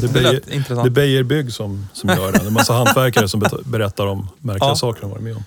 Det 0.00 0.06
det 0.06 0.18
är 0.18 0.22
lät 0.22 0.30
Beijer, 0.32 0.42
det 0.46 0.52
är 0.52 0.56
intressant. 0.56 0.92
Beijer 0.92 1.22
Bygg 1.22 1.52
som, 1.52 1.88
som 1.92 2.10
gör 2.10 2.32
det. 2.32 2.38
Det 2.38 2.44
är 2.44 2.46
en 2.46 2.52
massa 2.52 2.72
hantverkare 2.84 3.28
som 3.28 3.42
berättar 3.64 4.06
om 4.06 4.28
märkliga 4.38 4.68
Ja. 4.70 4.76
saker 4.76 5.00
de 5.00 5.10
varit 5.10 5.22
med 5.22 5.36
om. 5.36 5.44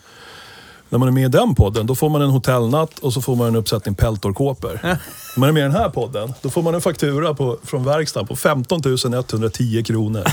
När 0.89 0.99
man 0.99 1.07
är 1.07 1.11
med 1.11 1.25
i 1.25 1.27
den 1.27 1.55
podden, 1.55 1.85
då 1.85 1.95
får 1.95 2.09
man 2.09 2.21
en 2.21 2.29
hotellnatt 2.29 2.99
och 2.99 3.13
så 3.13 3.21
får 3.21 3.35
man 3.35 3.47
en 3.47 3.55
uppsättning 3.55 3.95
peltorkåpor. 3.95 4.79
När 4.83 4.99
man 5.37 5.49
är 5.49 5.53
med 5.53 5.61
i 5.61 5.63
den 5.63 5.75
här 5.75 5.89
podden, 5.89 6.33
då 6.41 6.49
får 6.49 6.61
man 6.61 6.75
en 6.75 6.81
faktura 6.81 7.33
på, 7.33 7.57
från 7.63 7.83
verkstaden 7.85 8.27
på 8.27 8.35
15 8.35 8.81
110 8.85 9.83
kronor. 9.83 10.23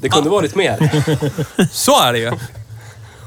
Det 0.00 0.08
kunde 0.08 0.30
varit 0.30 0.54
mer. 0.54 0.90
Så 1.72 2.00
är 2.02 2.12
det 2.12 2.18
ju. 2.18 2.32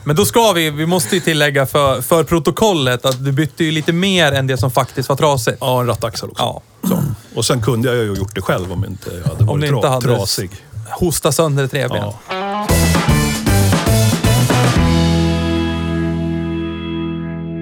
Men 0.03 0.15
då 0.15 0.25
ska 0.25 0.51
vi, 0.51 0.69
vi 0.69 0.85
måste 0.85 1.15
ju 1.15 1.21
tillägga 1.21 1.65
för, 1.65 2.01
för 2.01 2.23
protokollet 2.23 3.05
att 3.05 3.25
du 3.25 3.31
bytte 3.31 3.63
ju 3.63 3.71
lite 3.71 3.93
mer 3.93 4.31
än 4.31 4.47
det 4.47 4.57
som 4.57 4.71
faktiskt 4.71 5.09
var 5.09 5.15
trasigt. 5.15 5.57
Ja, 5.61 5.79
en 5.81 5.87
rattaxel 5.87 6.29
också. 6.29 6.43
Ja. 6.43 6.61
Så. 6.87 7.03
Och 7.35 7.45
sen 7.45 7.61
kunde 7.61 7.87
jag 7.87 7.97
ju 7.97 8.13
gjort 8.13 8.35
det 8.35 8.41
själv 8.41 8.71
om 8.71 8.85
inte 8.85 9.09
jag 9.23 9.29
hade 9.29 9.39
Om 9.39 9.45
varit 9.47 9.61
du 9.61 9.67
tra- 9.67 9.75
inte 9.75 9.87
hade 9.87 10.05
trasig. 10.17 10.51
hosta 10.99 11.31
sönder 11.31 11.63
ett 11.63 11.73
revben. 11.73 11.97
Ja. 11.97 12.19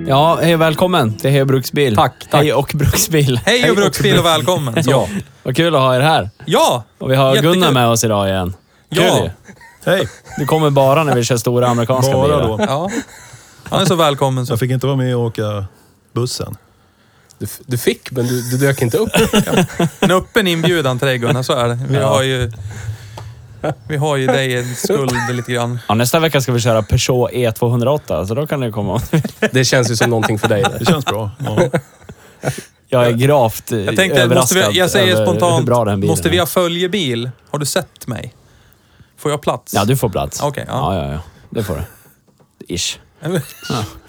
Ja, 0.07 0.39
hej 0.41 0.55
och 0.55 0.61
välkommen 0.61 1.17
till 1.17 1.31
Hej 1.31 1.41
och 1.41 1.47
Bruksbil. 1.47 1.95
Tack, 1.95 2.13
tack. 2.31 2.41
Hej 2.41 2.53
och 2.53 2.71
Bruksbil. 2.75 3.39
Hej 3.45 3.69
och 3.69 3.75
bruksbil 3.75 4.19
och 4.19 4.25
välkommen. 4.25 4.83
Så. 4.83 4.91
Ja, 4.91 5.07
vad 5.43 5.55
kul 5.55 5.75
att 5.75 5.81
ha 5.81 5.95
er 5.95 5.99
här. 5.99 6.29
Ja! 6.45 6.83
Och 6.97 7.11
vi 7.11 7.15
har 7.15 7.29
Jättekul. 7.35 7.53
Gunnar 7.53 7.71
med 7.71 7.87
oss 7.87 8.03
idag 8.03 8.27
igen. 8.29 8.53
Kul 8.95 9.03
Ja. 9.03 9.23
ju. 9.23 9.29
Hej! 9.85 10.07
Du 10.37 10.45
kommer 10.45 10.69
bara 10.69 11.03
när 11.03 11.15
vi 11.15 11.23
kör 11.23 11.37
stora 11.37 11.67
amerikanska 11.67 12.13
Bara 12.13 12.27
bilar. 12.27 12.47
då. 12.47 12.57
Ja. 12.67 12.89
Han 13.69 13.81
är 13.81 13.85
så 13.85 13.95
välkommen 13.95 14.45
så. 14.45 14.51
Jag 14.51 14.59
fick 14.59 14.71
inte 14.71 14.85
vara 14.87 14.97
med 14.97 15.15
och 15.15 15.21
åka 15.25 15.65
bussen. 16.13 16.55
Du, 17.41 17.47
du 17.65 17.77
fick, 17.77 18.11
men 18.11 18.27
du, 18.27 18.41
du 18.41 18.57
dök 18.57 18.81
inte 18.81 18.97
upp. 18.97 19.09
En 19.99 20.11
öppen 20.11 20.47
inbjudan 20.47 20.99
till 20.99 21.07
dig 21.07 21.17
Gunnar, 21.17 21.43
så 21.43 21.53
är 21.53 21.67
det. 21.67 21.79
Vi 21.89 21.97
har 21.97 22.23
ju... 22.23 22.51
Vi 23.87 23.97
har 23.97 24.17
ju 24.17 24.27
dig 24.27 24.53
i 24.53 24.75
skuld 24.75 25.13
lite 25.31 25.51
grann. 25.51 25.79
Ja, 25.87 25.95
nästa 25.95 26.19
vecka 26.19 26.41
ska 26.41 26.51
vi 26.51 26.59
köra 26.59 26.81
Peugeot 26.81 27.31
E208, 27.31 28.25
så 28.25 28.33
då 28.33 28.47
kan 28.47 28.59
du 28.59 28.71
komma. 28.71 29.01
Det 29.51 29.65
känns 29.65 29.91
ju 29.91 29.95
som 29.95 30.09
någonting 30.09 30.39
för 30.39 30.47
dig. 30.47 30.63
Det 30.79 30.85
känns 30.85 31.05
bra. 31.05 31.31
Ja. 31.45 31.69
Jag 32.89 33.07
är 33.07 33.11
gravt 33.11 33.71
Jag 33.71 33.85
tänkte, 33.85 34.03
måste 34.03 34.21
överraskad 34.21 34.73
vi, 34.73 34.79
jag 34.79 34.91
säger 34.91 35.25
spontant, 35.25 35.65
bra 35.65 35.85
den 35.85 35.99
bilen 35.99 36.11
måste 36.11 36.29
vi 36.29 36.37
ha 36.37 36.45
följebil? 36.45 37.31
Har 37.49 37.59
du 37.59 37.65
sett 37.65 38.07
mig? 38.07 38.33
Får 39.17 39.31
jag 39.31 39.41
plats? 39.41 39.73
Ja, 39.73 39.85
du 39.85 39.97
får 39.97 40.09
plats. 40.09 40.41
Okej, 40.43 40.65
ja. 40.67 40.95
ja. 40.95 41.05
Ja, 41.05 41.13
ja, 41.13 41.19
Det 41.49 41.63
får 41.63 41.75
du. 41.75 42.75
Ish. 42.75 42.99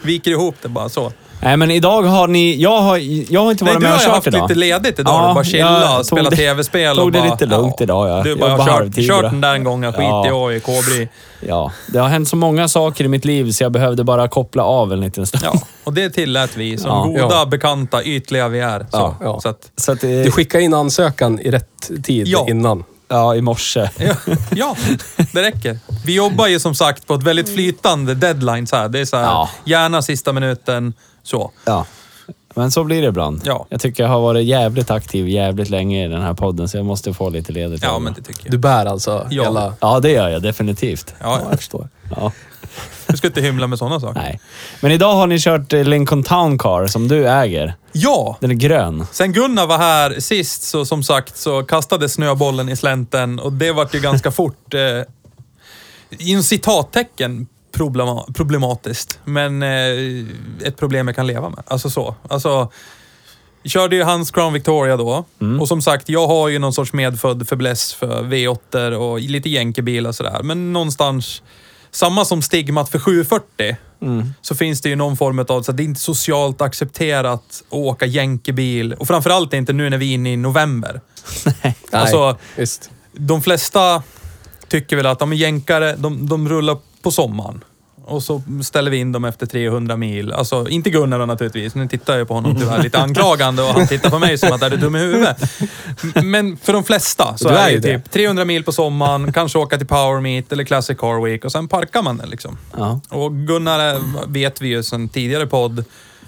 Viker 0.03 0.31
ihop 0.31 0.55
det 0.63 0.69
bara 0.69 0.89
så. 0.89 1.13
Nej, 1.45 1.57
men 1.57 1.71
idag 1.71 2.03
har 2.03 2.29
ni... 2.29 2.57
Jag 2.63 2.81
har, 2.81 2.97
jag 3.33 3.41
har 3.45 3.51
inte 3.51 3.65
Nej, 3.65 3.75
varit 3.75 3.81
du 3.81 3.89
med 3.89 3.91
har 3.93 3.97
och 3.99 4.03
kört 4.05 4.15
haft 4.15 4.27
idag. 4.27 4.43
lite 4.49 4.55
ledigt 4.61 4.99
idag. 4.99 5.15
Ja, 5.25 5.29
du 5.29 5.35
bara 5.35 5.45
chilla 5.45 5.81
jag 5.83 5.99
och 5.99 6.07
spela 6.07 6.31
det- 6.31 6.37
tv-spel. 6.37 6.97
tog 6.97 7.05
och 7.05 7.13
det 7.13 7.19
bara, 7.19 7.31
lite 7.31 7.47
lugnt 7.47 7.81
idag, 7.81 8.09
ja. 8.09 8.23
Du 8.23 8.37
bara 8.37 8.51
Jobba 8.51 8.63
har 8.63 8.85
kört, 8.85 8.95
kört 8.95 9.09
bara. 9.23 9.31
den 9.31 9.41
där 9.41 9.55
en 9.55 9.65
gång 9.65 9.85
och 9.85 9.95
skit 9.95 10.05
Ja. 10.05 10.25
i 10.27 10.29
jag 10.29 10.55
i 10.57 10.61
Kobri. 10.61 11.09
Ja, 11.41 11.73
det 11.87 11.99
har 11.99 12.09
hänt 12.09 12.29
så 12.29 12.37
många 12.37 12.69
saker 12.69 13.05
i 13.05 13.09
mitt 13.09 13.25
liv 13.25 13.51
så 13.51 13.65
jag 13.65 13.73
behövde 13.73 14.05
bara 14.05 14.29
koppla 14.29 14.63
av 14.63 14.93
en 14.93 15.01
liten 15.01 15.27
stund. 15.27 15.43
Ja, 15.45 15.53
och 15.85 15.93
det 15.93 16.11
tillät 16.11 16.51
vi 16.57 16.79
som 16.79 16.91
Ja. 16.91 17.23
goda, 17.23 17.35
Ja. 17.35 17.47
bekanta, 17.47 18.03
ytliga 18.05 18.49
vi 18.49 18.61
är. 18.61 18.79
Så, 18.79 18.87
Ja, 18.93 19.17
ja. 19.21 19.41
så 19.41 19.49
att, 19.49 19.71
Så 19.77 19.93
att, 19.93 20.05
eh, 20.05 20.11
Du 20.11 20.31
skickade 20.31 20.65
in 20.65 20.75
ansökan 20.75 21.41
i 21.41 21.51
rätt 21.51 21.91
tid 22.05 22.29
Ja. 22.29 22.47
innan. 22.49 22.85
ja, 23.09 23.35
i 23.35 23.41
morse. 23.43 23.89
ja, 23.99 24.15
ja, 24.51 24.77
det 25.33 25.43
räcker. 25.43 25.79
Vi 26.05 26.15
jobbar 26.15 26.47
ju 26.47 26.61
som 26.61 26.75
sagt 26.75 27.07
på 27.07 27.15
ett 27.15 27.23
väldigt 27.23 27.49
flytande 27.55 28.15
deadline. 28.15 28.67
Så 28.67 28.77
här. 28.77 28.89
Det 28.89 29.01
är 29.01 29.05
så 29.05 29.17
här, 29.17 29.25
Ja. 29.25 29.49
gärna 29.65 30.03
sista 30.03 30.33
minuten, 30.33 30.95
så. 31.23 31.51
Ja. 31.65 31.87
Men 32.55 32.71
så 32.71 32.85
blir 32.85 33.03
det 33.03 33.09
ibland. 33.09 33.43
Ja. 33.45 33.67
Jag 33.69 33.81
tycker 33.81 34.03
jag 34.03 34.11
har 34.11 34.21
varit 34.21 34.45
jävligt 34.47 34.91
aktiv 34.91 35.29
jävligt 35.29 35.71
länge 35.71 36.05
i 36.05 36.09
den 36.09 36.23
här 36.23 36.35
podden, 36.35 36.69
så 36.69 36.77
jag 36.77 36.87
måste 36.87 37.15
få 37.15 37.31
lite 37.31 37.53
ledigt. 37.53 37.83
Ja, 37.83 37.99
men 37.99 38.13
det. 38.13 38.21
det 38.21 38.27
tycker 38.27 38.45
jag. 38.45 38.51
Du 38.53 38.59
bär 38.59 38.87
alltså 38.87 39.27
Ja. 39.31 39.43
hela... 39.43 39.75
Ja, 39.81 40.01
det 40.01 40.11
gör 40.11 40.29
jag 40.29 40.43
definitivt. 40.43 41.15
Ja, 41.21 41.41
jag 41.51 41.59
förstår. 41.59 41.89
Ja. 42.17 42.33
du 43.07 43.17
ska 43.17 43.27
inte 43.27 43.41
hymla 43.41 43.67
med 43.67 43.79
sådana 43.79 44.01
saker. 44.01 44.21
Nej. 44.21 44.41
Men 44.81 44.93
idag 44.93 45.15
har 45.15 45.27
ni 45.27 45.39
kört 45.41 45.73
eh, 45.73 45.85
Lincoln 45.85 46.23
Town 46.23 46.59
Car 46.59 46.87
som 46.87 47.09
du 47.09 47.29
äger. 47.29 47.75
Ja! 47.93 48.37
Den 48.41 48.51
är 48.51 48.55
grön. 48.55 49.07
Sen 49.13 49.33
Gunnar 49.33 49.67
var 49.67 49.79
här 49.79 50.21
sist, 50.21 50.63
så 50.63 50.85
som 50.85 51.03
sagt, 51.03 51.37
så 51.37 51.63
kastade 51.63 52.09
snöbollen 52.09 52.69
i 52.69 52.77
slänten 52.77 53.39
och 53.41 53.53
det 53.53 53.73
vart 53.73 53.95
ju 53.95 54.01
ganska 54.01 54.31
fort, 54.41 54.75
eh, 54.75 54.81
inom 56.19 56.43
citattecken, 56.43 57.47
problema 57.87 58.25
problematiskt. 58.35 59.21
Men 59.25 59.63
eh, 59.63 60.27
ett 60.67 60.77
problem 60.77 61.07
jag 61.09 61.17
kan 61.17 61.27
leva 61.27 61.51
med. 61.51 61.63
Alltså 61.67 61.91
så. 61.91 62.15
Alltså, 62.29 62.71
körde 63.65 63.97
ju 63.97 64.03
hans 64.03 64.31
Crown 64.31 64.53
Victoria 64.53 64.97
då. 64.97 65.25
Och 65.61 65.69
som 65.69 65.83
sagt, 65.83 66.09
jag 66.09 66.27
har 66.27 66.49
ju 66.49 66.59
någon 66.59 66.73
sorts 66.73 66.93
medfödd 66.93 67.49
fäbless 67.49 67.95
för 67.95 68.23
V8 68.23 68.93
och 68.93 69.21
lite 69.21 69.49
jänkebil 69.49 70.07
och 70.07 70.15
sådär. 70.15 70.41
Men 70.43 70.73
någonstans, 70.73 71.43
samma 71.91 72.25
som 72.25 72.43
stigmat 72.43 72.89
för 72.89 72.99
740, 72.99 73.77
så 74.43 74.55
finns 74.55 74.81
det 74.81 74.89
ju 74.89 74.97
någon 74.97 75.17
form 75.17 75.39
av, 75.39 75.63
så 75.63 75.71
att 75.71 75.77
det 75.77 75.83
är 75.83 75.85
inte 75.85 76.01
socialt 76.01 76.61
accepterat 76.61 77.35
att 77.35 77.63
åka 77.71 78.07
jänkebil. 78.07 78.93
Och 78.93 79.07
framförallt 79.07 79.55
inte 79.55 79.73
nu 79.73 79.91
när 79.91 79.99
vi 79.99 80.11
är 80.11 80.15
inne 80.15 80.33
i 80.33 80.37
november. 80.37 81.01
Nej, 81.63 81.77
Alltså- 81.91 82.37
visst. 82.57 82.91
De 83.13 83.43
flesta 83.43 84.03
tycker 84.69 84.97
väl 84.97 85.07
att 85.07 85.19
de 85.19 85.33
jänkare, 85.33 85.97
de, 85.97 86.29
de 86.29 86.49
rullar 86.49 86.77
på 87.03 87.11
sommaren. 87.11 87.65
Och 88.13 88.23
så 88.23 88.43
ställer 88.63 88.91
vi 88.91 88.97
in 88.97 89.13
dem 89.13 89.25
efter 89.25 89.47
300 89.47 89.97
mil. 89.97 90.33
Alltså, 90.33 90.69
inte 90.69 90.91
Gunnar 90.91 91.19
då 91.19 91.27
naturligtvis. 91.27 91.75
Nu 91.75 91.89
tittar 91.89 92.19
jag 92.19 92.29
på 92.29 92.35
honom 92.35 92.57
tyvärr 92.61 92.83
lite 92.83 92.99
anklagande 93.03 93.63
och 93.63 93.69
han 93.69 93.87
tittar 93.87 94.11
på 94.11 94.19
mig 94.19 94.39
som 94.39 94.53
att 94.53 94.63
är 94.63 94.71
du 94.71 94.77
dum 94.77 94.97
i 94.97 94.99
huvudet. 94.99 95.37
Men 96.25 96.57
för 96.57 96.73
de 96.73 96.85
flesta 96.85 97.37
så 97.37 97.49
Du 97.49 97.55
är 97.55 97.71
är 97.71 97.79
det 97.81 97.99
typ 97.99 98.11
300 98.11 98.45
mil 98.45 98.65
på 98.65 98.73
sommaren, 98.73 99.33
kanske 99.33 99.59
åka 99.59 99.79
till 99.79 99.87
Power 99.87 100.21
Meet 100.21 100.53
eller 100.53 100.65
Classic 100.65 100.99
Car 100.99 101.25
Week 101.25 101.45
och 101.45 101.53
sen 101.53 101.69
parkar 101.69 102.03
man 102.03 102.17
den 102.17 102.29
liksom. 102.31 102.59
Ja. 102.77 103.01
Och 103.09 103.33
Gunnar 103.33 103.79
är, 103.81 104.01
vet 104.27 104.61
vi 104.63 104.69
ju 104.69 104.83
sedan 104.83 105.09
tidigare 105.09 105.47
podd, 105.47 105.85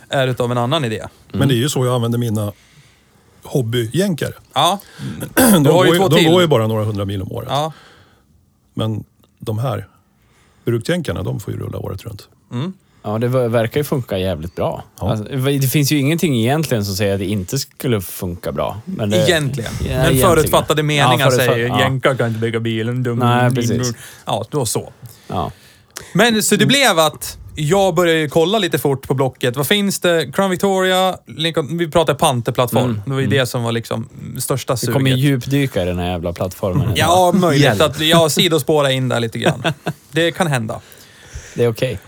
är 0.09 0.29
utav 0.29 0.53
en 0.53 0.59
annan 0.59 0.85
idé. 0.85 1.03
Men 1.33 1.49
det 1.49 1.55
är 1.55 1.57
ju 1.59 1.69
så 1.69 1.85
jag 1.87 1.95
använder 1.95 2.19
mina 2.19 2.53
hobbyjänkare. 3.43 4.33
Ja, 4.55 4.79
De, 5.37 5.63
Du 5.63 5.71
har 5.71 5.85
ju 5.85 5.91
går, 5.91 5.97
två 5.99 6.09
de 6.09 6.17
till. 6.17 6.31
går 6.31 6.41
ju 6.43 6.47
bara 6.49 6.67
några 6.67 6.85
hundra 6.85 7.05
mil 7.05 7.23
om 7.23 7.33
året. 7.33 7.49
ja. 7.53 7.73
Men 8.75 9.05
de 9.39 9.59
här 9.59 9.89
bruksjänkarna, 10.65 11.23
de 11.23 11.41
får 11.41 11.55
ju 11.55 11.61
rulla 11.61 11.79
året 11.79 12.05
runt. 12.05 12.29
Ja, 13.07 13.19
det 13.19 13.29
ver- 13.29 13.49
verkar 13.49 13.81
ju 13.81 13.85
funka 13.85 14.19
jävligt 14.19 14.55
bra. 14.55 14.85
Ja. 15.01 15.11
Alltså, 15.11 15.25
det 15.61 15.69
finns 15.69 15.93
ju 15.93 15.99
ingenting 15.99 16.37
egentligen 16.41 16.85
som 16.85 16.95
säger 16.95 17.13
att 17.15 17.19
det 17.19 17.25
inte 17.27 17.59
skulle 17.59 18.01
funka 18.01 18.53
bra. 18.53 18.81
Men 18.85 19.11
det, 19.11 19.17
Egentligen. 19.17 19.71
Ja, 19.81 19.85
Men 19.87 19.91
egentligen. 19.97 20.29
förutfattade 20.29 20.83
meningar 20.83 21.19
Ja, 21.19 21.27
förutfatt- 21.31 21.47
säger 21.55 21.69
ja. 21.69 21.81
jänkar 21.81 22.15
kan 22.15 22.29
inte 22.29 22.41
bygga 22.41 22.61
bilen. 22.61 23.03
Dum, 23.03 23.19
Nej, 23.19 23.51
precis. 23.55 23.89
dum. 23.89 23.95
Ja, 24.27 24.45
då 24.51 24.67
så. 24.67 24.93
Ja. 25.29 25.51
Men 26.13 26.43
så 26.43 26.57
det 26.57 26.67
blev 26.67 26.99
att 26.99 27.39
jag 27.55 27.95
började 27.95 28.19
ju 28.19 28.29
kolla 28.29 28.59
lite 28.59 28.79
fort 28.79 29.07
på 29.09 29.15
Blocket. 29.15 29.57
Vad 29.57 29.67
finns 29.67 30.01
det? 30.01 30.33
Crown 30.35 30.51
Victoria, 30.51 31.19
Lincoln, 31.27 31.79
vi 31.79 31.91
pratar 31.91 32.15
panterplattform. 32.15 33.01
Det 33.07 33.13
var 33.13 33.21
ju 33.21 33.27
det 33.27 33.47
som 33.47 33.63
var 33.63 33.73
liksom 33.73 34.09
största 34.39 34.75
Du 34.75 34.93
kommer 34.93 35.11
suget. 35.11 35.25
djupdyka 35.25 35.83
i 35.83 35.85
den 35.85 35.99
här 35.99 36.11
jävla 36.11 36.33
plattformen. 36.33 36.93
Ja, 36.97 37.33
möjligt 37.35 37.81
att 37.81 38.01
jag 38.01 38.31
sidospårar 38.31 38.89
in 38.89 39.09
där 39.09 39.21
lite 39.21 39.39
grann. 39.39 39.63
Det 40.13 40.33
kan 40.33 40.47
hända. 40.47 40.81
Det 41.55 41.65
är 41.65 41.69
okej. 41.69 41.99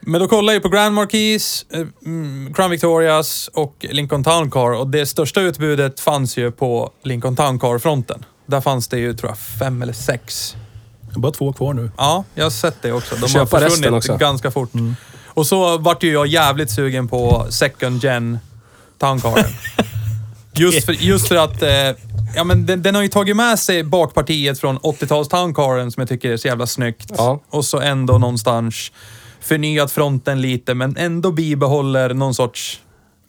Men 0.00 0.20
då 0.20 0.28
kollade 0.28 0.52
jag 0.52 0.62
på 0.62 0.68
Grand 0.68 0.94
Marquis, 0.94 1.66
eh, 1.72 1.80
mm, 2.06 2.54
Crown 2.54 2.70
Victorias 2.70 3.50
och 3.54 3.86
Lincoln 3.90 4.24
Town 4.24 4.50
Car 4.50 4.72
och 4.80 4.88
det 4.88 5.06
största 5.06 5.40
utbudet 5.40 6.00
fanns 6.00 6.36
ju 6.36 6.50
på 6.50 6.90
Lincoln 7.04 7.36
Town 7.36 7.58
Car-fronten. 7.58 8.24
Där 8.46 8.60
fanns 8.60 8.88
det 8.88 8.98
ju, 8.98 9.14
tror 9.14 9.30
jag, 9.30 9.38
fem 9.38 9.82
eller 9.82 9.92
sex. 9.92 10.56
Det 11.14 11.18
är 11.18 11.20
bara 11.20 11.32
två 11.32 11.52
kvar 11.52 11.74
nu. 11.74 11.90
Ja, 11.96 12.24
jag 12.34 12.44
har 12.44 12.50
sett 12.50 12.82
det 12.82 12.92
också. 12.92 13.16
De 13.16 13.28
Köpa 13.28 13.56
har 13.56 13.62
resten 13.62 13.82
försvunnit 13.82 13.98
också. 13.98 14.16
ganska 14.16 14.50
fort. 14.50 14.70
Och 15.26 15.46
så 15.46 15.78
vart 15.78 16.02
ju 16.02 16.12
jag 16.12 16.26
jävligt 16.26 16.70
sugen 16.70 17.08
på 17.08 17.46
second 17.50 18.04
gen 18.04 18.38
Towncaren. 18.98 19.44
Just 20.54 20.86
för, 20.86 20.92
just 20.92 21.28
för 21.28 21.36
att 21.36 21.62
eh, 21.62 21.70
ja, 22.36 22.44
men 22.44 22.66
den, 22.66 22.82
den 22.82 22.94
har 22.94 23.02
ju 23.02 23.08
tagit 23.08 23.36
med 23.36 23.58
sig 23.58 23.84
bakpartiet 23.84 24.60
från 24.60 24.78
80-tals 24.78 25.28
Towncaren 25.28 25.92
som 25.92 26.00
jag 26.00 26.08
tycker 26.08 26.30
är 26.30 26.36
så 26.36 26.48
jävla 26.48 26.66
snyggt. 26.66 27.12
Ja. 27.16 27.40
Och 27.50 27.64
så 27.64 27.80
ändå 27.80 28.18
någonstans 28.18 28.92
förnyat 29.40 29.92
fronten 29.92 30.40
lite, 30.40 30.74
men 30.74 30.96
ändå 30.96 31.32
bibehåller 31.32 32.14
någon 32.14 32.34
sorts 32.34 32.80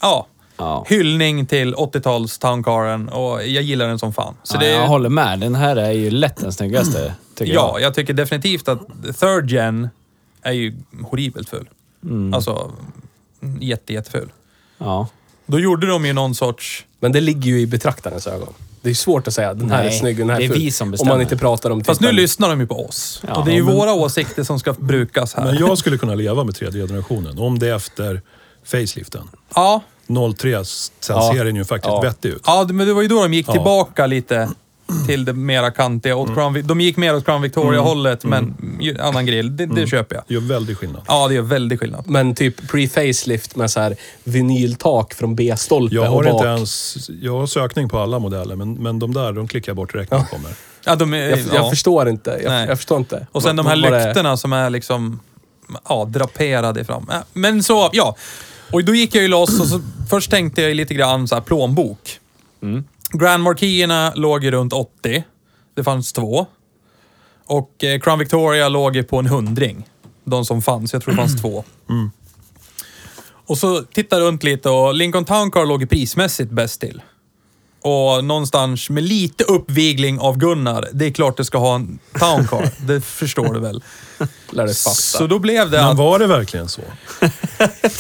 ja, 0.02 0.28
Ja. 0.58 0.86
hyllning 0.90 1.46
till 1.46 1.76
80-tals 1.76 2.38
Towncaren 2.38 3.10
och 3.10 3.48
jag 3.48 3.64
gillar 3.64 3.88
den 3.88 4.00
som 4.00 4.14
fan. 4.14 4.34
Så 4.44 4.56
ja, 4.56 4.60
det, 4.60 4.70
Jag 4.70 4.88
håller 4.88 5.10
med. 5.10 5.40
Den 5.40 5.56
här 5.56 5.76
är 5.76 5.92
ju 5.92 6.10
lätt 6.12 6.36
den 6.38 6.54
snyggaste, 6.54 7.14
tycker 7.36 7.54
Ja, 7.54 7.72
jag. 7.74 7.82
jag 7.82 7.94
tycker 7.94 8.14
definitivt 8.14 8.68
att 8.68 8.80
third 9.20 9.52
gen 9.52 9.90
är 10.42 10.52
ju 10.52 10.74
horribelt 11.02 11.50
ful. 11.50 11.70
Mm. 12.04 12.34
Alltså, 12.34 12.72
jätte, 13.60 13.94
jätteful. 13.94 14.32
Ja. 14.78 15.08
Då 15.46 15.60
gjorde 15.60 15.88
de 15.88 16.06
ju 16.06 16.14
någon 16.14 16.36
sorts... 16.36 16.86
Men 17.00 17.12
det 17.12 17.22
ligger 17.22 17.52
ju 17.52 17.60
i 17.60 17.68
betraktarens 17.68 18.28
ögon. 18.28 18.54
Det 18.82 18.90
är 18.90 18.94
svårt 18.94 19.28
att 19.28 19.34
säga 19.34 19.54
den 19.54 19.72
här 19.72 19.78
Nej, 19.84 19.88
är 19.96 20.00
snygg 20.00 20.16
och 20.16 20.20
den 20.20 20.30
här 20.30 20.38
det 20.40 20.46
är 20.46 20.48
ful. 20.50 20.58
vi 20.58 20.72
som 20.72 20.88
Om 20.88 20.92
bestämmer. 20.92 21.12
man 21.14 21.22
inte 21.22 21.38
pratar 21.38 21.70
om 21.70 21.84
Fast 21.84 22.02
nu 22.02 22.12
lyssnar 22.12 22.50
de 22.50 22.60
ju 22.60 22.68
på 22.68 22.86
oss. 22.86 23.24
Ja, 23.28 23.34
och 23.36 23.46
det 23.46 23.52
är 23.52 23.56
ju 23.56 23.64
men- 23.64 23.76
våra 23.76 23.94
åsikter 23.94 24.44
som 24.44 24.60
ska 24.60 24.74
brukas 24.74 25.34
här. 25.34 25.46
Men 25.46 25.56
jag 25.58 25.78
skulle 25.78 25.98
kunna 25.98 26.16
leva 26.16 26.44
med 26.44 26.56
tredje 26.56 26.88
generationen. 26.88 27.40
Om 27.40 27.60
det 27.60 27.68
är 27.70 27.76
efter 27.76 28.22
faceliften. 28.64 29.22
Ja, 29.56 29.82
03, 30.38 30.66
sen 30.66 31.16
Ja. 31.16 31.32
ser 31.36 31.46
den 31.46 31.56
ju 31.56 31.66
faktiskt 31.66 31.92
Ja. 31.94 32.02
vettig 32.02 32.30
ut. 32.30 32.42
ja, 32.46 32.68
men 32.70 32.88
det 32.88 32.94
var 32.94 33.02
ju 33.02 33.08
då 33.08 33.22
de 33.24 33.34
gick 33.34 33.48
Ja. 33.48 33.52
tillbaka 33.54 34.08
lite 34.08 34.50
till 35.08 35.26
det 35.26 35.34
mera 35.34 35.72
kantiga. 35.72 36.16
Åt 36.16 36.34
Crown, 36.34 36.62
de 36.68 36.82
gick 36.82 36.98
mer 36.98 37.16
åt 37.16 37.26
Crown 37.26 37.42
Victoria-hållet, 37.42 38.24
Mm. 38.24 38.54
men 38.58 38.78
ju- 38.82 39.00
annan 39.00 39.26
grill. 39.26 39.58
Det, 39.58 39.66
det 39.66 39.88
köper 39.88 40.16
jag. 40.16 40.24
Det 40.28 40.34
gör 40.34 40.42
väldigt 40.42 40.78
skillnad. 40.78 41.02
Ja, 41.08 41.28
det 41.28 41.34
gör 41.34 41.42
väldigt 41.42 41.80
skillnad. 41.80 42.04
Men 42.08 42.36
typ 42.36 42.62
pre-facelift 42.72 43.56
med 43.58 43.72
så 43.72 43.80
här 43.80 43.96
vinyltak 44.24 45.14
från 45.14 45.36
B-stolpe 45.36 45.96
Jag 45.96 46.04
och 46.04 46.10
har 46.12 46.24
bak. 46.24 46.34
inte 46.34 46.48
ens... 46.48 46.98
Jag 47.22 47.32
har 47.40 47.48
sökning 47.48 47.90
på 47.90 48.00
alla 48.00 48.20
modeller, 48.20 48.56
men, 48.56 48.74
men 48.74 49.00
de 49.00 49.14
där, 49.14 49.34
de 49.34 49.48
klickar 49.48 49.70
jag 49.70 49.78
bort 49.78 49.94
direkt 49.94 50.12
när 50.12 50.18
de 50.18 50.26
kommer. 50.26 50.52
Ja, 50.86 50.96
de 50.96 51.14
är, 51.14 51.18
Jag, 51.30 51.40
jag 51.40 51.46
ja. 51.54 51.70
förstår 51.70 52.10
inte. 52.10 52.40
Jag, 52.44 52.50
Nej. 52.52 52.68
jag 52.68 52.78
förstår 52.78 52.98
inte. 52.98 53.28
Och 53.32 53.44
sen 53.44 53.56
de 53.56 53.66
här 53.66 53.76
lyktorna 53.76 54.38
som 54.38 54.54
är 54.54 54.70
liksom 54.70 55.20
ja, 55.90 56.06
draperade 56.06 56.86
fram. 56.86 57.06
Ja, 57.12 57.24
Men 57.34 57.64
så, 57.64 57.90
ja. 57.94 58.16
Och 58.74 58.86
då 58.86 58.96
gick 58.96 59.16
jag 59.16 59.22
ju 59.22 59.28
loss 59.28 59.60
och 59.60 59.68
så 59.68 59.82
först 60.10 60.32
tänkte 60.32 60.62
jag 60.62 60.76
lite 60.76 60.94
grann 60.94 61.28
så 61.28 61.36
här 61.36 61.42
plånbok. 61.42 62.20
Grand 63.12 63.44
Marquisarna 63.44 64.14
låg 64.16 64.44
ju 64.44 64.52
runt 64.52 64.74
80. 64.74 65.24
Det 65.76 65.84
fanns 65.84 66.14
två. 66.14 66.46
Och 67.46 67.84
eh, 67.84 68.00
Crown 68.00 68.20
Victoria 68.20 68.70
låg 68.70 68.96
ju 68.96 69.04
på 69.04 69.20
en 69.20 69.26
hundring. 69.26 69.86
De 70.24 70.46
som 70.46 70.62
fanns. 70.62 70.94
Jag 70.94 71.02
tror 71.02 71.14
det 71.14 71.18
fanns 71.18 71.42
två. 71.42 71.64
Och 73.46 73.58
så 73.58 73.82
tittade 73.82 74.22
jag 74.22 74.28
runt 74.28 74.44
lite 74.44 74.70
och 74.70 74.94
Lincoln 74.94 75.26
Town 75.26 75.52
Car 75.52 75.66
låg 75.66 75.82
ju 75.82 75.88
prismässigt 75.88 76.52
bäst 76.52 76.82
till. 76.82 77.02
Och 77.82 78.24
någonstans 78.26 78.90
med 78.90 79.04
lite 79.04 79.44
uppvigling 79.44 80.20
av 80.20 80.38
Gunnar, 80.38 80.90
det 80.94 81.06
är 81.06 81.12
klart 81.12 81.38
du 81.38 81.44
ska 81.44 81.58
ha 81.58 81.76
en 81.76 82.00
Town 82.20 82.48
Car. 82.48 82.70
det 82.88 83.02
förstår 83.02 83.54
du 83.54 83.60
väl. 83.60 83.84
Lär 84.56 84.66
dig 84.66 84.76
fatta. 84.76 84.96
Så 84.96 85.28
då 85.28 85.40
blev 85.40 85.70
det 85.70 85.78
Men 85.78 85.90
att... 85.90 85.98
var 85.98 86.20
det 86.20 86.28
verkligen 86.28 86.70
så? 86.70 86.82
det, 87.20 87.26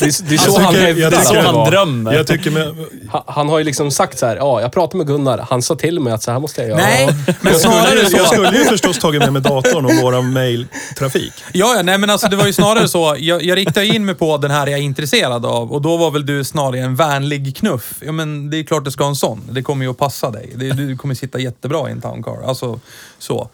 är- 0.02 0.30
det 0.30 0.36
är 0.36 0.38
så 0.38 0.52
Jag 0.52 0.60
han 0.60 0.76
jag 1.00 1.12
Det 1.12 1.22
så 1.22 1.40
han 1.40 1.70
drömmer. 1.70 2.14
Jag 2.14 2.28
tycker 2.28 2.52
med, 2.52 2.76
Han, 3.12 3.22
han 3.28 3.50
har 3.50 3.58
ju 3.58 3.64
liksom 3.64 3.92
sagt 3.92 4.20
så 4.20 4.26
här, 4.26 4.36
ja, 4.36 4.62
jag 4.62 4.72
pratade 4.72 4.98
med 4.98 5.08
Gunnar. 5.08 5.46
Han 5.50 5.62
sa 5.62 5.76
till 5.76 6.00
mig 6.00 6.14
att 6.14 6.24
så 6.24 6.32
här 6.32 6.40
måste 6.40 6.62
jag 6.62 6.70
göra. 6.70 6.80
Nej, 6.80 7.10
men 7.42 7.52
jag, 7.54 7.62
snarare 7.62 7.86
skulle, 7.90 8.10
så... 8.10 8.18
jag 8.18 8.28
skulle 8.28 8.58
ju 8.58 8.66
förstås 8.66 9.00
tagit 9.00 9.22
med 9.22 9.34
mig 9.34 9.42
datorn 9.42 9.86
och 9.86 9.96
våran 9.96 10.34
mailtrafik. 10.34 11.34
Ja, 11.54 11.76
ja, 11.76 11.82
nej 11.82 11.98
men 11.98 12.10
alltså 12.10 12.28
det 12.28 12.36
var 12.36 12.46
ju 12.46 12.54
snarare 12.54 12.88
så. 12.88 13.16
Jag, 13.20 13.44
jag 13.44 13.58
riktade 13.58 13.86
in 13.86 14.06
mig 14.06 14.16
på 14.16 14.38
den 14.38 14.52
här 14.52 14.68
jag 14.68 14.80
är 14.80 14.84
intresserad 14.84 15.46
av 15.46 15.72
och 15.74 15.82
då 15.82 15.98
var 15.98 16.12
väl 16.12 16.26
du 16.26 16.44
snarare 16.44 16.80
en 16.80 16.96
vänlig 16.96 17.56
knuff. 17.58 17.94
Ja, 18.00 18.12
men 18.12 18.50
det 18.50 18.58
är 18.60 18.64
klart 18.64 18.86
du 18.86 18.92
ska 18.92 19.04
ha 19.04 19.10
en 19.10 19.16
sån. 19.16 19.42
Det 19.52 19.62
kommer 19.64 19.86
ju 19.86 19.92
att 19.92 19.98
passa 19.98 20.32
dig. 20.32 20.52
Det, 20.56 20.70
du 20.72 20.98
kommer 20.98 21.16
sitta 21.16 21.40
jättebra 21.40 21.90
i 21.90 21.92
en 21.92 22.02
town 22.02 22.24
car. 22.24 22.48
Alltså, 22.48 22.80
så. 23.20 23.50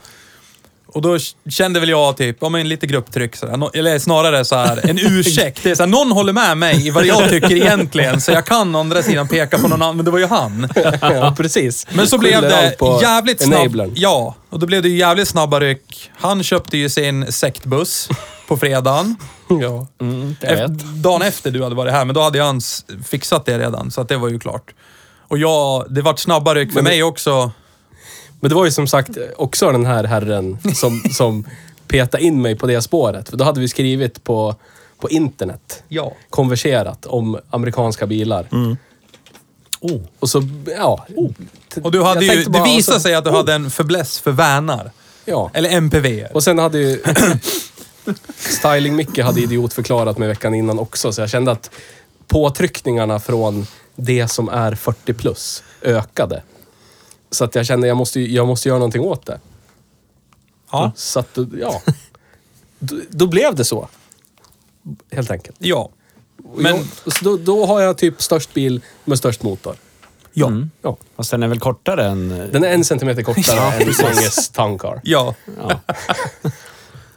Och 0.93 1.01
då 1.01 1.17
kände 1.49 1.79
väl 1.79 1.89
jag 1.89 2.17
typ, 2.17 2.37
ja 2.41 2.49
men 2.49 2.69
lite 2.69 2.87
grupptryck 2.87 3.35
sådär. 3.35 3.77
Eller 3.77 3.99
snarare 3.99 4.45
så 4.45 4.55
här, 4.55 4.89
en 4.89 4.99
ursäkt. 4.99 5.63
Det 5.63 5.71
är 5.71 5.75
så 5.75 5.83
här, 5.83 5.87
någon 5.87 6.11
håller 6.11 6.33
med 6.33 6.57
mig 6.57 6.87
i 6.87 6.89
vad 6.89 7.05
jag 7.05 7.29
tycker 7.29 7.55
egentligen. 7.55 8.21
Så 8.21 8.31
jag 8.31 8.45
kan 8.45 8.75
å 8.75 8.79
andra 8.79 9.03
sidan 9.03 9.27
peka 9.27 9.57
på 9.57 9.67
någon 9.67 9.81
annan, 9.81 9.95
men 9.95 10.05
det 10.05 10.11
var 10.11 10.19
ju 10.19 10.25
han. 10.25 10.69
ja, 11.01 11.33
precis. 11.37 11.87
Men 11.91 12.07
så 12.07 12.17
blev 12.17 12.41
det 12.41 12.75
jävligt 13.01 13.41
snabbt. 13.41 13.91
Ja, 13.95 14.35
och 14.49 14.59
då 14.59 14.65
blev 14.65 14.83
det 14.83 14.89
ju 14.89 14.97
jävligt 14.97 15.27
snabba 15.27 15.59
ryck. 15.59 16.11
Han 16.17 16.43
köpte 16.43 16.77
ju 16.77 16.89
sin 16.89 17.31
sektbuss 17.31 18.09
på 18.47 18.57
fredagen. 18.57 19.15
Ja. 19.61 19.87
Mm, 20.01 20.35
vet. 20.41 20.71
dagen 21.03 21.21
efter 21.21 21.51
du 21.51 21.63
hade 21.63 21.75
varit 21.75 21.93
här, 21.93 22.05
men 22.05 22.15
då 22.15 22.21
hade 22.21 22.37
jag 22.37 22.61
fixat 23.05 23.45
det 23.45 23.59
redan, 23.59 23.91
så 23.91 24.01
att 24.01 24.09
det 24.09 24.17
var 24.17 24.29
ju 24.29 24.39
klart. 24.39 24.73
Och 25.27 25.37
jag, 25.37 25.85
det 25.89 26.01
vart 26.01 26.19
snabba 26.19 26.55
ryck 26.55 26.73
för 26.73 26.81
Men 26.81 26.83
mig 26.83 27.03
också. 27.03 27.51
Men 28.39 28.49
det 28.49 28.55
var 28.55 28.65
ju 28.65 28.71
som 28.71 28.87
sagt 28.87 29.17
också 29.37 29.71
den 29.71 29.85
här 29.85 30.03
herren 30.03 30.57
som, 30.75 31.03
som 31.11 31.45
petade 31.87 32.23
in 32.23 32.41
mig 32.41 32.55
på 32.55 32.67
det 32.67 32.81
spåret. 32.81 33.29
För 33.29 33.37
då 33.37 33.43
hade 33.43 33.59
vi 33.59 33.67
skrivit 33.67 34.23
på, 34.23 34.55
på 34.99 35.09
internet, 35.09 35.83
Ja. 35.87 36.13
konverserat 36.29 37.05
om 37.05 37.39
amerikanska 37.49 38.07
bilar. 38.07 38.47
Mm. 38.51 38.77
Oh. 39.81 40.01
Och 40.19 40.29
så, 40.29 40.43
ja. 40.77 41.05
Och 41.83 41.91
du 41.91 42.03
hade 42.03 42.21
ju, 42.21 42.27
tänkte 42.27 42.51
det 42.51 42.59
bara, 42.59 42.63
visade 42.63 42.95
alltså, 42.95 42.99
sig 42.99 43.15
att 43.15 43.23
du 43.23 43.29
hade 43.31 43.53
en 43.53 43.71
fäbless 43.71 44.19
för 44.19 44.31
vänar. 44.31 44.91
Ja. 45.25 45.51
Eller 45.53 45.69
MPV. 45.69 46.25
Och 46.33 46.43
sen 46.43 46.59
hade 46.59 46.79
ju... 46.79 47.01
Styling-Micke 48.35 49.23
hade 49.23 49.41
idiotförklarat 49.41 50.17
mig 50.17 50.27
veckan 50.27 50.53
innan 50.53 50.79
också, 50.79 51.11
så 51.11 51.21
jag 51.21 51.29
kände 51.29 51.51
att 51.51 51.71
påtryckningarna 52.27 53.19
från 53.19 53.67
det 53.95 54.27
som 54.27 54.49
är 54.49 54.75
40 54.75 55.13
plus 55.13 55.63
ökade. 55.81 56.41
Så 57.31 57.43
att 57.43 57.55
jag 57.55 57.65
kände 57.65 57.85
att 57.85 57.87
jag 57.87 57.97
måste, 57.97 58.19
jag 58.21 58.47
måste 58.47 58.69
göra 58.69 58.79
någonting 58.79 59.01
åt 59.01 59.25
det. 59.25 59.39
Ja. 60.71 60.91
Så 60.95 61.19
att, 61.19 61.37
ja. 61.59 61.81
Då, 62.79 62.95
då 63.09 63.27
blev 63.27 63.55
det 63.55 63.65
så. 63.65 63.87
Helt 65.11 65.31
enkelt. 65.31 65.55
Ja. 65.59 65.89
Men 66.55 66.75
jag, 66.75 67.13
så 67.13 67.23
då, 67.25 67.37
då 67.37 67.65
har 67.65 67.81
jag 67.81 67.97
typ 67.97 68.21
störst 68.21 68.53
bil 68.53 68.81
med 69.05 69.17
störst 69.17 69.43
motor. 69.43 69.75
Ja. 70.33 70.47
Mm. 70.47 70.71
Ja. 70.81 70.97
Fast 71.15 71.31
den 71.31 71.43
är 71.43 71.47
väl 71.47 71.59
kortare 71.59 72.05
än... 72.05 72.49
Den 72.51 72.63
är 72.63 72.73
en 72.73 72.83
centimeter 72.85 73.23
kortare 73.23 73.73
än 73.73 73.93
Manges 74.03 74.49
Town 74.49 74.77
Car. 74.79 75.01
Ja. 75.03 75.35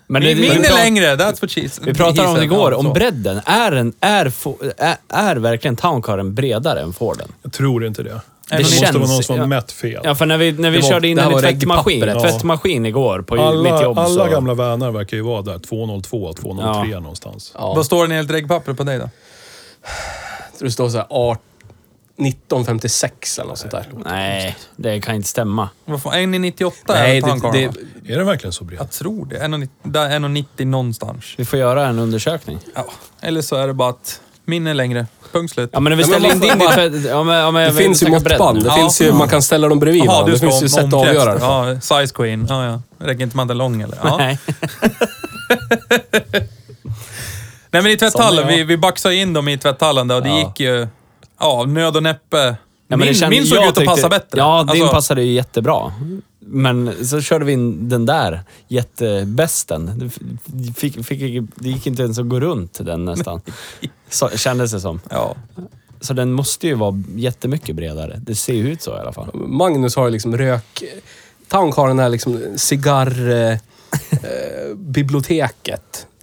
Men 0.06 0.22
Min, 0.22 0.22
det- 0.22 0.34
min 0.54 0.64
är 0.64 0.72
längre, 0.74 1.16
that's 1.16 1.40
what 1.40 1.50
she's... 1.50 1.80
Vi 1.84 1.94
pratade 1.94 2.28
om 2.28 2.34
det 2.34 2.44
igår, 2.44 2.72
Ja, 2.72 2.76
om 2.78 2.92
bredden. 2.92 3.40
Är, 3.44 3.72
en, 3.72 3.92
är, 4.00 4.32
är, 4.76 4.96
är 5.08 5.36
verkligen 5.36 5.76
Towncaren 5.76 6.34
bredare 6.34 6.80
än 6.80 6.92
Forden? 6.92 7.32
Jag 7.42 7.52
tror 7.52 7.86
inte 7.86 8.02
det. 8.02 8.20
Det 8.48 8.56
Det, 8.56 8.62
måste 8.62 8.76
känns- 8.76 8.94
vara 8.94 9.06
någon 9.06 9.22
som 9.22 9.36
ja. 9.36 9.46
mätt 9.46 9.72
fel. 9.72 10.00
Ja, 10.04 10.14
för 10.14 10.26
när 10.26 10.38
vi, 10.38 10.52
när 10.52 10.70
vi 10.70 10.76
Det 10.76 10.82
var- 10.82 10.88
körde 10.90 11.08
in 11.08 11.16
det 11.16 11.22
den 11.22 11.32
i 11.32 11.40
tvättmaskin, 11.40 12.00
reggpappret. 12.02 12.32
tvättmaskin 12.32 12.86
igår 12.86 13.22
på 13.22 13.34
alla 13.34 13.62
mitt 13.72 13.82
jobb 13.82 13.98
alla 13.98 14.24
så... 14.26 14.30
gamla 14.30 14.54
vänner 14.54 14.90
verkar 14.90 15.16
ju 15.16 15.22
vara 15.22 15.42
där. 15.42 15.58
202, 15.58 16.32
203 16.32 16.90
Ja. 16.92 17.00
någonstans. 17.00 17.52
Ja. 17.54 17.74
Vad 17.74 17.86
står 17.86 18.06
det 18.06 18.14
enligt 18.14 18.30
reggpapper 18.32 18.72
på 18.72 18.84
dig 18.84 18.98
då? 18.98 19.10
Så 20.58 20.64
det 20.64 20.70
står 20.70 20.88
så 20.88 20.96
här 20.96 21.06
art 21.10 21.40
1956 22.18 23.38
eller 23.38 23.48
något 23.48 23.58
sånt 23.58 23.70
där. 23.70 23.86
Nej, 24.04 24.56
det 24.76 25.00
kan 25.00 25.14
inte 25.14 25.28
stämma. 25.28 25.68
Vad 25.84 26.02
fan, 26.02 26.12
1,98 26.12 26.72
Nej, 26.88 27.10
är 27.10 27.14
det, 27.22 27.28
tandkarlarna. 27.28 27.72
det, 28.04 28.12
Är 28.14 28.18
det 28.18 28.24
verkligen 28.24 28.52
så 28.52 28.64
bred? 28.64 28.80
Jag 28.80 28.90
tror 28.90 29.26
det. 29.26 29.36
1,90 29.38 29.68
där 29.82 30.10
är 30.10 30.18
1,90 30.18 30.64
någonstans. 30.64 31.24
Vi 31.36 31.44
får 31.44 31.58
göra 31.58 31.86
en 31.86 31.98
undersökning. 31.98 32.58
Ja. 32.74 32.86
Eller 33.20 33.42
så 33.42 33.56
är 33.56 33.66
det 33.66 33.72
bara 33.74 33.88
att 33.90 34.20
min 34.44 34.66
är 34.66 34.74
längre. 34.74 35.06
Punkt 35.32 35.52
slut. 35.54 35.70
Ja, 35.72 35.80
men 35.80 35.90
när 35.90 35.96
vi 35.96 36.04
ställer 36.04 36.32
in 36.32 36.40
din 36.40 36.50
tvätt... 36.58 36.92
Ja, 37.08 37.22
men, 37.22 37.34
ja, 37.36 37.50
men, 37.50 37.74
det 37.74 37.82
finns 37.82 38.02
ju 38.02 38.08
måttband. 38.08 38.62
Det 38.62 38.68
Ja. 38.68 38.74
finns 38.74 39.00
ju, 39.02 39.12
man 39.12 39.28
kan 39.28 39.42
ställa 39.42 39.68
dem 39.68 39.78
bredvid 39.78 40.04
Jaha, 40.04 40.12
varandra. 40.14 40.32
Det 40.32 40.38
finns 40.40 40.62
ju 40.62 40.68
sätt 40.68 40.84
att 40.84 40.94
avgöra 40.94 41.34
det. 41.34 41.40
Ja, 41.40 41.80
size 41.80 42.14
queen. 42.14 42.46
Ja, 42.48 42.64
ja. 42.66 42.80
Räcker 43.06 43.22
inte 43.22 43.36
man 43.36 43.46
den 43.48 43.58
lång 43.58 43.80
eller? 43.82 43.98
Ja. 44.04 44.16
Nej. 44.18 44.38
Nej 47.70 47.82
men 47.82 47.86
i 47.86 47.96
tvätthallen, 47.96 48.48
vi, 48.48 48.64
vi 48.64 48.76
baxade 48.76 49.14
in 49.14 49.32
dem 49.32 49.48
i 49.48 49.58
tvätthallen 49.58 50.08
där 50.08 50.16
och 50.16 50.22
det 50.22 50.28
Ja. 50.28 50.38
gick 50.38 50.60
ju... 50.60 50.88
Ja, 51.40 51.64
nöd 51.68 51.96
och 51.96 52.02
näppe. 52.02 52.56
Ja, 52.88 52.96
min, 52.96 53.14
kände- 53.14 53.36
min 53.36 53.46
såg 53.46 53.64
ut 53.64 53.78
att 53.78 53.84
passa 53.84 54.08
bättre. 54.08 54.38
Ja, 54.38 54.62
din 54.72 54.82
Alltså, 54.82 54.94
passade 54.94 55.22
ju 55.22 55.32
jättebra. 55.32 55.92
Men 56.46 57.06
så 57.06 57.20
körde 57.20 57.44
vi 57.44 57.52
in 57.52 57.88
den 57.88 58.06
där 58.06 58.40
jättebästen. 58.68 60.10
Det, 60.44 60.72
fick, 60.72 61.06
fick, 61.06 61.42
det 61.54 61.68
gick 61.68 61.86
inte 61.86 62.02
ens 62.02 62.18
att 62.18 62.28
gå 62.28 62.40
runt 62.40 62.78
den 62.84 63.04
nästan. 63.04 63.40
Så, 64.08 64.28
kändes 64.28 64.72
det 64.72 64.80
som. 64.80 65.00
Ja. 65.10 65.36
Så 66.00 66.14
den 66.14 66.32
måste 66.32 66.66
ju 66.66 66.74
vara 66.74 67.02
jättemycket 67.16 67.76
bredare. 67.76 68.20
Det 68.22 68.34
ser 68.34 68.54
ju 68.54 68.72
ut 68.72 68.82
så 68.82 68.90
i 68.90 68.98
alla 68.98 69.12
fall. 69.12 69.30
Magnus 69.34 69.96
har 69.96 70.04
ju 70.04 70.10
liksom 70.10 70.36
rök... 70.36 70.82
Towncaren 71.48 71.98
är 71.98 72.08
liksom 72.08 72.42
cigarr... 72.56 73.30
Eh, 73.30 73.52
eh, 73.52 75.48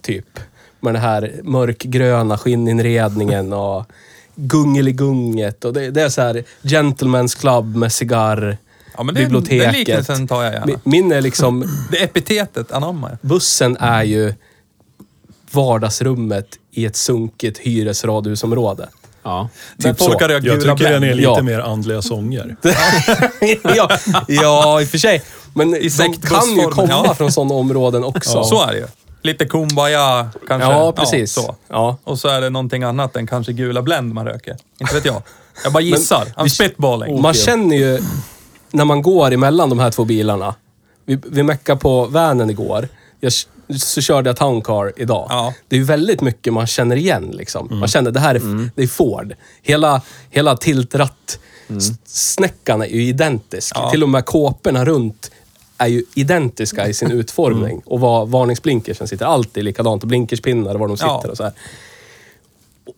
typ. 0.02 0.40
Med 0.80 0.94
den 0.94 1.02
här 1.02 1.40
mörkgröna 1.42 2.38
skinninredningen 2.38 3.52
och 3.52 3.84
gungeligunget. 4.34 5.64
Och 5.64 5.72
det, 5.72 5.90
det 5.90 6.02
är 6.02 6.08
så 6.08 6.22
här 6.22 6.44
gentlemen's 6.62 7.40
club 7.40 7.76
med 7.76 7.92
cigarr. 7.92 8.58
Ja, 9.00 9.04
men 9.04 9.14
det, 9.14 9.20
den 9.20 9.28
Biblioteket. 9.30 9.72
liknelsen 9.72 10.28
tar 10.28 10.42
jag 10.44 10.52
gärna. 10.52 10.66
Mi- 10.66 10.78
Min 10.84 11.12
är 11.12 11.20
liksom... 11.20 11.64
Det 11.90 11.96
epitetet 12.02 12.72
anammar 12.72 13.10
jag. 13.10 13.18
Bussen 13.30 13.76
är 13.76 14.02
ju 14.02 14.34
vardagsrummet 15.50 16.46
i 16.70 16.84
ett 16.86 16.96
sunkigt 16.96 17.58
hyresradhusområde. 17.58 18.88
Ja. 19.22 19.48
Där 19.76 19.92
Typ 19.92 20.00
har 20.00 20.28
rökt 20.28 20.46
Jag 20.46 20.58
gula 20.60 20.76
tycker 20.76 20.92
den 20.92 21.02
är 21.04 21.14
lite 21.14 21.22
Ja. 21.28 21.42
mer 21.42 21.58
andliga 21.60 22.02
sånger. 22.02 22.56
ja, 23.76 23.88
ja, 24.28 24.80
i 24.80 24.84
och 24.84 24.88
för 24.88 24.98
sig. 24.98 25.22
Men 25.54 25.70
de 25.70 25.90
kan 26.22 26.56
ju 26.56 26.66
komma 26.66 27.02
ja. 27.06 27.14
från 27.14 27.32
sådana 27.32 27.54
områden 27.54 28.04
också. 28.04 28.44
Så 28.44 28.62
är 28.62 28.72
det 28.72 28.78
ju. 28.78 28.86
Lite 29.22 29.44
kumbaya 29.46 30.30
kanske. 30.48 30.68
Ja, 30.70 30.92
precis. 30.92 31.32
så. 31.32 31.56
Ja. 31.68 31.96
Och 32.04 32.18
så 32.18 32.28
är 32.28 32.40
det 32.40 32.50
någonting 32.50 32.82
annat 32.82 33.16
än 33.16 33.26
kanske 33.26 33.52
gula 33.52 33.82
Blend 33.82 34.14
man 34.14 34.26
röker. 34.26 34.56
Inte 34.80 34.94
vet 34.94 35.04
jag. 35.04 35.22
Jag 35.64 35.72
bara 35.72 35.80
gissar. 35.82 36.26
I'm 36.36 36.48
spitballing. 36.48 37.22
Man 37.22 37.34
känner 37.34 37.76
ju 37.76 37.98
när 38.70 38.84
man 38.84 39.02
går 39.02 39.32
emellan 39.32 39.68
de 39.68 39.78
här 39.78 39.90
två 39.90 40.04
bilarna. 40.04 40.54
Vi, 41.04 41.18
vi 41.26 41.42
meckade 41.42 41.80
på 41.80 42.06
vanen 42.06 42.50
igår. 42.50 42.88
Jag, 43.20 43.32
så 43.76 44.00
körde 44.00 44.28
jag 44.30 44.36
Town 44.36 44.62
Car 44.62 44.92
idag. 44.96 45.26
Ja. 45.30 45.54
Det 45.68 45.76
är 45.76 45.80
ju 45.80 45.84
väldigt 45.84 46.20
mycket 46.20 46.52
man 46.52 46.66
känner 46.66 46.96
igen. 46.96 47.30
Liksom. 47.30 47.68
Man 47.70 47.88
känner 47.88 48.10
det 48.10 48.20
här 48.20 48.34
är, 48.34 48.70
det 48.76 48.82
är 48.82 48.86
Ford. 48.86 49.34
Hela, 49.62 50.02
hela 50.30 50.56
tiltratt 50.56 51.38
s- 51.76 51.90
snäckan 52.04 52.82
är 52.82 52.86
ju 52.86 53.02
identisk. 53.02 53.72
Ja. 53.76 53.90
Till 53.90 54.02
och 54.02 54.08
med 54.08 54.24
kåporna 54.24 54.84
runt 54.84 55.30
är 55.78 55.86
ju 55.86 56.04
identiska 56.14 56.88
i 56.88 56.94
sin 56.94 57.10
utformning. 57.20 57.82
Och 57.86 58.00
var 58.00 58.26
varningsblinkersen 58.26 59.08
sitter. 59.08 59.26
Allt 59.26 59.56
är 59.56 59.62
likadant. 59.62 60.02
Och 60.02 60.08
blinkerspinnar 60.08 60.74
och 60.74 60.80
var 60.80 60.88
de 60.88 60.96
sitter 60.96 61.08
Ja. 61.24 61.30
och 61.30 61.36
så 61.36 61.42
här. 61.42 61.52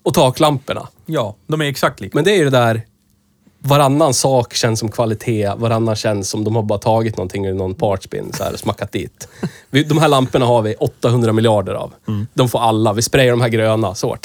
Och 0.03 0.15
taklamporna. 0.15 0.89
Ja, 1.07 1.37
de 1.47 1.61
är 1.61 1.65
exakt 1.65 2.01
lika. 2.01 2.13
Men 2.15 2.25
det 2.25 2.31
är 2.31 2.37
ju 2.37 2.45
det 2.45 2.51
där, 2.51 2.83
varannan 3.63 4.15
sak 4.15 4.55
känns 4.55 4.81
som 4.81 4.91
kvalitet, 4.91 5.53
varannan 5.57 5.97
känns 5.97 6.31
som 6.31 6.45
de 6.45 6.57
har 6.57 6.63
bara 6.63 6.79
tagit 6.79 7.17
någonting 7.17 7.47
ur 7.47 7.55
någon 7.55 7.75
partspin 7.75 8.33
så 8.33 8.45
här, 8.45 8.57
smackat 8.57 8.93
dit. 8.93 9.29
Vi, 9.71 9.85
de 9.85 9.99
här 9.99 10.09
lamporna 10.09 10.47
har 10.47 10.63
vi 10.63 10.75
800 10.75 11.33
miljarder 11.33 11.75
av. 11.75 11.93
De 12.35 12.49
får 12.49 12.61
alla. 12.61 12.93
Vi 12.93 13.03
sprayar 13.03 13.31
de 13.31 13.41
här 13.41 13.49
gröna. 13.49 13.95
Så, 13.95 14.17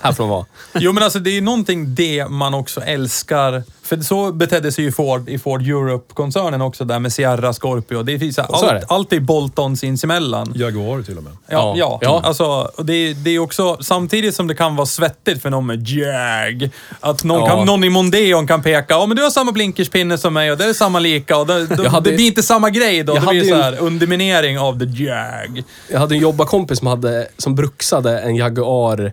här 0.00 0.12
får 0.12 0.24
de 0.24 0.30
vara. 0.30 0.46
Jo, 0.74 0.92
men 0.92 1.02
alltså 1.02 1.18
det 1.18 1.30
är 1.30 1.34
ju 1.34 1.40
någonting 1.40 1.94
det 1.94 2.28
man 2.28 2.54
också 2.54 2.80
älskar. 2.80 3.62
För 3.92 4.00
så 4.00 4.32
betedde 4.32 4.72
sig 4.72 4.84
ju 4.84 4.92
Ford 4.92 5.28
i 5.28 5.38
Ford 5.38 5.62
Europe-koncernen 5.62 6.62
också 6.62 6.84
där 6.84 6.98
med 6.98 7.12
Sierra, 7.12 7.52
Scorpio. 7.52 8.02
Det 8.02 8.18
finns 8.18 8.34
så 8.36 8.42
här, 8.42 8.48
Så 8.52 8.66
är 8.66 8.70
allt, 8.74 8.80
det. 8.80 8.86
allt 8.94 9.12
är 9.12 9.20
Bolton 9.20 9.76
sinsemellan. 9.76 10.52
Jaguar 10.56 11.02
till 11.02 11.18
och 11.18 11.24
med. 11.24 11.32
Ja, 11.48 11.74
ja. 11.76 11.98
Ja. 12.02 12.20
Alltså, 12.24 12.70
det, 12.82 12.92
är- 12.92 13.14
det 13.14 13.30
är 13.30 13.38
också, 13.38 13.76
samtidigt 13.80 14.34
som 14.34 14.46
det 14.46 14.54
kan 14.54 14.76
vara 14.76 14.86
svettigt 14.86 15.42
för 15.42 15.50
någon 15.50 15.66
med 15.66 15.88
Jag, 15.88 16.70
att 17.00 17.24
någon, 17.24 17.40
Ja. 17.40 17.46
kan, 17.56 17.66
någon 17.66 17.84
i 17.84 17.90
Mondeon 17.90 18.46
kan 18.46 18.62
peka, 18.62 18.94
ja 18.94 19.06
men 19.06 19.16
du 19.16 19.22
har 19.22 19.30
samma 19.30 19.52
blinkerspinne 19.52 20.18
som 20.18 20.34
mig 20.34 20.52
och 20.52 20.58
det 20.58 20.64
är 20.64 20.72
samma 20.72 20.98
lika 20.98 21.36
och 21.36 21.46
det, 21.46 21.66
det, 21.66 21.82
Jag 21.82 21.90
hade- 21.90 22.10
det 22.10 22.16
blir 22.16 22.26
inte 22.26 22.42
samma 22.42 22.70
grej 22.70 23.02
då. 23.02 23.12
Jag 23.16 23.22
Det 23.22 23.28
blir 23.28 23.40
hade 23.40 23.48
så 23.48 23.56
ju- 23.56 23.62
här 23.62 23.76
underminering 23.80 24.58
av 24.58 24.78
the 24.78 24.84
Jag. 25.04 25.62
Jag 25.90 25.98
hade 25.98 26.14
en 26.14 26.20
jobbarkompis 26.20 26.78
som, 26.78 26.86
hade, 26.86 27.28
som 27.38 27.54
bruksade 27.54 28.20
en 28.20 28.36
Jaguar 28.36 29.12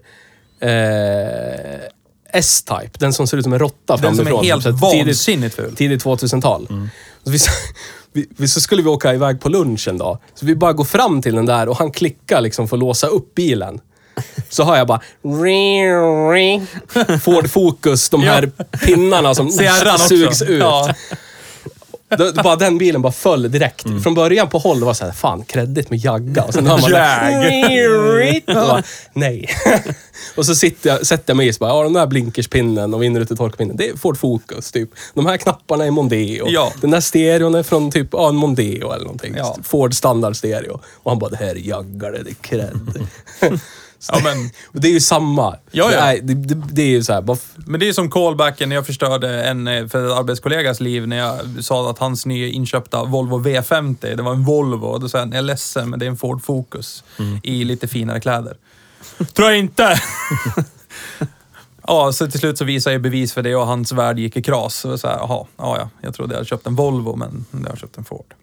eh, 0.62 0.69
S-Type. 2.33 2.89
Den 3.00 3.13
som 3.13 3.27
ser 3.27 3.38
ut 3.38 3.43
som 3.43 3.53
en 3.53 3.59
råtta 3.59 3.98
Den 3.98 4.15
som 4.15 4.27
är 4.27 4.43
helt 4.43 4.65
vansinnigt 4.65 5.55
ful. 5.55 5.75
Tidigt 5.75 6.03
2000-tal. 6.03 6.67
Så 7.24 7.31
vi, 8.38 8.48
så 8.48 8.62
skulle 8.62 8.81
vi 8.81 8.89
åka 8.89 9.13
iväg 9.13 9.41
på 9.41 9.50
lunch 9.50 9.88
en 9.88 9.98
dag. 9.98 10.17
Så 10.36 10.45
vi 10.45 10.55
bara 10.55 10.74
går 10.74 10.83
fram 10.83 11.21
till 11.21 11.36
den 11.36 11.45
där 11.45 11.69
och 11.69 11.77
han 11.77 11.91
klickar 11.91 12.41
liksom 12.41 12.67
för 12.67 12.75
att 12.75 12.79
låsa 12.79 13.07
upp 13.07 13.36
bilen. 13.36 13.79
Så 14.50 14.63
har 14.63 14.77
jag 14.77 14.88
bara... 14.88 15.01
Ford 17.21 17.50
Focus, 17.50 18.09
de 18.09 18.24
här 18.24 18.51
pinnarna 18.86 19.36
som 19.36 19.51
sugs 20.09 20.41
ut. 20.41 20.59
Ja. 20.59 20.93
Det, 22.09 22.31
det 22.31 22.43
bara, 22.43 22.55
den 22.55 22.77
bilen 22.77 23.01
bara 23.01 23.11
föll 23.11 23.51
direkt. 23.51 23.85
Från 24.03 24.13
början 24.13 24.49
på 24.49 24.57
håll, 24.57 24.79
det 24.79 24.85
var 24.85 24.93
såhär, 24.93 25.11
fan, 25.11 25.43
kreddigt 25.43 25.89
med 25.89 25.99
jagga. 25.99 26.43
Och 26.43 26.53
sen 26.53 26.67
hör 26.67 26.77
man 26.77 26.91
Jag. 26.91 28.45
det. 28.45 28.53
Bara, 28.53 28.83
Nej. 29.13 29.49
och 30.35 30.45
så 30.45 30.55
sitter 30.55 30.89
jag, 30.89 31.05
sätter 31.05 31.23
jag 31.27 31.37
mig 31.37 31.47
i 31.47 31.53
så 31.53 31.59
bara, 31.59 31.69
ja 31.69 31.83
den 31.83 31.93
där 31.93 32.07
blinkerspinnen 32.07 32.93
och 32.93 33.03
vindrutetorkpinnen, 33.03 33.77
det 33.77 33.89
är 33.89 33.97
Ford 33.97 34.17
Focus 34.17 34.71
typ. 34.71 34.89
De 35.13 35.25
här 35.25 35.37
knapparna 35.37 35.85
är 35.85 35.91
Mondeo. 35.91 36.45
Ja. 36.49 36.73
Den 36.81 36.91
där 36.91 37.01
stereon 37.01 37.55
är 37.55 37.63
från 37.63 37.91
typ, 37.91 38.07
ja 38.11 38.29
en 38.29 38.35
Mondeo 38.35 38.91
eller 38.91 39.05
någonting. 39.05 39.33
Ja. 39.37 39.57
Ford 39.63 39.93
standard 39.93 40.35
stereo. 40.35 40.79
Och 40.93 41.11
han 41.11 41.19
bara, 41.19 41.29
det 41.29 41.37
här 41.37 41.55
är 41.55 41.67
jaggar, 41.67 42.11
det 42.11 42.29
är 42.29 42.33
cred. 42.41 43.07
Ja, 44.11 44.19
men, 44.23 44.49
Och 44.67 44.81
det 44.81 44.87
är 44.87 44.91
ju 44.91 44.99
samma. 44.99 45.55
Ja, 45.71 45.91
ja. 45.91 45.99
Det, 46.05 46.17
är, 46.17 46.21
det, 46.21 46.33
det, 46.33 46.55
det 46.71 46.81
är 46.81 46.87
ju 46.87 47.03
såhär, 47.03 47.21
bara, 47.21 47.37
f- 47.37 47.53
men 47.55 47.79
det 47.79 47.89
är 47.89 47.93
som 47.93 48.11
callbacken 48.11 48.69
när 48.69 48.75
jag 48.75 48.85
förstörde 48.85 49.43
en 49.43 49.67
eh, 49.67 49.87
för 49.87 50.19
arbetskollegas 50.19 50.79
liv 50.79 51.07
när 51.07 51.17
jag 51.17 51.39
sa 51.63 51.89
att 51.89 51.97
hans 51.99 52.25
nya 52.25 52.47
inköpta 52.47 53.03
Volvo 53.03 53.39
V50, 53.43 54.15
det 54.15 54.23
var 54.23 54.31
en 54.31 54.43
Volvo. 54.45 54.85
Och 54.85 54.99
då 54.99 55.09
sa 55.09 55.17
jag, 55.17 55.27
jag 55.27 55.35
är 55.35 55.41
ledsen 55.41 55.89
men 55.89 55.99
det 55.99 56.05
är 56.05 56.09
en 56.09 56.17
Ford 56.17 56.43
Focus 56.43 57.03
i 57.43 57.63
lite 57.63 57.87
finare 57.87 58.19
kläder. 58.19 58.57
Tror 59.33 59.47
jag 59.49 59.57
inte! 59.59 60.01
Ja, 61.87 62.11
så 62.11 62.27
till 62.31 62.39
slut 62.39 62.57
så 62.57 62.65
visade 62.65 62.93
jag 62.93 63.01
bevis 63.01 63.33
för 63.33 63.41
det 63.41 63.55
och 63.55 63.67
hans 63.67 63.91
värld 63.91 64.19
gick 64.19 64.37
i 64.37 64.43
kras. 64.43 64.75
Så 64.75 64.97
så 64.97 65.07
här, 65.07 65.15
jaha, 65.17 65.45
ja, 65.57 65.77
ja, 65.77 65.89
jag 66.01 66.13
trodde 66.13 66.33
jag 66.33 66.37
hade 66.37 66.47
köpt 66.49 66.67
en 66.67 66.75
Volvo, 66.75 67.15
men 67.15 67.45
jag 67.63 67.69
har 67.69 67.75
köpt 67.75 67.97
en 67.97 68.03
Ford. 68.03 68.33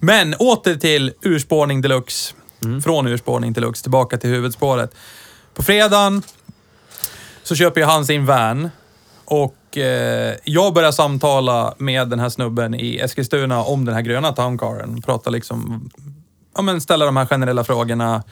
Men 0.00 0.34
åter 0.34 0.74
till 0.74 1.12
urspårning 1.22 1.80
deluxe. 1.80 2.34
Mm. 2.64 2.82
Från 2.82 3.06
urspårning 3.06 3.54
till 3.54 3.62
Lux, 3.62 3.82
tillbaka 3.82 4.18
till 4.18 4.30
huvudspåret. 4.30 4.94
På 5.54 5.62
fredagen 5.62 6.22
så 7.42 7.54
köper 7.54 7.80
ju 7.80 7.86
han 7.86 8.06
sin 8.06 8.26
van 8.26 8.70
och 9.24 9.78
eh, 9.78 10.36
jag 10.44 10.74
börjar 10.74 10.92
samtala 10.92 11.74
med 11.78 12.08
den 12.08 12.20
här 12.20 12.28
snubben 12.28 12.74
i 12.74 12.98
Eskilstuna 12.98 13.62
om 13.62 13.84
den 13.84 13.94
här 13.94 14.02
gröna 14.02 14.32
towncaren. 14.32 15.02
Prata 15.02 15.30
liksom, 15.30 15.90
ja 16.56 16.62
men 16.62 16.80
ställa 16.80 17.04
de 17.04 17.16
här 17.16 17.26
generella 17.26 17.64
frågorna. 17.64 18.22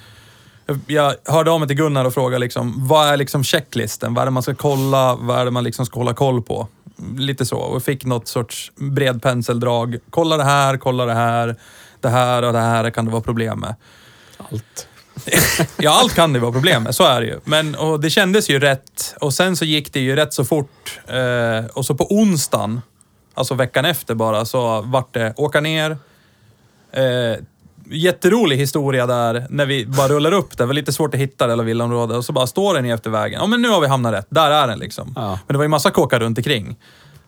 Jag 0.87 1.15
hörde 1.25 1.51
av 1.51 1.61
mig 1.61 1.69
till 1.69 1.77
Gunnar 1.77 2.05
och 2.05 2.15
frågade 2.15 2.39
liksom, 2.39 2.89
vad 2.89 3.09
är 3.09 3.17
liksom 3.17 3.45
checklisten? 3.45 4.15
Vad 4.15 4.23
är 4.23 4.27
det 4.27 4.31
man 4.31 4.43
ska 4.43 4.55
kolla? 4.55 5.17
Vad 5.17 5.39
är 5.39 5.45
det 5.45 5.51
man 5.51 5.65
liksom 5.65 5.87
ska 5.87 6.01
hålla 6.01 6.15
koll 6.15 6.43
på? 6.43 6.69
Lite 7.17 7.47
så. 7.47 7.59
Och 7.59 7.83
fick 7.83 8.05
något 8.05 8.29
sorts 8.29 8.73
bred 8.75 9.23
penseldrag. 9.23 9.97
Kolla 10.11 10.37
det 10.37 10.45
här, 10.45 10.77
kolla 10.77 11.07
det 11.07 11.15
här. 11.15 11.57
Det 12.01 12.09
här 12.09 12.43
och 12.43 12.53
det 12.53 12.59
här 12.59 12.91
kan 12.91 13.05
det 13.05 13.11
vara 13.11 13.23
problem 13.23 13.61
med 13.61 13.75
allt. 14.51 14.89
Ja, 15.77 15.91
allt 16.01 16.15
kan 16.15 16.33
det 16.33 16.39
vara 16.39 16.53
problem 16.53 16.83
med. 16.83 16.95
Så 16.95 17.05
är 17.05 17.21
det 17.21 17.27
ju. 17.27 17.41
Men 17.45 17.75
och 17.75 18.01
det 18.01 18.11
kändes 18.11 18.51
ju 18.51 18.59
rätt. 18.59 19.15
Och 19.21 19.35
sen 19.35 19.57
så 19.57 19.65
gick 19.65 19.93
det 19.93 20.01
ju 20.01 20.17
rätt 20.17 20.33
så 20.33 20.45
fort. 20.45 21.01
Eh, 21.07 21.67
och 21.73 21.87
så 21.87 21.95
på 21.95 22.07
onsdagen, 22.15 22.81
alltså 23.35 23.55
veckan 23.55 23.85
efter 23.85 24.15
bara, 24.15 24.45
så 24.45 24.83
vart 24.83 25.15
det 25.15 25.35
åka 25.37 25.61
ner. 25.61 25.99
Eh, 26.93 27.39
jätterolig 27.91 28.57
historia 28.57 29.07
där, 29.07 29.47
när 29.51 29.67
vi 29.67 29.87
bara 29.87 30.09
rullar 30.09 30.33
upp 30.33 30.51
det. 30.51 30.63
Det 30.63 30.67
var 30.67 30.75
lite 30.75 30.93
svårt 30.93 31.15
att 31.15 31.21
hitta 31.21 31.47
det 31.47 31.53
hela 31.53 31.63
villaområdet. 31.63 32.17
Och 32.17 32.25
så 32.25 32.33
bara 32.33 32.47
står 32.47 32.75
den 32.75 32.85
efter 32.85 33.11
vägen. 33.11 33.41
Ja, 33.41 33.47
men 33.47 33.63
nu 33.63 33.69
har 33.69 33.81
vi 33.81 33.87
hamnat 33.87 34.13
rätt. 34.13 34.27
Där 34.29 34.51
är 34.51 34.67
den 34.67 34.79
liksom. 34.79 35.13
Ja. 35.17 35.29
Men 35.47 35.55
det 35.55 35.57
var 35.57 35.65
ju 35.65 35.69
massa 35.69 35.91
kåkar 35.91 36.21
runt 36.21 36.39
omkring. 36.39 36.77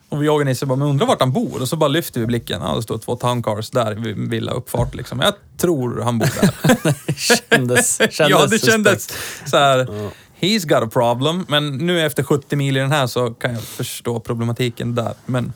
Och 0.08 0.24
jag 0.24 0.36
och 0.36 0.46
Nisse 0.46 0.66
bara, 0.66 0.76
men 0.76 0.88
undrar 0.88 1.06
vart 1.06 1.20
han 1.20 1.32
bor? 1.32 1.62
Och 1.62 1.68
så 1.68 1.76
bara 1.76 1.88
lyfter 1.88 2.20
vi 2.20 2.26
blicken. 2.26 2.62
Ja, 2.62 2.76
det 2.76 2.82
står 2.82 2.98
två 2.98 3.16
towncars 3.16 3.70
där 3.70 3.94
vid 3.94 4.30
villa 4.30 4.52
uppfart 4.52 4.94
liksom. 4.94 5.20
Jag 5.20 5.34
tror 5.56 6.00
han 6.00 6.18
bor 6.18 6.28
där. 6.40 6.94
Kändes, 7.50 7.96
kändes 7.96 8.18
ja, 8.18 8.42
det 8.42 8.48
suspekt. 8.48 8.72
kändes 8.72 9.08
så 9.46 9.56
här. 9.56 9.88
He's 10.40 10.68
got 10.68 10.82
a 10.82 10.88
problem. 10.92 11.46
Men 11.48 11.78
nu 11.78 12.06
efter 12.06 12.22
70 12.22 12.56
mil 12.56 12.76
i 12.76 12.80
den 12.80 12.92
här 12.92 13.06
så 13.06 13.30
kan 13.30 13.52
jag 13.52 13.62
förstå 13.62 14.20
problematiken 14.20 14.94
där. 14.94 15.14
Men... 15.26 15.52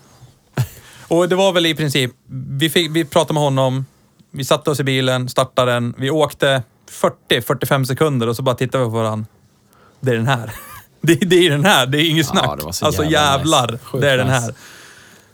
Och 1.09 1.28
det 1.28 1.37
var 1.37 1.52
väl 1.52 1.66
i 1.66 1.75
princip, 1.75 2.11
vi, 2.59 2.71
fick, 2.71 2.90
vi 2.90 3.04
pratade 3.04 3.35
med 3.35 3.42
honom, 3.42 3.87
vi 4.30 4.44
satte 4.44 4.71
oss 4.71 4.80
i 4.80 4.85
bilen, 4.85 5.28
startade 5.28 5.73
den, 5.73 5.94
vi 5.99 6.11
åkte 6.11 6.62
40-45 7.28 7.85
sekunder 7.85 8.28
och 8.28 8.37
så 8.37 8.42
bara 8.42 8.54
tittade 8.54 8.85
vi 8.85 8.90
på 8.90 8.97
varandra. 8.97 9.26
Det 10.00 10.11
är 10.11 10.14
den 10.14 10.26
här. 10.26 10.52
Det, 11.06 11.14
det 11.14 11.47
är 11.47 11.50
den 11.50 11.64
här, 11.64 11.87
det 11.87 11.99
är 11.99 12.11
inget 12.11 12.26
Ja, 12.35 12.56
snack. 12.59 12.75
så 12.75 12.87
alltså 12.87 13.04
jävla 13.04 13.38
jävlar, 13.38 13.73
nice. 13.73 13.99
Det 14.00 14.11
är 14.11 14.16
den 14.18 14.28
här. 14.28 14.54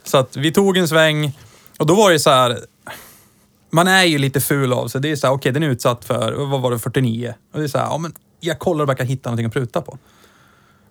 Så 0.03 0.17
att 0.17 0.37
vi 0.37 0.51
tog 0.51 0.77
en 0.77 0.87
sväng 0.87 1.37
och 1.79 1.85
då 1.85 1.95
var 1.95 2.11
det 2.11 2.19
så 2.19 2.29
här. 2.29 2.59
Man 3.71 3.87
är 3.87 4.03
ju 4.03 4.17
lite 4.17 4.41
ful 4.41 4.73
av 4.73 4.87
sig. 4.87 5.01
Det 5.01 5.11
är 5.11 5.15
så 5.15 5.27
här, 5.27 5.33
okej 5.33 5.51
den 5.51 5.63
är 5.63 5.67
utsatt 5.67 6.05
för, 6.05 6.31
vad 6.33 6.61
var 6.61 6.71
det, 6.71 6.79
49? 6.79 7.33
Och 7.53 7.59
det 7.59 7.65
är 7.65 7.67
så 7.67 7.77
här, 7.77 7.85
ja 7.85 7.97
men 7.97 8.13
jag 8.39 8.59
kollar 8.59 8.91
och 8.91 8.97
kan 8.97 9.07
hitta 9.07 9.29
någonting 9.29 9.45
att 9.45 9.53
pruta 9.53 9.81
på. 9.81 9.97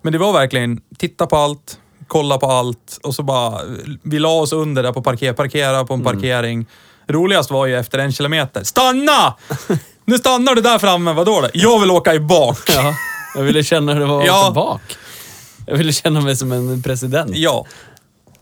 Men 0.02 0.12
det 0.12 0.18
var 0.18 0.32
verkligen, 0.32 0.80
titta 0.98 1.26
på 1.26 1.36
allt, 1.36 1.78
kolla 2.08 2.38
på 2.38 2.46
allt 2.46 2.98
och 3.02 3.14
så 3.14 3.22
bara, 3.22 3.60
vi 4.02 4.18
la 4.18 4.28
oss 4.28 4.52
under 4.52 4.82
där 4.82 4.92
på 4.92 5.02
parker, 5.02 5.32
parkera 5.32 5.84
på 5.84 5.94
en 5.94 6.04
parkering. 6.04 6.66
Roligast 7.08 7.50
var 7.50 7.66
ju 7.66 7.76
efter 7.78 7.98
en 7.98 8.12
kilometer, 8.12 8.64
stanna! 8.64 9.34
Nu 10.04 10.18
stannar 10.18 10.54
du 10.54 10.60
där 10.60 10.78
framme, 10.78 11.12
vadå 11.12 11.40
då? 11.40 11.48
Jag 11.52 11.80
vill 11.80 11.90
åka 11.90 12.14
i 12.14 12.20
bak. 12.20 12.58
Ja, 12.68 12.94
jag 13.38 13.44
ville 13.44 13.64
känna 13.64 13.92
hur 13.92 14.00
det 14.00 14.06
var 14.06 14.26
Ja. 14.26 14.52
bak. 14.54 14.80
Jag 15.66 15.76
ville 15.76 15.92
känna 15.92 16.20
mig 16.20 16.36
som 16.36 16.52
en 16.52 16.82
president. 16.82 17.30
Ja. 17.34 17.66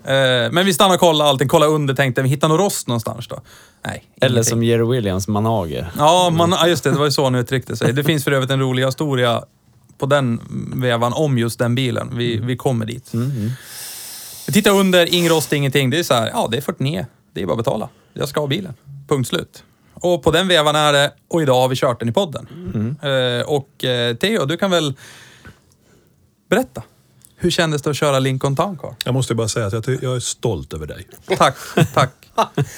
Eh, 0.05 0.13
Men 0.53 0.67
vi 0.67 0.75
stannade 0.75 0.95
och 0.95 1.01
kollade 1.01 1.31
allting, 1.31 1.49
kollade 1.49 1.73
under, 1.73 1.95
tänkte 1.95 2.23
vi 2.23 2.29
hittar 2.29 2.49
någon 2.49 2.59
rost 2.59 2.89
någonstans 2.89 3.29
då? 3.29 3.41
Nej, 3.85 4.05
Eller 4.21 4.31
ingenting. 4.35 4.51
som 4.51 4.63
Jerry 4.63 4.85
Williams 4.97 5.29
manager. 5.29 5.91
Ja, 5.99 6.31
man, 6.31 6.51
ja, 6.53 6.69
just 6.69 6.85
det. 6.85 6.91
Det 6.91 6.99
var 6.99 7.05
ju 7.05 7.11
så 7.11 7.25
han 7.25 7.35
uttryckte 7.35 7.77
sig. 7.77 7.93
Det 7.93 8.05
finns 8.05 8.25
för 8.25 8.33
övrigt 8.33 8.51
en 8.51 8.61
rolig 8.61 8.87
historia 8.87 9.43
på 9.99 10.07
den 10.07 10.41
vevan 10.77 11.13
om 11.13 11.39
just 11.39 11.59
den 11.59 11.75
bilen. 11.75 12.11
Vi, 12.17 12.37
vi 12.37 12.57
kommer 12.57 12.87
dit. 12.87 13.13
Vi 14.47 14.53
tittar 14.53 14.71
under, 14.71 15.15
ingen 15.15 15.33
rost, 15.33 15.53
ingenting. 15.53 15.91
Det 15.91 15.99
är 15.99 16.03
så 16.03 16.15
här, 16.15 16.31
ja 16.35 16.49
det 16.51 16.57
är 16.57 16.61
49. 16.61 17.07
Det 17.33 17.43
är 17.43 17.47
bara 17.47 17.53
att 17.53 17.59
betala. 17.59 17.89
Jag 18.13 18.29
ska 18.29 18.41
ha 18.41 18.47
bilen. 18.47 18.75
Punkt 19.09 19.29
slut. 19.29 19.63
Och 20.01 20.23
på 20.23 20.31
den 20.31 20.49
vevan 20.49 20.77
är 20.77 20.93
det. 20.93 21.13
Och 21.29 21.43
idag 21.43 21.61
har 21.61 21.69
vi 21.69 21.77
kört 21.77 22.01
den 22.01 22.09
i 22.09 22.13
podden. 22.13 22.47
Mm. 22.75 23.41
Eh, 23.41 23.47
och 23.47 23.85
eh, 23.85 24.17
Theo, 24.17 24.45
du 24.45 24.57
kan 24.57 24.71
väl 24.71 24.95
berätta. 26.51 26.83
Hur 27.37 27.51
kändes 27.51 27.83
det 27.83 27.91
att 27.91 27.97
köra 27.97 28.19
Lincoln 28.19 28.57
Town 28.57 28.79
Car? 28.79 28.95
Jag 29.05 29.15
måste 29.15 29.35
bara 29.35 29.49
säga 29.49 29.67
att 29.67 29.73
jag, 29.73 29.85
ty- 29.85 29.99
jag 30.03 30.17
är 30.17 30.21
stolt 30.21 30.73
över 30.75 30.87
dig. 30.87 31.07
Tack, 31.39 31.57
tack. 31.95 32.11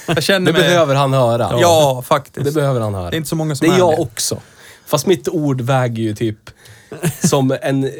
Jag 0.07 0.23
känner 0.23 0.47
Det 0.47 0.59
mig... 0.59 0.63
behöver 0.69 0.95
han 0.95 1.13
höra. 1.13 1.49
Ja, 1.61 2.03
faktiskt. 2.07 2.45
Det 2.47 2.53
behöver 2.53 2.81
han 2.81 2.95
höra. 2.95 3.11
Det 3.11 3.17
är 3.17 3.19
inte 3.19 3.29
så 3.29 3.37
många 3.37 3.57
som 3.57 3.69
Det 3.69 3.73
är 3.73 3.75
är 3.75 3.79
jag 3.79 3.93
det. 3.93 3.97
också. 4.03 4.41
Fast 4.87 5.07
mitt 5.07 5.29
ord 5.29 5.61
väger 5.61 6.03
ju 6.03 6.15
typ 6.15 6.51
som 7.25 7.57
en 7.63 7.85
eh, 7.85 7.91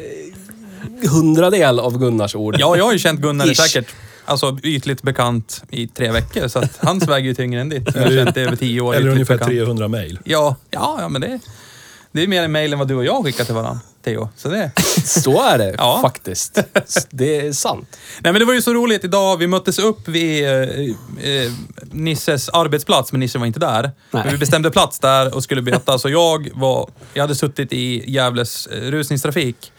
hundradel 1.11 1.79
av 1.79 1.97
Gunnars 1.99 2.35
ord. 2.35 2.55
Ja, 2.59 2.77
jag 2.77 2.85
har 2.85 2.93
ju 2.93 2.99
känt 2.99 3.19
Gunnar 3.19 3.45
i 3.47 3.51
Ish. 3.51 3.55
säkert 3.61 3.95
alltså, 4.29 4.57
ytligt 4.63 5.01
bekant 5.03 5.63
i 5.69 5.87
tre 5.87 6.11
veckor. 6.11 6.47
Så 6.47 6.59
att 6.59 6.77
hans 6.79 7.07
väger 7.07 7.27
ju 7.27 7.33
tyngre 7.35 7.61
än 7.61 7.69
ditt. 7.69 7.95
Jag 7.95 8.01
har 8.03 8.09
känt 8.11 8.35
det 8.35 8.41
över 8.41 8.55
tio 8.55 8.81
år. 8.81 8.95
Eller 8.95 9.09
ungefär 9.11 9.33
bekant. 9.33 9.51
300 9.51 9.87
mejl. 9.87 10.19
Ja, 10.23 10.55
ja, 10.69 10.97
ja, 11.01 11.09
men 11.09 11.21
det, 11.21 11.39
det 12.11 12.23
är 12.23 12.27
mer 12.27 12.43
en 12.43 12.51
mail 12.51 12.73
än 12.73 12.79
vad 12.79 12.87
du 12.87 12.95
och 12.95 13.05
jag 13.05 13.23
skickar 13.25 13.43
till 13.43 13.53
varandra, 13.53 13.79
Theo. 14.03 14.29
Så 14.35 14.49
det... 14.49 14.71
Så 15.05 15.41
är 15.41 15.57
det 15.57 15.75
Ja. 15.77 15.99
faktiskt. 16.01 16.59
Det 17.09 17.37
är 17.47 17.53
sant. 17.53 17.97
Nej, 18.19 18.33
men 18.33 18.39
det 18.39 18.45
var 18.45 18.53
ju 18.53 18.61
så 18.61 18.73
roligt 18.73 19.03
idag. 19.03 19.37
Vi 19.37 19.47
möttes 19.47 19.79
upp 19.79 20.07
vid 20.07 20.45
eh, 20.45 20.51
eh, 20.51 21.51
Nisses 21.91 22.49
arbetsplats, 22.49 23.11
men 23.11 23.19
Nisse 23.19 23.37
var 23.39 23.45
inte 23.45 23.59
där. 23.59 23.91
Vi 24.31 24.37
bestämde 24.37 24.71
plats 24.71 24.99
där 24.99 25.35
och 25.35 25.43
skulle 25.43 25.61
beta. 25.61 25.99
Så 25.99 26.09
jag 26.09 26.49
var... 26.53 26.89
Jag 27.13 27.23
hade 27.23 27.35
suttit 27.35 27.73
i 27.73 28.11
Gävles 28.11 28.67
eh, 28.67 28.81
rusningstrafik. 28.91 29.71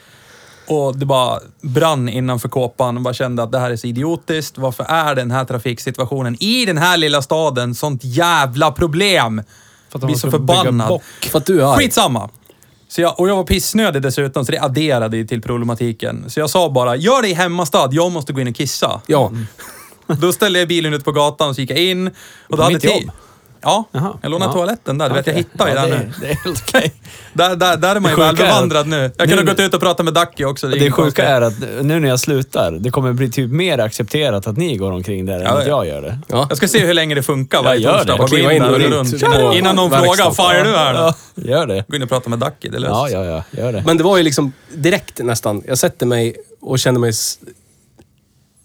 Och 0.71 0.99
det 0.99 1.07
bara 1.07 1.41
brann 1.61 2.09
innanför 2.09 2.49
kåpan 2.49 2.97
och 2.97 3.03
bara 3.03 3.15
kände 3.15 3.43
att 3.43 3.53
det 3.53 3.59
här 3.59 3.71
är 3.71 3.77
så 3.77 3.87
idiotiskt. 3.87 4.59
Varför 4.59 4.85
är 4.85 5.15
den 5.15 5.31
här 5.31 5.45
trafiksituationen 5.45 6.43
i 6.43 6.65
den 6.65 6.79
här 6.79 6.97
lilla 6.97 7.23
staden 7.23 7.75
sånt 7.75 8.05
jävla 8.05 8.73
problem? 8.73 9.43
För 9.89 9.99
att 9.99 10.05
Blir 10.05 10.15
så 10.15 10.19
ska 10.29 10.39
bygga 10.39 10.55
förbannad. 10.55 10.89
bock. 10.89 11.03
För 11.31 11.39
att 11.39 11.47
du 11.47 11.61
är 11.63 11.73
arg. 11.73 11.79
Skitsamma. 11.79 12.31
Så 12.89 13.01
jag, 13.01 13.21
och 13.21 13.29
jag 13.29 13.37
var 13.37 13.45
pissnödig 13.45 14.03
dessutom, 14.03 14.45
så 14.45 14.53
det 14.53 14.59
adderade 14.59 15.17
ju 15.17 15.27
till 15.27 15.43
problematiken. 15.43 16.31
Så 16.31 16.41
jag 16.41 16.51
sa 16.51 16.71
bara, 16.71 16.97
gör 16.97 17.23
det 17.23 17.29
i 17.29 17.35
hemmastad, 17.35 17.89
jag 17.93 18.13
måste 18.13 18.33
gå 18.33 18.41
in 18.41 18.49
och 18.49 18.55
kissa. 18.55 19.01
Ja. 19.07 19.33
Då 20.07 20.33
ställde 20.33 20.59
jag 20.59 20.69
bilen 20.69 20.95
ute 20.95 21.05
på 21.05 21.13
gatan 21.13 21.49
och 21.49 21.55
så 21.55 21.61
gick 21.61 21.71
jag 21.71 21.79
in. 21.79 22.07
Och 22.49 22.57
då 22.57 22.63
hade 22.63 22.75
mitt 22.75 22.85
jobb? 22.85 23.11
Ja, 23.63 23.85
Jaha. 23.93 24.19
jag 24.23 24.31
lånade 24.31 24.51
Ja. 24.51 24.55
toaletten 24.55 24.99
där. 24.99 25.09
Du 25.09 25.15
vet, 25.15 25.27
jag 25.27 25.35
hittar 25.35 25.69
ju 25.69 25.75
Ja, 25.75 25.81
där 25.81 25.89
det 25.91 25.97
nu. 25.99 26.03
är- 26.05 26.13
Det 26.21 26.31
är 26.31 26.35
helt 26.45 26.63
okej. 26.69 26.93
Där, 27.33 27.57
där, 27.57 27.77
där 27.77 27.97
är 27.97 28.01
man 28.01 28.11
ju 28.11 28.17
Det 28.17 28.23
välbevandrad 28.23 28.87
nu. 28.87 28.97
Jag 29.03 29.13
kunde 29.17 29.37
nu- 29.37 29.43
ha 29.43 29.47
gått 29.53 29.61
ut 29.61 29.75
och 29.75 29.81
pratat 29.81 30.05
med 30.05 30.15
Ducky 30.15 30.45
också. 30.45 30.67
är 30.67 30.71
Det 30.71 30.79
inget 30.79 30.93
sjuka 30.93 31.03
konstigt. 31.03 31.25
är 31.25 31.41
att 31.43 31.85
nu 31.87 32.01
när 32.01 32.09
jag 32.09 32.21
slutar, 32.21 32.73
det 32.73 32.91
kommer 32.91 33.13
bli 33.13 33.31
typ 33.31 33.51
mer 33.51 33.79
accepterat 33.79 34.47
att 34.47 34.57
ni 34.57 34.77
går 34.77 34.93
omkring 34.93 35.27
där 35.27 35.35
än 35.35 35.43
Ja, 35.43 35.49
att 35.51 35.67
ja. 35.67 35.85
jag 35.85 35.87
gör 35.95 36.03
det. 36.03 36.19
ja. 36.29 36.47
Jag 36.49 36.57
ska 36.57 36.69
se 36.69 36.87
hur 36.87 36.95
länge 36.95 37.15
det 37.15 37.23
funkar 37.23 37.63
varje 37.63 37.81
gör 37.81 37.99
torsdag. 37.99 38.17
det. 38.23 38.27
Kliva 38.29 38.53
in 38.53 38.63
och 38.63 38.79
runt 38.81 39.23
Innan, 39.23 39.53
innan 39.53 39.77
någon 39.77 39.91
frågar, 39.91 40.31
fan 40.31 40.57
är 40.57 40.65
du 40.65 40.71
här 40.77 40.95
då? 40.95 40.99
Ja, 41.01 41.15
gör 41.35 41.67
det. 41.67 41.85
Gå 41.89 41.97
in 41.97 42.03
och 42.03 42.09
prata 42.09 42.31
med 42.31 42.39
Ducky, 42.39 42.69
det 42.69 42.79
löser 42.79 42.95
Ja, 42.95 43.09
ja, 43.11 43.25
ja. 43.25 43.61
Gör 43.63 43.73
det. 43.73 43.83
Men 43.87 43.97
det 43.97 44.05
var 44.05 44.17
ju 44.17 44.23
liksom 44.23 44.53
direkt 44.75 45.19
nästan. 45.19 45.63
Jag 45.67 45.79
sätter 45.79 46.07
mig 46.07 46.35
och 46.61 46.79
känner 46.79 47.01
mig 47.01 47.13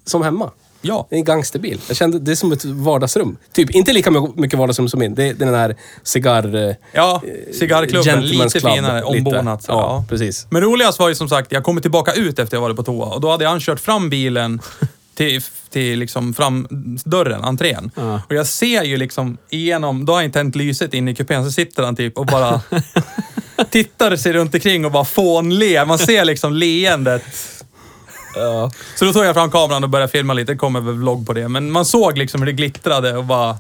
som 0.08 0.22
hemma. 0.24 0.52
Ja. 0.88 1.08
Det 1.10 1.16
är 1.16 1.18
en 1.20 1.24
gangsterbil. 1.26 1.82
Jag 1.88 1.98
kände 1.98 2.20
det 2.20 2.32
är 2.32 2.36
som 2.36 2.52
ett 2.52 2.66
vardagsrum. 2.66 3.38
Typ, 3.54 3.70
inte 3.70 3.94
lika 3.94 4.12
mycket 4.36 4.60
vardagsrum 4.60 4.90
som 4.90 5.00
min. 5.00 5.16
Det 5.16 5.24
är 5.30 5.34
den 5.34 5.54
här 5.54 5.76
cigarr... 6.04 6.70
eh, 6.70 6.76
Ja, 6.92 7.22
cigarrklubben. 7.60 8.22
Lite 8.26 8.60
Club, 8.60 8.74
finare, 8.74 9.04
ombonat. 9.04 9.64
så, 9.64 9.72
Ja, 9.72 10.06
precis. 10.10 10.48
Men 10.50 10.62
roligast 10.62 11.00
var 11.00 11.10
ju 11.10 11.16
som 11.16 11.30
sagt, 11.30 11.52
jag 11.52 11.64
kommer 11.64 11.82
tillbaka 11.82 12.14
ut 12.14 12.40
efter 12.40 12.58
jag 12.58 12.62
varit 12.62 12.76
på 12.76 12.84
toa 12.84 13.06
och 13.06 13.22
då 13.22 13.32
hade 13.32 13.48
han 13.48 13.60
kört 13.60 13.80
fram 13.80 14.10
bilen 14.10 14.60
till, 15.16 15.42
till 15.70 16.00
liksom 16.00 16.34
framdörren, 16.34 17.44
entrén. 17.44 17.92
Ja. 17.96 18.22
Och 18.30 18.36
jag 18.36 18.48
ser 18.48 18.84
ju 18.84 18.98
liksom 18.98 19.38
igenom, 19.50 20.06
då 20.06 20.14
har 20.14 20.22
han 20.22 20.32
tänt 20.32 20.56
lyset 20.56 20.94
in 20.94 21.08
i 21.08 21.16
kupén, 21.16 21.46
så 21.46 21.52
sitter 21.52 21.84
han 21.84 21.96
typ 21.96 22.18
och 22.18 22.26
bara 22.26 22.62
tittar 23.72 24.16
sig 24.16 24.34
runt 24.34 24.54
omkring 24.54 24.86
och 24.86 24.92
bara 24.92 25.06
fånler. 25.06 25.86
Man 25.86 26.00
ser 26.00 26.26
liksom 26.26 26.54
leendet. 26.54 27.24
Ja. 28.36 28.72
Så 28.96 29.06
då 29.06 29.14
tog 29.14 29.26
jag 29.26 29.36
fram 29.36 29.52
kameran 29.52 29.84
och 29.84 29.90
började 29.90 30.12
filma 30.12 30.34
lite, 30.34 30.52
det 30.52 30.58
kommer 30.58 30.82
väl 30.82 30.94
vlogg 30.96 31.28
på 31.28 31.34
det. 31.34 31.48
Men 31.48 31.72
man 31.72 31.86
såg 31.86 32.18
liksom 32.18 32.42
hur 32.42 32.46
det 32.46 32.52
glittrade 32.52 33.18
och 33.18 33.24
bara... 33.26 33.58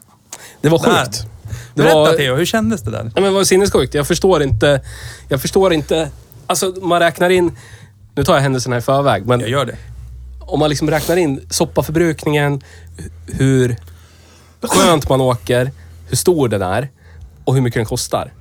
Det 0.61 0.69
var 0.69 0.79
Där. 0.79 1.03
sjukt. 1.05 1.25
Det 1.73 1.81
Berätta 1.83 1.95
var, 1.95 2.13
Theo, 2.13 2.35
hur 2.35 2.45
kändes 2.45 2.81
det 2.81 2.91
där? 2.91 3.03
Ja, 3.03 3.11
men 3.21 3.23
det 3.23 3.29
var 3.29 3.43
sinnessjukt. 3.43 3.93
Jag 3.93 4.07
förstår 4.07 4.43
inte... 4.43 4.81
Jag 5.29 5.41
förstår 5.41 5.73
inte... 5.73 6.09
Alltså, 6.47 6.73
man 6.81 6.99
räknar 6.99 7.29
in... 7.29 7.57
Nu 8.15 8.23
tar 8.23 8.33
jag 8.33 8.41
händelserna 8.41 8.77
i 8.77 8.81
förväg, 8.81 9.25
men 9.27 9.39
Jag 9.39 9.49
gör 9.49 9.65
det. 9.65 9.77
om 10.39 10.59
man 10.59 10.69
liksom 10.69 10.89
räknar 10.89 11.17
in 11.17 11.47
soppaförbrukningen, 11.49 12.61
hur 13.27 13.75
skönt 14.61 15.09
man 15.09 15.21
åker, 15.21 15.71
hur 16.07 16.17
stor 16.17 16.47
den 16.47 16.61
är 16.61 16.89
och 17.45 17.53
hur 17.55 17.61
mycket 17.61 17.79
den 17.79 17.85
kostar. 17.85 18.33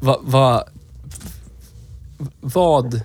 Va, 0.00 0.18
va, 0.22 0.64
vad... 2.40 3.00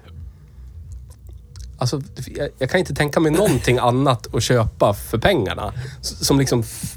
Alltså, 1.77 2.01
jag, 2.35 2.49
jag 2.57 2.69
kan 2.69 2.79
inte 2.79 2.93
tänka 2.95 3.19
mig 3.19 3.31
någonting 3.31 3.77
annat 3.77 4.35
att 4.35 4.43
köpa 4.43 4.93
för 4.93 5.17
pengarna. 5.17 5.73
S- 6.01 6.25
Som 6.25 6.39
liksom 6.39 6.59
f- 6.59 6.93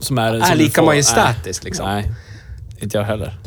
Som 0.00 0.18
är, 0.18 0.34
är 0.34 0.40
som 0.40 0.50
du 0.58 0.64
lika 0.64 0.80
får- 0.80 0.86
majestätiskt. 0.86 1.64
Liksom. 1.64 1.86
Nej, 1.86 2.12
inte 2.78 2.98
jag 2.98 3.04
heller. 3.04 3.38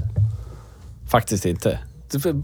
Faktiskt 1.09 1.45
inte. 1.45 1.79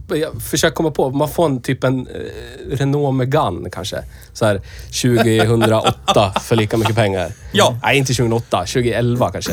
Jag 0.07 0.41
försöker 0.41 0.75
komma 0.75 0.91
på, 0.91 1.09
man 1.09 1.29
får 1.29 1.45
en 1.45 1.61
typ 1.61 1.83
en 1.83 2.07
eh, 2.07 2.75
Renault 2.77 3.15
Megane 3.15 3.69
kanske. 3.69 4.03
Så 4.33 4.45
här 4.45 4.61
2008 5.01 6.33
för 6.41 6.55
lika 6.55 6.77
mycket 6.77 6.95
pengar. 6.95 7.31
Ja. 7.51 7.79
Nej, 7.83 7.97
inte 7.97 8.13
2008. 8.13 8.57
2011 8.65 9.31
kanske. 9.31 9.51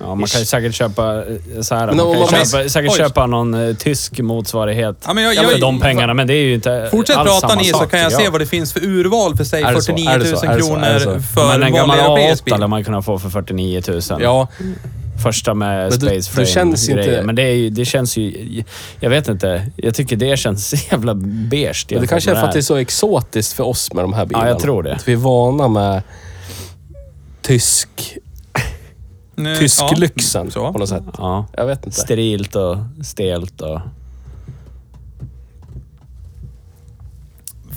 Ja, 0.00 0.14
man 0.14 0.26
kan 0.28 0.40
ju 0.40 0.46
säkert 0.46 0.74
köpa 0.74 1.16
eh, 1.16 1.60
så 1.60 1.74
här, 1.74 1.86
Men 1.86 1.96
man 1.96 2.06
kan 2.06 2.14
ju 2.14 2.20
man- 2.20 2.28
köpa, 2.46 2.68
säkert 2.68 2.90
Oj. 2.92 2.96
köpa 2.98 3.26
någon 3.26 3.54
eh, 3.68 3.74
tysk 3.76 4.18
motsvarighet 4.20 4.96
Ja, 5.06 5.12
men 5.14 5.24
jag- 5.24 5.34
för 5.36 5.50
jag- 5.52 5.60
de 5.60 5.80
pengarna, 5.80 6.14
men 6.14 6.26
det 6.26 6.34
är 6.34 6.42
ju 6.42 6.54
inte 6.54 6.88
Fortsätt 6.90 7.16
alls 7.16 7.28
prata 7.30 7.48
samma 7.48 7.60
ni 7.62 7.68
sak, 7.68 7.82
så 7.82 7.88
kan 7.88 8.00
jag 8.00 8.10
tycker 8.10 8.24
se 8.24 8.30
vad 8.30 8.40
det 8.40 8.46
finns 8.46 8.72
för 8.72 8.84
urval 8.84 9.36
för 9.36 9.44
säg 9.44 9.62
Är 9.62 9.74
det 9.74 9.82
så? 9.82 9.92
49 9.92 10.10
Är 10.10 10.18
000 10.18 10.26
det 10.30 10.36
så? 10.36 10.46
Är 10.46 10.56
det 10.56 10.62
så? 10.62 10.68
kronor 10.68 10.84
Är 10.86 10.94
det 10.94 11.00
så? 11.00 11.20
för 11.34 11.48
Men 11.48 11.62
en 11.62 11.74
gammal 11.74 11.98
vanlig 11.98 12.22
europeisk 12.24 12.42
A8 12.42 12.44
bil. 12.44 12.60
lär 12.60 12.66
man 12.66 12.84
kunna 12.84 13.02
få 13.02 13.18
för 13.18 13.28
49 13.30 13.82
000. 13.88 14.00
Ja, 14.20 14.48
Första 15.22 15.54
med 15.54 15.78
Men 15.90 15.90
det- 15.90 16.06
Space 16.06 16.14
det 16.16 16.22
Frame 16.34 16.46
känns 16.46 16.88
inte- 16.88 17.02
grejer. 17.02 17.22
Men 17.22 17.34
det, 17.34 17.42
är 17.42 17.52
ju, 17.54 17.70
det 17.70 17.84
känns 17.84 18.16
ju... 18.16 18.62
Jag 19.00 19.10
vet 19.10 19.28
inte. 19.28 19.62
Jag 19.76 19.94
tycker 19.94 20.16
det 20.16 20.36
känns 20.38 20.74
jävla 20.90 21.14
beige. 21.14 21.86
men 21.90 22.00
det 22.00 22.06
kanske 22.06 22.30
är 22.30 22.34
för 22.34 22.42
att 22.42 22.52
det 22.52 22.58
är 22.58 22.62
så 22.62 22.76
exotiskt 22.76 23.52
för 23.52 23.64
oss 23.66 23.92
med 23.92 24.04
de 24.04 24.12
här 24.12 24.26
bilarna. 24.26 24.46
Ja, 24.46 24.50
jag 24.52 24.58
tror 24.60 24.82
det. 24.82 24.94
Att 24.94 25.08
vi 25.08 25.12
är 25.12 25.16
vana 25.16 25.68
med 25.68 26.02
tysk, 27.42 27.88
Nu- 29.38 29.56
tysk 29.56 29.80
ja, 29.80 29.94
lyxen 29.96 30.50
så. 30.50 30.72
på 30.72 30.78
något 30.78 30.88
sätt. 30.88 31.02
Ja. 31.18 31.46
Jag 31.56 31.66
vet 31.66 31.86
inte. 31.86 32.00
Sterilt 32.00 32.56
och 32.56 32.76
stelt 33.04 33.60
och... 33.60 33.80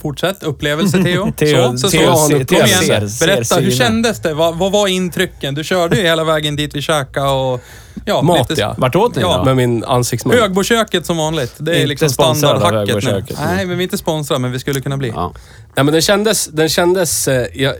Fortsätt. 0.02 0.44
Upplevelse 0.44 1.04
Theo. 1.04 1.26
Theo- 1.38 1.72
så, 1.72 1.78
så, 1.78 1.90
Theo 1.90 2.16
så. 2.16 2.36
en 2.36 2.46
Kom 2.46 2.58
igen. 2.58 3.10
Ser- 3.10 3.26
Berätta, 3.28 3.44
ser 3.44 3.62
hur 3.62 3.72
kändes 3.72 4.20
det? 4.22 4.34
Vad, 4.34 4.58
vad 4.58 4.72
var 4.72 4.88
intrycken? 4.88 5.56
Du 5.56 5.64
körde 5.64 5.96
ju 5.98 6.02
hela 6.02 6.24
vägen 6.24 6.56
dit 6.56 6.76
vi 6.76 6.82
käkade 6.82 7.30
och... 7.30 7.62
Ja, 8.06 8.22
Mat, 8.22 8.50
lite, 8.50 8.62
ja. 8.62 8.76
Vart 8.78 8.96
åt 8.96 9.16
ni 9.16 9.22
Ja, 9.22 9.38
då? 9.38 9.44
Med 9.44 9.56
min 9.56 9.84
ansiktsmun. 9.84 10.38
Högboköket 10.38 11.06
som 11.06 11.18
vanligt. 11.18 11.54
Det 11.58 11.72
är 11.72 11.76
Inte 11.76 11.88
liksom 11.88 12.10
standardhacket 12.10 13.04
nu. 13.04 13.24
Nej, 13.46 13.66
men 13.66 13.78
vi 13.78 13.84
är 13.84 13.86
inte 13.86 13.98
sponsrade, 13.98 14.40
men 14.40 14.52
vi 14.52 14.60
skulle 14.60 14.82
kunna 14.82 14.98
bli. 14.98 15.10
Ja. 15.10 15.34
Nej 15.76 15.86
men 15.86 15.92
den 15.94 16.02
kändes, 16.02 16.48
den 16.48 16.70
kändes, 16.70 17.28
eh, 17.28 17.46
jag, 17.54 17.76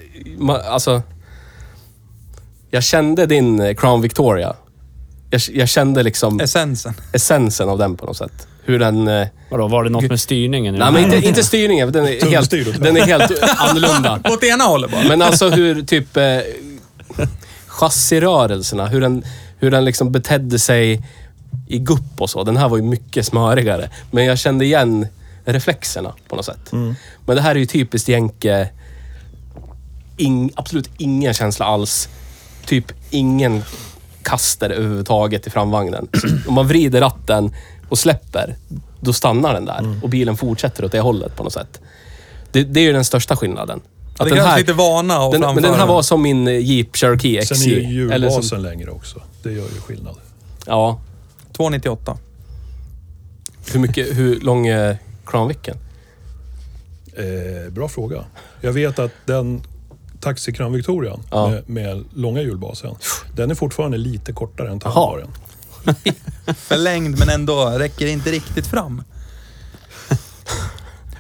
alltså. 0.70 1.02
Jag 2.72 2.84
kände 2.84 3.26
din 3.26 3.60
eh, 3.62 3.74
Crown 3.76 4.02
Victoria. 4.02 4.56
Jag, 5.30 5.42
jag 5.54 5.70
kände 5.70 6.04
liksom 6.04 6.40
Essensen. 6.40 6.94
essensen 7.14 7.70
av 7.70 7.78
den 7.78 7.98
på 7.98 8.06
något 8.06 8.18
sätt. 8.18 8.48
Hur 8.64 8.80
den... 8.80 9.08
eh, 9.08 9.28
Vadå, 9.50 9.68
var 9.68 9.84
det 9.84 9.90
något 9.90 10.10
med 10.10 10.20
styrningen? 10.20 10.76
Nej 10.76 10.92
men 10.92 11.04
inte, 11.14 11.28
inte 11.28 11.44
styrningen, 11.44 11.88
för 11.88 11.94
den 12.00 12.08
är 12.08 12.12
helt, 12.30 12.50
Tumstyret. 12.52 12.84
den 12.84 12.98
är 12.98 13.02
helt 13.06 13.32
annorlunda. 13.58 14.20
Åt 14.30 14.44
ena 14.44 14.64
hållet 14.64 14.92
bara. 14.92 15.04
Men 15.08 15.22
alltså 15.22 15.50
hur 15.50 15.82
typ 15.82 16.18
eh, 16.18 16.24
chassirörelserna, 17.68 18.88
hur 18.88 19.02
den, 19.02 19.24
hur 19.60 19.72
den 19.72 19.86
liksom 19.86 20.12
betedde 20.12 20.60
sig 20.60 21.02
i 21.68 21.80
gupp 21.80 22.22
och 22.22 22.30
så. 22.30 22.44
Den 22.44 22.58
här 22.58 22.70
var 22.70 22.78
ju 22.78 22.84
mycket 22.84 23.26
smörigare. 23.26 23.90
Men 24.12 24.26
jag 24.26 24.40
kände 24.40 24.66
igen 24.66 25.08
reflexerna 25.46 26.14
på 26.28 26.36
något 26.36 26.46
sätt. 26.46 26.72
Men 27.26 27.36
det 27.36 27.42
här 27.42 27.52
är 27.56 27.60
ju 27.60 27.66
typiskt 27.66 28.10
jänke. 28.10 28.70
Ing, 30.18 30.52
absolut 30.56 30.90
ingen 30.98 31.34
känsla 31.34 31.66
alls. 31.66 32.10
Typ 32.66 32.86
ingen 33.10 33.64
kaster 34.24 34.70
överhuvudtaget 34.70 35.48
i 35.48 35.50
framvagnen. 35.50 36.08
Om 36.48 36.54
man 36.54 36.68
vrider 36.68 37.02
ratten 37.02 37.56
och 37.90 38.00
släpper, 38.00 38.56
då 39.00 39.14
stannar 39.14 39.54
den 39.54 39.66
där. 39.66 40.00
Och 40.04 40.10
bilen 40.10 40.38
fortsätter 40.38 40.86
åt 40.86 40.92
det 40.92 41.00
hållet 41.00 41.36
på 41.36 41.44
något 41.44 41.54
sätt. 41.54 41.82
Det, 42.52 42.64
det 42.64 42.80
är 42.80 42.84
ju 42.84 42.94
den 42.94 43.06
största 43.06 43.36
skillnaden. 43.36 43.82
Att 44.18 44.28
det 44.28 44.36
den 44.36 44.44
krävs 44.44 44.58
lite 44.60 44.74
vana 44.74 45.18
att 45.18 45.32
den, 45.32 45.42
men 45.42 45.64
den 45.64 45.74
här 45.74 45.88
var 45.88 46.02
som 46.02 46.22
min 46.22 46.48
eh, 46.48 46.60
Jeep 46.60 46.96
Cherokee 46.96 47.42
XJ. 47.42 47.56
Sen 47.56 47.72
är 47.72 47.76
ju 47.76 48.06
Eller 48.12 48.28
hjulbasen 48.28 48.44
som, 48.44 48.62
längre 48.62 48.92
också. 48.92 49.22
Det 49.44 49.52
gör 49.52 49.64
ju 49.64 49.82
skillnad. 49.82 50.16
ja. 50.66 51.00
298. 51.54 52.18
Hur, 53.74 53.80
mycket, 53.80 54.18
hur 54.18 54.40
lång 54.40 54.68
är 54.68 54.98
Crown 55.26 55.48
Vicen? 55.48 55.78
Eh, 57.14 57.72
bra 57.72 57.90
fråga. 57.90 58.26
Jag 58.62 58.74
vet 58.74 59.00
att 59.00 59.12
den 59.26 59.62
Taxi 60.22 60.54
Crown 60.54 60.74
Victorian 60.74 61.24
Ja. 61.32 61.50
med, 61.50 61.70
med 61.70 62.06
långa 62.14 62.42
hjulbasen. 62.42 62.96
Den 63.36 63.52
är 63.52 63.56
fortfarande 63.56 63.98
lite 63.98 64.34
kortare 64.34 64.70
än. 64.70 64.80
Townbaren. 64.80 65.28
Förlängd 66.58 67.20
men 67.20 67.30
ändå 67.30 67.66
räcker 67.70 68.08
inte 68.08 68.32
riktigt 68.32 68.68
fram. 68.68 69.04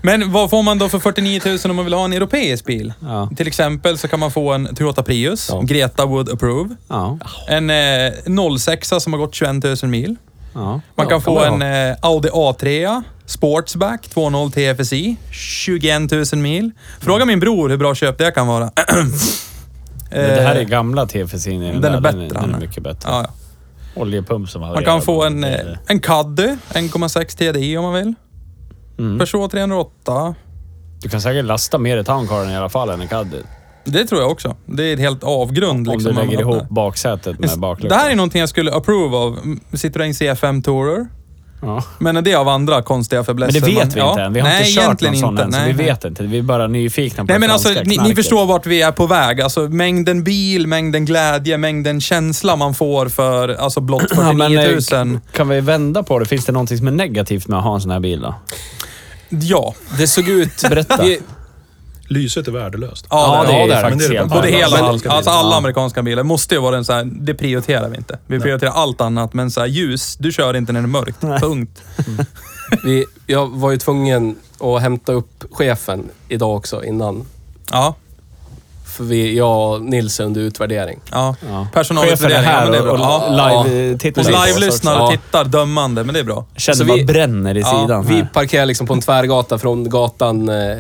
Men 0.04 0.32
vad 0.32 0.50
får 0.50 0.64
man 0.64 0.78
då 0.78 0.90
för 0.90 1.00
49 1.00 1.42
000 1.46 1.58
om 1.70 1.76
man 1.76 1.86
vill 1.86 1.94
ha 1.94 2.06
en 2.06 2.14
europeisk 2.14 2.66
bil? 2.66 2.94
Ja. 3.02 3.30
Till 3.38 3.48
exempel 3.48 3.98
så 3.98 4.08
kan 4.08 4.20
man 4.20 4.32
få 4.32 4.52
en 4.54 4.76
Toyota 4.76 5.04
Prius, 5.04 5.50
Ja. 5.52 5.62
Greta 5.62 6.06
would 6.06 6.30
approve. 6.30 6.76
Ja. 6.88 7.18
En 7.48 7.70
eh, 7.70 8.58
06 8.58 8.90
som 9.00 9.14
har 9.14 9.18
gått 9.20 9.36
21 9.36 9.64
000 9.64 9.76
mil. 9.92 10.16
Ja. 10.54 10.82
Man 10.96 11.08
kan 11.08 11.22
få 11.22 11.40
en 11.40 11.62
eh, 11.62 11.96
Audi 12.02 12.30
A3 12.30 13.04
Sportsback 13.26 14.08
2.0 14.14 14.76
TFSI, 14.76 15.16
21 15.32 16.12
000 16.12 16.26
mil. 16.42 16.72
Fråga 17.00 17.26
min 17.26 17.40
bror 17.40 17.70
hur 17.70 17.78
bra 17.78 17.96
köp 17.96 18.18
det 18.18 18.32
kan 18.32 18.48
vara. 18.48 18.72
Men 20.12 20.30
det 20.36 20.42
här 20.42 20.56
är 20.56 20.60
Eh, 20.60 20.68
gamla 20.68 21.06
TFSI. 21.06 21.58
Den, 21.58 21.82
Den 21.82 21.94
är 21.94 22.02
bättre, 22.02 22.20
Den 22.20 22.38
är, 22.38 22.42
den 22.42 22.56
är 22.56 22.60
mycket 22.60 22.84
bättre. 22.84 23.10
ja, 23.10 23.26
ja. 23.28 23.34
Oljepump 24.02 24.50
som 24.50 24.62
har 24.62 24.74
Man 24.74 24.86
kan 24.86 25.02
få 25.02 25.24
en, 25.24 25.44
eh, 25.44 25.60
en 25.88 26.00
Caddy, 26.00 26.48
1,6 26.74 27.38
TDI 27.38 27.78
om 27.78 27.84
man 27.84 27.94
vill. 27.94 28.14
Mm. 29.00 29.20
Peugeot 29.20 29.52
308. 29.52 30.36
Du 31.02 31.10
kan 31.10 31.22
säkert 31.22 31.46
lasta 31.46 31.78
mer 31.78 31.98
i 31.98 32.04
Towncaren 32.04 32.50
i 32.50 32.56
alla 32.56 32.70
fall 32.70 32.90
än 32.90 33.02
en 33.02 33.08
Caddy. 33.08 33.38
Det 33.84 34.06
tror 34.06 34.22
jag 34.22 34.32
också. 34.32 34.56
Det 34.66 34.84
är 34.84 34.94
ett 34.94 35.00
helt 35.00 35.24
avgrund. 35.24 35.88
Om 35.88 35.94
liksom, 35.94 36.16
du 36.16 36.22
lägger 36.22 36.44
man 36.46 36.54
ihop 36.54 36.70
baksätet 36.70 37.40
med 37.40 37.50
Det 37.50 37.58
bakluckan. 37.58 38.00
här 38.00 38.10
är 38.10 38.16
någonting 38.16 38.40
jag 38.40 38.50
skulle 38.50 38.74
approve 38.74 39.18
av. 39.18 39.38
Citroën 39.72 40.12
C5 40.36 40.62
Tourer. 40.64 41.08
Ja. 41.64 41.84
Men 42.00 42.24
det 42.24 42.32
är 42.32 42.38
av 42.38 42.48
andra 42.48 42.82
konstiga 42.82 43.20
Men 43.20 43.26
fäblesser. 43.26 43.60
det 43.60 43.66
vet 43.66 43.76
man- 43.78 43.90
vi 43.94 44.00
ja. 44.00 44.10
inte 44.12 44.22
än. 44.22 44.34
Vi 44.34 44.40
har 44.40 44.48
Nej, 44.50 44.60
inte 44.70 44.82
kört 44.82 45.02
någon 45.02 45.16
sån 45.18 45.30
inte. 45.30 45.44
än, 45.44 45.52
så 45.52 45.58
Nej, 45.60 45.68
vi 45.72 45.78
nej. 45.78 45.86
vet 45.86 46.06
inte. 46.06 46.24
Vi 46.24 46.38
är 46.38 46.42
bara 46.44 46.68
nyfikna 46.68 47.24
på 47.24 47.28
Nej 47.28 47.36
det 47.36 47.40
men 47.40 47.52
alltså, 47.52 47.70
ni, 47.86 47.98
ni 47.98 48.16
förstår 48.16 48.46
vart 48.46 48.66
vi 48.66 48.82
är 48.82 48.92
på 48.92 49.08
väg. 49.08 49.42
Alltså 49.42 49.62
mängden 49.62 50.24
bil, 50.24 50.68
mängden 50.68 51.06
glädje, 51.06 51.58
mängden 51.58 52.02
känsla 52.02 52.56
man 52.56 52.74
får 52.74 53.10
för 53.10 53.50
alltså 53.50 53.82
blott 53.82 54.10
49 54.16 54.50
Ja, 54.92 54.98
000. 54.98 55.06
men, 55.08 55.16
eh, 55.16 55.22
Kan 55.32 55.50
vi 55.50 55.60
vända 55.62 56.04
på 56.04 56.20
det? 56.20 56.26
Finns 56.26 56.46
det 56.46 56.52
någonting 56.52 56.78
som 56.78 56.88
är 56.88 56.92
negativt 56.92 57.48
med 57.48 57.58
att 57.60 57.64
ha 57.66 57.76
en 57.76 57.82
sån 57.82 57.92
här 57.92 58.00
bil 58.00 58.22
då? 58.22 58.36
Ja. 59.30 59.74
Det 59.98 60.08
såg 60.08 60.30
ut... 60.30 60.62
Berätta. 60.70 61.04
Lyset 62.12 62.48
är 62.48 62.52
värdelöst. 62.52 63.06
Ja, 63.10 63.44
det 63.48 63.54
är 63.54 63.68
det 63.68 63.74
är 63.74 63.76
det. 63.76 63.82
faktiskt 63.82 64.10
Men 64.10 64.30
det 64.30 64.38
är 64.38 64.42
det 64.42 64.48
helt. 64.48 64.48
Både 64.48 64.48
alla 64.48 64.58
hela, 64.58 64.78
amerikanska 64.78 65.10
alltså 65.10 65.30
bilar. 65.30 65.40
alla 65.40 65.52
Ja. 65.52 65.58
amerikanska 65.58 66.04
bilar 66.04 66.24
måste 66.24 66.56
ju 66.56 66.62
vara 66.62 66.78
en 66.78 66.86
så 66.86 66.94
här, 66.94 67.04
det 67.06 67.34
prioriterar 67.34 67.90
vi 67.90 67.98
inte. 67.98 68.20
Vi 68.28 68.40
prioriterar 68.40 68.72
allt 68.72 69.02
annat, 69.02 69.34
men 69.34 69.52
så 69.52 69.60
här, 69.60 69.68
ljus, 69.68 70.16
du 70.20 70.32
kör 70.32 70.56
inte 70.56 70.72
när 70.74 70.82
det 70.82 70.86
är 70.86 70.88
mörkt. 70.88 71.22
Punkt. 71.22 71.82
vi, 72.84 73.06
jag 73.28 73.48
var 73.50 73.72
ju 73.72 73.78
tvungen 73.78 74.36
att 74.60 74.82
hämta 74.82 75.12
upp 75.12 75.44
chefen 75.52 76.10
idag 76.28 76.56
också 76.56 76.84
innan. 76.84 77.26
Ja, 77.72 77.96
För 78.92 79.04
vi, 79.04 79.38
jag 79.38 79.72
och 79.74 79.82
Nils 79.82 80.20
är 80.20 80.24
under 80.24 80.42
utvärdering. 80.42 81.00
ja. 81.12 81.36
Ja. 81.42 81.48
Chefen 81.48 81.58
är 81.62 81.66
Personalutvärdering, 81.74 82.44
ja, 82.44 82.50
här 82.50 82.64
men 82.64 82.72
det 82.72 82.78
är 82.78 82.82
bra. 82.82 82.92
och 82.92 83.00
Ja. 83.00 83.64
live-tittar 83.68 84.22
Hos 84.22 84.28
Precis. 84.28 84.48
live-lyssnare 84.56 84.96
Ja. 84.98 85.12
tittar 85.12 85.46
dömande, 85.46 86.04
men 86.04 86.14
det 86.14 86.20
är 86.20 86.24
bra. 86.24 86.46
Känner 86.56 86.76
Så 86.78 86.84
vi- 86.84 87.06
bränner 87.06 87.58
i 87.58 87.60
Ja, 87.62 87.82
sidan 87.82 88.06
Vi 88.08 88.16
här. 88.16 88.30
parkerar 88.34 88.66
liksom 88.66 88.88
på 88.88 88.94
en 88.94 89.02
tvärgata 89.02 89.58
från 89.58 89.90
gatan 89.90 90.50
eh, 90.50 90.78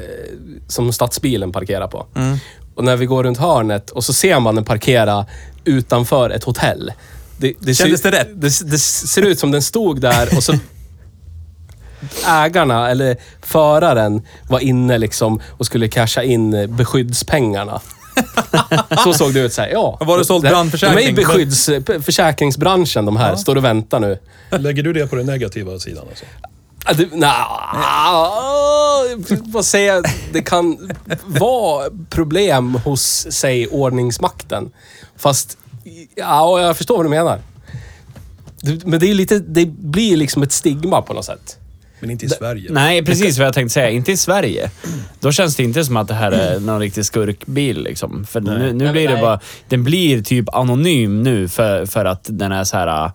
som 0.68 0.94
stadsbilen 0.94 1.52
parkerar 1.52 1.88
på. 1.88 2.06
Mm. 2.16 2.38
Och 2.76 2.84
när 2.84 2.96
vi 2.96 3.06
går 3.06 3.24
runt 3.24 3.38
hörnet 3.38 3.90
och 3.90 4.04
så 4.04 4.14
ser 4.14 4.40
man 4.40 4.56
den 4.56 4.66
parkera 4.66 5.26
utanför 5.66 6.30
ett 6.30 6.44
hotell. 6.44 6.92
Det, 7.38 7.54
det 7.60 7.74
Kändes 7.74 8.02
ser, 8.02 8.12
det 8.12 8.18
rätt? 8.20 8.28
Det, 8.42 8.72
det 8.72 8.78
ser 8.80 9.22
ut 9.22 9.40
som 9.40 9.52
den 9.52 9.62
stod 9.62 10.02
där 10.02 10.38
och 10.38 10.44
så 10.44 10.54
ägarna, 12.28 12.90
eller 12.90 13.18
föraren, 13.42 14.22
var 14.50 14.60
inne 14.60 14.98
liksom 14.98 15.40
och 15.48 15.66
skulle 15.66 15.88
casha 15.88 16.24
in 16.24 16.54
eh, 16.54 16.68
beskyddspengarna. 16.68 17.82
Så 19.04 19.14
såg 19.14 19.34
det 19.34 19.40
ut. 19.40 19.54
Så 19.54 19.62
här, 19.62 19.70
ja. 19.70 19.98
Var 20.02 20.18
det 20.18 20.26
sålt 20.26 20.44
De- 20.44 20.50
brandförsäkring? 20.50 20.98
De 20.98 21.04
är 21.06 21.10
i 21.10 21.14
beskydds, 21.14 21.70
p- 21.86 22.02
försäkringsbranschen 22.02 23.06
de 23.06 23.18
här. 23.18 23.36
Står 23.36 23.56
och 23.56 23.64
väntar 23.64 24.00
nu. 24.00 24.20
Lägger 24.50 24.84
du 24.84 24.94
det 24.94 25.08
på 25.08 25.16
den 25.16 25.26
negativa 25.26 25.80
sidan 25.80 26.06
alltså? 26.10 26.26
Ja, 26.86 26.94
det, 26.94 27.16
nah, 27.16 27.48
vad 29.46 29.66
säger 29.66 29.94
jag? 29.94 30.06
Det 30.34 30.42
kan 30.42 30.92
vara 31.26 31.90
problem 32.10 32.76
hos, 32.76 33.28
säg, 33.32 33.68
ordningsmakten. 33.68 34.72
Fast, 35.18 35.58
ja, 36.16 36.62
jag 36.62 36.78
förstår 36.78 36.96
vad 36.98 37.06
du 37.06 37.10
menar. 37.10 37.40
Men 38.86 39.00
det, 39.00 39.10
är 39.10 39.14
lite, 39.14 39.40
det 39.40 39.66
blir 39.66 40.18
liksom 40.18 40.44
ett 40.44 40.52
stigma 40.52 41.02
på 41.02 41.14
något 41.14 41.26
sätt. 41.26 41.58
Men 42.02 42.10
inte 42.10 42.26
i 42.26 42.30
Sverige. 42.30 42.72
Nej, 42.72 43.06
precis 43.06 43.38
vad 43.38 43.48
jag 43.48 43.54
tänkte 43.54 43.74
säga. 43.74 43.90
Inte 43.90 44.12
i 44.12 44.18
Sverige. 44.18 44.72
Då 45.20 45.32
känns 45.32 45.56
det 45.56 45.64
inte 45.64 45.84
som 45.84 45.98
att 45.98 46.08
det 46.08 46.14
här 46.14 46.32
är 46.32 46.60
någon 46.60 46.80
riktig 46.80 47.06
skurkbil. 47.06 47.84
Liksom. 47.84 48.26
För 48.26 48.42
nu, 48.42 48.74
nu 48.74 48.84
Nej, 48.84 48.92
blir 48.94 49.08
det 49.08 49.18
bara... 49.22 49.40
Den 49.70 49.84
blir 49.84 50.22
typ 50.22 50.56
anonym 50.56 51.24
nu 51.24 51.48
för, 51.48 51.86
för 51.86 52.06
att 52.06 52.26
den 52.30 52.52
är 52.52 52.64
så 52.64 52.78
här... 52.78 53.12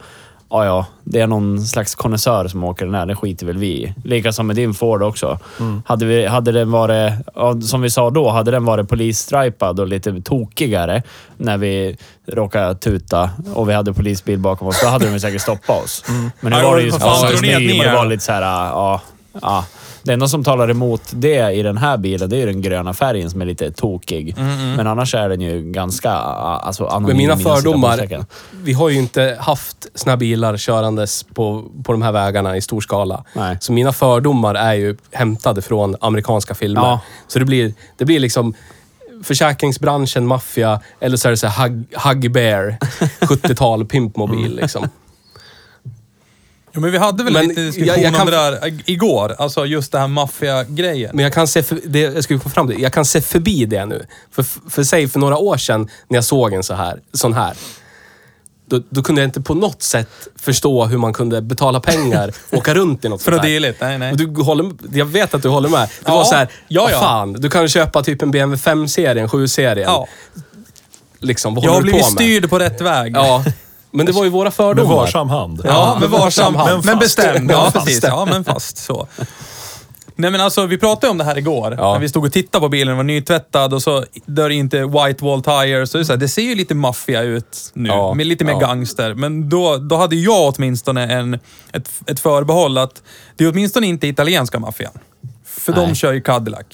Ja, 0.51 0.65
ja, 0.65 0.87
det 1.05 1.21
är 1.21 1.27
någon 1.27 1.61
slags 1.61 1.95
konnässör 1.95 2.49
som 2.49 2.65
åker 2.65 2.85
den 2.85 2.95
här. 2.95 3.07
Det 3.07 3.17
skiter 3.17 3.47
väl 3.47 3.59
vi 3.59 3.67
i. 3.67 3.95
Lika 4.05 4.33
som 4.33 4.47
med 4.47 4.57
din 4.57 4.75
Ford 4.75 5.03
också. 5.03 5.39
Hade, 5.87 6.05
vi, 6.07 6.27
hade 6.27 6.53
den 6.53 6.71
varit, 6.71 7.13
ja, 7.35 7.61
som 7.61 7.81
vi 7.81 7.91
sa 7.91 8.11
då, 8.11 8.31
hade 8.31 8.51
den 8.51 8.65
varit 8.65 8.89
polisstripad 8.89 9.81
och 9.81 9.87
lite 9.89 10.23
tokigare 10.23 11.03
när 11.37 11.59
vi 11.59 11.97
råkade 12.27 12.75
tuta 12.75 13.31
och 13.55 13.69
vi 13.69 13.73
hade 13.75 13.93
polisbil 13.93 14.39
bakom 14.39 14.69
oss, 14.69 14.81
då 14.83 14.89
hade 14.89 15.11
de 15.13 15.21
säkert 15.21 15.43
stoppat 15.43 15.85
oss. 15.85 16.05
Men 16.41 16.53
nu 16.53 16.59
Ja, 16.59 16.69
var 16.71 16.77
det 16.77 16.83
ju 16.83 16.91
ny 16.91 17.55
och 17.57 17.61
det 17.83 17.89
ner. 17.89 17.95
var 17.97 18.07
lite 18.07 18.25
så 18.25 18.33
här, 18.33 18.43
ja, 18.43 19.01
ja. 19.43 19.65
Det 20.07 20.13
enda 20.13 20.29
som 20.29 20.45
talar 20.45 20.71
emot 20.71 21.03
det 21.11 21.53
i 21.53 21.63
den 21.63 21.77
här 21.77 21.97
bilen, 21.97 22.31
det 22.31 22.37
är 22.37 22.41
ju 22.41 22.47
den 22.47 22.63
gröna 22.63 22.95
färgen 22.95 23.31
som 23.31 23.41
är 23.41 23.45
lite 23.45 23.71
tokig. 23.73 24.35
Men 24.77 24.87
annars 24.87 25.15
är 25.15 25.29
den 25.29 25.41
ju 25.41 25.63
ganska 25.63 26.11
alltså, 26.11 26.87
anonym. 26.87 27.07
Med 27.07 27.17
mina 27.17 27.37
fördomar, 27.37 28.25
vi 28.63 28.73
har 28.73 28.89
ju 28.89 28.99
inte 28.99 29.37
haft 29.41 29.87
såna 29.95 30.17
bilar 30.17 30.57
körandes 30.57 31.23
på, 31.23 31.65
på 31.85 31.93
de 31.93 32.03
här 32.03 32.13
vägarna 32.13 32.57
i 32.57 32.61
stor 32.61 32.81
skala. 32.81 33.25
Nej. 33.35 33.57
Så 33.61 33.73
mina 33.73 33.93
fördomar 33.93 34.55
är 34.55 34.75
ju 34.75 34.97
hämtade 35.13 35.63
från 35.63 35.97
amerikanska 36.01 36.55
filmer. 36.55 36.81
Ja. 36.81 37.01
Så 37.29 37.39
det 37.39 37.45
blir, 37.45 37.75
det 37.97 38.05
blir 38.05 38.21
liksom 38.21 38.55
försäkringsbranschen, 39.23 40.27
maffia, 40.27 40.81
eller 41.01 41.17
så 41.17 41.29
är 41.29 41.31
det 41.31 41.37
så 41.37 41.47
här 41.47 41.69
Hug, 41.69 41.85
Huggy 41.95 42.29
Bear, 42.29 42.77
70-tal 43.21 43.85
pimpmobil 43.85 44.57
liksom. 44.57 44.89
Ja, 46.77 46.81
men 46.81 46.91
vi 46.93 46.99
hade 46.99 47.25
väl 47.25 47.33
Men 47.33 47.49
lite 47.49 47.61
jag- 47.61 47.67
diskussion 47.73 48.03
jag 48.03 48.13
kan- 48.13 48.21
om 48.21 48.27
det 48.31 48.37
där 48.37 48.61
ig- 48.61 48.83
igår. 48.87 49.35
Alltså 49.39 49.67
just 49.67 49.93
det 49.93 49.99
här 49.99 50.09
maffia-grejen. 50.09 51.11
Men 51.15 51.23
jag 51.23 51.33
kan 51.33 51.47
se, 51.49 51.63
för, 51.63 51.79
det, 51.87 52.01
jag 52.01 52.25
skulle 52.25 52.41
få 52.41 52.49
fram 52.49 52.67
det, 52.67 52.75
jag 52.75 52.93
kan 52.93 53.05
se 53.05 53.21
förbi 53.21 53.65
det 53.65 53.87
nu. 53.87 54.07
För, 54.33 54.45
för 54.71 54.85
säg 54.85 55.09
för 55.09 55.19
några 55.19 55.37
år 55.39 55.57
sedan 55.57 55.89
när 56.09 56.17
jag 56.17 56.25
såg 56.25 56.53
en 56.53 56.63
så 56.63 56.75
här, 56.75 57.01
sån 57.13 57.33
här. 57.35 57.55
Då, 58.69 58.83
då 58.91 59.03
kunde 59.03 59.21
jag 59.21 59.29
inte 59.29 59.41
på 59.41 59.55
något 59.55 59.83
sätt 59.83 60.09
förstå 60.37 60.85
hur 60.85 60.99
man 60.99 61.13
kunde 61.13 61.43
betala 61.43 61.81
pengar 61.81 62.33
och 62.53 62.59
åka 62.59 62.75
runt 62.75 63.05
i 63.05 63.09
något 63.09 63.23
sånt 63.23 63.45
lite, 63.45 63.75
nej 63.89 63.99
nej. 63.99 64.13
Och 64.13 64.19
du 64.19 64.43
håller, 64.43 64.71
jag 64.93 65.05
vet 65.07 65.35
att 65.35 65.43
du 65.43 65.49
håller 65.49 65.69
med. 65.69 65.81
Det 65.81 65.89
Ja, 66.05 66.15
var 66.15 66.25
så 66.25 66.35
här, 66.35 66.49
ja, 66.69 66.89
ja. 66.91 67.01
fan, 67.01 67.33
du 67.33 67.51
kan 67.51 67.69
köpa 67.69 68.03
typ 68.03 68.23
en 68.23 68.31
BMW 68.31 68.71
5-serien, 68.71 69.29
7-serien. 69.29 69.89
Ja, 69.91 70.07
Liksom, 71.21 71.55
vad 71.55 71.65
jag 71.65 71.71
har 71.71 71.75
håller 71.75 71.87
du 71.87 71.93
blivit 71.93 72.07
på 72.09 72.15
med? 72.15 72.23
styrd 72.23 72.51
på 72.51 72.59
rätt 72.59 72.81
väg. 72.81 73.13
Ja, 73.17 73.45
men 73.91 74.07
det 74.07 74.13
var 74.13 74.25
ju 74.25 74.31
våra 74.31 74.45
Med 74.45 74.55
fördomar. 74.55 74.95
varsam 74.95 75.29
hand. 75.31 75.63
Ja, 75.65 75.97
men 76.01 76.11
varsam. 76.11 76.55
hand. 76.55 76.71
Men, 76.71 76.83
fast. 76.83 77.01
bestämd. 77.01 77.47
Men 77.47 77.57
Ja, 77.57 77.71
precis. 77.75 78.01
Ja, 78.05 78.25
men 78.25 78.45
fast 78.45 78.79
så. 78.79 79.07
Nej 80.19 80.31
men 80.31 80.41
alltså, 80.41 80.67
vi 80.67 80.79
pratade 80.79 81.11
om 81.11 81.19
det 81.19 81.25
här 81.25 81.39
igår. 81.39 81.75
Ja. 81.79 81.93
När 81.93 82.01
vi 82.01 82.09
stod 82.09 82.25
och 82.25 82.33
tittade 82.33 82.61
på 82.63 82.69
bilen, 82.69 82.87
den 82.87 82.97
var 82.97 83.05
nytvättad 83.05 83.75
och 83.75 83.83
så 83.83 84.05
dör 84.27 84.51
inte 84.51 84.85
white 84.87 85.25
wall 85.25 85.43
tires. 85.43 85.91
Så 85.91 85.99
det, 85.99 86.03
är 86.03 86.05
så 86.05 86.13
här, 86.13 86.21
det 86.21 86.29
ser 86.29 86.43
ju 86.43 86.55
lite 86.55 86.75
maffia 86.75 87.23
ut 87.23 87.71
nu, 87.75 87.89
Ja, 87.89 88.15
med 88.15 88.27
lite 88.27 88.45
mer 88.45 88.53
ja. 88.53 88.59
gangster. 88.59 89.15
Men 89.15 89.49
då, 89.49 89.77
då 89.77 89.97
hade 89.97 90.17
jag 90.17 90.55
åtminstone 90.57 91.13
en, 91.13 91.35
ett, 91.73 91.91
ett 92.07 92.21
förbehåll 92.21 92.79
att 92.79 93.03
det 93.37 93.45
är 93.45 93.51
åtminstone 93.53 93.87
inte 93.87 94.07
italienska 94.07 94.59
maffian. 94.59 94.93
För 95.47 95.73
de 95.73 95.87
Nej. 95.87 95.95
kör 95.95 96.13
ju 96.13 96.21
Cadillac. 96.21 96.67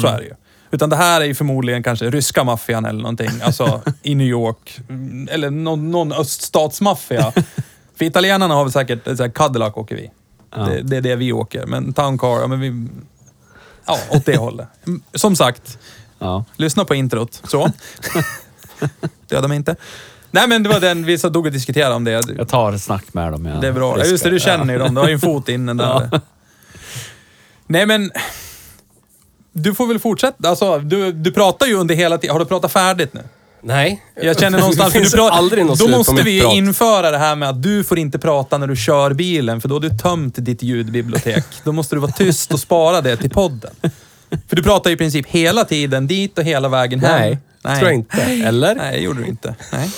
Så 0.00 0.06
är 0.06 0.18
det 0.18 0.24
ju. 0.24 0.34
Utan 0.70 0.90
det 0.90 0.96
här 0.96 1.20
är 1.20 1.24
ju 1.24 1.34
förmodligen 1.34 1.82
kanske 1.82 2.10
ryska 2.10 2.44
maffian 2.44 2.84
eller 2.84 3.00
någonting. 3.02 3.30
Alltså 3.42 3.82
i 4.02 4.14
New 4.14 4.26
York. 4.26 4.78
Mm, 4.88 5.28
Eller 5.30 5.50
någon, 5.50 5.90
någon 5.90 6.12
öststatsmaffia. 6.12 7.32
För 7.98 8.04
italienarna 8.04 8.54
har 8.54 8.64
väl 8.64 8.72
säkert, 8.72 9.04
så 9.04 9.22
här, 9.22 9.28
Cadillac 9.30 9.76
åker 9.76 9.96
vi. 9.96 10.10
Det, 10.56 10.82
det 10.82 10.96
är 10.96 11.00
det 11.00 11.16
vi 11.16 11.32
åker. 11.32 11.66
Men 11.66 11.92
Town 11.92 12.18
Car, 12.18 12.40
ja 12.40 12.46
men 12.46 12.60
vi... 12.60 12.88
Ja, 13.86 13.98
åt 14.10 14.24
det 14.26 14.36
hållet. 14.36 14.68
Mm, 14.86 15.02
Som 15.14 15.36
sagt, 15.36 15.78
Ja. 16.18 16.44
lyssna 16.56 16.84
på 16.84 16.94
introt. 16.94 17.42
Så. 17.48 17.70
Döda 19.28 19.48
mig 19.48 19.56
inte. 19.56 19.76
Nej 20.30 20.48
men 20.48 20.62
det 20.62 20.68
var 20.68 20.80
den, 20.80 21.04
vi 21.04 21.18
stod 21.18 21.36
och 21.46 21.52
diskuterade 21.52 21.94
om 21.94 22.04
det. 22.04 22.10
Jag 22.38 22.48
tar 22.48 22.72
ett 22.72 22.82
snack 22.82 23.04
med 23.14 23.32
dem. 23.32 23.46
Ja. 23.46 23.54
Det 23.60 23.68
är 23.68 23.72
bra. 23.72 23.98
Ja, 23.98 24.04
just 24.04 24.24
det, 24.24 24.30
du 24.30 24.40
känner 24.40 24.72
ju 24.74 24.78
dem. 24.78 24.94
Du 24.94 25.00
har 25.00 25.08
ju 25.08 25.14
en 25.14 25.20
fot 25.20 25.48
inne 25.48 25.74
där. 25.74 26.20
Nej 27.66 27.86
men... 27.86 28.10
Du 29.56 29.74
får 29.74 29.86
väl 29.86 29.98
fortsätta. 29.98 30.48
Alltså, 30.48 30.78
du, 30.78 31.12
du 31.12 31.32
pratar 31.32 31.66
ju 31.66 31.74
under 31.74 31.94
hela 31.94 32.18
tiden. 32.18 32.34
Har 32.34 32.40
du 32.40 32.46
pratat 32.46 32.72
färdigt 32.72 33.14
nu? 33.14 33.20
Nej. 33.62 34.02
Jag 34.22 34.40
känner 34.40 34.58
någonstans... 34.58 34.92
det 34.92 34.98
finns 34.98 35.12
du 35.12 35.18
pratar, 35.18 35.36
aldrig 35.36 35.66
något 35.66 35.78
Då 35.78 35.88
måste 35.88 36.22
vi 36.22 36.40
prat. 36.40 36.54
införa 36.54 37.10
det 37.10 37.18
här 37.18 37.36
med 37.36 37.48
att 37.48 37.62
du 37.62 37.84
får 37.84 37.98
inte 37.98 38.18
prata 38.18 38.58
när 38.58 38.66
du 38.66 38.76
kör 38.76 39.12
bilen, 39.12 39.60
för 39.60 39.68
då 39.68 39.74
har 39.74 39.80
du 39.80 39.90
tömt 39.90 40.34
ditt 40.38 40.62
ljudbibliotek. 40.62 41.44
Då 41.64 41.72
måste 41.72 41.96
du 41.96 42.00
vara 42.00 42.12
tyst 42.12 42.52
och 42.52 42.60
spara 42.60 43.00
det 43.00 43.16
till 43.16 43.30
podden. 43.30 43.70
För 44.48 44.56
du 44.56 44.62
pratar 44.62 44.90
ju 44.90 44.94
i 44.94 44.96
princip 44.96 45.26
hela 45.26 45.64
tiden 45.64 46.06
dit 46.06 46.38
och 46.38 46.44
hela 46.44 46.68
vägen 46.68 47.00
hem. 47.00 47.20
Nej. 47.20 47.38
Nej. 47.62 47.78
Tror 47.78 47.90
jag 47.90 47.94
inte. 47.94 48.22
Eller? 48.22 48.74
Nej, 48.74 48.96
det 48.96 49.02
gjorde 49.02 49.20
du 49.20 49.26
inte. 49.26 49.54
Nej. 49.72 49.90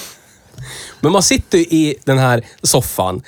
Men 1.00 1.12
man 1.12 1.22
sitter 1.22 1.58
i 1.58 1.96
den 2.04 2.18
här 2.18 2.42
soffan 2.62 3.22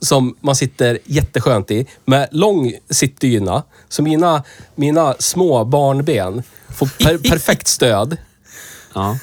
som 0.00 0.36
man 0.40 0.56
sitter 0.56 0.98
jätteskönt 1.04 1.70
i 1.70 1.86
med 2.04 2.28
lång 2.32 2.72
sittdyna. 2.90 3.62
Så 3.88 4.02
mina, 4.02 4.42
mina 4.74 5.14
små 5.18 5.64
barnben 5.64 6.42
får 6.78 6.86
per, 7.04 7.18
perfekt 7.30 7.68
stöd. 7.68 8.16
Ja. 8.94 9.18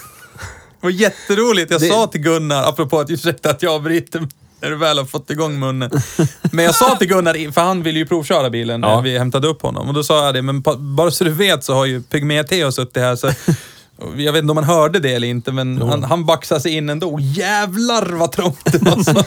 Det 0.81 0.85
var 0.87 0.91
jätteroligt. 0.91 1.71
Jag 1.71 1.81
Det- 1.81 1.87
sa 1.89 2.07
till 2.07 2.21
Gunnar, 2.21 2.63
apropå 2.69 2.99
att 2.99 3.09
ursäkta 3.09 3.49
att 3.49 3.63
jag 3.63 3.73
avbryter 3.73 4.27
när 4.61 4.69
du 4.69 4.75
väl 4.75 4.97
har 4.97 5.05
fått 5.05 5.29
igång 5.29 5.59
munnen. 5.59 5.91
Men 6.51 6.65
jag 6.65 6.75
sa 6.75 6.95
till 6.95 7.07
Gunnar, 7.07 7.51
för 7.51 7.61
han 7.61 7.83
ville 7.83 7.99
ju 7.99 8.05
provköra 8.05 8.49
bilen 8.49 8.81
när 8.81 8.89
Ja. 8.89 9.01
vi 9.01 9.17
hämtade 9.17 9.47
upp 9.47 9.61
honom. 9.61 9.87
Och 9.87 9.93
då 9.93 10.03
sa 10.03 10.25
jag 10.25 10.33
det, 10.33 10.41
men 10.41 10.61
bara 10.95 11.11
så 11.11 11.23
du 11.23 11.29
vet 11.31 11.63
så 11.63 11.73
har 11.73 11.85
ju 11.85 12.01
Pygmé-Theo 12.01 12.71
suttit 12.71 12.97
här. 13.03 13.15
Så 13.15 13.27
jag 14.17 14.33
vet 14.33 14.41
inte 14.41 14.51
om 14.51 14.57
han 14.57 14.63
hörde 14.65 14.99
det 14.99 15.13
eller 15.13 15.27
inte, 15.27 15.51
men 15.51 15.81
han, 15.81 16.03
han 16.03 16.25
baxade 16.25 16.61
sig 16.61 16.71
in 16.73 16.89
ändå. 16.89 17.17
Jävlar 17.21 18.05
vad 18.05 18.31
trångt 18.31 18.65
det 18.71 18.77
var. 18.81 19.03
Så. 19.03 19.23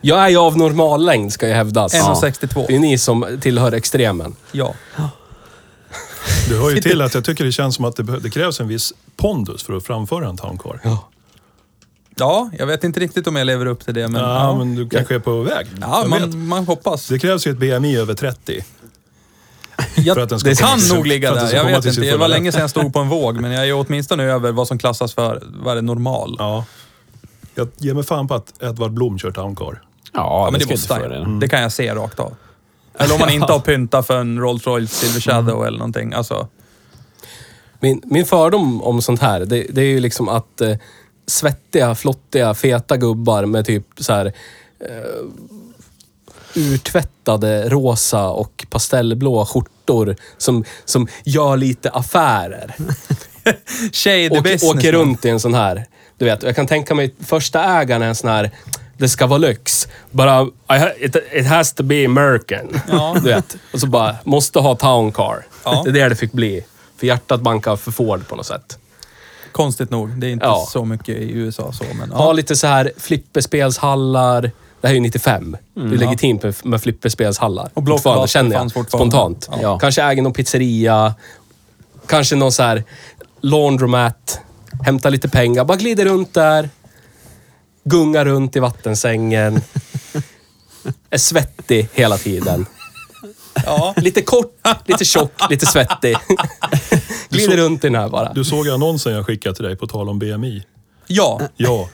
Jag 0.00 0.18
är 0.24 0.28
ju 0.28 0.36
av 0.36 0.56
normal 0.58 1.04
längd 1.06 1.32
ska 1.32 1.46
ju 1.48 1.52
hävdas. 1.54 1.94
1,62. 1.94 2.64
Det 2.68 2.74
är 2.76 2.78
ni 2.78 2.98
som 2.98 3.38
tillhör 3.40 3.72
extremen. 3.72 4.36
Ja. 4.52 4.74
Du 6.48 6.58
hör 6.58 6.70
ju 6.70 6.80
till 6.82 7.02
att 7.02 7.14
jag 7.14 7.24
tycker 7.24 7.44
det 7.44 7.52
känns 7.52 7.74
som 7.74 7.84
att 7.84 7.96
det, 7.96 8.02
behö- 8.02 8.20
det 8.20 8.30
krävs 8.30 8.60
en 8.60 8.68
viss 8.68 8.92
pondus 9.16 9.62
för 9.62 9.72
att 9.76 9.84
framföra 9.86 10.28
en 10.28 10.36
Town 10.36 10.58
Car. 10.58 10.80
Ja, 10.84 11.08
ja, 12.16 12.50
jag 12.58 12.66
vet 12.66 12.84
inte 12.84 13.00
riktigt 13.00 13.26
om 13.26 13.36
jag 13.36 13.44
lever 13.46 13.66
upp 13.66 13.84
till 13.84 13.94
det, 13.94 14.08
men... 14.08 14.22
Ja, 14.22 14.56
men 14.58 14.74
du 14.74 14.88
kanske 14.88 15.14
är 15.14 15.18
på 15.18 15.42
väg. 15.42 15.66
ja 15.80 16.02
Jag 16.02 16.20
vet. 16.20 16.28
man, 16.34 16.46
man 16.46 16.66
hoppas. 16.66 17.08
Det 17.08 17.18
krävs 17.18 17.46
ju 17.46 17.50
ett 17.50 17.58
BMI 17.58 17.96
över 17.96 18.14
30. 18.14 18.64
Jag, 19.96 20.14
för 20.16 20.22
att 20.22 20.28
den 20.28 20.40
ska 20.40 20.48
det 20.48 20.56
komma 20.56 20.68
kan 20.68 20.78
till- 20.80 20.94
nog 20.94 21.06
ligga 21.06 21.28
för 21.28 21.34
att 21.36 21.40
den 21.40 21.44
där. 21.44 21.48
ska 21.48 21.56
Jag 21.56 21.64
komma 21.64 21.76
vet 21.76 21.82
till 21.82 21.94
sin 21.94 22.02
inte. 22.04 22.14
Det 22.14 22.18
var 22.20 22.28
länge 22.28 22.52
sedan 22.52 22.60
jag 22.60 22.70
stod 22.70 22.92
på 22.92 22.98
en 22.98 23.08
våg, 23.08 23.40
men 23.40 23.50
jag 23.52 23.68
är 23.68 23.72
åtminstone 23.86 24.22
över 24.24 24.52
vad 24.52 24.68
som 24.68 24.78
klassas 24.78 25.14
för, 25.14 25.42
vad 25.62 25.72
är 25.72 25.76
det, 25.76 25.82
normal. 25.82 26.36
Ja. 26.38 26.64
Jag 27.54 27.68
ger 27.76 27.94
mig 27.94 28.02
fan 28.04 28.28
på 28.28 28.34
att 28.34 28.62
Edvard 28.62 28.92
Blom 28.92 29.18
kör 29.18 29.30
Town 29.30 29.56
Car. 29.56 29.82
Ja, 30.12 30.20
Ja, 30.44 30.48
men 30.50 30.58
det 30.58 30.64
ska 30.64 30.72
måste 30.72 30.94
han 30.94 31.02
ju. 31.02 31.08
det. 31.08 31.38
Det 31.40 31.48
kan 31.48 31.62
jag 31.62 31.72
se 31.72 31.94
rakt 31.94 32.20
av. 32.20 32.34
Eller 32.98 33.14
om 33.14 33.20
man 33.20 33.30
inte 33.40 33.52
har 33.52 33.60
pyntat 33.60 34.06
för 34.06 34.20
en 34.20 34.38
Rolls 34.40 34.66
Royce 34.66 34.90
Silver 34.90 35.20
Shadow 35.20 35.66
eller 35.66 35.78
någonting. 35.78 36.12
Alltså, 36.12 36.48
Min, 37.80 38.02
min 38.04 38.26
fördom 38.26 38.82
om 38.82 39.02
sånt 39.02 39.20
här, 39.20 39.40
det, 39.40 39.66
det 39.70 39.80
är 39.80 39.86
ju 39.86 40.00
liksom 40.00 40.28
att 40.28 40.60
eh, 40.60 40.76
svettiga, 41.26 41.94
flottiga, 41.94 42.54
feta 42.54 42.96
gubbar 42.96 43.44
med 43.46 43.66
typ 43.66 43.86
så 43.96 44.12
här 44.12 44.26
eh, 44.80 45.24
urtvättade 46.54 47.68
rosa 47.68 48.28
och 48.28 48.66
pastellblå 48.70 49.44
skjortor 49.46 50.16
som, 50.38 50.64
som 50.84 51.06
gör 51.24 51.56
lite 51.56 51.90
affärer. 51.90 52.74
shady 53.92 54.28
och 54.30 54.42
business. 54.42 54.62
åker 54.74 54.92
runt 54.92 55.24
i 55.24 55.28
en 55.28 55.40
sån 55.40 55.54
här. 55.54 55.84
Du 56.16 56.24
vet, 56.24 56.42
jag 56.42 56.56
kan 56.56 56.66
tänka 56.66 56.94
mig 56.94 57.14
första 57.20 57.64
ägaren 57.80 58.02
är 58.02 58.06
en 58.08 58.14
sån 58.14 58.30
här, 58.30 58.50
det 58.98 59.08
ska 59.08 59.26
vara 59.26 59.38
lyx. 59.38 59.88
Bara, 60.10 60.42
I 60.44 60.78
ha, 60.78 60.90
it, 61.00 61.16
it 61.32 61.46
has 61.46 61.72
to 61.72 61.82
be 61.82 62.04
American. 62.06 62.80
Ja. 62.90 63.12
Du 63.22 63.28
vet. 63.28 63.56
Och 63.72 63.80
så 63.80 63.86
bara, 63.86 64.16
måste 64.24 64.58
ha 64.58 64.76
town 64.76 65.12
car. 65.12 65.46
Ja. 65.64 65.82
Det 65.84 65.90
är 65.90 65.94
det 65.94 66.08
det 66.08 66.16
fick 66.16 66.32
bli. 66.32 66.64
För 66.98 67.06
hjärtat 67.06 67.40
bankar 67.40 67.76
för 67.76 67.90
Ford 67.90 68.28
på 68.28 68.36
något 68.36 68.46
sätt. 68.46 68.78
Konstigt 69.52 69.90
nog. 69.90 70.08
Det 70.20 70.26
är 70.26 70.30
inte 70.30 70.46
Ja. 70.46 70.66
så 70.70 70.84
mycket 70.84 71.08
i 71.08 71.30
USA 71.32 71.72
så, 71.72 71.84
men 71.98 72.10
Ha 72.10 72.24
ja. 72.24 72.32
lite 72.32 72.56
så 72.56 72.66
här 72.66 72.92
flipperspelshallar. 72.96 74.42
Det 74.80 74.86
här 74.86 74.90
är 74.90 74.94
ju 74.94 75.00
95. 75.00 75.56
det 75.74 75.80
är 75.80 75.84
legitimt 75.86 76.42
med, 76.42 76.54
med 76.64 76.82
flipperspelshallar. 76.82 77.70
Och 77.74 77.86
Fortfarande, 77.86 78.28
känner 78.28 78.56
jag. 78.56 78.70
Spontant. 78.88 79.50
Ja. 79.62 79.78
Kanske 79.78 80.02
äger 80.02 80.22
någon 80.22 80.32
pizzeria. 80.32 81.14
Kanske 82.06 82.36
någon 82.36 82.52
så 82.52 82.62
här 82.62 82.84
laundromat. 83.40 84.40
Hämta 84.84 85.08
lite 85.10 85.28
pengar. 85.28 85.64
Bara 85.64 85.76
glider 85.76 86.04
runt 86.04 86.34
där. 86.34 86.70
Gungar 87.88 88.24
runt 88.24 88.56
i 88.56 88.60
vattensängen. 88.60 89.60
är 91.10 91.18
svettig 91.18 91.88
hela 91.92 92.16
tiden. 92.18 92.66
Ja. 93.64 93.94
Lite 93.96 94.22
kort, 94.22 94.54
lite 94.86 95.04
tjock, 95.04 95.32
lite 95.50 95.66
svettig. 95.66 96.16
glider 97.28 97.56
runt 97.56 97.84
i 97.84 97.86
den 97.86 97.94
här 98.00 98.08
bara. 98.08 98.32
Du 98.32 98.44
såg 98.44 98.68
annonsen 98.68 99.12
jag 99.12 99.26
skickade 99.26 99.54
till 99.54 99.64
dig 99.64 99.76
på 99.76 99.86
tal 99.86 100.08
om 100.08 100.18
BMI? 100.18 100.62
ja. 101.06 101.40
Ja. 101.56 101.88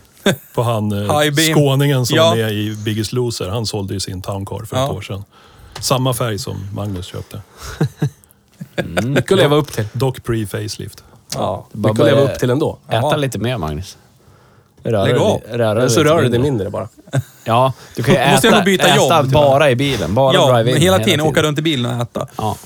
På 0.54 0.62
han 0.62 0.92
eh, 0.92 1.32
skåningen 1.54 2.06
som 2.06 2.16
Ja. 2.16 2.28
var 2.28 2.36
med 2.36 2.52
i 2.52 2.76
Biggest 2.76 3.12
Loser. 3.12 3.48
Han 3.48 3.66
sålde 3.66 3.94
ju 3.94 4.00
sin 4.00 4.22
Town 4.22 4.46
Car 4.46 4.64
för 4.64 4.76
Ja. 4.76 4.84
ett 4.84 4.90
år 4.90 5.00
sedan. 5.02 5.24
Samma 5.80 6.14
färg 6.14 6.38
som 6.38 6.68
Magnus 6.74 7.06
köpte. 7.06 7.42
Mycket 9.04 9.32
att 9.32 9.38
leva 9.38 9.56
upp 9.56 9.72
till. 9.72 9.86
Dock 9.92 10.18
pre-facelift. 10.26 11.02
Ja, 11.34 11.66
mycket 11.72 12.00
att 12.00 12.06
leva 12.06 12.20
upp 12.20 12.38
till 12.38 12.50
ändå. 12.50 12.78
Äta 12.88 12.96
Ja. 12.96 13.16
lite 13.16 13.38
mer, 13.38 13.58
Magnus. 13.58 13.96
Röra 14.84 15.04
Lägg 15.04 15.14
dig- 15.14 15.22
av. 15.22 15.40
röra 15.52 15.74
dig 15.80 15.90
Så 15.90 16.00
lite 16.00 16.14
rör 16.14 16.22
du 16.22 16.28
dig 16.28 16.38
mindre. 16.40 16.70
bara. 16.70 16.88
Ja, 17.44 17.72
du 17.96 18.02
kan 18.02 18.14
ju 18.14 18.20
äta, 18.20 18.30
Måste 18.32 18.46
jag 18.46 18.54
nog 18.54 18.64
byta 18.64 18.86
äta 18.86 18.96
jobb, 18.96 19.10
tyvärr. 19.10 19.32
bara 19.32 19.70
i 19.70 19.76
bilen. 19.76 20.14
Bara 20.14 20.34
Ja, 20.34 20.52
drive 20.54 20.70
in 20.70 20.74
men 20.74 20.82
hela 20.82 20.98
tiden 20.98 21.20
åka 21.20 21.42
runt 21.42 21.58
i 21.58 21.62
bilen 21.62 21.94
och 21.96 22.02
äta. 22.02 22.26
Ja. 22.36 22.56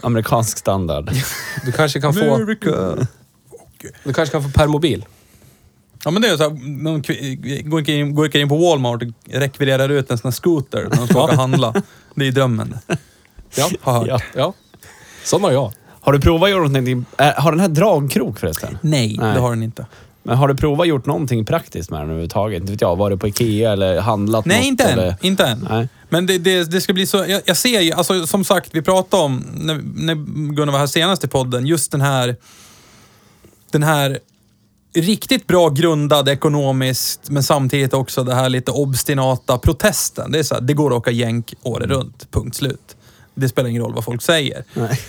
Amerikansk 0.00 0.58
standard. 0.58 1.10
Du 1.64 1.72
kanske 1.72 2.00
kan 2.00 2.14
få, 2.14 2.34
America. 2.34 2.70
du 4.04 4.12
kanske 4.12 4.32
kan 4.32 4.42
få 4.42 4.50
permobil. 4.50 5.04
Ja 6.04 6.10
men 6.10 6.22
det 6.22 6.28
är 6.28 6.36
så 6.36 6.42
här, 6.42 6.50
någon 6.82 7.02
går 7.70 7.78
inte 7.80 7.92
in, 7.92 8.14
går 8.14 8.26
inte 8.26 8.38
in 8.38 8.48
på 8.48 8.56
Walmart 8.56 9.02
och 9.02 9.08
rekvirerar 9.30 9.88
ut 9.88 10.10
en 10.10 10.18
sån 10.18 10.28
här 10.28 10.32
scooter 10.32 10.82
när 10.90 10.96
de 10.96 11.06
ska 11.06 11.18
åka 11.22 11.32
och 11.32 11.38
handla. 11.38 11.74
Det 12.14 12.26
är 12.26 12.32
drömmen. 12.32 12.78
Ja. 13.54 13.68
Har 13.80 13.92
hört. 13.98 14.08
Ja. 14.08 14.18
ja. 14.34 14.52
Sån 15.24 15.42
har 15.44 15.52
jag. 15.52 15.72
Har 16.00 16.12
du 16.12 16.20
provat 16.20 16.50
gjort 16.50 16.58
någonting... 16.70 17.04
Äh, 17.18 17.26
har 17.36 17.50
den 17.52 17.60
här 17.60 17.68
dragkrok 17.68 18.38
förresten? 18.38 18.78
Nej, 18.80 19.16
Nej. 19.20 19.34
det 19.34 19.40
har 19.40 19.50
den 19.50 19.62
inte. 19.62 19.86
Men 20.26 20.36
har 20.36 20.48
du 20.48 20.54
provat 20.54 20.88
gjort 20.88 21.06
någonting 21.06 21.44
praktiskt 21.44 21.90
med 21.90 22.00
den 22.00 22.04
överhuvudtaget? 22.04 22.60
Inte 22.60 22.72
vet 22.72 22.80
jag, 22.80 22.96
varit 22.96 23.20
på 23.20 23.28
Ikea 23.28 23.72
eller 23.72 24.00
handlat 24.00 24.46
Nej, 24.46 24.56
något? 24.56 24.66
inte 24.66 24.84
än. 24.84 24.98
Eller? 24.98 25.16
Inte 25.20 25.44
än. 25.44 25.66
Nej. 25.70 25.88
Men 26.08 26.26
det, 26.26 26.38
det, 26.38 26.70
det 26.70 26.80
ska 26.80 26.92
bli 26.92 27.06
så... 27.06 27.16
Jag, 27.16 27.42
jag 27.44 27.56
ser 27.56 27.80
ju, 27.80 27.92
alltså 27.92 28.26
som 28.26 28.44
sagt, 28.44 28.70
vi 28.72 28.82
pratade 28.82 29.22
om, 29.22 29.44
när, 29.54 29.74
när 29.96 30.14
Gunnar 30.54 30.72
var 30.72 30.78
här 30.78 30.86
senast 30.86 31.24
i 31.24 31.28
podden, 31.28 31.66
just 31.66 31.92
den 31.92 32.00
här... 32.00 32.36
Den 33.70 33.82
här 33.82 34.18
riktigt 34.94 35.46
bra 35.46 35.68
grundad 35.68 36.28
ekonomiskt, 36.28 37.30
men 37.30 37.42
samtidigt 37.42 37.94
också 37.94 38.24
det 38.24 38.34
här 38.34 38.48
lite 38.48 38.70
obstinata 38.70 39.58
protesten. 39.58 40.32
Det 40.32 40.38
är 40.38 40.42
så 40.42 40.54
här, 40.54 40.62
det 40.62 40.74
går 40.74 40.90
att 40.90 40.96
åka 40.96 41.10
jänk 41.10 41.54
året 41.62 41.88
runt, 41.88 42.30
punkt 42.30 42.56
slut. 42.56 42.96
Det 43.34 43.48
spelar 43.48 43.68
ingen 43.68 43.82
roll 43.82 43.94
vad 43.94 44.04
folk 44.04 44.22
säger. 44.22 44.64
Nej. 44.74 45.00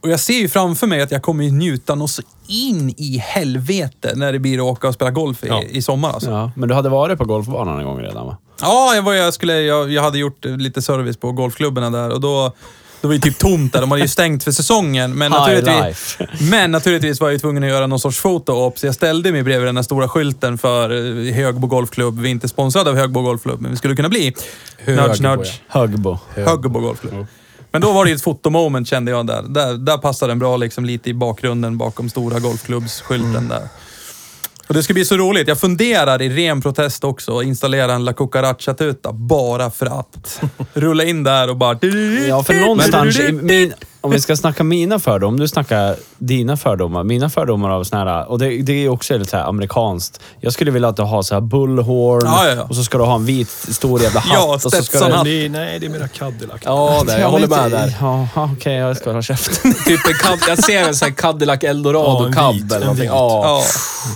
Och 0.00 0.10
jag 0.10 0.20
ser 0.20 0.38
ju 0.38 0.48
framför 0.48 0.86
mig 0.86 1.00
att 1.02 1.10
jag 1.10 1.22
kommer 1.22 1.44
ju 1.44 1.50
njuta 1.50 1.94
något 1.94 2.10
så 2.10 2.22
in 2.48 2.94
i 2.96 3.18
helvete 3.18 4.12
när 4.16 4.32
det 4.32 4.38
blir 4.38 4.58
att 4.58 4.64
åka 4.64 4.88
och 4.88 4.94
spela 4.94 5.10
golf 5.10 5.44
i, 5.44 5.48
Ja. 5.48 5.62
i 5.62 5.82
sommar 5.82 6.10
alltså. 6.12 6.30
Ja, 6.30 6.50
men 6.56 6.68
du 6.68 6.74
hade 6.74 6.88
varit 6.88 7.18
på 7.18 7.24
golfbanan 7.24 7.78
en 7.78 7.84
gång 7.84 7.98
redan 8.00 8.26
va? 8.26 8.36
Ja, 8.60 8.94
jag, 8.94 9.02
var, 9.02 9.14
jag, 9.14 9.34
skulle, 9.34 9.60
jag, 9.60 9.90
jag 9.92 10.02
hade 10.02 10.18
gjort 10.18 10.44
lite 10.44 10.82
service 10.82 11.16
på 11.16 11.32
golfklubbarna 11.32 11.90
där 11.90 12.10
och 12.10 12.20
då, 12.20 12.52
då 13.00 13.08
var 13.08 13.14
det 13.14 13.20
typ 13.20 13.38
tomt 13.38 13.72
där. 13.72 13.80
De 13.80 13.90
hade 13.90 14.02
ju 14.02 14.08
stängt 14.08 14.44
för 14.44 14.52
säsongen. 14.52 15.14
Men 15.14 15.32
High 15.32 15.40
naturligtvis, 15.40 15.84
life. 16.18 16.26
men 16.50 16.70
naturligtvis 16.70 17.20
var 17.20 17.28
jag 17.28 17.32
ju 17.32 17.38
tvungen 17.38 17.62
att 17.62 17.68
göra 17.68 17.86
någon 17.86 18.00
sorts 18.00 18.18
foto-op, 18.18 18.78
så 18.78 18.86
jag 18.86 18.94
ställde 18.94 19.32
mig 19.32 19.42
bredvid 19.42 19.68
den 19.68 19.76
här 19.76 19.82
stora 19.82 20.08
skylten 20.08 20.58
för 20.58 20.90
eh, 21.26 21.34
Högbo 21.34 21.66
Golfklubb. 21.66 22.18
Vi 22.20 22.28
är 22.28 22.32
inte 22.32 22.48
sponsrade 22.48 22.90
av 22.90 22.96
Högbo 22.96 23.22
Golfklubb, 23.22 23.60
men 23.60 23.70
vi 23.70 23.76
skulle 23.76 23.96
kunna 23.96 24.08
bli. 24.08 24.34
Högbo, 24.78 25.02
nudge, 25.02 25.20
nudge. 25.22 25.60
Högbo. 25.68 26.18
Högbo 26.34 26.80
Golfklubb. 26.80 27.26
Men 27.70 27.80
då 27.80 27.92
var 27.92 28.04
det 28.04 28.10
ju 28.10 28.16
ett 28.16 28.22
fotomoment 28.22 28.88
kände 28.88 29.10
jag 29.10 29.26
där. 29.26 29.42
Där, 29.42 29.74
där 29.74 29.98
passade 29.98 30.30
den 30.30 30.38
bra 30.38 30.56
liksom 30.56 30.84
lite 30.84 31.10
i 31.10 31.14
bakgrunden 31.14 31.78
bakom 31.78 32.08
stora 32.08 32.38
golfklubbsskylten 32.38 33.48
där. 33.48 33.68
Och 34.68 34.74
det 34.74 34.82
ska 34.82 34.94
bli 34.94 35.04
så 35.04 35.16
roligt. 35.16 35.48
Jag 35.48 35.58
funderar 35.58 36.22
i 36.22 36.28
ren 36.28 36.60
protest 36.60 37.04
också 37.04 37.38
att 37.38 37.44
installera 37.44 37.92
en 37.92 38.04
La 38.04 38.12
Cucaracha-tuta 38.12 39.12
bara 39.12 39.70
för 39.70 40.00
att. 40.00 40.40
Rulla 40.72 41.04
in 41.04 41.22
där 41.22 41.50
och 41.50 41.56
bara... 41.56 41.78
Ja, 42.28 42.42
för 42.42 42.54
någonstans 42.66 43.18
min... 43.42 43.72
Om 44.00 44.10
vi 44.10 44.20
ska 44.20 44.36
snacka 44.36 44.64
mina 44.64 44.98
fördomar, 44.98 45.28
om 45.28 45.40
du 45.40 45.48
snackar 45.48 45.96
dina 46.18 46.56
fördomar. 46.56 47.04
Mina 47.04 47.30
fördomar 47.30 47.70
av 47.70 47.84
såna 47.84 48.04
här... 48.04 48.30
Och 48.30 48.38
det, 48.38 48.62
det 48.62 48.84
är 48.84 48.88
också 48.88 49.18
lite 49.18 49.30
så 49.30 49.36
här 49.36 49.44
amerikanskt. 49.44 50.20
Jag 50.40 50.52
skulle 50.52 50.70
vilja 50.70 50.88
att 50.88 50.96
du 50.96 51.02
har 51.02 51.22
så 51.22 51.34
här 51.34 51.40
bullhorn 51.40 52.20
Ja, 52.24 52.46
ja, 52.48 52.54
ja. 52.54 52.62
och 52.62 52.74
så 52.76 52.84
ska 52.84 52.98
du 52.98 53.04
ha 53.04 53.14
en 53.14 53.24
vit 53.24 53.48
stor 53.48 54.02
jävla 54.02 54.20
hatt. 54.20 54.32
Ja, 54.34 54.54
och 54.54 54.62
så 54.62 54.70
ska 54.70 54.82
Stetson-hatt. 54.82 55.24
du... 55.24 55.42
Det, 55.42 55.48
nej, 55.48 55.78
det 55.78 55.86
är 55.86 55.90
mera 55.90 56.08
Cadillac. 56.08 56.60
Ja, 56.64 57.02
det, 57.06 57.20
jag 57.20 57.28
håller 57.30 57.46
med 57.48 57.70
där. 57.70 57.96
Ja, 58.00 58.28
okej, 58.34 58.74
jag 58.74 58.96
ska 58.96 59.10
hålla 59.10 59.22
käften. 59.22 59.72
Typ 59.86 60.00
en 60.06 60.38
jag 60.48 60.64
ser 60.64 60.82
en 60.82 60.94
sån 60.94 61.06
här 61.08 61.14
Cadillac 61.14 61.58
Ja, 61.62 61.68
Eldorado 61.70 62.24
en 62.26 62.32
cab 62.32 62.54
vit, 62.54 62.64
eller 62.64 62.76
en 62.76 62.80
någonting. 62.80 63.02
vit. 63.02 63.10
Ja, 63.10 63.62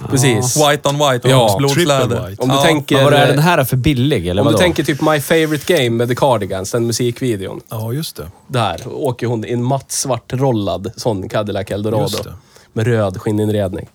Ja, 0.00 0.08
precis. 0.10 0.56
white 0.56 0.88
on 0.88 0.94
white 0.98 1.28
och 1.28 1.30
Ja, 1.34 1.54
blodsläder. 1.58 2.06
triple 2.08 2.28
white. 2.28 2.42
Om 2.42 2.48
du 2.48 2.54
Ja. 2.54 2.62
tänker... 2.62 2.94
Men 2.96 3.04
vad 3.04 3.14
är 3.14 3.26
den 3.26 3.38
här 3.38 3.64
för 3.64 3.76
billig, 3.76 4.26
eller 4.28 4.42
Om 4.42 4.46
du 4.46 4.52
vadå? 4.52 4.58
tänker 4.62 4.84
typ 4.84 5.00
My 5.00 5.20
Favorite 5.20 5.74
Game 5.74 5.90
med 5.90 6.08
The 6.08 6.14
Cardigans, 6.14 6.70
den 6.70 6.86
musikvideon. 6.86 7.60
Ja, 7.70 7.92
just 7.92 8.16
det. 8.16 8.26
Där 8.46 8.80
åker 8.86 9.26
hon 9.26 9.44
i 9.44 9.52
en 9.52 9.62
matt 9.72 9.92
svart 9.92 10.32
rollad 10.32 10.92
sån 10.96 11.28
Cadillac 11.28 11.70
Eldorado. 11.70 12.18
Med 12.72 12.86
röd 12.86 13.16
skinninredning. 13.20 13.88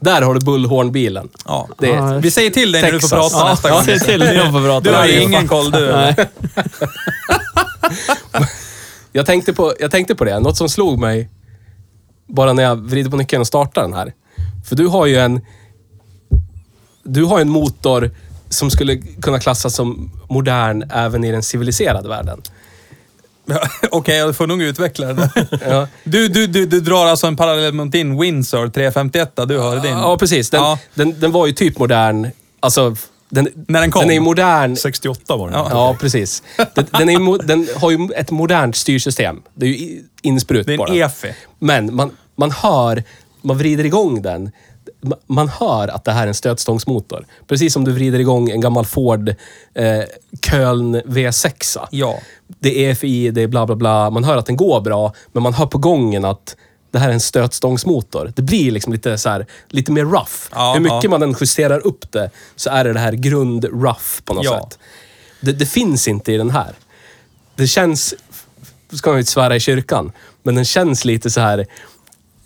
Där 0.00 0.22
har 0.22 0.34
du 0.34 0.40
bullhornbilen. 0.40 1.28
Ja. 1.46 1.68
Det 1.78 1.86
är, 1.90 1.96
Ja, 2.14 2.18
Vi 2.18 2.30
säger 2.30 2.50
till 2.50 2.72
dig 2.72 2.82
när 2.82 2.92
du 2.92 3.00
får 3.00 3.08
Texas. 3.08 3.32
prata 3.32 3.44
Ja, 3.46 3.50
nästa 3.50 3.68
Ja, 3.68 3.74
gång. 3.74 3.84
säg 3.84 4.00
till 4.00 4.18
när 4.20 4.34
jag 4.34 4.52
får 4.52 4.60
prata. 4.66 4.80
Du 4.90 4.96
har 4.96 5.06
ju 5.06 5.22
ingen 5.22 5.48
koll 5.48 5.70
du. 5.70 5.92
Nej. 5.92 6.16
jag, 9.12 9.26
tänkte 9.26 9.52
på, 9.52 9.74
jag 9.80 9.90
tänkte 9.90 10.14
på 10.14 10.24
det, 10.24 10.40
något 10.40 10.56
som 10.56 10.68
slog 10.68 10.98
mig 10.98 11.28
bara 12.28 12.52
när 12.52 12.62
jag 12.62 12.76
vrider 12.76 13.10
på 13.10 13.16
nyckeln 13.16 13.40
och 13.40 13.46
startar 13.46 13.82
den 13.82 13.94
här. 13.94 14.12
För 14.68 14.76
du 14.76 14.86
har 14.86 15.06
ju 15.06 15.16
en... 15.18 15.40
Du 17.04 17.24
har 17.24 17.40
en 17.40 17.48
motor 17.48 18.10
som 18.48 18.70
skulle 18.70 18.96
kunna 18.96 19.38
klassas 19.38 19.74
som 19.74 20.10
modern 20.28 20.90
även 20.90 21.24
i 21.24 21.30
den 21.32 21.42
civiliserade 21.42 22.08
världen. 22.08 22.42
Okej, 23.90 24.16
jag 24.16 24.36
får 24.36 24.46
nog 24.46 24.62
utveckla 24.62 25.12
det. 25.12 25.30
Ja. 25.68 25.88
Du, 26.04 26.28
du, 26.28 26.46
du, 26.46 26.66
du 26.66 26.80
drar 26.80 27.06
alltså 27.06 27.26
en 27.26 27.36
parallell 27.36 27.72
mot 27.72 27.92
din 27.92 28.20
Windsor 28.20 28.68
351 28.68 29.32
du 29.48 29.58
har 29.58 29.76
i 29.76 29.80
din. 29.80 29.90
Ja, 29.90 30.16
precis. 30.18 30.50
Den, 30.50 30.60
Ja. 30.62 30.78
den, 30.94 31.20
den 31.20 31.32
var 31.32 31.46
ju 31.46 31.52
typ 31.52 31.78
modern. 31.78 32.30
Alltså, 32.60 32.96
den, 33.28 33.48
När 33.68 33.80
den 33.80 33.90
kom. 33.90 34.00
Den 34.00 34.10
är 34.10 34.14
ju 34.14 34.20
modern. 34.20 34.76
68 34.76 35.36
var 35.36 35.50
den. 35.50 35.58
Ja. 35.58 35.68
Ja, 35.70 35.96
precis. 36.00 36.42
Den, 36.74 36.86
den, 36.90 37.08
är, 37.08 37.42
den 37.46 37.68
har 37.76 37.90
ju 37.90 38.08
ett 38.16 38.30
modernt 38.30 38.76
styrsystem. 38.76 39.42
Det 39.54 39.66
är 39.66 39.70
ju 39.70 39.76
i- 39.76 40.04
insprut 40.22 40.66
Det 40.66 40.74
är 40.74 40.90
en. 40.90 40.94
EFI. 40.96 41.34
Men 41.58 41.94
man, 41.94 42.10
man 42.36 42.50
hör, 42.50 43.04
man 43.42 43.58
vrider 43.58 43.84
igång 43.86 44.22
den. 44.22 44.50
Ma- 45.00 45.18
Man 45.26 45.48
hör 45.48 45.88
att 45.88 46.04
det 46.04 46.12
här 46.12 46.22
är 46.22 46.26
en 46.28 46.34
stötstångsmotor. 46.34 47.24
Precis 47.46 47.72
som 47.72 47.84
du 47.84 47.92
vrider 47.92 48.18
igång 48.18 48.50
en 48.50 48.60
gammal 48.60 48.84
Ford 48.86 49.28
eh, 49.74 50.00
Köln 50.50 50.96
V6. 51.00 51.78
Ja. 51.90 52.18
Det 52.46 52.84
är 52.86 52.90
EFI, 52.90 53.30
det 53.30 53.42
är 53.42 53.46
bla 53.46 53.66
bla 53.66 53.76
bla. 53.76 54.10
Man 54.10 54.24
hör 54.24 54.36
att 54.36 54.46
den 54.46 54.56
går 54.56 54.80
bra, 54.80 55.12
men 55.32 55.42
man 55.42 55.54
hör 55.54 55.66
på 55.66 55.78
gången 55.78 56.24
att 56.24 56.56
det 56.90 56.98
här 56.98 57.08
är 57.08 57.12
en 57.12 57.20
stötstångsmotor. 57.20 58.32
Det 58.36 58.42
blir 58.42 58.70
liksom 58.70 58.92
lite 58.92 59.18
så 59.18 59.28
här, 59.28 59.46
lite 59.68 59.92
mer 59.92 60.04
rough. 60.04 60.32
Ja, 60.52 60.72
Hur 60.74 60.80
mycket 60.80 61.04
ja. 61.04 61.10
man 61.10 61.22
än 61.22 61.34
justerar 61.40 61.86
upp 61.86 62.12
det 62.12 62.30
så 62.56 62.70
är 62.70 62.84
det 62.84 62.92
det 62.92 63.00
här 63.00 63.12
grund-rough 63.12 64.22
på 64.24 64.34
något 64.34 64.44
Ja. 64.44 64.60
sätt. 64.68 64.78
Det, 65.40 65.52
det 65.52 65.66
finns 65.66 66.08
inte 66.08 66.32
i 66.32 66.36
den 66.36 66.50
här. 66.50 66.72
Det 67.56 67.66
känns, 67.66 68.14
ska 68.92 69.10
man 69.10 69.16
ju 69.16 69.20
inte 69.20 69.32
svära 69.32 69.56
i 69.56 69.60
kyrkan, 69.60 70.12
men 70.42 70.54
den 70.54 70.64
känns 70.64 71.04
lite 71.04 71.30
så 71.30 71.40
här 71.40 71.66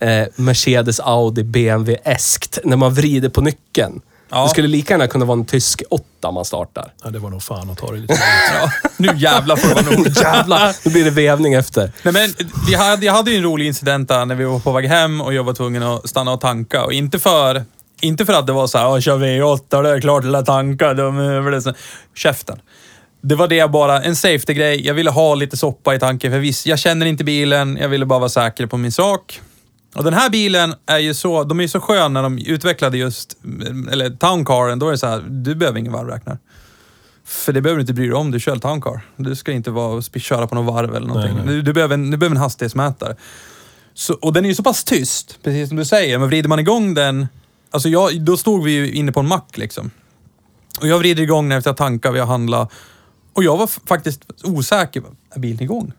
eh, 0.01 0.27
Mercedes, 0.37 1.01
Audi, 1.01 1.43
BMW-eskt 1.43 2.59
när 2.65 2.77
man 2.77 2.95
vrider 2.95 3.29
på 3.29 3.41
nyckeln. 3.41 4.01
Ja. 4.31 4.43
Det 4.43 4.49
skulle 4.49 4.69
lika 4.69 4.95
gärna 4.95 5.07
kunna 5.07 5.25
vara 5.25 5.39
en 5.39 5.45
tysk 5.45 5.83
åtta 5.91 6.31
man 6.31 6.45
startar. 6.45 6.93
Ja, 7.05 7.11
det 7.11 7.19
var 7.19 7.31
nog 7.31 7.43
fan 7.43 7.71
att 7.71 7.79
ta 7.79 7.93
det 7.93 7.99
lite 7.99 8.15
ja. 8.61 8.71
Nu 8.97 9.09
jävlar 9.17 9.57
får 9.57 9.69
det 9.69 9.75
vara 9.75 9.97
nog. 9.97 10.07
Jävlar, 10.17 10.77
nu 10.85 10.91
blir 10.91 11.05
det 11.05 11.11
vävning 11.11 11.55
efter. 11.55 11.93
Nej, 12.03 12.15
men 12.15 12.49
vi 12.69 12.75
hade, 12.75 13.07
jag 13.07 13.13
hade 13.13 13.31
ju 13.31 13.37
en 13.37 13.43
rolig 13.43 13.67
incident 13.67 14.09
där 14.09 14.27
när 14.27 14.35
vi 14.35 14.45
var 14.45 14.59
på 14.59 14.73
väg 14.73 14.87
hem 14.87 15.21
och 15.21 15.35
jag 15.35 15.45
var 15.45 15.53
tvungen 15.53 15.83
att 15.83 16.09
stanna 16.09 16.33
och 16.33 16.41
tanka. 16.41 16.85
Och 16.85 16.93
inte 16.93 17.19
för, 17.19 17.65
inte 18.01 18.27
för 18.27 18.33
att 18.33 18.47
det 18.47 18.53
var 18.53 18.67
så 18.67 18.79
här, 18.79 18.89
"Åh, 18.89 19.01
kör 19.01 19.19
V8, 19.19 19.83
det 19.83 19.91
är 19.91 20.01
klart 20.01 20.25
att 20.25 20.47
tanka. 20.47 20.95
De, 20.95 21.19
är 21.19 21.41
väl 21.41 21.63
så." 21.63 21.75
Käften. 22.15 22.59
Det 23.21 23.35
var 23.35 23.49
det 23.49 23.71
bara, 23.71 24.03
en 24.03 24.17
safety-grej. 24.17 24.87
Jag 24.87 24.95
ville 24.95 25.11
ha 25.11 25.35
lite 25.35 25.57
soppa 25.57 25.95
i 25.95 25.99
tanken, 25.99 26.33
för 26.33 26.39
visst, 26.39 26.67
jag 26.67 26.79
känner 26.79 27.07
inte 27.07 27.25
bilen. 27.25 27.79
Jag 27.81 27.89
ville 27.89 28.07
bara 28.07 28.19
vara 28.19 28.29
säker 28.29 28.67
på 28.67 28.77
min 28.77 28.93
sak. 28.93 29.41
Och 29.95 30.05
den 30.05 30.15
här 30.15 30.31
bilen 30.31 30.75
är 30.87 30.99
ju 30.99 31.15
så, 31.15 31.45
de 31.45 31.59
är 31.59 31.63
ju 31.63 31.69
så 31.69 31.81
skön 31.81 32.13
när 32.13 32.23
de 32.23 32.39
utvecklade 32.39 32.99
just, 32.99 33.37
eller 33.91 34.11
towncaren, 34.11 34.79
då 34.79 34.87
är 34.89 34.91
det 34.91 34.99
så 34.99 35.07
här, 35.07 35.25
du 35.29 35.55
behöver 35.55 35.79
ingen 35.79 35.93
varvräknare. 35.93 36.39
För 37.25 37.53
det 37.53 37.61
behöver 37.61 37.79
du 37.79 37.81
inte 37.81 37.93
bry 37.93 38.05
dig 38.07 38.15
om, 38.15 38.31
du 38.31 38.41
kör 38.41 38.57
towncar. 38.57 39.01
Du 39.17 39.37
ska 39.37 39.53
inte 39.53 39.71
vara, 39.71 40.01
sp- 40.01 40.19
köra 40.19 40.47
på 40.47 40.55
någon 40.55 40.67
varv 40.67 40.95
eller 40.95 41.07
någonting. 41.07 41.35
Nej, 41.37 41.45
nej. 41.47 41.55
Du, 41.55 41.63
du, 41.63 41.73
behöver 41.73 41.95
en, 41.95 42.11
du 42.11 42.17
behöver 42.17 42.37
en 42.37 42.43
hastighetsmätare. 42.43 43.17
Så, 43.95 44.15
och 44.15 44.33
den 44.33 44.45
är 44.45 44.49
ju 44.49 44.55
så 44.55 44.63
pass 44.63 44.85
tyst, 44.85 45.39
precis 45.43 45.69
som 45.69 45.77
du 45.77 45.85
säger. 45.85 46.19
Men 46.19 46.29
vrider 46.29 46.49
man 46.49 46.59
igång 46.59 46.95
den... 46.95 47.27
Alltså 47.71 47.89
jag, 47.89 48.21
då 48.21 48.37
stod 48.37 48.65
vi 48.65 48.73
ju 48.73 48.93
inne 48.93 49.13
på 49.13 49.21
en 49.21 49.29
mack 49.29 49.59
liksom. 49.59 49.91
Och 50.81 50.89
jag 50.89 50.99
vrider 50.99 51.23
igång 51.23 51.49
den 51.49 51.59
efter 51.59 51.71
att 51.71 51.81
jag 51.81 51.87
tankat, 51.87 52.15
vi 52.15 52.19
har 52.19 52.27
handlat. 52.27 52.73
Och 53.33 53.45
jag 53.45 53.57
var 53.57 53.67
faktiskt 53.67 54.23
osäker. 54.45 55.03
Är 55.35 55.41
bilen 55.41 55.63
igång? 55.63 55.93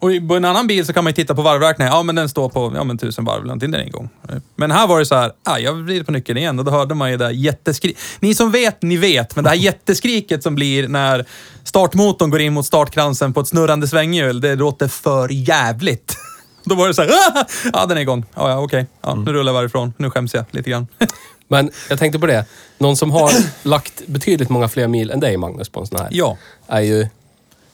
Och 0.00 0.28
på 0.28 0.36
en 0.36 0.44
annan 0.44 0.66
bil 0.66 0.86
så 0.86 0.92
kan 0.92 1.04
man 1.04 1.10
ju 1.10 1.14
titta 1.14 1.34
på 1.34 1.42
varvräkningen. 1.42 1.92
Ja, 1.92 2.02
men 2.02 2.14
den 2.14 2.28
står 2.28 2.48
på 2.48 2.72
ja, 2.74 2.84
men 2.84 2.98
tusen 2.98 3.24
varv 3.24 3.36
eller 3.36 3.46
någonting. 3.46 3.70
Den 3.70 3.80
är 3.80 3.86
igång. 3.86 4.08
Men 4.56 4.70
här 4.70 4.86
var 4.86 4.98
det 4.98 5.06
så 5.06 5.14
här, 5.14 5.32
ah, 5.44 5.58
jag 5.58 5.72
vrider 5.72 6.04
på 6.04 6.12
nyckeln 6.12 6.38
igen 6.38 6.58
och 6.58 6.64
då 6.64 6.70
hörde 6.70 6.94
man 6.94 7.10
ju 7.10 7.16
det 7.16 7.24
där 7.24 7.30
jätteskriket. 7.30 8.00
Ni 8.20 8.34
som 8.34 8.50
vet, 8.50 8.82
ni 8.82 8.96
vet. 8.96 9.36
Men 9.36 9.44
det 9.44 9.50
här 9.50 9.56
jätteskriket 9.56 10.42
som 10.42 10.54
blir 10.54 10.88
när 10.88 11.26
startmotorn 11.64 12.30
går 12.30 12.40
in 12.40 12.52
mot 12.52 12.66
startkransen 12.66 13.32
på 13.32 13.40
ett 13.40 13.48
snurrande 13.48 13.88
svänghjul, 13.88 14.40
det 14.40 14.54
låter 14.54 14.88
för 14.88 15.28
jävligt. 15.32 16.16
Då 16.64 16.74
var 16.74 16.88
det 16.88 16.94
så 16.94 17.02
här, 17.02 17.10
ah, 17.10 17.44
ja 17.72 17.86
den 17.86 17.96
är 17.96 18.00
igång. 18.00 18.24
Ja, 18.34 18.50
ja 18.50 18.58
okej. 18.58 18.86
Ja, 19.02 19.14
nu 19.14 19.32
rullar 19.32 19.52
jag 19.52 19.54
varifrån. 19.54 19.92
Nu 19.96 20.10
skäms 20.10 20.34
jag 20.34 20.44
lite 20.50 20.70
grann. 20.70 20.86
Men 21.48 21.70
jag 21.88 21.98
tänkte 21.98 22.18
på 22.18 22.26
det. 22.26 22.44
Någon 22.78 22.96
som 22.96 23.10
har 23.10 23.32
lagt 23.62 24.06
betydligt 24.06 24.48
många 24.48 24.68
fler 24.68 24.88
mil 24.88 25.10
än 25.10 25.20
dig, 25.20 25.36
Magnus, 25.36 25.68
på 25.68 25.80
en 25.80 25.86
sån 25.86 25.98
här. 25.98 26.08
Ja. 26.10 26.36
Är 26.66 26.80
ju 26.80 27.08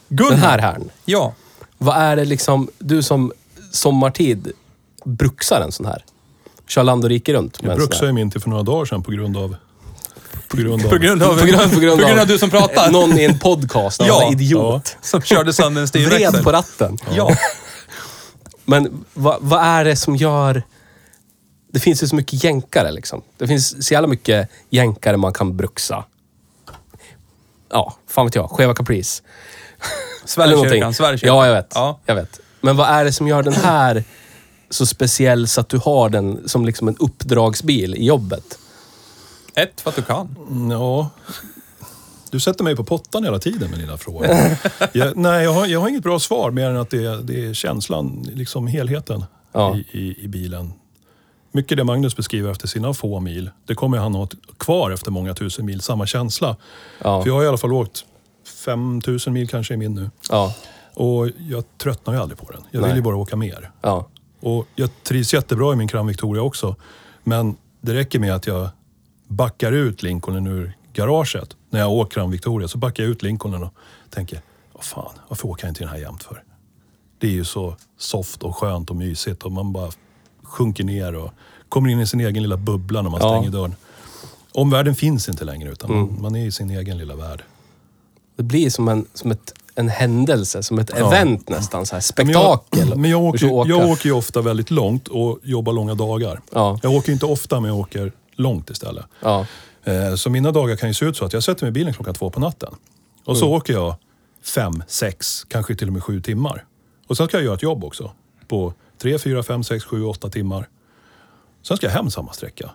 Gunnar. 0.08 0.30
den 0.30 0.40
här 0.40 0.58
herrn. 0.58 0.90
Ja. 1.04 1.34
Vad 1.78 1.96
är 1.96 2.16
det 2.16 2.24
liksom, 2.24 2.68
du 2.78 3.02
som 3.02 3.32
sommartid 3.72 4.52
bruksar 5.04 5.60
en 5.60 5.72
sån 5.72 5.86
här? 5.86 6.04
Kör 6.68 6.84
land 6.84 7.04
och 7.04 7.10
rike 7.10 7.32
runt 7.32 7.62
med 7.62 7.68
Jag 7.68 7.74
en 7.74 7.80
sån 7.80 7.86
bruxade 7.86 8.06
här. 8.06 8.12
ju 8.12 8.12
min 8.12 8.30
till 8.30 8.40
för 8.40 8.50
några 8.50 8.62
dagar 8.62 8.84
sedan 8.84 9.02
på 9.02 9.10
grund 9.10 9.36
av... 9.36 9.56
På 10.48 10.56
grund 10.56 10.84
av... 10.86 10.90
På 10.90 10.96
grund 10.96 11.22
av, 11.22 11.28
På 11.40 11.46
grund, 11.46 11.72
på 11.74 11.80
grund, 11.80 12.00
på 12.00 12.06
grund 12.06 12.20
av 12.20 12.26
du 12.26 12.38
som 12.38 12.50
pratar. 12.50 12.90
Någon 12.92 13.18
i 13.18 13.24
en 13.24 13.38
podcast, 13.38 14.00
Ja. 14.00 14.06
ja, 14.06 14.32
idiot. 14.32 14.96
Som 15.02 15.22
körde 15.22 15.52
sönder 15.52 15.80
en 15.80 15.88
styrväxel. 15.88 16.32
Vred 16.32 16.44
på 16.44 16.52
ratten. 16.52 16.98
Ja. 17.16 17.36
Men 18.64 19.04
vad, 19.14 19.36
vad 19.40 19.62
är 19.62 19.84
det 19.84 19.96
som 19.96 20.16
gör... 20.16 20.62
Det 21.72 21.80
finns 21.80 22.02
ju 22.02 22.06
så 22.08 22.16
mycket 22.16 22.44
jänkare 22.44 22.92
liksom. 22.92 23.22
Det 23.36 23.46
finns 23.48 23.86
så 23.86 23.94
jävla 23.94 24.08
mycket 24.08 24.48
jänkare 24.70 25.16
man 25.16 25.32
kan 25.32 25.56
bruxa. 25.56 26.04
Ja, 27.70 27.96
fan 28.08 28.26
vet 28.26 28.34
jag. 28.34 28.50
Skeva 28.50 28.74
Caprice. 28.74 29.22
Eller 30.36 30.46
någonting. 30.46 30.68
Sverigekyrkan. 30.70 30.94
Sverigekyrkan. 30.94 31.36
Ja, 31.36 31.46
jag 31.46 31.54
vet. 31.54 31.72
Ja. 31.74 31.98
jag 32.06 32.14
vet. 32.14 32.40
Men 32.60 32.76
vad 32.76 32.88
är 32.88 33.04
det 33.04 33.12
som 33.12 33.28
gör 33.28 33.42
den 33.42 33.52
här 33.52 34.04
så 34.70 34.86
speciell 34.86 35.48
så 35.48 35.60
att 35.60 35.68
du 35.68 35.78
har 35.78 36.08
den 36.08 36.48
som 36.48 36.64
liksom 36.64 36.88
en 36.88 36.96
uppdragsbil 36.98 37.94
i 37.94 38.06
jobbet? 38.06 38.58
Ett, 39.54 39.80
för 39.80 39.90
att 39.90 39.96
du 39.96 40.02
kan. 40.02 40.36
Mm, 40.50 40.70
Ja. 40.70 41.10
Du 42.30 42.40
sätter 42.40 42.64
mig 42.64 42.76
på 42.76 42.84
pottan 42.84 43.24
hela 43.24 43.38
tiden 43.38 43.70
med 43.70 43.78
dina 43.78 43.96
frågor. 43.98 44.26
jag, 44.92 45.16
nej, 45.16 45.44
jag 45.44 45.52
har, 45.52 45.66
jag 45.66 45.80
har 45.80 45.88
inget 45.88 46.02
bra 46.02 46.18
svar 46.18 46.50
mer 46.50 46.70
än 46.70 46.76
att 46.76 46.90
det 46.90 47.04
är, 47.04 47.16
det 47.22 47.46
är 47.46 47.54
känslan, 47.54 48.26
liksom 48.34 48.66
helheten 48.66 49.24
Ja. 49.52 49.76
i, 49.76 49.98
i, 49.98 50.24
i 50.24 50.28
bilen. 50.28 50.72
Mycket 51.52 51.76
det 51.76 51.84
Magnus 51.84 52.16
beskriver 52.16 52.50
efter 52.50 52.68
sina 52.68 52.94
få 52.94 53.20
mil, 53.20 53.50
det 53.66 53.74
kommer 53.74 53.98
han 53.98 54.14
ha 54.14 54.28
kvar 54.58 54.90
efter 54.90 55.10
många 55.10 55.34
tusen 55.34 55.66
mil, 55.66 55.80
samma 55.80 56.06
känsla. 56.06 56.56
Ja. 57.02 57.22
För 57.22 57.28
jag 57.28 57.34
har 57.34 57.44
i 57.44 57.48
alla 57.48 57.56
fall 57.56 57.72
åkt 57.72 58.04
5000 58.64 59.32
mil 59.32 59.48
kanske 59.48 59.74
i 59.74 59.76
min 59.76 59.94
nu. 59.94 60.10
Ja, 60.30 60.54
Och 60.94 61.28
jag 61.48 61.64
tröttnar 61.78 62.14
ju 62.14 62.20
aldrig 62.20 62.38
på 62.38 62.52
den. 62.52 62.62
Jag 62.70 62.80
Nej. 62.80 62.88
vill 62.90 62.96
ju 62.96 63.02
bara 63.02 63.16
åka 63.16 63.36
mer. 63.36 63.70
ja, 63.82 64.08
Och 64.40 64.66
jag 64.74 64.90
trivs 65.02 65.34
jättebra 65.34 65.72
i 65.72 65.76
min 65.76 65.88
Crown 65.88 66.06
Victoria 66.06 66.42
också. 66.42 66.76
Men 67.24 67.56
det 67.80 67.94
räcker 67.94 68.18
med 68.18 68.34
att 68.34 68.46
jag 68.46 68.68
backar 69.28 69.72
ut 69.72 70.02
Lincolnen 70.02 70.46
ur 70.46 70.76
garaget. 70.92 71.56
När 71.70 71.80
jag 71.80 71.92
åker 71.92 72.10
Crown 72.14 72.30
Victoria 72.30 72.68
så 72.68 72.78
backar 72.78 73.02
jag 73.02 73.10
ut 73.10 73.22
Lincolnen 73.22 73.62
och 73.62 73.74
tänker, 74.10 74.40
vad 74.72 74.84
fan, 74.84 75.12
varför 75.28 75.48
åker 75.48 75.64
jag 75.64 75.70
inte 75.70 75.80
den 75.80 75.88
här 75.88 75.98
jämt 75.98 76.22
för? 76.22 76.42
Det 77.18 77.26
är 77.26 77.30
ju 77.32 77.44
så 77.44 77.76
soft 77.98 78.42
och 78.42 78.56
skönt 78.56 78.90
och 78.90 78.96
mysigt 78.96 79.42
och 79.42 79.52
man 79.52 79.72
bara 79.72 79.90
sjunker 80.42 80.84
ner 80.84 81.14
och 81.14 81.30
kommer 81.68 81.90
in 81.90 82.00
i 82.00 82.06
sin 82.06 82.20
egen 82.20 82.42
lilla 82.42 82.56
bubbla 82.56 83.02
när 83.02 83.10
man 83.10 83.20
Ja. 83.22 83.28
stänger 83.28 83.50
dörren. 83.50 83.74
Omvärlden 84.52 84.94
finns 84.94 85.28
inte 85.28 85.44
längre 85.44 85.70
utan 85.72 85.90
Mm. 85.90 86.02
man, 86.12 86.22
man 86.22 86.34
är 86.36 86.46
i 86.46 86.52
sin 86.52 86.70
egen 86.70 86.98
lilla 86.98 87.16
värld. 87.16 87.42
Det 88.36 88.42
blir 88.42 88.70
som 88.70 88.88
en, 88.88 89.06
som 89.14 89.30
ett, 89.30 89.52
en 89.74 89.88
händelse, 89.88 90.62
som 90.62 90.78
ett 90.78 90.90
event 90.90 91.48
nästan. 91.48 91.86
Så 91.86 91.94
här, 91.94 91.98
Men 91.98 92.02
spektakel. 92.02 92.88
jag, 92.88 92.98
men 92.98 93.10
jag, 93.10 93.32
Du 93.32 93.38
ska 93.38 93.48
åker, 93.48 93.70
jag 93.70 93.88
åker 93.90 94.06
ju 94.06 94.12
ofta 94.12 94.42
väldigt 94.42 94.70
långt 94.70 95.08
och 95.08 95.38
jobbar 95.42 95.72
långa 95.72 95.94
dagar. 95.94 96.40
Ja. 96.52 96.78
Jag 96.82 96.92
åker 96.92 97.12
inte 97.12 97.26
ofta 97.26 97.60
men 97.60 97.70
jag 97.70 97.78
åker 97.78 98.12
långt 98.36 98.70
istället. 98.70 99.04
Ja, 99.20 99.46
Eh, 99.86 100.14
Så 100.14 100.30
mina 100.30 100.52
dagar 100.52 100.76
kan 100.76 100.88
ju 100.88 100.94
se 100.94 101.04
ut 101.04 101.16
så 101.16 101.24
att 101.24 101.32
jag 101.32 101.42
sätter 101.42 101.62
mig 101.64 101.68
i 101.68 101.72
bilen 101.72 101.94
klockan 101.94 102.14
två 102.14 102.30
på 102.30 102.40
natten. 102.40 102.74
Och 103.24 103.36
så 103.38 103.52
åker 103.52 103.72
jag 103.72 103.94
fem, 104.44 104.82
sex, 104.88 105.44
kanske 105.48 105.74
till 105.74 105.86
och 105.86 105.92
med 105.92 106.02
sju 106.04 106.20
timmar. 106.20 106.64
Och 107.08 107.16
sen 107.16 107.26
ska 107.28 107.36
jag 107.36 107.44
göra 107.44 107.54
ett 107.54 107.62
jobb 107.62 107.84
också. 107.84 108.10
På 108.48 108.72
tre, 108.98 109.18
fyra, 109.18 109.42
fem, 109.42 109.64
sex, 109.64 109.84
sju, 109.84 110.04
åtta 110.04 110.28
timmar. 110.30 110.68
Sen 111.62 111.76
ska 111.76 111.86
jag 111.86 111.92
hem 111.92 112.10
samma 112.10 112.32
sträcka. 112.32 112.70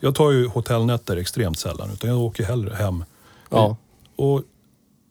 Jag 0.00 0.14
tar 0.14 0.30
ju 0.30 0.46
hotellnätter 0.48 1.16
extremt 1.16 1.58
sällan, 1.58 1.90
utan 1.92 2.10
jag 2.10 2.18
åker 2.20 2.44
hellre 2.44 2.74
hem. 2.74 3.04
ja, 3.50 3.76
Och 4.16 4.42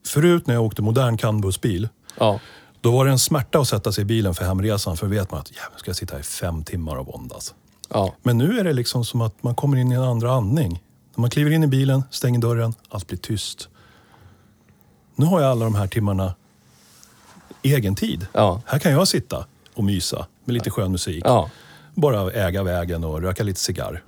förut 0.08 0.47
när 0.47 0.54
jag 0.54 0.64
åkte 0.64 0.82
modern 0.82 1.18
CAN-bussbil, 1.18 1.89
ja. 2.20 2.39
då 2.82 2.91
var 2.91 3.06
det 3.06 3.12
en 3.12 3.20
smärta 3.20 3.60
att 3.60 3.68
sätta 3.68 3.91
sig 3.91 4.02
i 4.02 4.06
bilen 4.06 4.34
för 4.34 4.45
hemresan. 4.45 4.97
För 4.97 5.08
vet 5.08 5.32
man 5.32 5.39
att 5.39 5.52
jävlar, 5.52 5.78
ska 5.78 5.89
jag 5.89 5.95
sitta 5.95 6.14
här 6.14 6.20
i 6.20 6.24
fem 6.24 6.64
timmar 6.64 6.95
och 6.95 7.08
våndas. 7.08 7.54
ja. 7.89 8.16
Men 8.24 8.38
nu 8.38 8.60
är 8.60 8.64
det 8.64 8.74
liksom 8.74 9.06
som 9.06 9.22
att 9.22 9.43
man 9.43 9.56
kommer 9.56 9.78
in 9.78 9.91
i 9.91 9.95
en 9.95 10.04
andra 10.04 10.32
andning. 10.32 10.84
När 11.16 11.22
man 11.22 11.30
kliver 11.30 11.52
in 11.52 11.64
i 11.64 11.68
bilen, 11.68 12.04
stänger 12.12 12.39
dörren, 12.39 12.74
allt 12.89 13.08
blir 13.08 13.18
tyst. 13.18 13.70
Nu 15.16 15.26
har 15.26 15.41
jag 15.41 15.52
alla 15.52 15.66
de 15.66 15.76
här 15.76 15.88
timmarna 15.88 16.36
egen 17.62 17.95
tid. 17.95 18.28
Ja. 18.34 18.62
Här 18.66 18.80
kan 18.80 18.91
jag 18.91 19.08
sitta 19.08 19.45
och 19.76 19.84
mysa 19.84 20.26
med 20.45 20.54
lite 20.54 20.70
skön 20.70 20.91
musik. 20.91 21.24
ja. 21.26 21.50
Bara 21.95 22.32
äga 22.32 22.64
vägen 22.64 23.04
och 23.04 23.22
röka 23.22 23.43
lite 23.43 23.60
cigarr. 23.60 24.04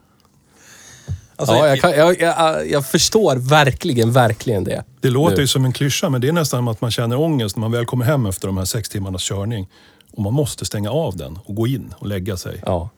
Alltså, 1.41 1.55
ja, 1.55 1.67
jag, 1.67 1.81
kan, 1.81 1.91
jag, 1.91 2.21
jag, 2.21 2.69
jag 2.69 2.85
förstår 2.85 3.35
verkligen, 3.35 4.11
verkligen 4.11 4.63
det. 4.63 4.83
Det 5.01 5.09
låter 5.09 5.35
Nu. 5.35 5.41
ju 5.41 5.47
som 5.47 5.65
en 5.65 5.73
klyscha, 5.73 6.09
men 6.09 6.21
det 6.21 6.27
är 6.27 6.31
nästan 6.31 6.57
som 6.57 6.67
att 6.67 6.81
man 6.81 6.91
känner 6.91 7.19
ångest 7.19 7.55
när 7.55 7.61
man 7.61 7.71
väl 7.71 7.85
kommer 7.85 8.05
hem 8.05 8.25
efter 8.25 8.47
de 8.47 8.57
här 8.57 8.65
sex 8.65 8.89
timmarnas 8.89 9.23
körning. 9.23 9.67
Och 10.13 10.21
man 10.23 10.33
måste 10.33 10.65
stänga 10.65 10.91
av 10.91 11.17
den 11.17 11.39
och 11.45 11.55
gå 11.55 11.67
in 11.67 11.93
och 11.97 12.07
lägga 12.07 12.37
sig. 12.37 12.61
Ja. 12.65 12.89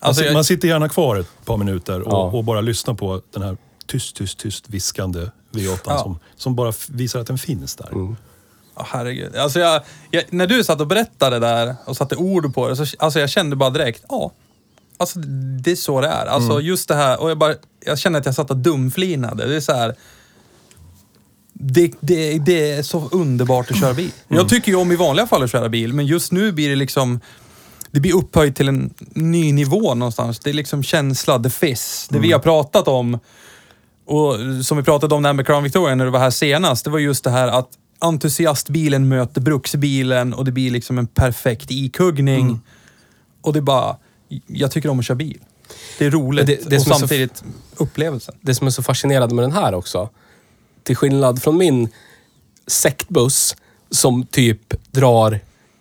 Alltså, 0.00 0.22
man, 0.22 0.26
jag- 0.26 0.34
man 0.34 0.44
sitter 0.44 0.68
gärna 0.68 0.88
kvar 0.88 1.16
ett 1.16 1.44
par 1.44 1.56
minuter 1.56 2.00
och, 2.02 2.12
Ja. 2.12 2.22
och 2.38 2.44
bara 2.44 2.60
lyssnar 2.60 2.94
på 2.94 3.22
den 3.34 3.42
här 3.42 3.56
tyst, 3.86 4.16
tyst, 4.16 4.38
tyst 4.38 4.64
viskande 4.68 5.20
V8 5.52 5.78
Ja. 5.86 5.98
som, 5.98 6.18
som 6.36 6.54
bara 6.56 6.72
visar 6.88 7.20
att 7.20 7.26
den 7.26 7.38
finns 7.38 7.76
där. 7.76 7.88
Ja, 8.76 8.86
herregud. 8.88 9.36
Alltså 9.36 9.60
jag, 9.60 9.82
jag, 10.10 10.24
när 10.30 10.46
du 10.46 10.64
satt 10.64 10.80
och 10.80 10.86
berättade 10.86 11.38
där 11.38 11.74
och 11.86 11.96
satte 11.96 12.16
ord 12.16 12.54
på 12.54 12.68
det, 12.68 12.76
så 12.76 12.84
alltså 12.98 13.20
jag 13.20 13.30
kände 13.30 13.56
bara 13.56 13.70
direkt, 13.70 14.04
ja. 14.08 14.30
Alltså 15.00 15.18
det 15.62 15.70
är 15.70 15.76
så 15.76 16.00
det 16.00 16.08
är. 16.08 16.26
Alltså 16.26 16.60
just 16.60 16.88
det 16.88 16.94
här, 16.94 17.20
och 17.20 17.30
jag, 17.30 17.38
bara, 17.38 17.54
jag 17.84 17.98
kände 17.98 18.18
att 18.18 18.26
jag 18.26 18.34
satt 18.34 18.50
och 18.50 18.56
dumflinade. 18.56 19.46
Det 19.46 19.56
är 19.56 19.60
så 19.60 19.72
här... 19.72 19.94
Det, 21.52 21.92
det, 22.00 22.38
det 22.38 22.70
är 22.70 22.82
så 22.82 23.08
underbart 23.12 23.70
att 23.70 23.80
köra 23.80 23.94
bil. 23.94 24.12
Jag 24.28 24.48
tycker 24.48 24.72
ju 24.72 24.78
om 24.78 24.92
i 24.92 24.96
vanliga 24.96 25.26
fall 25.26 25.42
att 25.42 25.50
köra 25.50 25.68
bil, 25.68 25.92
men 25.92 26.06
just 26.06 26.32
nu 26.32 26.52
blir 26.52 26.68
det 26.68 26.74
liksom... 26.76 27.20
Det 27.90 28.00
blir 28.00 28.14
upphöjt 28.14 28.56
till 28.56 28.68
en 28.68 28.94
ny 29.14 29.52
nivå 29.52 29.94
någonstans. 29.94 30.38
Det 30.38 30.50
är 30.50 30.54
liksom 30.54 30.82
känsla, 30.82 31.38
the 31.38 31.50
fizz. 31.50 32.08
Det 32.10 32.18
vi 32.18 32.32
har 32.32 32.38
pratat 32.38 32.88
om 32.88 33.18
och 34.06 34.34
som 34.64 34.76
vi 34.76 34.82
pratade 34.82 35.14
om 35.14 35.22
där 35.22 35.32
med 35.32 35.46
Crown 35.46 35.62
Victoria 35.62 35.94
när 35.94 36.04
du 36.04 36.10
var 36.10 36.20
här 36.20 36.30
senast, 36.30 36.84
det 36.84 36.90
var 36.90 36.98
just 36.98 37.24
det 37.24 37.30
här 37.30 37.48
att 37.48 37.68
entusiastbilen 37.98 39.08
möter 39.08 39.40
bruksbilen 39.40 40.34
och 40.34 40.44
det 40.44 40.52
blir 40.52 40.70
liksom 40.70 40.98
en 40.98 41.06
perfekt 41.06 41.70
ikuggning. 41.70 42.60
Och 43.42 43.52
det 43.52 43.58
är 43.58 43.62
bara, 43.62 43.96
jag 44.46 44.70
tycker 44.70 44.88
om 44.88 44.98
att 44.98 45.04
köra 45.06 45.14
bil. 45.16 45.38
Det 45.98 46.06
är 46.06 46.10
roligt 46.10 46.46
Det- 46.46 46.54
det 46.56 46.66
och 46.66 46.72
är 46.72 46.78
så- 46.78 46.90
samtidigt 46.94 47.44
upplevelsen. 47.76 48.34
Det 48.40 48.54
som 48.54 48.66
är 48.66 48.70
så 48.70 48.82
fascinerande 48.82 49.34
med 49.34 49.44
den 49.44 49.52
här 49.52 49.74
också, 49.74 50.08
till 50.82 50.96
skillnad 50.96 51.42
från 51.42 51.56
min 51.56 51.88
sektbuss 52.66 53.56
som 53.90 54.26
typ 54.26 54.74
drar 54.92 55.40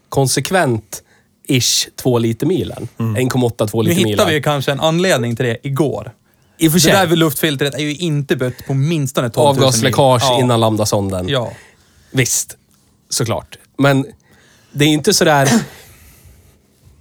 konsekvent 0.09 1.03
ish 1.47 1.87
två 1.95 2.17
liter 2.19 2.45
milen. 2.47 2.87
1,8 2.97 3.67
två 3.67 3.81
Nu 3.81 3.89
liter 3.89 3.95
milen. 3.95 4.09
hittade 4.09 4.31
vi 4.33 4.41
kanske 4.41 4.71
en 4.71 4.79
anledning 4.79 5.35
till 5.35 5.45
det 5.45 5.57
igår. 5.67 6.11
I 6.57 6.67
och 6.67 6.71
för 6.71 6.77
Det 6.79 6.83
sig, 6.83 6.91
där 6.91 7.07
vid 7.07 7.17
luftfiltret 7.17 7.73
är 7.73 7.79
ju 7.79 7.95
inte 7.95 8.35
bött 8.35 8.53
på 8.67 8.73
minstone 8.73 9.29
12 9.29 9.45
000 9.45 9.55
mil. 9.55 9.63
avgasläckage 9.63 10.21
Ja. 10.23 10.39
innan 10.39 10.59
lambdasonden. 10.59 11.27
Ja. 11.29 11.51
Visst, 12.11 12.57
såklart. 13.09 13.57
Men 13.77 14.05
det 14.71 14.85
är 14.85 14.89
inte 14.89 15.13
sådär... 15.13 15.49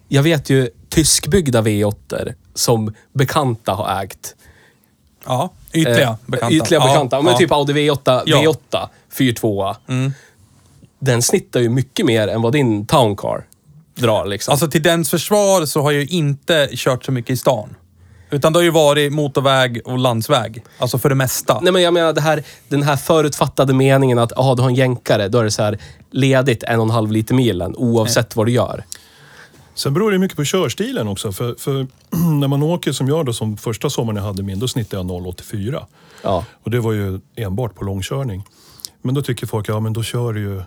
Jag 0.09 0.23
vet 0.23 0.51
ju 0.51 0.71
tyskbyggda 0.89 1.63
V8 1.63 2.35
som 2.55 2.95
bekanta 3.13 3.73
har 3.73 4.03
ägt. 4.03 4.35
Ja, 5.27 5.51
ytliga 5.73 6.09
Eh, 6.09 6.15
bekanta. 6.27 6.55
Ytliga 6.55 6.81
Ja, 6.81 6.87
bekanta. 6.87 7.23
Men 7.23 7.33
ja. 7.33 7.39
typ 7.39 7.53
Audi 7.53 7.73
V8, 7.73 8.23
Ja. 8.27 8.37
V8 8.37 8.89
4.2. 9.19 9.77
Mm. 9.89 10.13
Den 10.99 11.23
snittar 11.23 11.61
ju 11.61 11.69
mycket 11.69 12.07
mer 12.07 12.29
än 12.29 12.43
vad 12.43 12.53
din 12.53 12.87
Town 12.87 13.17
Car 13.17 13.45
drar 13.95 14.27
liksom. 14.27 14.53
Alltså 14.53 14.69
till 14.69 14.83
dens 14.83 15.11
försvar 15.11 15.67
så 15.67 15.83
har 15.83 15.93
jag 15.93 16.01
ju 16.03 16.09
inte 16.09 16.69
kört 16.73 17.05
så 17.05 17.13
mycket 17.13 17.31
i 17.31 17.37
stan. 17.37 17.75
Utan 18.31 18.53
det 18.53 18.59
har 18.59 18.65
ju 18.65 18.71
varit 18.71 19.13
motorväg 19.13 19.81
och 19.85 19.99
landsväg. 19.99 20.65
Alltså 20.79 20.99
för 20.99 21.09
det 21.09 21.15
mesta. 21.15 21.61
Nej 21.63 21.73
men 21.73 21.83
jag 21.83 21.95
menar 21.95 22.13
det 22.13 22.21
här, 22.21 22.43
den 22.69 22.83
här 22.83 22.97
förutfattade 22.97 23.75
meningen 23.75 24.19
att 24.19 24.33
aha, 24.39 24.55
du 24.55 24.63
har 24.63 24.69
en 24.69 24.75
jänkare, 24.75 25.29
då 25.29 25.39
är 25.39 25.45
det 25.45 25.51
så 25.51 25.63
här 25.63 25.79
ledigt 26.11 26.63
en 26.63 26.81
och 26.81 26.87
en 26.87 26.91
halv 26.91 27.13
liter 27.13 27.35
milen 27.35 27.75
oavsett 27.77 28.37
vad 28.37 28.47
du 28.47 28.53
gör. 28.53 28.85
Sen 29.79 29.95
beror 29.95 30.11
det 30.13 30.19
mycket 30.19 30.37
på 30.37 30.45
körstilen 30.45 31.09
också. 31.09 31.33
För, 31.33 31.55
för 31.59 31.87
när 32.41 32.49
man 32.49 32.63
åker 32.63 32.93
som 32.93 33.09
jag 33.09 33.27
då, 33.27 33.33
som 33.33 33.57
första 33.57 33.91
sommaren 33.91 34.17
jag 34.17 34.23
hade 34.25 34.43
min, 34.43 34.59
då 34.59 34.69
snittade 34.69 35.03
jag 35.03 35.07
0,84. 35.23 35.85
Ja. 36.23 36.45
Och 36.63 36.71
det 36.71 36.81
var 36.81 36.93
ju 36.93 37.21
enbart 37.37 37.75
på 37.75 37.85
långkörning. 37.85 38.45
Men 39.03 39.15
då 39.15 39.23
tycker 39.23 39.47
folk, 39.47 39.69
ja 39.69 39.81
men 39.81 39.93
då 39.93 40.03
kör 40.03 40.33
du 40.33 40.41
ju... 40.41 40.63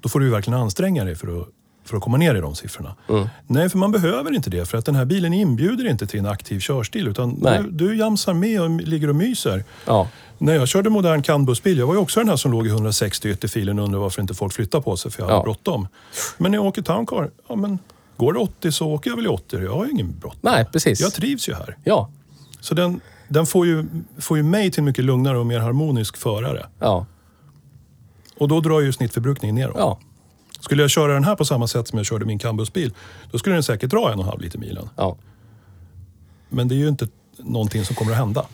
Då 0.00 0.08
får 0.08 0.20
du 0.20 0.26
ju 0.26 0.32
verkligen 0.32 0.60
anstränga 0.60 1.04
dig 1.04 1.14
för 1.16 1.40
att, 1.40 1.48
för 1.84 1.96
att 1.96 2.02
komma 2.02 2.16
ner 2.16 2.34
i 2.34 2.40
de 2.40 2.54
siffrorna. 2.54 2.94
Mm. 3.08 3.28
Nej, 3.46 3.68
för 3.68 3.78
man 3.78 3.92
behöver 3.92 4.34
inte 4.34 4.50
det. 4.50 4.66
För 4.66 4.78
att 4.78 4.84
den 4.86 4.94
här 4.94 5.04
bilen 5.04 5.32
inbjuder 5.32 5.90
inte 5.90 6.06
till 6.06 6.20
en 6.20 6.26
aktiv 6.26 6.60
körstil. 6.60 7.08
Utan 7.08 7.38
Nej. 7.42 7.62
du, 7.62 7.70
du 7.70 7.96
jamsar 7.96 8.34
med 8.34 8.62
och 8.62 8.70
ligger 8.70 9.08
och 9.08 9.16
myser. 9.16 9.64
Ja. 9.86 10.08
När 10.38 10.54
jag 10.54 10.68
körde 10.68 10.90
modern 10.90 11.22
CAN-bussbil, 11.22 11.78
jag 11.78 11.86
var 11.86 11.94
ju 11.94 12.00
också 12.00 12.20
den 12.20 12.28
här 12.28 12.36
som 12.36 12.52
låg 12.52 12.66
i 12.66 12.70
160 12.70 13.28
i 13.28 13.32
ytterfilen 13.32 13.78
och 13.78 13.84
undrade 13.84 14.02
varför 14.02 14.22
inte 14.22 14.34
folk 14.34 14.52
flyttar 14.52 14.80
på 14.80 14.96
sig 14.96 15.10
för 15.10 15.22
jag 15.22 15.26
hade 15.26 15.38
Ja. 15.38 15.42
bråttom. 15.42 15.88
Men 16.38 16.50
när 16.52 16.58
jag 16.58 16.64
åker 16.66 16.82
Town 16.82 17.06
Car, 17.06 17.30
ja 17.48 17.56
men 17.56 17.78
går 18.16 18.32
det 18.32 18.38
80 18.38 18.72
så 18.72 18.88
åker 18.88 19.10
jag 19.10 19.16
väl 19.16 19.24
i 19.24 19.28
80. 19.28 19.62
Jag 19.62 19.74
har 19.74 19.84
ju 19.84 19.90
ingen 19.90 20.18
bråttom. 20.18 20.40
Nej, 20.42 20.64
precis. 20.72 21.00
Jag 21.00 21.12
trivs 21.12 21.48
ju 21.48 21.54
här. 21.54 21.76
Ja. 21.84 22.10
Så 22.60 22.74
den, 22.74 23.00
den 23.28 23.46
får, 23.46 23.66
ju, 23.66 23.86
får 24.18 24.36
ju 24.36 24.42
mig 24.42 24.70
till 24.70 24.80
en 24.80 24.84
mycket 24.84 25.04
lugnare 25.04 25.38
och 25.38 25.46
mer 25.46 25.58
harmonisk 25.58 26.16
förare. 26.16 26.66
Ja. 26.78 27.06
Och 28.38 28.48
då 28.48 28.60
drar 28.60 28.80
ju 28.80 28.92
snittförbrukningen 28.92 29.54
neråt. 29.54 29.76
Ja. 29.78 29.98
Skulle 30.60 30.82
jag 30.82 30.90
köra 30.90 31.14
den 31.14 31.24
här 31.24 31.36
på 31.36 31.44
samma 31.44 31.66
sätt 31.66 31.88
som 31.88 31.98
jag 31.98 32.06
körde 32.06 32.24
min 32.24 32.38
CAN-bussbil, 32.38 32.92
då 33.30 33.38
skulle 33.38 33.56
den 33.56 33.62
säkert 33.62 33.90
dra 33.90 34.12
en 34.12 34.18
och 34.18 34.24
en 34.24 34.28
halv 34.28 34.40
liter 34.40 34.58
milen. 34.58 34.88
Ja. 34.96 35.16
Men 36.48 36.68
det 36.68 36.74
är 36.74 36.76
ju 36.76 36.88
inte 36.88 37.08
någonting 37.36 37.84
som 37.84 37.96
kommer 37.96 38.12
att 38.12 38.18
hända. 38.18 38.46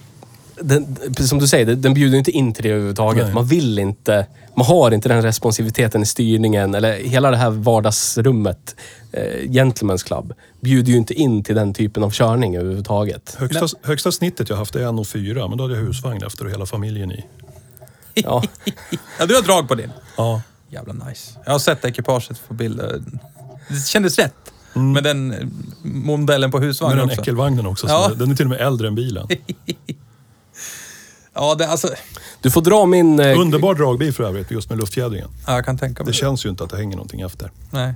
Den, 0.62 0.96
precis 1.06 1.28
som 1.28 1.38
du 1.38 1.46
säger, 1.48 1.66
den- 1.66 1.82
den 1.82 1.94
bjuder 1.94 2.18
inte 2.18 2.30
in 2.30 2.52
till 2.52 2.62
det 2.62 2.68
överhuvudtaget. 2.70 3.24
Nej. 3.24 3.34
Man 3.34 3.46
vill 3.46 3.78
inte, 3.78 4.26
man 4.56 4.66
har 4.66 4.90
inte 4.90 5.08
den 5.08 5.22
responsiviteten 5.22 6.02
i 6.02 6.06
styrningen 6.06 6.74
eller 6.74 6.92
hela 6.96 7.30
det 7.30 7.36
här 7.36 7.50
vardagsrummet. 7.50 8.76
Eh, 9.12 9.22
Gentlemen's 9.48 10.04
Club 10.06 10.32
bjuder 10.60 10.92
ju 10.92 10.98
inte 10.98 11.14
in 11.14 11.44
till 11.44 11.54
den 11.54 11.74
typen 11.74 12.02
av 12.02 12.10
körning 12.10 12.56
överhuvudtaget. 12.56 13.36
Högsta, 13.38 13.66
högsta 13.82 14.12
snittet 14.12 14.48
jag 14.48 14.56
haft 14.56 14.74
är 14.74 14.80
1,4 14.80 15.48
men 15.48 15.58
då 15.58 15.64
hade 15.64 15.74
jag 15.74 15.82
husvagn 15.82 16.22
efter 16.22 16.44
och 16.44 16.50
hela 16.50 16.66
familjen 16.66 17.12
i. 17.12 17.24
Ja. 18.14 18.42
Ja, 19.18 19.26
du 19.26 19.34
har 19.34 19.42
drag 19.42 19.68
på 19.68 19.74
din. 19.74 19.90
Ja. 20.16 20.42
Jävla 20.68 20.92
nice. 20.92 21.38
Jag 21.44 21.52
har 21.52 21.58
sett 21.58 21.84
ekipaget 21.84 22.48
på 22.48 22.54
bilder. 22.54 23.02
Det 23.68 23.86
kändes 23.86 24.18
rätt. 24.18 24.34
Med 24.72 25.04
den 25.04 25.32
eh, 25.32 25.38
modellen 25.82 26.50
på 26.50 26.58
Med 26.58 26.66
husvagnen 26.66 26.98
den 26.98 27.06
också. 27.08 27.20
äckelvagnen 27.20 27.66
också. 27.66 27.86
Ja. 27.88 28.10
Den 28.16 28.30
är 28.30 28.34
till 28.34 28.46
och 28.46 28.50
med 28.50 28.60
äldre 28.60 28.88
än 28.88 28.94
bilen. 28.94 29.28
Ja, 31.34 31.54
det, 31.54 31.68
alltså, 31.68 31.88
Du 32.40 32.50
får 32.50 32.60
dra 32.62 32.86
min... 32.86 33.20
eh, 33.20 33.38
Underbar 33.40 33.74
dragbil 33.74 34.12
för 34.14 34.24
övrigt, 34.24 34.50
just 34.50 34.68
med 34.70 34.78
luftfjädringen. 34.78 35.28
ja, 35.46 35.54
jag 35.54 35.64
kan 35.64 35.78
tänka 35.78 36.02
mig 36.04 36.12
Det 36.12 36.16
känns 36.18 36.44
ju 36.46 36.48
inte 36.50 36.64
att 36.64 36.70
det 36.70 36.76
hänger 36.76 36.96
någonting 36.96 37.20
efter. 37.20 37.50
Nej. 37.70 37.94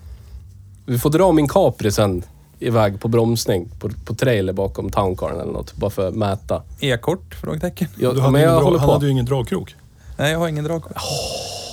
Vi 0.87 0.99
får 0.99 1.11
dra 1.11 1.32
min 1.32 1.49
Capri 1.49 1.93
sen 1.93 2.22
iväg 2.59 3.01
på 3.01 3.09
bromsning 3.09 3.68
på, 3.80 3.91
på 4.05 4.14
trailer 4.14 4.53
bakom 4.53 4.91
Towncaren 4.91 5.41
eller 5.41 5.53
något. 5.53 5.74
Bara 5.74 5.91
för 5.91 6.09
att 6.09 6.14
mäta. 6.14 6.62
E-kort? 6.80 7.35
Frågetecken. 7.41 7.89
Jag, 7.99 8.14
Du 8.14 8.20
hade 8.20 8.32
men 8.32 8.41
ingen 8.41 8.55
jag 8.55 8.62
håller 8.62 8.78
han 8.78 8.87
på. 8.89 8.93
hade 8.93 9.07
ju 9.07 9.12
ingen 9.12 9.24
dragkrok. 9.24 9.74
Nej, 10.16 10.32
jag 10.32 10.39
har 10.39 10.49
ingen 10.49 10.64
dragkort. 10.64 10.93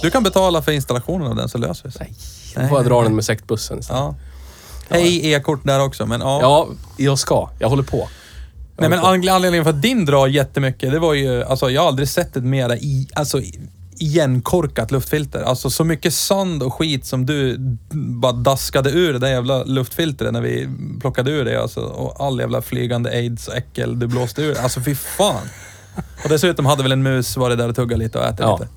Du 0.01 0.09
kan 0.11 0.23
betala 0.23 0.61
för 0.61 0.71
installationen 0.71 1.27
av 1.27 1.35
den 1.35 1.49
så 1.49 1.57
löser 1.57 1.83
det 1.85 1.91
sig. 1.91 2.13
Då 2.55 2.67
får 2.67 2.77
jag 2.77 2.85
dra 2.85 3.01
den 3.03 3.15
med 3.15 3.25
sektbussen 3.25 3.79
istället. 3.79 4.01
Ja. 4.01 4.15
Hej 4.89 5.33
e-kort 5.33 5.59
där 5.63 5.79
också, 5.83 6.05
men 6.05 6.21
ja. 6.21 6.39
Ja, 6.41 6.67
jag 6.97 7.19
ska. 7.19 7.49
Jag 7.59 7.69
håller 7.69 7.83
på. 7.83 8.07
Nej, 8.77 8.89
men 8.89 8.99
anledningen 8.99 9.63
för 9.63 9.69
att 9.69 9.81
din 9.81 10.05
drar 10.05 10.27
jättemycket, 10.27 10.91
det 10.91 10.99
var 10.99 11.13
ju, 11.13 11.43
alltså 11.43 11.69
jag 11.69 11.81
har 11.81 11.87
aldrig 11.87 12.07
sett 12.07 12.35
ett 12.35 12.43
mera 12.43 12.75
i, 12.77 13.07
alltså, 13.13 13.41
igenkorkat 13.99 14.91
luftfilter. 14.91 15.41
Alltså 15.41 15.69
så 15.69 15.83
mycket 15.83 16.13
sand 16.13 16.63
och 16.63 16.73
skit 16.73 17.05
som 17.05 17.25
du 17.25 17.57
bara 17.93 18.31
daskade 18.31 18.91
ur 18.91 19.13
det 19.13 19.19
där 19.19 19.27
jävla 19.29 19.63
luftfiltret 19.63 20.33
när 20.33 20.41
vi 20.41 20.69
plockade 21.01 21.31
ur 21.31 21.45
det. 21.45 21.61
Alltså, 21.61 21.79
och 21.79 22.25
all 22.25 22.39
jävla 22.39 22.61
flygande 22.61 23.09
aids 23.09 23.47
och 23.47 23.55
äckel 23.55 23.99
du 23.99 24.07
blåste 24.07 24.41
ur. 24.41 24.57
Alltså 24.59 24.81
fy 24.81 24.95
fan. 24.95 25.47
Och 26.23 26.29
dessutom 26.29 26.65
hade 26.65 26.83
väl 26.83 26.91
en 26.91 27.03
mus 27.03 27.37
varit 27.37 27.57
där 27.57 27.69
och 27.69 27.75
tuggat 27.75 27.99
lite 27.99 28.17
och 28.19 28.25
ätit 28.25 28.39
Ja. 28.39 28.59
lite. 28.61 28.71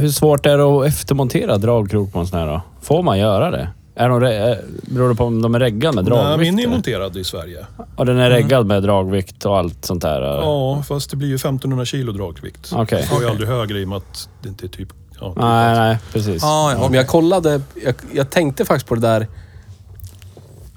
Hur 0.00 0.08
svårt 0.08 0.46
är 0.46 0.58
det 0.58 0.64
att 0.64 0.86
eftermontera 0.86 1.58
dragkrok 1.58 2.12
på 2.12 2.18
en 2.18 2.26
sån 2.26 2.38
här 2.38 2.46
då? 2.46 2.62
Får 2.82 3.02
man 3.02 3.18
göra 3.18 3.50
det? 3.50 3.70
Är 3.96 4.08
de 4.08 4.20
re- 4.20 4.58
beror 4.82 5.08
det 5.08 5.14
på 5.14 5.24
om 5.24 5.42
de 5.42 5.54
är 5.54 5.60
reggade 5.60 5.94
med 5.94 6.04
Nej, 6.04 6.10
dragvikt? 6.18 6.38
min 6.52 6.58
är 6.58 6.62
eller? 6.62 6.72
monterad 6.74 7.16
i 7.16 7.24
Sverige. 7.24 7.66
Och 7.96 8.06
den 8.06 8.18
är 8.18 8.30
reggad 8.30 8.66
med 8.66 8.82
dragvikt 8.82 9.44
och 9.46 9.58
allt 9.58 9.84
sånt 9.84 10.02
där? 10.02 10.16
eller? 10.16 10.42
Ja, 10.42 10.82
fast 10.82 11.10
det 11.10 11.16
blir 11.16 11.28
ju 11.28 11.34
1500 11.34 11.84
kilo 11.84 12.12
dragvikt. 12.12 12.72
Okej. 12.74 13.00
Det 13.00 13.06
får 13.08 13.22
ju 13.22 13.28
aldrig 13.30 13.48
högre 13.48 13.80
i 13.80 13.84
och 13.84 13.88
med 13.88 13.96
att 13.98 14.28
det 14.42 14.48
inte 14.48 14.66
är 14.66 14.68
typ... 14.68 14.88
Ja, 15.20 15.28
typ 15.28 15.38
Nej, 15.42 15.74
nej, 15.78 15.98
precis. 16.12 16.44
Ah, 16.44 16.72
ja, 16.72 16.78
Men 16.88 16.94
jag 16.94 17.08
kollade, 17.08 17.60
jag, 17.84 17.94
jag 18.12 18.30
tänkte 18.30 18.64
faktiskt 18.64 18.88
på 18.88 18.94
det 18.94 19.00
där. 19.00 19.28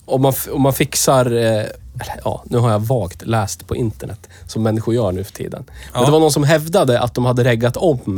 Om 0.06 0.22
man, 0.22 0.30
f- 0.36 0.48
om 0.52 0.62
man 0.62 0.74
fixar, 0.74 1.26
eh, 1.26 1.42
eller, 1.42 2.20
ja, 2.24 2.44
nu 2.46 2.58
har 2.58 2.72
jag 2.72 2.80
vagt 2.80 3.26
läst 3.28 3.68
på 3.68 3.76
internet, 3.76 4.30
som 4.46 4.64
människor 4.64 4.94
gör 4.96 5.12
nu 5.12 5.24
för 5.24 5.34
tiden. 5.34 5.64
Men 5.68 6.02
Ja. 6.02 6.06
det 6.06 6.12
var 6.12 6.20
någon 6.20 6.32
som 6.32 6.44
hävdade 6.44 7.00
att 7.00 7.14
de 7.14 7.26
hade 7.26 7.44
reggat 7.44 7.78
om. 7.78 8.18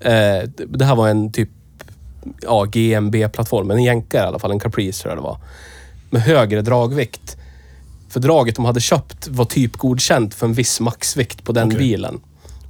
Eh, 0.00 0.12
det 0.68 0.84
här 0.84 0.94
var 0.94 1.08
en 1.08 1.32
typ 1.32 1.50
ja, 2.42 2.64
GMB-plattform, 2.64 3.70
en 3.70 3.82
jänkare 3.82 4.24
i 4.24 4.26
alla 4.26 4.38
fall, 4.38 4.50
en 4.50 4.60
Caprice 4.60 5.02
tror 5.02 5.10
jag 5.10 5.18
det 5.18 5.22
var. 5.22 5.38
Med 6.10 6.22
högre 6.22 6.62
dragvikt. 6.62 7.36
För 8.08 8.20
draget 8.20 8.56
de 8.56 8.64
hade 8.64 8.80
köpt 8.80 9.28
var 9.28 9.44
typ 9.44 9.76
godkänt 9.76 10.34
för 10.34 10.46
en 10.46 10.52
viss 10.52 10.80
maxvikt 10.80 11.44
på 11.44 11.52
den 11.52 11.66
Okej. 11.68 11.78
bilen. 11.78 12.20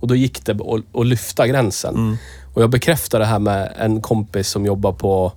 Och 0.01 0.09
då 0.09 0.15
gick 0.15 0.45
det 0.45 0.53
att, 0.53 1.01
att 1.01 1.07
lyfta 1.07 1.47
gränsen. 1.47 2.19
Och 2.55 2.63
jag 2.63 2.71
bekräftar 2.71 3.19
det 3.19 3.27
här 3.27 3.39
med 3.39 3.73
en 3.79 4.03
kompis 4.03 4.49
som 4.49 4.67
jobbar 4.67 4.93
på, 4.93 5.33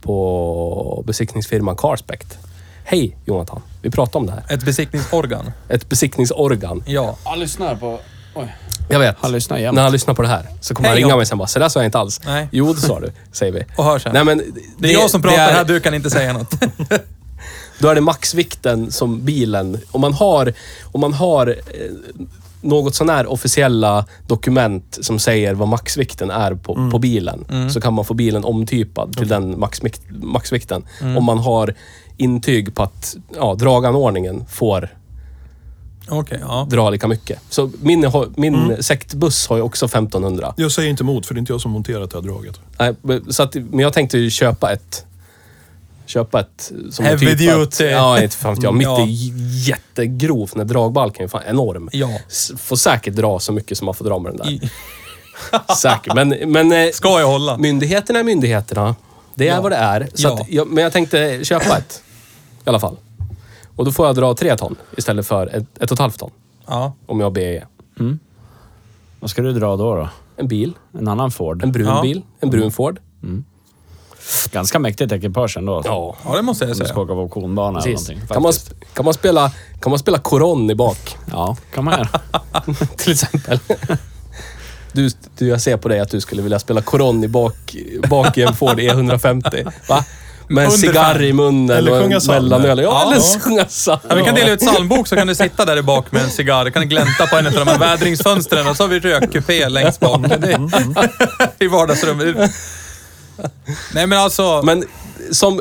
på 0.00 1.04
besiktningsfirman 1.06 1.76
Carspect. 1.76 2.38
Hej 2.84 3.16
Jonathan, 3.24 3.62
vi 3.82 3.90
pratade 3.90 4.18
om 4.18 4.26
det 4.26 4.32
här. 4.32 4.54
Ett 4.54 4.64
besiktningsorgan. 4.64 5.52
Ett 5.68 5.88
besiktningsorgan. 5.88 6.82
Ja. 6.86 7.16
Jag 7.24 7.38
lyssnar 7.38 7.76
på... 7.76 8.00
Oj. 8.34 8.54
Jag 8.88 8.98
vet. 8.98 9.16
Han 9.20 9.32
lyssnar 9.32 9.58
jämt. 9.58 9.74
När 9.74 9.82
han 9.82 9.92
lyssnar 9.92 10.14
på 10.14 10.22
det 10.22 10.28
här 10.28 10.46
så 10.60 10.74
kommer 10.74 10.88
han 10.88 10.94
Hej 10.96 11.02
ringa 11.04 11.12
då. 11.14 11.16
mig 11.16 11.26
sen 11.26 11.38
bara, 11.38 11.48
så 11.48 11.58
där 11.58 11.68
sa 11.68 11.80
jag 11.80 11.86
inte 11.86 11.98
alls. 11.98 12.20
Nej. 12.26 12.48
Jo, 12.52 12.72
det 12.72 12.80
sa 12.80 13.00
du, 13.00 13.12
säger 13.32 13.52
vi. 13.52 13.64
Och 13.76 13.84
hör 13.84 13.98
sen. 13.98 14.12
Nej, 14.14 14.24
men 14.24 14.42
Det 14.78 14.88
är 14.88 14.92
jag 14.92 15.10
som 15.10 15.22
pratar 15.22 15.38
är- 15.48 15.52
här, 15.52 15.64
du 15.64 15.80
kan 15.80 15.94
inte 15.94 16.10
säga 16.10 16.32
något. 16.32 16.54
Då 17.78 17.88
är 17.88 17.94
det 17.94 18.00
maxvikten 18.00 18.90
som 18.92 19.24
bilen... 19.24 19.80
Om 19.90 20.00
man 20.00 20.12
har, 20.14 20.52
om 20.84 21.00
man 21.00 21.12
har 21.12 21.46
eh, 21.46 21.54
något 22.60 22.94
sån 22.94 23.08
här 23.08 23.26
officiella 23.26 24.04
dokument 24.26 24.98
som 25.00 25.18
säger 25.18 25.54
vad 25.54 25.68
maxvikten 25.68 26.30
är 26.30 26.54
på, 26.54 26.74
Mm. 26.74 26.90
på 26.90 26.98
bilen, 26.98 27.70
så 27.72 27.80
kan 27.80 27.94
man 27.94 28.04
få 28.04 28.14
bilen 28.14 28.44
omtypad 28.44 29.16
till 29.16 29.28
den 29.28 29.56
maxmik- 29.56 30.00
maxvikten. 30.22 30.84
Mm. 31.00 31.16
Om 31.16 31.24
man 31.24 31.38
har 31.38 31.74
intyg 32.16 32.74
på 32.74 32.82
att 32.82 33.16
ja, 33.36 33.54
draganordningen 33.54 34.44
får 34.50 34.88
Okej, 36.08 36.38
ja. 36.42 36.66
dra 36.70 36.90
lika 36.90 37.08
mycket. 37.08 37.38
Så 37.50 37.70
min, 37.82 38.10
min 38.36 38.54
Mm. 38.54 38.82
sektbuss 38.82 39.46
har 39.48 39.56
ju 39.56 39.62
också 39.62 39.86
1500. 39.86 40.54
Jag 40.56 40.72
säger 40.72 40.90
inte 40.90 41.02
emot, 41.02 41.26
för 41.26 41.34
det 41.34 41.38
är 41.38 41.40
inte 41.40 41.52
jag 41.52 41.60
som 41.60 41.70
monterat 41.70 42.10
det 42.10 42.16
här 42.16 42.22
draget. 42.22 42.60
Nej, 42.78 42.94
så 43.28 43.42
att, 43.42 43.54
men 43.54 43.78
jag 43.78 43.92
tänkte 43.92 44.18
ju 44.18 44.30
köpa 44.30 44.72
ett... 44.72 45.04
Köpa 46.06 46.40
ett... 46.40 46.72
Som 46.90 47.04
Heavy 47.04 47.26
typat- 47.36 47.38
duty. 47.58 47.84
Ja, 47.84 48.22
inte 48.22 48.36
fan 48.36 48.56
jag. 48.62 48.74
Mitt 48.74 48.84
Ja. 48.86 49.00
är 49.02 49.06
jättegrovt. 49.68 50.54
Den 50.54 50.66
dragbalken 50.66 51.24
är 51.24 51.28
fan 51.28 51.42
enorm. 51.46 51.88
Ja. 51.92 52.08
Får 52.58 52.76
säkert 52.76 53.14
dra 53.14 53.38
så 53.38 53.52
mycket 53.52 53.78
som 53.78 53.84
man 53.86 53.94
får 53.94 54.04
dra 54.04 54.18
med 54.18 54.32
den 54.32 54.36
där. 54.38 54.50
I- 54.52 54.70
Säkert. 55.76 56.14
Men, 56.14 56.28
men 56.28 56.72
eh, 56.72 56.90
Ska 56.92 57.20
jag 57.20 57.26
hålla? 57.26 57.58
myndigheterna 57.58 58.18
är 58.18 58.22
myndigheterna. 58.24 58.94
Det 59.34 59.48
är 59.48 59.54
Ja. 59.54 59.60
vad 59.60 59.72
det 59.72 59.76
är. 59.76 60.08
Så 60.14 60.28
Ja. 60.28 60.34
att 60.40 60.50
jag, 60.50 60.68
men 60.68 60.84
jag 60.84 60.92
tänkte 60.92 61.40
köpa 61.44 61.78
ett. 61.78 62.02
I 62.66 62.68
alla 62.68 62.80
fall. 62.80 62.96
Och 63.78 63.84
då 63.84 63.92
får 63.92 64.06
jag 64.06 64.14
dra 64.16 64.34
tre 64.34 64.56
ton 64.56 64.76
istället 64.96 65.26
för 65.26 65.46
ett, 65.46 65.64
ett 65.80 65.90
och 65.90 65.92
ett 65.92 65.98
halvt 65.98 66.18
ton. 66.18 66.30
Ja. 66.66 66.92
Om 67.06 67.20
jag 67.20 67.26
har 67.26 67.30
BE. 67.30 67.64
Vad 69.20 69.30
ska 69.30 69.42
du 69.42 69.52
dra 69.52 69.76
då? 69.76 69.94
då? 69.96 70.08
En 70.36 70.48
bil. 70.48 70.72
En 70.98 71.08
annan 71.08 71.30
Ford? 71.30 71.62
En 71.62 71.72
brun 71.72 71.86
Ja. 71.86 72.02
bil. 72.02 72.22
En 72.40 72.50
brun 72.50 72.72
Ford. 72.72 73.00
Ganska 74.52 74.78
mäktigt 74.78 75.12
ekipage 75.12 75.56
ändå. 75.56 75.82
Ja. 75.84 76.16
ja, 76.24 76.36
det 76.36 76.42
måste 76.42 76.64
jag 76.64 76.68
Om 76.68 76.70
du 76.70 76.74
ska 76.84 76.94
säga. 76.94 77.00
åka 77.04 77.12
på 77.14 77.20
auktionbana 77.20 77.78
eller 77.80 77.90
Precis. 77.92 78.08
någonting. 78.08 78.28
Kan 78.34 78.42
man, 78.42 78.52
faktiskt. 78.52 78.94
kan, 78.94 79.04
man 79.04 79.14
spela, 79.14 79.52
kan 79.80 79.90
man 79.90 79.98
spela 79.98 80.18
koron 80.18 80.70
i 80.70 80.74
bak? 80.74 81.16
Ja, 81.32 81.56
kan 81.74 81.84
man 81.84 81.94
göra. 81.98 82.20
till 82.96 83.12
exempel. 83.12 83.58
Du, 84.92 85.10
du, 85.38 85.46
jag 85.48 85.60
ser 85.60 85.76
på 85.76 85.88
dig 85.88 86.00
att 86.00 86.10
du 86.10 86.20
skulle 86.20 86.42
vilja 86.42 86.58
spela 86.58 86.82
koron 86.82 87.24
i 87.24 87.28
bak, 87.28 87.76
bak 88.10 88.38
i 88.38 88.42
en 88.42 88.54
Ford 88.54 88.78
E150. 88.80 89.72
Va? 89.88 90.04
Med 90.48 90.64
en 90.64 90.70
Under 90.70 90.78
cigarr 90.88 91.14
fem. 91.14 91.22
i 91.22 91.32
munnen 91.32 91.76
Eller 91.76 91.92
och 91.92 92.02
sjunga 92.02 92.14
en 92.16 92.20
psalmer. 92.20 92.40
mellanöl. 92.58 92.78
Ja, 92.78 92.84
Ja. 92.84 93.12
eller 93.12 93.40
sjunga 93.40 93.64
psalmer. 93.64 94.02
Ja, 94.08 94.14
vi 94.14 94.22
kan 94.24 94.34
dela 94.34 94.50
ut 94.50 94.60
psalmbok 94.60 95.06
så 95.08 95.16
kan 95.16 95.26
du 95.26 95.34
sitta 95.34 95.64
där 95.64 95.76
i 95.76 95.82
bak 95.82 96.12
med 96.12 96.22
en 96.22 96.30
cigarr. 96.30 96.64
Du 96.64 96.70
kan 96.70 96.88
glänta 96.88 97.26
på 97.26 97.36
en 97.36 97.46
av 97.46 97.52
de 97.52 97.68
här 97.68 97.78
vädringsfönstren 97.78 98.66
och 98.66 98.76
så 98.76 98.82
har 98.82 98.88
vi 98.88 99.00
rökkupé 99.00 99.68
längst 99.68 100.00
bak. 100.00 100.20
Det, 100.28 100.60
I 101.64 101.66
vardagsrummet. 101.68 102.50
Nej 103.94 104.06
men 104.06 104.18
alltså... 104.18 104.62
Men 104.64 104.84
som... 105.30 105.60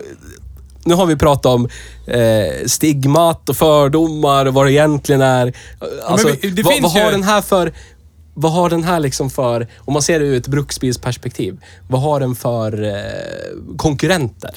Nu 0.83 0.93
har 0.95 1.05
vi 1.05 1.15
pratat 1.15 1.45
om 1.45 1.69
eh, 2.07 2.65
stigmat 2.65 3.49
och 3.49 3.57
fördomar 3.57 4.45
och 4.45 4.53
vad 4.53 4.65
det 4.65 4.71
egentligen 4.71 5.21
är. 5.21 5.53
Alltså, 6.05 6.27
vi- 6.41 6.49
det 6.49 6.63
vad, 6.63 6.73
finns 6.73 6.83
vad 6.83 6.91
har 7.03 7.05
ju- 7.05 7.11
den 7.11 7.23
här 7.23 7.41
för... 7.41 7.73
Vad 8.39 8.51
har 8.51 8.69
den 8.69 8.83
här 8.83 8.99
liksom 8.99 9.29
för, 9.29 9.67
om 9.79 9.93
man 9.93 10.01
ser 10.01 10.19
det 10.19 10.25
ur 10.25 10.37
ett 10.37 10.47
bruksbilsperspektiv, 10.47 11.57
vad 11.87 12.01
har 12.01 12.19
den 12.19 12.35
för 12.35 12.83
eh, 12.83 12.93
konkurrenter? 13.77 14.51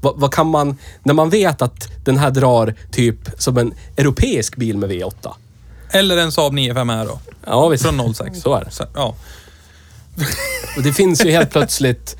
Vad, 0.00 0.16
vad 0.20 0.32
kan 0.34 0.46
man, 0.46 0.76
när 1.02 1.14
man 1.14 1.30
vet 1.30 1.62
att 1.62 1.88
den 2.04 2.16
här 2.18 2.30
drar 2.30 2.74
typ 2.90 3.16
som 3.38 3.58
en 3.58 3.74
europeisk 3.96 4.56
bil 4.56 4.76
med 4.78 4.90
V8. 4.90 5.32
Eller 5.90 6.16
en 6.16 6.32
Saab 6.32 6.52
95 6.52 6.88
här 6.88 7.06
då. 7.06 7.18
Ja, 7.46 7.68
visst. 7.68 7.84
Från 7.84 8.14
06. 8.14 8.40
Så 8.40 8.54
är 8.54 8.64
det. 8.64 8.70
Så, 8.70 8.84
ja. 8.94 9.14
Och 10.76 10.82
det 10.82 10.92
finns 10.92 11.24
ju 11.24 11.30
helt 11.30 11.50
plötsligt 11.50 12.16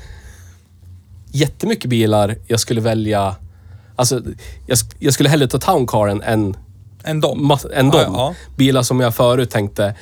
jättemycket 1.31 1.89
bilar 1.89 2.35
jag 2.47 2.59
skulle 2.59 2.81
välja. 2.81 3.35
Alltså, 3.95 4.21
jag, 4.67 4.77
jag 4.99 5.13
skulle 5.13 5.29
hellre 5.29 5.47
ta 5.47 5.59
Towncaren 5.59 6.21
än, 6.21 6.57
En 7.03 7.21
dom. 7.21 7.51
ma- 7.51 7.73
än 7.73 7.89
dem. 7.89 8.01
Ja, 8.01 8.11
ja. 8.13 8.35
Bilar 8.55 8.83
som 8.83 8.99
jag 8.99 9.15
förut 9.15 9.49
tänkte, 9.49 9.95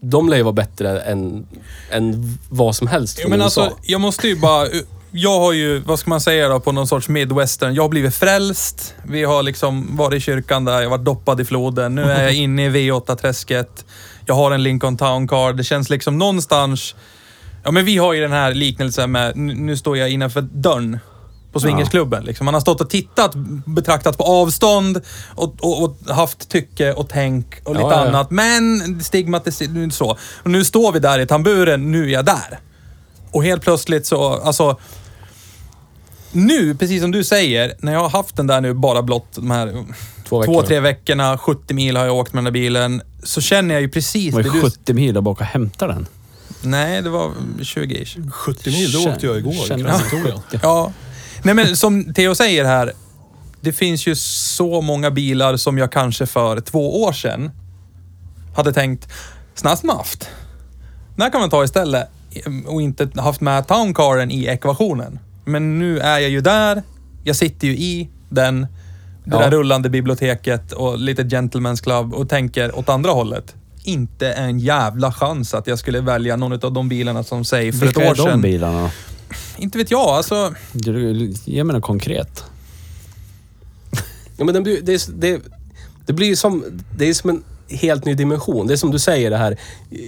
de 0.00 0.28
lär 0.28 0.36
ju 0.36 0.42
vara 0.42 0.52
bättre 0.52 1.00
än, 1.00 1.46
än 1.90 2.38
vad 2.50 2.76
som 2.76 2.86
helst 2.86 3.18
Ja, 3.18 3.22
från 3.22 3.30
men 3.30 3.40
USA. 3.40 3.62
alltså, 3.64 3.78
jag 3.82 4.00
måste 4.00 4.28
ju 4.28 4.36
bara... 4.36 4.68
Jag 5.14 5.40
har 5.40 5.52
ju, 5.52 5.78
vad 5.78 5.98
ska 5.98 6.10
man 6.10 6.20
säga 6.20 6.48
då, 6.48 6.60
på 6.60 6.72
någon 6.72 6.86
sorts 6.86 7.08
midwestern. 7.08 7.74
Jag 7.74 7.82
har 7.82 7.88
blivit 7.88 8.14
frälst. 8.14 8.94
Vi 9.04 9.24
har 9.24 9.42
liksom 9.42 9.96
varit 9.96 10.16
i 10.16 10.20
kyrkan 10.20 10.64
där, 10.64 10.82
jag 10.82 10.90
varit 10.90 11.04
doppad 11.04 11.40
i 11.40 11.44
floden. 11.44 11.94
Nu 11.94 12.02
är 12.02 12.22
jag 12.22 12.34
inne 12.34 12.66
i 12.66 12.70
V8-träsket. 12.70 13.84
Jag 14.26 14.34
har 14.34 14.50
en 14.50 14.62
Lincoln 14.62 14.96
Town 14.96 15.28
Car. 15.28 15.52
Det 15.52 15.64
känns 15.64 15.90
liksom 15.90 16.18
någonstans... 16.18 16.94
Ja, 17.64 17.70
men 17.70 17.84
vi 17.84 17.96
har 17.96 18.12
ju 18.12 18.20
den 18.20 18.32
här 18.32 18.54
liknelsen 18.54 19.12
med, 19.12 19.36
nu 19.36 19.76
står 19.76 19.96
jag 19.96 20.10
innanför 20.10 20.40
dörren 20.40 20.98
på 21.52 21.60
swingersklubben. 21.60 22.24
Liksom. 22.24 22.44
Man 22.44 22.54
har 22.54 22.60
stått 22.60 22.80
och 22.80 22.90
tittat, 22.90 23.34
betraktat 23.66 24.18
på 24.18 24.24
avstånd 24.24 25.00
och, 25.34 25.54
och, 25.60 25.82
och 25.82 26.14
haft 26.14 26.48
tycke 26.48 26.92
och 26.92 27.08
tänk 27.08 27.46
och 27.64 27.74
lite 27.74 27.86
Ja, 27.86 27.92
ja, 27.92 28.02
ja. 28.02 28.08
annat. 28.08 28.30
Men 28.30 29.00
stigmat 29.04 29.46
är 29.46 29.90
så. 29.90 30.16
Och 30.42 30.50
nu 30.50 30.64
står 30.64 30.92
vi 30.92 30.98
där 30.98 31.18
i 31.18 31.26
tamburen, 31.26 31.92
nu 31.92 32.04
är 32.04 32.12
jag 32.12 32.24
där. 32.24 32.58
Och 33.30 33.44
helt 33.44 33.62
plötsligt 33.62 34.06
så, 34.06 34.32
alltså... 34.32 34.78
Nu, 36.32 36.74
precis 36.74 37.02
som 37.02 37.10
du 37.10 37.24
säger, 37.24 37.74
när 37.78 37.92
jag 37.92 38.00
har 38.00 38.08
haft 38.08 38.36
den 38.36 38.46
där 38.46 38.60
nu 38.60 38.74
bara 38.74 39.02
blott 39.02 39.26
de 39.34 39.50
här 39.50 39.72
Två 39.72 39.84
två, 40.28 40.40
veckor. 40.40 40.62
tre 40.66 40.80
veckorna, 40.80 41.38
70 41.38 41.74
mil 41.74 41.96
har 41.96 42.04
jag 42.04 42.16
åkt 42.16 42.32
med 42.32 42.38
den 42.38 42.44
där 42.44 42.60
bilen, 42.60 43.02
så 43.22 43.40
känner 43.40 43.74
jag 43.74 43.82
ju 43.82 43.88
precis 43.88 44.34
Det 44.34 44.42
det 44.42 44.48
var 44.48 44.54
du... 44.54 44.60
ju 44.60 44.70
70 44.70 44.94
mil 44.94 45.16
att 45.16 45.24
bara 45.24 45.30
åka 45.30 45.44
och 45.44 45.50
hämta 45.50 45.86
den. 45.86 46.06
Nej, 46.62 47.02
det 47.02 47.10
var 47.10 47.32
20 47.62 47.94
ish. 48.02 48.16
70 48.32 48.70
mil, 48.70 48.92
då 48.92 49.10
åkte 49.10 49.26
jag 49.26 49.36
igår. 49.38 49.52
Känner- 49.68 49.84
Kranshistorien. 49.84 50.38
Ja. 50.62 50.92
Nej 51.42 51.54
men 51.54 51.76
som 51.76 52.14
Theo 52.14 52.34
säger 52.34 52.64
här, 52.64 52.92
det 53.60 53.72
finns 53.72 54.06
ju 54.06 54.14
så 54.16 54.80
många 54.80 55.10
bilar 55.10 55.56
som 55.56 55.78
jag 55.78 55.92
kanske 55.92 56.26
för 56.26 56.60
två 56.60 57.02
år 57.02 57.12
sedan 57.12 57.50
hade 58.56 58.72
tänkt, 58.72 59.08
snabbmaft. 59.54 60.28
Den 61.16 61.22
här 61.22 61.30
kan 61.30 61.40
man 61.40 61.50
ta 61.50 61.64
istället 61.64 62.08
och 62.66 62.82
inte 62.82 63.08
haft 63.16 63.40
med 63.40 63.66
towncaren 63.68 64.30
i 64.30 64.44
ekvationen. 64.44 65.18
Men 65.44 65.78
nu 65.78 65.98
är 65.98 66.18
jag 66.18 66.30
ju 66.30 66.40
där, 66.40 66.82
jag 67.24 67.36
sitter 67.36 67.66
ju 67.68 67.72
i 67.76 68.08
den, 68.28 68.60
det 68.60 68.66
Ja. 69.24 69.38
där 69.38 69.50
rullande 69.50 69.90
biblioteket 69.90 70.72
och 70.72 70.98
lite 70.98 71.22
gentlemen's 71.22 71.82
club 71.82 72.14
och 72.14 72.28
tänker 72.28 72.78
åt 72.78 72.88
andra 72.88 73.10
hållet. 73.10 73.54
Inte 73.84 74.32
en 74.32 74.58
jävla 74.58 75.12
chans 75.12 75.54
att 75.54 75.66
jag 75.66 75.78
skulle 75.78 76.00
välja 76.00 76.36
någon 76.36 76.52
av 76.52 76.72
de 76.72 76.88
bilarna 76.88 77.22
som 77.22 77.44
säg 77.44 77.72
för 77.72 77.86
Vilka 77.86 78.00
ett 78.00 78.06
är 78.06 78.10
år 78.10 78.14
de 78.14 78.22
sedan. 78.30 78.40
bilarna? 78.40 78.90
Inte 79.58 79.78
vet 79.78 79.90
jag, 79.90 80.00
alltså. 80.08 80.54
Du, 80.72 81.32
Ge 81.44 81.64
mig 81.64 81.74
något 81.76 81.84
konkret. 81.84 82.44
Ja, 84.36 84.44
men 84.44 84.64
det, 84.64 84.70
är- 84.70 85.12
det, 85.20 85.40
det 86.06 86.12
blir 86.12 86.26
ju 86.26 86.36
som, 86.36 86.64
det 86.96 87.08
är 87.08 87.14
som 87.14 87.30
en 87.30 87.42
helt 87.68 88.04
ny 88.04 88.14
dimension. 88.14 88.66
Det 88.66 88.74
är 88.74 88.76
som 88.76 88.90
du 88.90 88.98
säger 88.98 89.30
det 89.30 89.36
här, 89.36 89.56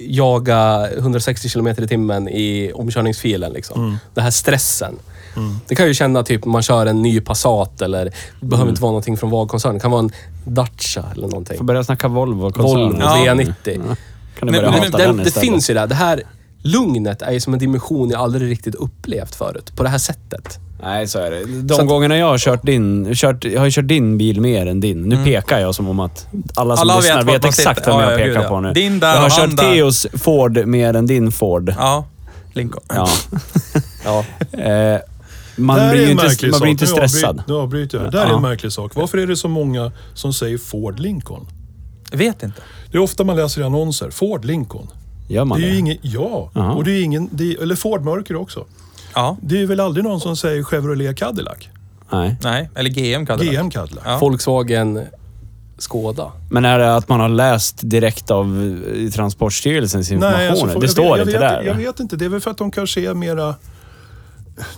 jaga 0.09 0.89
160 0.99 1.49
km 1.49 1.67
i 1.67 1.75
timmen 1.89 2.29
i 2.29 2.73
omkörningsfilen. 2.75 3.53
Liksom. 3.53 3.99
Den 4.15 4.25
här 4.25 4.31
stressen. 4.31 4.95
Det 5.69 5.75
kan 5.75 5.87
ju 5.87 5.95
känna 5.95 6.23
typ 6.23 6.45
man 6.45 6.63
kör 6.63 6.87
en 6.87 7.03
ny 7.03 7.21
Passat 7.21 7.83
eller 7.83 8.05
det 8.41 8.47
behöver 8.47 8.71
inte 8.71 8.83
vara 8.83 8.91
någonting 8.91 9.17
från 9.17 9.31
VAG-koncernen. 9.31 9.75
Det 9.75 9.81
kan 9.83 9.91
vara 9.91 10.01
en 10.03 10.11
Dacia 10.45 11.05
eller 11.13 11.29
någonting. 11.29 11.59
Får 11.59 11.65
börja 11.65 11.85
snacka 11.85 12.09
Volvo 12.09 12.41
Volvo 12.41 12.51
koncern. 12.53 13.01
Ja. 13.01 13.35
V90. 13.35 13.55
Kan 13.75 13.75
du 13.75 14.45
Men- 14.45 14.53
börja 14.53 14.71
men- 14.71 14.81
hata 14.81 14.99
Den, 14.99 15.17
den 15.17 15.25
det 15.25 15.31
finns 15.41 15.71
ju 15.71 15.75
där. 15.75 15.87
Det 15.87 15.95
här 15.95 16.23
lugnet 16.63 17.23
är 17.23 17.33
ju 17.33 17.41
som 17.41 17.53
en 17.53 17.59
dimension 17.59 18.11
jag 18.11 18.21
aldrig 18.21 18.51
riktigt 18.51 18.75
upplevt 18.75 19.35
förut. 19.35 19.73
På 19.77 19.83
det 19.83 19.89
här 19.89 19.99
sättet. 19.99 20.59
Nej, 20.83 21.09
så 21.09 21.19
är 21.19 21.31
det. 21.31 21.45
De 21.63 21.75
Så 21.75 21.85
gångerna 21.85 22.17
jag 22.19 22.27
har 22.27 22.39
kört 22.39 22.63
din, 22.67 23.15
kört, 23.15 23.45
jag 23.45 23.61
har 23.61 23.71
kört 23.71 23.89
din 23.89 24.19
bil 24.19 24.41
mer 24.41 24.67
än 24.67 24.81
din. 24.81 25.03
Nu 25.03 25.25
pekar 25.25 25.59
jag 25.59 25.75
som 25.75 25.89
om 25.89 26.01
att 26.01 26.27
alla 26.55 26.77
som 26.77 26.83
Alla 26.91 26.95
vet 27.01 27.05
lyssnar 27.05 27.23
vet, 27.23 27.43
man 27.43 27.49
exakt 27.49 27.87
vem 27.89 27.95
Ja, 27.95 28.03
jag 28.03 28.13
ja, 28.21 28.25
pekar 28.25 28.43
ja. 28.43 28.49
på 28.49 28.61
nu. 28.61 28.73
Din 28.73 29.01
där 29.01 29.15
jag 29.15 29.21
har 29.21 29.31
kört. 29.31 29.57
Theos 29.57 30.07
Ford 30.15 30.67
mer 30.67 30.95
än 30.97 31.07
din 31.07 31.33
Ford. 31.33 31.75
Ja, 31.79 32.05
Lincoln. 32.53 32.85
Ja. 32.89 33.09
Ja. 34.05 34.25
Eh, 34.59 35.01
man 35.57 35.77
Där 35.79 35.85
är 35.89 35.93
blir 35.93 36.11
inte, 36.11 36.25
märklig 36.25 36.51
man 36.51 36.61
blir 36.61 36.71
inte 36.71 36.87
stressad. 36.87 37.43
Nu 37.49 37.55
avbryter 37.55 37.99
jag. 37.99 38.07
Det 38.07 38.11
där 38.11 38.25
är 38.25 38.29
Ja. 38.31 38.37
en 38.37 38.43
märklig 38.43 38.73
sak. 38.73 38.95
Varför 38.95 39.19
är 39.19 39.27
det 39.27 39.37
så 39.37 39.49
många 39.49 39.93
som 40.15 40.33
säger 40.33 40.59
Ford 40.59 40.99
Lincoln? 41.01 41.47
Jag 42.11 42.19
vet 42.19 42.43
inte. 42.43 42.61
Det 42.91 42.97
är 42.99 43.03
ofta 43.03 43.25
man 43.25 43.37
läser 43.37 43.61
i 43.61 43.65
annonser. 43.65 44.11
Ford 44.11 44.45
Lincoln. 44.45 44.89
Gör 45.29 45.45
man 45.45 45.61
Det 45.61 45.65
är 45.67 45.69
det? 45.69 45.73
ju 45.75 45.79
ingen... 45.81 45.97
Ja. 46.03 46.51
Jaha. 46.55 46.73
Och 46.73 46.85
det 46.85 46.93
är 46.93 47.03
ingen... 47.03 47.29
Det 47.33 47.53
är, 47.53 47.63
eller 47.63 47.75
Ford 47.75 48.03
Mörker 48.05 48.37
också. 48.37 48.65
Ja, 49.15 49.37
Det 49.43 49.63
är 49.63 49.67
väl 49.67 49.81
aldrig 49.81 50.05
någon 50.05 50.21
som 50.21 50.37
säger 50.37 50.63
Chevrolet 50.63 51.17
Cadillac? 51.17 51.59
Nej. 52.13 52.37
nej. 52.43 52.71
Eller 52.75 52.91
GM 52.91 53.25
det. 53.25 53.45
GM 53.47 53.71
Cadillac. 53.71 54.05
Ja. 54.07 54.19
Volkswagen 54.19 55.01
Skoda. 55.79 56.33
Men 56.51 56.65
är 56.65 56.79
det 56.79 56.97
att 56.97 57.09
man 57.09 57.21
har 57.21 57.29
läst 57.29 57.81
direkt 57.83 58.31
av 58.31 58.47
eh, 59.05 59.11
Transportstyrelsens 59.11 60.11
informationer? 60.11 60.51
alltså, 60.51 60.67
får- 60.67 60.75
det 60.81 60.85
jag 60.87 60.91
står 60.91 61.03
vet, 61.03 61.11
jag 61.11 61.21
inte 61.21 61.33
vet, 61.33 61.41
där. 61.41 61.63
Jag 61.63 61.75
vet 61.75 62.01
inte. 62.01 62.17
Det 62.17 62.25
är 62.25 62.29
väl 62.29 62.41
för 62.41 62.51
att 62.51 62.59
de 62.59 62.71
kanske 62.71 63.01
är 63.11 63.15
mera... 63.15 63.55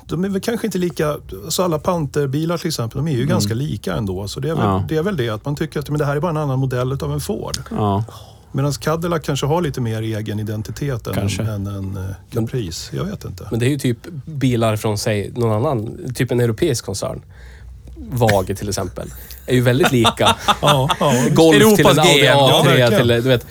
De 0.07 0.24
är 0.24 0.29
väl 0.29 0.41
kanske 0.41 0.66
inte 0.66 0.79
lika... 0.79 1.16
Alltså 1.45 1.62
alla 1.62 1.79
Panterbilar 1.79 2.59
till 2.59 2.68
exempel, 2.68 2.97
de 3.05 3.09
är 3.09 3.16
ju 3.16 3.27
ganska 3.27 3.55
lika 3.55 3.95
ändå. 3.95 4.29
Så 4.29 4.41
det 4.41 4.49
är, 4.49 4.55
väl, 4.55 4.64
Ja. 4.64 4.85
det 4.89 4.97
är 4.97 5.03
väl 5.03 5.16
det 5.16 5.29
att 5.29 5.45
man 5.45 5.57
tycker 5.57 5.81
att 5.81 5.91
men 5.91 5.99
det 5.99 6.05
här 6.05 6.16
är 6.16 6.20
bara 6.20 6.31
en 6.31 6.37
annan 6.37 6.59
modell 6.59 6.93
av 6.93 7.12
en 7.12 7.20
Ford. 7.20 7.59
Ja. 7.70 8.05
Medan 8.53 8.72
Cadillac 8.72 9.22
kanske 9.22 9.47
har 9.47 9.62
lite 9.62 9.81
mer 9.81 10.03
egen 10.03 10.41
identitet 10.41 11.07
än, 11.07 11.14
Kanske. 11.14 11.43
än 11.43 11.66
en 11.66 11.97
uh, 11.97 12.05
Caprice. 12.31 12.97
Jag 12.97 13.05
vet 13.05 13.24
inte. 13.24 13.49
Men 13.51 13.61
det 13.61 13.66
är 13.66 13.70
ju 13.70 13.79
typ 13.79 13.99
bilar 14.27 14.77
från, 14.77 14.99
säg, 14.99 15.33
någon 15.37 15.53
annan, 15.66 15.99
typ 16.14 16.31
en 16.31 16.41
europeisk 16.41 16.85
koncern. 16.85 17.22
Vage 17.97 18.57
till 18.57 18.68
exempel. 18.68 19.09
Är 19.47 19.55
ju 19.55 19.61
väldigt 19.61 19.93
lika. 19.93 20.37
Ja, 20.62 20.89
ja. 21.01 21.12
Golf 21.33 21.57
till 21.59 21.62
en 21.66 21.68
Europas 21.74 21.99
Audi 21.99 22.18
GM, 22.18 22.24
ja, 22.24 22.62
A3 22.64 22.66
verkligen. 22.66 22.99
till, 23.01 23.09
du 23.09 23.20
vet. 23.20 23.47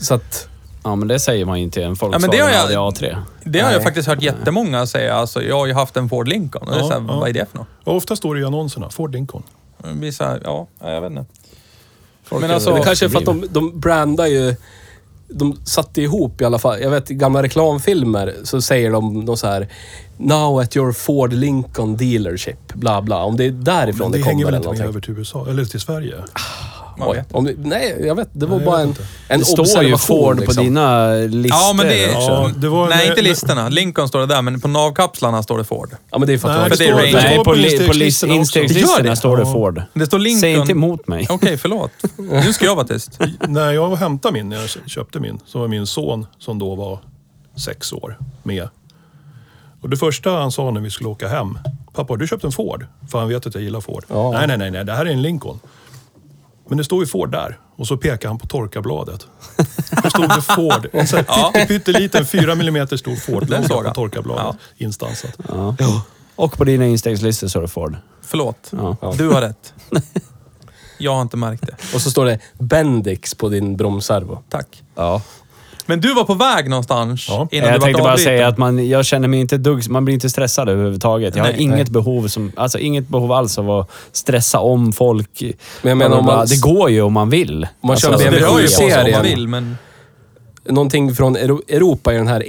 Så 0.00 0.14
att, 0.14 0.48
Ja, 0.88 0.96
men 0.96 1.08
det 1.08 1.18
säger 1.18 1.44
man 1.44 1.58
ju 1.58 1.64
inte 1.64 1.80
i 1.80 1.82
en 1.82 1.94
Volkswagen 1.94 2.30
det 2.30 2.38
har 2.38 2.50
jag- 2.50 2.60
Audi 2.74 2.74
A3. 2.76 3.16
Det 3.44 3.60
har 3.60 3.72
jag 3.72 3.82
faktiskt 3.82 4.08
hört 4.08 4.22
jättemånga 4.22 4.86
säga. 4.86 5.14
Alltså, 5.14 5.42
jag 5.42 5.56
har 5.58 5.66
ju 5.66 5.72
haft 5.72 5.96
en 5.96 6.08
Ford 6.08 6.28
Lincoln. 6.28 6.68
Och 6.68 6.74
det 6.74 6.78
är 6.78 6.82
Ja, 6.82 6.88
så 6.88 6.92
här, 6.92 7.04
ja. 7.08 7.16
Vad 7.20 7.28
är 7.28 7.32
det 7.32 7.46
för 7.50 7.58
något? 7.58 7.66
Ofta 7.84 8.16
står 8.16 8.34
det 8.34 8.40
i 8.40 8.44
annonserna, 8.44 8.90
Ford 8.90 9.12
Lincoln. 9.12 9.42
Det 9.82 9.94
blir 9.94 10.12
så 10.12 10.24
här, 10.24 10.40
ja, 10.44 10.66
jag 10.80 11.00
vet 11.00 11.10
inte. 11.10 11.24
Folk 12.24 12.42
Men 12.42 12.50
alltså- 12.50 12.74
det 12.74 12.82
kanske 12.82 13.04
är 13.04 13.08
för 13.08 13.18
att 13.18 13.24
de, 13.24 13.46
de 13.50 13.80
brandar 13.80 14.26
ju... 14.26 14.54
De 15.30 15.56
satte 15.64 16.02
ihop 16.02 16.40
i 16.40 16.44
alla 16.44 16.58
fall. 16.58 16.80
Jag 16.80 16.90
vet 16.90 17.10
i 17.10 17.14
gamla 17.14 17.42
reklamfilmer 17.42 18.34
så 18.44 18.60
säger 18.62 18.90
de 18.90 19.20
något 19.20 19.38
så 19.38 19.46
här 19.46 19.68
Now 20.16 20.60
at 20.60 20.76
your 20.76 20.92
Ford 20.92 21.32
Lincoln 21.32 21.96
dealership. 21.96 22.74
Bla 22.74 23.02
bla. 23.02 23.24
Om 23.24 23.36
det 23.36 23.44
är 23.44 23.50
därifrån 23.50 24.04
Men 24.04 24.12
det, 24.12 24.18
det 24.18 24.22
kommer 24.22 24.32
hänger 24.34 24.44
väl 24.44 24.54
eller 24.54 24.68
inte 24.70 24.82
med 24.82 24.88
över 24.88 25.00
till 25.00 25.18
USA, 25.18 25.46
eller 25.50 25.64
till 25.64 25.80
Sverige? 25.80 26.14
Man 26.98 27.12
vet. 27.14 27.32
om 27.34 27.44
det, 27.44 27.54
nej, 27.58 28.02
jag 28.06 28.14
vet. 28.14 28.28
Det 28.32 28.46
var 28.46 28.56
Nej, 28.56 28.66
bara 28.66 28.80
en, 28.80 28.94
en 29.28 29.38
Det 29.38 29.44
står 29.44 29.82
ju. 29.84 29.96
Ford 29.98 30.36
på 30.36 30.40
liksom. 30.40 30.64
dina 30.64 31.08
listor 31.14 31.60
Ja, 31.60 31.72
men 31.76 31.86
det. 31.86 32.02
Ja, 32.12 32.50
det 32.56 32.68
var 32.68 32.88
Nej, 32.88 33.08
inte 33.08 33.22
listorna. 33.22 33.68
Lincoln 33.68 34.08
står 34.08 34.20
det 34.20 34.26
där, 34.26 34.42
men 34.42 34.60
på 34.60 34.68
navkapslarna 34.68 35.42
står 35.42 35.58
det 35.58 35.64
Ford. 35.64 35.90
Ja, 36.10 36.18
men 36.18 36.28
det 36.28 36.34
är 36.34 36.38
för 36.38 36.48
att 36.48 36.60
Nej, 36.60 36.70
För 36.70 36.76
det 36.78 36.84
är 36.90 36.92
står-. 36.92 37.12
Nej, 37.12 37.44
på, 37.44 37.52
li- 37.52 37.86
på 37.86 37.92
list, 37.92 38.22
instegslistorna 38.24 39.10
det? 39.10 39.16
står 39.16 39.36
det. 39.36 39.44
Ford. 39.46 39.82
Det 39.94 40.06
står 40.06 40.18
Lincoln... 40.18 40.40
Säg 40.40 40.52
inte 40.52 40.72
emot 40.72 41.08
mig. 41.08 41.26
Okej, 41.30 41.56
förlåt. 41.56 41.90
Nu 42.16 42.52
ska 42.52 42.64
jag 42.64 42.76
vara 42.76 42.86
tyst. 42.86 43.18
När 43.48 43.72
jag 43.72 43.96
hämtade 43.96 44.32
min, 44.34 44.48
när 44.48 44.56
jag 44.60 44.68
köpte 44.90 45.20
min, 45.20 45.40
så 45.46 45.58
var 45.58 45.68
min 45.68 45.86
son 45.86 46.26
som 46.38 46.58
då 46.58 46.74
var 46.74 46.98
sex 47.64 47.92
år 47.92 48.18
med. 48.42 48.68
Och 49.80 49.88
det 49.90 49.96
första 49.96 50.30
han 50.30 50.52
sa 50.52 50.70
när 50.70 50.80
vi 50.80 50.90
skulle 50.90 51.08
åka 51.08 51.28
hem. 51.28 51.58
Pappa, 51.94 52.12
har 52.12 52.16
du 52.18 52.26
köpt 52.28 52.44
en 52.44 52.52
Ford? 52.52 52.86
För 53.10 53.18
han 53.18 53.28
vet 53.28 53.46
att 53.46 53.54
jag 53.54 53.62
gillar 53.64 53.80
Ford. 53.80 54.04
Ja. 54.08 54.30
Nej, 54.32 54.46
nej, 54.46 54.58
nej, 54.58 54.70
nej, 54.70 54.84
det 54.84 54.92
här 54.92 55.06
är 55.06 55.10
en 55.10 55.22
Lincoln. 55.22 55.60
Men 56.68 56.78
det 56.78 56.84
står 56.84 57.00
ju 57.00 57.06
Ford 57.06 57.30
där. 57.30 57.58
Och 57.76 57.86
så 57.86 57.96
pekar 57.96 58.28
han 58.28 58.38
på 58.38 58.46
torkarbladet. 58.46 59.26
Då 60.02 60.10
stod 60.10 60.28
det 60.28 60.42
Ford. 60.42 60.88
En 60.92 61.06
sån 61.06 61.24
här 61.28 61.66
pytteliten, 61.66 62.26
fyra 62.26 62.54
millimeter 62.54 62.96
stor 62.96 63.16
Ford-logga 63.16 63.88
på 63.88 63.94
torkarbladet. 63.94 64.56
Instansat. 64.76 65.38
Ja. 65.48 66.02
Och 66.36 66.58
på 66.58 66.64
dina 66.64 66.86
instegslistor 66.86 67.48
står 67.48 67.62
det 67.62 67.68
Ford. 67.68 67.96
Förlåt. 68.22 68.72
Ja. 69.00 69.14
Du 69.18 69.28
har 69.28 69.40
rätt. 69.40 69.74
Jag 70.98 71.14
har 71.14 71.22
inte 71.22 71.36
märkt 71.36 71.66
det. 71.66 71.76
Och 71.94 72.00
så 72.00 72.10
står 72.10 72.24
det 72.24 72.38
Bendix 72.58 73.34
på 73.34 73.48
din 73.48 73.76
bromsservo. 73.76 74.42
Tack. 74.48 74.82
Ja. 74.94 75.22
Men 75.88 76.00
du 76.00 76.14
var 76.14 76.24
på 76.24 76.34
väg 76.34 76.70
någonstans 76.70 77.26
Ja. 77.28 77.34
innan 77.34 77.48
du 77.50 77.56
Jag 77.56 77.78
var 77.80 77.86
tänkte 77.86 78.02
bara 78.02 78.12
avbruten. 78.12 78.24
säga 78.32 78.48
att 78.48 78.58
man, 78.58 78.88
jag 78.88 79.04
känner 79.06 79.28
mig 79.28 79.40
inte 79.40 79.56
dugg, 79.56 79.90
man 79.90 80.04
blir 80.04 80.14
inte 80.14 80.30
stressad 80.30 80.68
överhuvudtaget. 80.68 81.36
Jag 81.36 81.44
har 81.44 81.50
Nej, 81.52 81.62
inget 81.62 81.76
nej. 81.76 81.84
behov 81.92 82.28
som, 82.28 82.52
alltså 82.56 82.78
inget 82.78 83.08
behov 83.08 83.32
alls 83.32 83.58
av 83.58 83.70
att 83.70 83.90
stressa 84.12 84.60
om 84.60 84.92
folk. 84.92 85.42
Men 85.82 85.88
jag 85.88 85.98
menar 85.98 86.18
om 86.18 86.24
man- 86.24 86.46
det 86.46 86.60
går 86.60 86.90
ju 86.90 87.02
om 87.02 87.12
man 87.12 87.30
vill. 87.30 87.66
Om 87.80 87.86
man 87.86 87.96
kör 87.96 88.08
Alltså, 88.12 88.24
det 88.24 88.30
BMW 88.30 88.52
rör 88.54 88.58
ju 88.60 88.64
på 88.66 88.70
sig 88.72 88.84
om 88.84 88.90
serien. 88.90 89.12
man 89.18 89.22
vill, 89.22 89.48
men... 89.48 89.78
Någonting 90.64 91.14
från 91.14 91.36
Euro- 91.36 91.62
Europa 91.68 92.14
i 92.14 92.16
den 92.16 92.28
här 92.28 92.42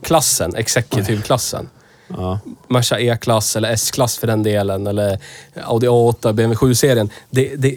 E-klassen, 0.00 0.54
executive-klassen. 0.56 1.68
Ja. 2.08 2.38
Merca 2.68 3.00
E-klass 3.00 3.56
eller 3.56 3.70
S-klass 3.72 4.18
för 4.18 4.26
den 4.26 4.42
delen. 4.42 4.86
Eller 4.86 5.18
Audi 5.64 5.86
A8, 5.88 6.32
BMW 6.32 6.54
7-serien. 6.54 7.10
Det, 7.30 7.56
det, 7.56 7.76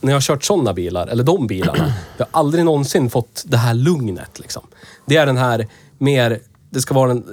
när 0.00 0.10
jag 0.12 0.16
har 0.16 0.20
kört 0.20 0.44
sådana 0.44 0.72
bilar, 0.72 1.06
eller 1.06 1.24
de 1.24 1.46
bilarna, 1.46 1.92
jag 2.16 2.26
har 2.30 2.40
aldrig 2.40 2.64
någonsin 2.64 3.10
fått 3.10 3.42
det 3.46 3.56
här 3.56 3.74
lugnet. 3.74 4.38
Liksom. 4.38 4.62
Det 5.06 5.16
är 5.16 5.26
den 5.26 5.36
här 5.36 5.66
mer, 5.98 6.38
det 6.70 6.80
ska 6.80 6.94
vara 6.94 7.10
en 7.10 7.24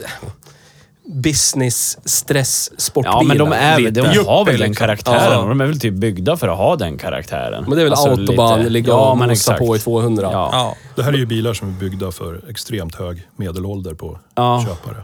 business, 1.05 1.97
stress, 2.05 2.71
sportbilen. 2.81 3.17
Ja, 3.19 3.23
men 3.27 3.37
de, 3.37 3.51
är, 3.53 3.91
de 3.91 4.25
har 4.25 4.45
väl 4.45 4.59
den 4.59 4.67
liksom. 4.69 4.75
karaktären. 4.87 5.31
Ja. 5.39 5.45
De 5.47 5.61
är 5.61 5.65
väl 5.65 5.79
typ 5.79 5.93
byggda 5.93 6.37
för 6.37 6.47
att 6.47 6.57
ha 6.57 6.75
den 6.75 6.97
karaktären. 6.97 7.63
Men 7.67 7.75
det 7.75 7.81
är 7.81 7.83
väl 7.83 7.93
Alltså, 7.93 8.09
autobahn, 8.09 8.57
lite- 8.59 8.69
ligga 8.69 8.89
ja, 8.93 9.11
och 9.25 9.31
exakt. 9.31 9.59
på 9.59 9.75
i 9.75 9.79
200. 9.79 10.29
Ja. 10.31 10.49
Ja. 10.51 10.75
Det 10.95 11.03
här 11.03 11.13
är 11.13 11.17
ju 11.17 11.25
bilar 11.25 11.53
som 11.53 11.67
är 11.67 11.71
byggda 11.79 12.11
för 12.11 12.49
extremt 12.49 12.95
hög 12.95 13.27
medelålder 13.35 13.93
på 13.93 14.19
Ja. 14.35 14.65
köpare. 14.67 15.03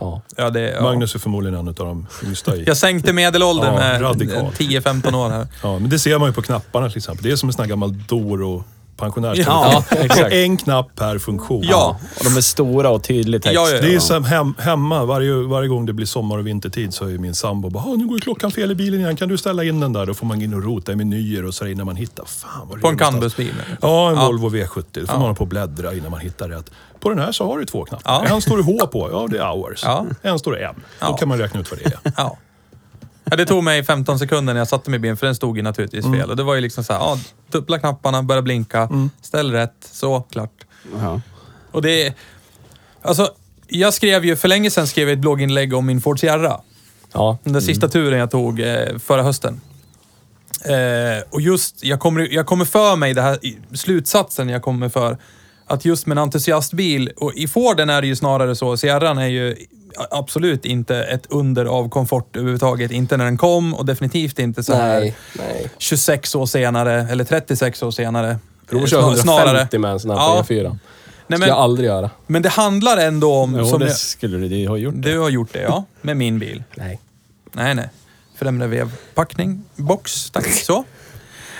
Ja. 0.00 0.22
Ja, 0.36 0.50
det, 0.50 0.60
ja. 0.60 0.82
Magnus 0.82 1.14
är 1.14 1.18
förmodligen 1.18 1.58
en 1.58 1.68
av 1.68 1.74
de 1.74 2.06
yngsta 2.24 2.56
i... 2.56 2.64
Jag 2.66 2.76
sänkte 2.76 3.12
medelåldern 3.12 3.74
Ja, 3.74 3.78
med 3.80 4.02
radikalt. 4.02 4.60
10-15 4.60 5.14
år 5.16 5.30
här. 5.30 5.46
Ja, 5.62 5.78
men 5.78 5.90
det 5.90 5.98
ser 5.98 6.18
man 6.18 6.28
ju 6.28 6.32
på 6.32 6.42
knapparna 6.42 6.88
till 6.88 6.98
exempel. 6.98 7.24
Det 7.24 7.30
är 7.30 7.36
som 7.36 7.48
en 7.48 7.52
sån 7.52 7.62
här 7.62 7.70
gammal 7.70 8.02
Doro 8.06 8.64
pensionärstelefon. 8.96 9.54
Ja, 9.54 9.84
exakt. 9.90 10.32
En 10.32 10.56
knapp 10.56 10.96
per 10.96 11.18
funktion. 11.18 11.62
Ja. 11.68 11.96
Och 12.18 12.24
de 12.24 12.36
är 12.36 12.40
stora 12.40 12.90
och 12.90 13.02
tydlig 13.04 13.42
text. 13.42 13.54
Ja, 13.54 13.68
ja, 13.68 13.76
ja. 13.76 13.82
Det 13.82 13.94
är 13.94 13.98
som 13.98 14.24
hem, 14.24 14.54
hemma, 14.58 15.04
varje, 15.04 15.32
varje 15.34 15.68
gång 15.68 15.86
det 15.86 15.92
blir 15.92 16.06
sommar 16.06 16.38
och 16.38 16.46
vintertid 16.46 16.94
så 16.94 17.04
är 17.04 17.18
min 17.18 17.34
sambo 17.34 17.70
bara 17.70 17.84
"Ah, 17.84 17.94
nu 17.96 18.06
går 18.06 18.14
ju 18.16 18.20
klockan 18.20 18.50
fel 18.50 18.70
i 18.70 18.74
bilen 18.74 19.00
igen, 19.00 19.16
kan 19.16 19.28
du 19.28 19.38
ställa 19.38 19.64
in 19.64 19.80
den 19.80 19.92
där? 19.92 20.06
Då 20.06 20.14
får 20.14 20.26
man 20.26 20.38
gå 20.38 20.44
in 20.44 20.54
och 20.54 20.62
rota 20.64 20.92
i 20.92 20.96
menyer 20.96 21.44
och 21.44 21.54
så 21.54 21.66
innan 21.66 21.86
man 21.86 21.96
hittar. 21.96 22.24
Fan, 22.24 22.50
vad 22.68 22.78
är 22.78 22.82
På 22.82 22.88
en? 22.88 22.98
Canbusbil. 22.98 23.54
Ja, 23.82 24.10
en 24.10 24.16
Ja. 24.16 24.26
Volvo 24.26 24.48
V70. 24.50 24.84
Då 24.92 25.00
får 25.00 25.06
Ja. 25.08 25.12
man 25.12 25.20
hålla 25.22 25.34
på 25.34 25.40
och 25.42 25.48
bläddra 25.48 25.94
innan 25.94 26.10
man 26.10 26.20
hittar 26.20 26.48
rätt. 26.48 26.70
På 27.00 27.08
den 27.10 27.18
här 27.18 27.32
så 27.32 27.46
har 27.46 27.58
du 27.58 27.64
två 27.64 27.84
knappar. 27.84 28.12
Ja. 28.28 28.34
En 28.34 28.40
står 28.40 28.56
det 28.56 28.62
H 28.62 28.86
på, 28.86 29.10
ja 29.12 29.26
det 29.30 29.38
är 29.38 29.46
hours. 29.52 29.80
Ja. 29.84 30.06
En 30.22 30.38
står 30.38 30.52
det 30.52 30.58
M. 30.66 30.74
Då 30.76 30.82
Ja. 31.00 31.16
kan 31.16 31.28
man 31.28 31.38
räkna 31.38 31.60
ut 31.60 31.70
vad 31.70 31.80
det 31.80 31.86
är. 32.16 32.30
Ja. 33.24 33.36
Det 33.36 33.46
tog 33.46 33.64
mig 33.64 33.84
15 33.84 34.18
sekunder 34.18 34.54
när 34.54 34.60
jag 34.60 34.68
satte 34.68 34.90
mig 34.90 34.96
i 34.96 35.00
bilen, 35.00 35.16
för 35.16 35.26
den 35.26 35.34
stod 35.34 35.56
ju 35.56 35.62
naturligtvis 35.62 36.04
fel. 36.04 36.30
Och 36.30 36.36
det 36.36 36.42
var 36.42 36.54
ju 36.54 36.60
liksom 36.60 36.84
så 36.84 36.92
här, 36.92 37.00
ja, 37.00 37.18
dubbla 37.50 37.78
knapparna, 37.78 38.22
börja 38.22 38.42
blinka, 38.42 38.88
ställ 39.22 39.52
rätt, 39.52 39.88
så, 39.92 40.20
klart. 40.20 40.64
Ja. 41.00 41.20
Och 41.70 41.82
det. 41.82 42.14
Alltså, 43.02 43.32
jag 43.66 43.94
skrev 43.94 44.24
ju, 44.24 44.36
för 44.36 44.48
länge 44.48 44.70
sedan 44.70 44.86
skrev 44.86 45.08
jag 45.08 45.12
ett 45.12 45.20
blogginlägg 45.20 45.74
om 45.74 45.86
min 45.86 46.00
Ford 46.00 46.20
Sierra. 46.20 46.60
Ja. 47.12 47.38
Den 47.44 47.62
sista 47.62 47.88
turen 47.88 48.18
jag 48.18 48.30
tog 48.30 48.60
eh, 48.60 48.98
förra 48.98 49.22
hösten. 49.22 49.60
Eh, 50.64 51.22
och 51.30 51.40
just, 51.40 51.84
jag 51.84 52.00
kommer, 52.00 52.28
jag 52.34 52.46
kommer 52.46 52.64
för 52.64 52.96
mig 52.96 53.14
det 53.14 53.22
här, 53.22 53.38
slutsatsen 53.76 54.48
jag 54.48 54.62
kommer 54.62 54.88
för, 54.88 55.18
att 55.66 55.84
just 55.84 56.06
med 56.06 56.18
en 56.18 56.22
entusiastbil, 56.22 57.10
och 57.16 57.34
i 57.34 57.48
Forden 57.48 57.90
är 57.90 58.00
det 58.00 58.06
ju 58.06 58.16
snarare 58.16 58.56
så, 58.56 58.76
Sierran 58.76 59.18
är 59.18 59.26
ju 59.26 59.56
absolut 60.10 60.64
inte 60.64 60.96
ett 60.96 61.26
under 61.28 61.64
av 61.64 61.88
komfort 61.88 62.36
överhuvudtaget. 62.36 62.90
Inte 62.90 63.16
när 63.16 63.24
den 63.24 63.38
kom 63.38 63.74
och 63.74 63.86
definitivt 63.86 64.38
inte 64.38 64.62
så 64.62 64.74
här 64.74 65.00
Nej, 65.00 65.14
nej. 65.38 65.70
26 65.78 66.34
år 66.34 66.46
senare, 66.46 67.06
eller 67.10 67.24
36 67.24 67.82
år 67.82 67.90
senare. 67.90 68.38
Prova 68.70 68.84
att 68.84 68.90
köra 68.90 69.14
snar- 69.16 69.38
150 69.46 69.78
med 69.78 69.90
en 69.90 70.00
sån 70.00 70.10
här 70.10 70.16
Ja. 70.18 70.44
på 70.48 70.52
E4. 70.54 70.62
Nej, 70.68 70.78
Skulle 71.26 71.38
men, 71.38 71.48
jag 71.48 71.58
aldrig 71.58 71.86
göra. 71.88 72.10
men 72.26 72.42
det 72.42 72.48
handlar 72.48 72.96
ändå 72.96 73.34
om... 73.34 73.56
Jo, 73.58 73.66
som 73.66 73.78
det 73.80 73.86
jag, 73.86 73.96
skulle 73.96 74.36
du 74.38 74.48
du 74.48 74.68
har 74.68 74.76
gjort. 74.76 74.94
Det. 74.96 75.12
du 75.12 75.18
har 75.18 75.30
gjort 75.30 75.52
det, 75.52 75.62
ja. 75.62 75.84
Med 76.00 76.16
min 76.16 76.38
bil. 76.38 76.62
Nej. 76.74 77.00
Nej, 77.52 77.74
nej. 77.74 77.88
Främre 78.38 78.66
vevpackning, 78.66 79.64
box, 79.76 80.30
tack. 80.30 80.46
Så. 80.46 80.84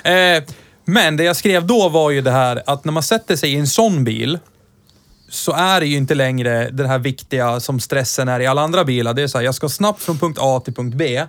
Eh, 0.09 0.43
men 0.85 1.17
det 1.17 1.25
jag 1.25 1.37
skrev 1.37 1.67
då 1.67 1.89
var 1.89 2.11
ju 2.11 2.21
det 2.21 2.31
här 2.31 2.63
att 2.67 2.85
när 2.85 2.93
man 2.93 3.03
sätter 3.03 3.37
sig 3.37 3.53
i 3.53 3.57
en 3.57 3.67
sån 3.67 4.05
bil 4.05 4.39
så 5.29 5.53
är 5.53 5.81
det 5.81 5.87
ju 5.87 5.97
inte 5.97 6.15
längre 6.15 6.71
det 6.71 6.89
här 6.89 6.99
viktiga 6.99 7.61
som 7.61 7.81
stressen 7.81 8.29
är 8.29 8.41
i 8.41 8.47
alla 8.47 8.63
andra 8.63 8.85
bilar. 8.85 9.15
Det 9.15 9.23
är 9.23 9.27
så 9.27 9.39
här, 9.39 9.45
jag 9.45 9.55
ska 9.55 9.69
snabbt 9.69 10.03
från 10.03 10.19
punkt 10.19 10.39
A 10.41 10.61
till 10.65 10.75
punkt 10.75 10.95
B. 10.95 11.27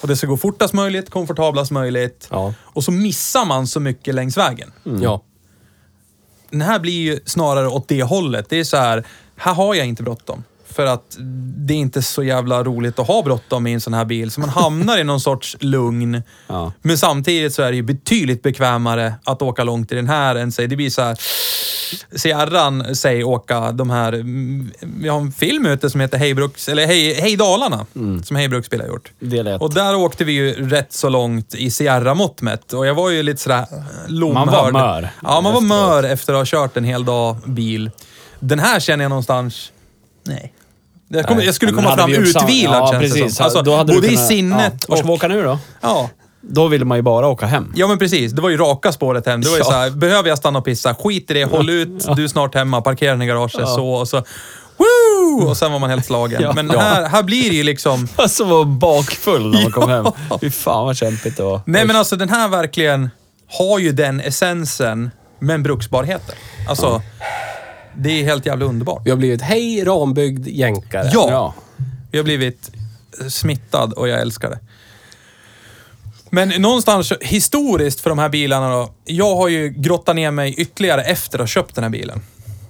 Och 0.00 0.08
det 0.08 0.16
ska 0.16 0.26
gå 0.26 0.36
fortast 0.36 0.74
möjligt, 0.74 1.10
komfortablast 1.10 1.70
möjligt. 1.70 2.28
Ja. 2.30 2.54
Och 2.60 2.84
så 2.84 2.92
missar 2.92 3.44
man 3.44 3.66
så 3.66 3.80
mycket 3.80 4.14
längs 4.14 4.36
vägen. 4.36 4.72
Ja. 5.02 5.22
Den 6.50 6.60
här 6.60 6.78
blir 6.78 7.00
ju 7.00 7.20
snarare 7.26 7.68
åt 7.68 7.88
det 7.88 8.02
hållet. 8.02 8.46
Det 8.48 8.60
är 8.60 8.64
så 8.64 8.76
här, 8.76 9.04
här 9.36 9.54
har 9.54 9.74
jag 9.74 9.86
inte 9.86 10.02
bråttom. 10.02 10.44
För 10.78 10.86
att 10.86 11.16
det 11.66 11.74
är 11.74 11.78
inte 11.78 12.02
så 12.02 12.22
jävla 12.22 12.64
roligt 12.64 12.98
att 12.98 13.06
ha 13.06 13.22
bråttom 13.22 13.66
i 13.66 13.72
en 13.72 13.80
sån 13.80 13.94
här 13.94 14.04
bil. 14.04 14.30
Så 14.30 14.40
man 14.40 14.48
hamnar 14.48 14.98
i 14.98 15.04
någon 15.04 15.20
sorts 15.20 15.56
lugn. 15.60 16.22
Ja. 16.46 16.72
Men 16.82 16.98
samtidigt 16.98 17.54
så 17.54 17.62
är 17.62 17.70
det 17.70 17.76
ju 17.76 17.82
betydligt 17.82 18.42
bekvämare 18.42 19.14
att 19.24 19.42
åka 19.42 19.64
långt 19.64 19.92
i 19.92 19.94
den 19.94 20.06
här 20.08 20.34
än 20.34 20.52
sig. 20.52 20.66
Det 20.66 20.76
blir 20.76 20.90
så 20.90 21.02
här... 21.02 21.16
Sierran 22.16 22.96
säger 22.96 23.24
åka 23.24 23.72
de 23.72 23.90
här... 23.90 24.12
mm, 24.12 24.70
Vi 24.80 25.08
har 25.08 25.20
en 25.20 25.32
film 25.32 25.66
ute 25.66 25.90
som 25.90 26.00
heter 26.00 26.18
Hej 26.18 26.34
Bruks, 26.34 26.68
eller 26.68 26.86
Hej, 26.86 27.14
Hej 27.14 27.36
Dalarna. 27.36 27.86
Som 28.24 28.36
Hej 28.36 28.48
Bruksbil 28.48 28.80
har 28.80 28.88
gjort. 28.88 29.12
Och 29.60 29.74
där 29.74 29.94
åkte 29.96 30.24
vi 30.24 30.32
ju 30.32 30.68
rätt 30.68 30.92
så 30.92 31.08
långt 31.08 31.54
i 31.54 31.70
Sierra-mått 31.70 32.42
mätt. 32.42 32.72
Och 32.72 32.86
jag 32.86 32.94
var 32.94 33.10
ju 33.10 33.22
lite 33.22 33.42
sådär 33.42 33.66
lomhörd. 34.08 34.46
Man 34.46 34.54
var 34.54 34.72
mör 34.72 35.10
Ja, 35.22 35.40
man 35.40 35.54
var 35.54 35.60
mör 35.60 36.02
efter 36.02 36.32
att 36.32 36.38
ha 36.38 36.44
kört 36.46 36.76
en 36.76 36.84
hel 36.84 37.04
dag 37.04 37.36
bil. 37.46 37.90
Den 38.40 38.58
här 38.58 38.80
känner 38.80 39.04
jag 39.04 39.08
någonstans... 39.10 39.72
Nej. 40.24 40.52
Jag, 41.08 41.36
Nej, 41.36 41.46
jag 41.46 41.54
skulle 41.54 41.72
komma 41.72 41.96
fram 41.96 42.10
utvilad 42.12 42.74
ja, 42.82 42.88
känns 42.92 43.12
det 43.14 43.20
precis. 43.20 43.36
som. 43.36 43.44
Alltså, 43.44 43.62
Då 43.62 43.76
hade 43.76 43.92
du 43.92 43.96
både 43.96 44.06
i 44.06 44.10
kunnat- 44.10 44.26
sinnet 44.28 44.72
ja. 44.80 44.84
Vart 44.88 44.98
ska 44.98 45.06
vi 45.06 45.12
och... 45.12 45.16
åka 45.16 45.28
nu 45.28 45.42
då? 45.42 45.58
Ja. 45.80 46.10
Då 46.40 46.68
vill 46.68 46.84
man 46.84 46.98
ju 46.98 47.02
bara 47.02 47.28
åka 47.28 47.46
hem. 47.46 47.72
Ja 47.76 47.86
men 47.86 47.98
precis, 47.98 48.32
det 48.32 48.42
var 48.42 48.50
ju 48.50 48.56
raka 48.56 48.92
spåret 48.92 49.26
hem. 49.26 49.40
Det 49.40 49.48
var 49.48 49.56
ju 49.56 49.60
Ja. 49.60 49.64
så 49.64 49.72
här, 49.72 49.90
behöver 49.90 50.28
jag 50.28 50.38
stanna 50.38 50.58
och 50.58 50.64
pissa? 50.64 50.94
Skit 50.94 51.30
i 51.30 51.34
det, 51.34 51.44
håll 51.44 51.70
ut, 51.70 52.06
du 52.16 52.24
är 52.24 52.28
snart 52.28 52.54
hemma, 52.54 52.80
parkera 52.80 53.10
den 53.10 53.22
i 53.22 53.26
garaget, 53.26 53.68
så 53.68 53.88
och 53.88 54.08
så... 54.08 54.22
Woo! 54.76 55.48
Och 55.48 55.56
sen 55.56 55.72
var 55.72 55.78
man 55.78 55.90
helt 55.90 56.06
slagen. 56.06 56.42
Ja. 56.42 56.52
Men 56.52 56.70
Ja. 56.72 56.80
här, 56.80 57.08
här 57.08 57.22
blir 57.22 57.50
det 57.50 57.56
ju 57.56 57.62
liksom... 57.62 58.08
Alltså 58.16 58.44
var 58.44 58.64
bakfull 58.64 59.50
när 59.50 59.62
man 59.62 59.72
kom 59.72 59.90
hem. 59.90 60.06
Fy 60.40 60.50
fan 60.50 60.84
vad 60.86 60.96
kämpigt 60.96 61.36
det 61.36 61.42
var. 61.42 61.60
Nej 61.66 61.84
men 61.86 61.96
alltså 61.96 62.16
den 62.16 62.28
här 62.28 62.48
verkligen... 62.48 63.10
har 63.58 63.78
ju 63.78 63.92
den 63.92 64.20
essensen, 64.20 65.10
men 65.40 65.62
bruksbarheten. 65.62 66.34
Alltså, 66.68 67.02
det 67.98 68.20
är 68.20 68.24
helt 68.24 68.46
jävla 68.46 68.64
underbart. 68.66 69.02
Vi 69.04 69.10
har 69.10 69.16
blivit 69.16 69.42
hej 69.42 69.84
rambyggd 69.84 70.46
jänkare. 70.48 71.10
Ja. 71.12 71.26
Ja. 71.30 71.54
Jag 72.10 72.18
har 72.18 72.24
blivit 72.24 72.70
smittad 73.28 73.92
och 73.92 74.08
jag 74.08 74.20
älskar 74.20 74.50
det. 74.50 74.58
Men 76.30 76.48
någonstans 76.48 77.12
historiskt 77.20 78.00
för 78.00 78.10
de 78.10 78.18
här 78.18 78.28
bilarna 78.28 78.70
då. 78.70 78.90
Jag 79.04 79.36
har 79.36 79.48
ju 79.48 79.68
grottat 79.68 80.16
ner 80.16 80.30
mig 80.30 80.54
ytterligare 80.58 81.02
efter 81.02 81.38
att 81.38 81.42
ha 81.42 81.46
köpt 81.46 81.74
den 81.74 81.84
här 81.84 81.90
bilen. 81.90 82.20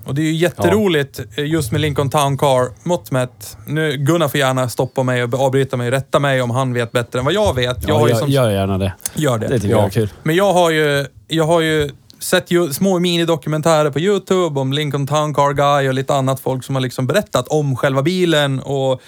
Och 0.05 0.15
det 0.15 0.23
är 0.23 0.25
ju 0.25 0.35
jätteroligt 0.35 1.21
eh, 1.37 1.45
just 1.45 1.73
med 1.73 1.81
Lincoln 1.81 2.11
Town 2.11 2.39
Car 2.39 2.69
mått 2.89 3.11
mätt. 3.11 3.57
Nu, 3.67 3.97
Gunnar 3.97 4.29
får 4.29 4.41
gärna 4.41 4.69
stoppa 4.69 5.03
mig 5.03 5.25
och 5.25 5.35
avbryta 5.35 5.77
mig 5.77 5.87
och 5.87 5.93
rätta 5.93 6.19
mig 6.19 6.43
om 6.43 6.51
han 6.51 6.73
vet 6.73 6.93
bättre 6.93 7.19
än 7.19 7.25
vad 7.25 7.35
jag 7.35 7.55
vet. 7.55 7.77
Jag 7.83 7.91
Ja, 7.91 7.99
har 8.01 8.09
gör, 8.09 8.17
som, 8.17 8.31
gör 8.31 8.51
gärna 8.51 8.79
det. 8.79 8.93
gör 9.15 9.39
det. 9.39 9.49
Det 9.49 9.61
tycker 9.61 9.75
jag 9.75 9.85
är 9.87 9.91
kul. 9.91 10.13
Men 10.23 10.37
jag 10.37 10.53
har 10.53 10.71
ju, 10.71 11.07
jag 11.29 11.45
har 11.45 11.61
ju 11.61 11.91
sett 12.21 12.51
ju 12.51 12.73
små 12.73 12.99
minidokumentärer 12.99 13.91
på 13.91 14.01
YouTube 14.01 14.61
om 14.61 14.73
Lincoln 14.73 15.07
Town 15.07 15.35
Car 15.35 15.53
Guy 15.53 15.89
och 15.89 15.95
lite 15.95 16.15
annat 16.15 16.41
folk 16.41 16.65
som 16.65 16.75
har 16.75 16.83
liksom 16.83 17.07
berättat 17.07 17.49
om 17.49 17.77
själva 17.77 18.03
bilen 18.03 18.61
och 18.61 19.01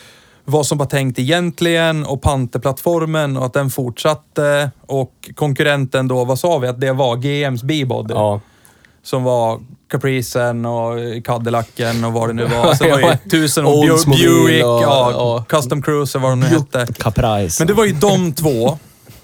vad 0.45 0.67
som 0.67 0.79
var 0.79 0.87
tänkt 0.87 1.19
egentligen 1.19 2.05
och 2.07 2.23
panterplattformen 2.23 3.37
och 3.37 3.47
att 3.47 3.53
den 3.53 3.71
fortsatte. 3.71 4.71
Och 4.87 5.13
konkurrenten 5.35 6.09
då, 6.09 6.25
vad 6.25 6.39
sa 6.39 6.59
vi 6.59 6.69
att 6.69 6.81
det 6.81 6.93
var? 6.93 7.17
GMs 7.17 7.63
B-body. 7.63 8.15
Ja. 8.15 8.41
Som 9.03 9.25
var 9.25 9.61
Capricen 9.91 10.67
och 10.67 10.99
Cadillacen 11.25 12.05
och 12.05 12.13
vad 12.13 12.29
det 12.29 12.33
nu 12.33 12.45
var. 12.45 12.65
Alltså, 12.65 12.85
det 12.85 12.91
var 12.91 13.01
ju 13.01 13.31
tusen 13.31 13.67
och 13.67 13.85
Buick, 14.07 14.65
och- 14.65 14.83
ja, 14.83 15.15
och- 15.15 15.49
Custom 15.49 15.83
Cruiser 15.83 16.19
vad 16.19 16.33
de 16.33 16.41
nu 16.41 16.47
hette. 16.47 16.87
Caprice. 16.99 17.61
Men 17.61 17.67
det 17.67 17.73
var 17.75 17.85
ju 17.85 17.93
de 17.93 18.33
två. 18.33 18.79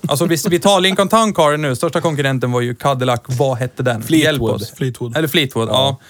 Alltså 0.08 0.24
visst, 0.26 0.48
vi 0.48 0.58
tar 0.58 0.80
Lincoln 0.80 1.08
Town 1.08 1.32
Car 1.34 1.56
nu. 1.56 1.76
Största 1.76 2.00
konkurrenten 2.00 2.52
var 2.52 2.60
ju 2.60 2.74
Cadillac. 2.74 3.20
Vad 3.26 3.58
hette 3.58 3.82
den? 3.82 4.02
Fleetwood. 4.02 4.24
Hjälp 4.24 4.42
oss. 4.42 4.70
Fleetwood. 4.70 5.16
Eller 5.16 5.28
Fleetwood, 5.28 5.68
ja. 5.68 6.00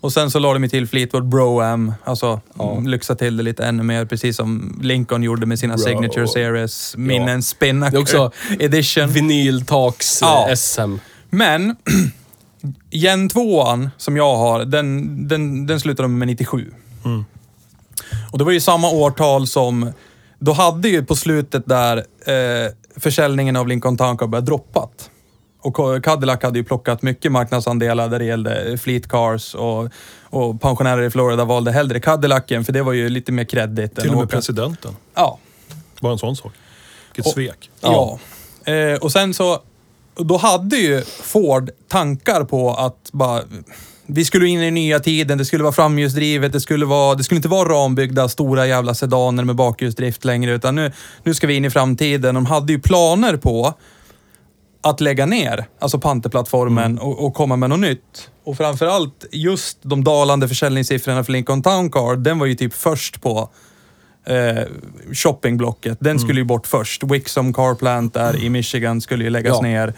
Och 0.00 0.12
sen 0.12 0.30
så 0.30 0.38
la 0.38 0.54
de 0.58 0.68
till 0.68 0.86
Fleetwood 0.88 1.24
Bro-Am. 1.34 1.92
Alltså 2.04 2.40
lyxa 2.86 3.14
till 3.14 3.36
det 3.36 3.42
lite 3.42 3.64
ännu 3.64 3.82
mer. 3.82 4.04
Precis 4.04 4.36
som 4.36 4.78
Lincoln 4.82 5.22
gjorde 5.22 5.46
med 5.46 5.58
sina 5.58 5.74
Bro. 5.76 5.84
Signature 5.84 6.28
Series. 6.28 6.94
Minnen 6.96 7.28
Ja. 7.36 7.42
Spinnaker 7.42 7.92
Det 7.92 7.98
är 7.98 8.02
också 8.02 8.30
Edition. 8.58 9.08
Vinyltaks 9.08 10.18
Ja. 10.22 10.56
SM. 10.56 10.96
Men 11.30 11.76
Gen 12.90 13.28
2 13.28 13.64
som 13.96 14.16
jag 14.16 14.36
har, 14.36 14.64
den, 14.64 15.28
den, 15.28 15.66
den 15.66 15.80
slutade 15.80 16.08
med 16.08 16.28
97. 16.28 16.70
Och 18.32 18.38
det 18.38 18.44
var 18.44 18.52
ju 18.52 18.60
samma 18.60 18.90
årtal 18.90 19.46
som... 19.46 19.92
Då 20.38 20.52
hade 20.52 20.88
ju 20.88 21.04
på 21.04 21.16
slutet 21.16 21.62
där 21.66 21.96
eh, 21.96 22.72
försäljningen 22.96 23.56
av 23.56 23.68
Lincoln 23.68 23.96
Town 23.96 24.16
Car 24.16 24.26
börjat 24.26 24.46
droppat. 24.46 25.10
Och 25.60 26.04
Cadillac 26.04 26.42
hade 26.42 26.58
ju 26.58 26.64
plockat 26.64 27.02
mycket 27.02 27.32
marknadsandelar 27.32 28.08
där 28.08 28.18
det 28.18 28.24
gällde 28.24 28.78
fleet 28.78 29.08
cars 29.08 29.54
och, 29.54 29.88
och 30.22 30.60
pensionärer 30.60 31.02
i 31.02 31.10
Florida 31.10 31.44
valde 31.44 31.72
hellre 31.72 32.00
Cadillacen 32.00 32.64
för 32.64 32.72
det 32.72 32.82
var 32.82 32.92
ju 32.92 33.08
lite 33.08 33.32
mer 33.32 33.44
kreddigt. 33.44 33.96
Till 34.00 34.10
och 34.10 34.16
med 34.16 34.30
presidenten. 34.30 34.96
Ja. 35.14 35.38
Bara 36.00 36.12
en 36.12 36.18
sån 36.18 36.36
sak. 36.36 36.52
Vilket 37.08 37.26
Och- 37.26 37.32
svek. 37.32 37.70
Ja. 37.80 38.18
Eh, 38.64 38.98
och 38.98 39.12
sen 39.12 39.34
så, 39.34 39.58
då 40.16 40.36
hade 40.36 40.76
ju 40.76 41.02
Ford 41.02 41.70
tankar 41.88 42.44
på 42.44 42.70
att 42.74 43.08
bara, 43.12 43.42
vi 44.06 44.24
skulle 44.24 44.48
in 44.48 44.60
i 44.60 44.64
den 44.64 44.74
nya 44.74 45.00
tiden, 45.00 45.38
det 45.38 45.44
skulle 45.44 45.62
vara 45.62 45.72
framhjulsdrivet, 45.72 46.52
det 46.52 46.60
skulle, 46.60 46.86
vara, 46.86 47.14
det 47.14 47.24
skulle 47.24 47.36
inte 47.36 47.48
vara 47.48 47.68
rambyggda 47.68 48.28
stora 48.28 48.66
jävla 48.66 48.94
sedaner 48.94 49.44
med 49.44 49.56
bakhjulsdrift 49.56 50.24
längre, 50.24 50.52
utan 50.54 50.74
nu, 50.74 50.92
nu 51.22 51.34
ska 51.34 51.46
vi 51.46 51.54
in 51.54 51.64
i 51.64 51.70
framtiden. 51.70 52.34
De 52.34 52.46
hade 52.46 52.72
ju 52.72 52.78
planer 52.80 53.36
på 53.36 53.74
att 54.82 55.00
lägga 55.00 55.26
ner, 55.26 55.64
alltså 55.78 55.98
panterplattformen 55.98 56.98
och, 56.98 57.24
och 57.26 57.34
komma 57.34 57.56
med 57.56 57.70
något 57.70 57.80
nytt. 57.80 58.30
Och 58.44 58.56
framförallt 58.56 59.24
just 59.32 59.78
de 59.82 60.04
dalande 60.04 60.48
försäljningssiffrorna 60.48 61.24
för 61.24 61.32
Lincoln 61.32 61.62
Town 61.62 61.90
Car, 61.90 62.16
den 62.16 62.38
var 62.38 62.46
ju 62.46 62.54
typ 62.54 62.74
först 62.74 63.22
på 63.22 63.50
eh, 64.26 64.62
shoppingblocket. 65.12 65.98
Den 66.00 66.18
skulle 66.18 66.40
ju 66.40 66.44
bort 66.44 66.66
först. 66.66 67.02
Wixom 67.02 67.52
Car 67.52 67.74
Plant 67.74 68.14
där 68.14 68.36
i 68.44 68.50
Michigan 68.50 69.00
skulle 69.00 69.24
ju 69.24 69.30
läggas 69.30 69.56
Ja. 69.56 69.60
ner. 69.60 69.94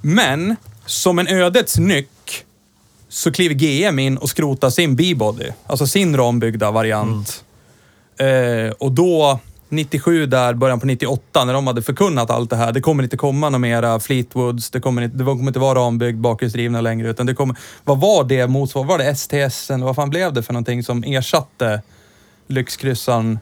Men 0.00 0.56
som 0.86 1.18
en 1.18 1.28
ödets 1.28 1.78
nyck 1.78 2.08
så 3.12 3.32
kliver 3.32 3.54
GM 3.54 3.98
in 3.98 4.16
och 4.16 4.28
skrotar 4.28 4.70
sin 4.70 4.96
B-body. 4.96 5.50
Alltså 5.66 5.86
sin 5.86 6.16
rambyggda 6.16 6.70
variant. 6.70 7.44
Eh, 8.16 8.72
och 8.78 8.92
då, 8.92 9.38
97 9.68 10.26
där, 10.26 10.54
början 10.54 10.80
på 10.80 10.86
98, 10.86 11.44
när 11.44 11.52
de 11.52 11.66
hade 11.66 11.82
förkunnat 11.82 12.30
allt 12.30 12.50
det 12.50 12.56
här. 12.56 12.72
Det 12.72 12.80
kommer 12.80 13.02
inte 13.02 13.16
komma 13.16 13.48
några 13.48 13.58
mera 13.58 14.00
Fleetwoods, 14.00 14.70
det 14.70 14.80
kommer 14.80 15.02
inte, 15.02 15.16
det 15.16 15.24
kommer 15.24 15.46
inte 15.46 15.58
vara 15.58 15.78
rambyggd 15.78 16.18
bakhjulsdrivna 16.18 16.80
längre. 16.80 17.10
Utan 17.10 17.26
det 17.26 17.34
kommer, 17.34 17.56
vad 17.84 18.00
var 18.00 18.24
det 18.24 18.46
motsvarande? 18.46 18.92
Var 18.92 18.98
det 18.98 19.14
STS 19.14 19.70
eller 19.70 19.84
vad 19.84 19.96
fan 19.96 20.10
blev 20.10 20.32
det 20.32 20.42
för 20.42 20.52
någonting 20.52 20.82
som 20.82 21.04
ersatte 21.04 21.82
lyxkryssaren? 22.46 23.38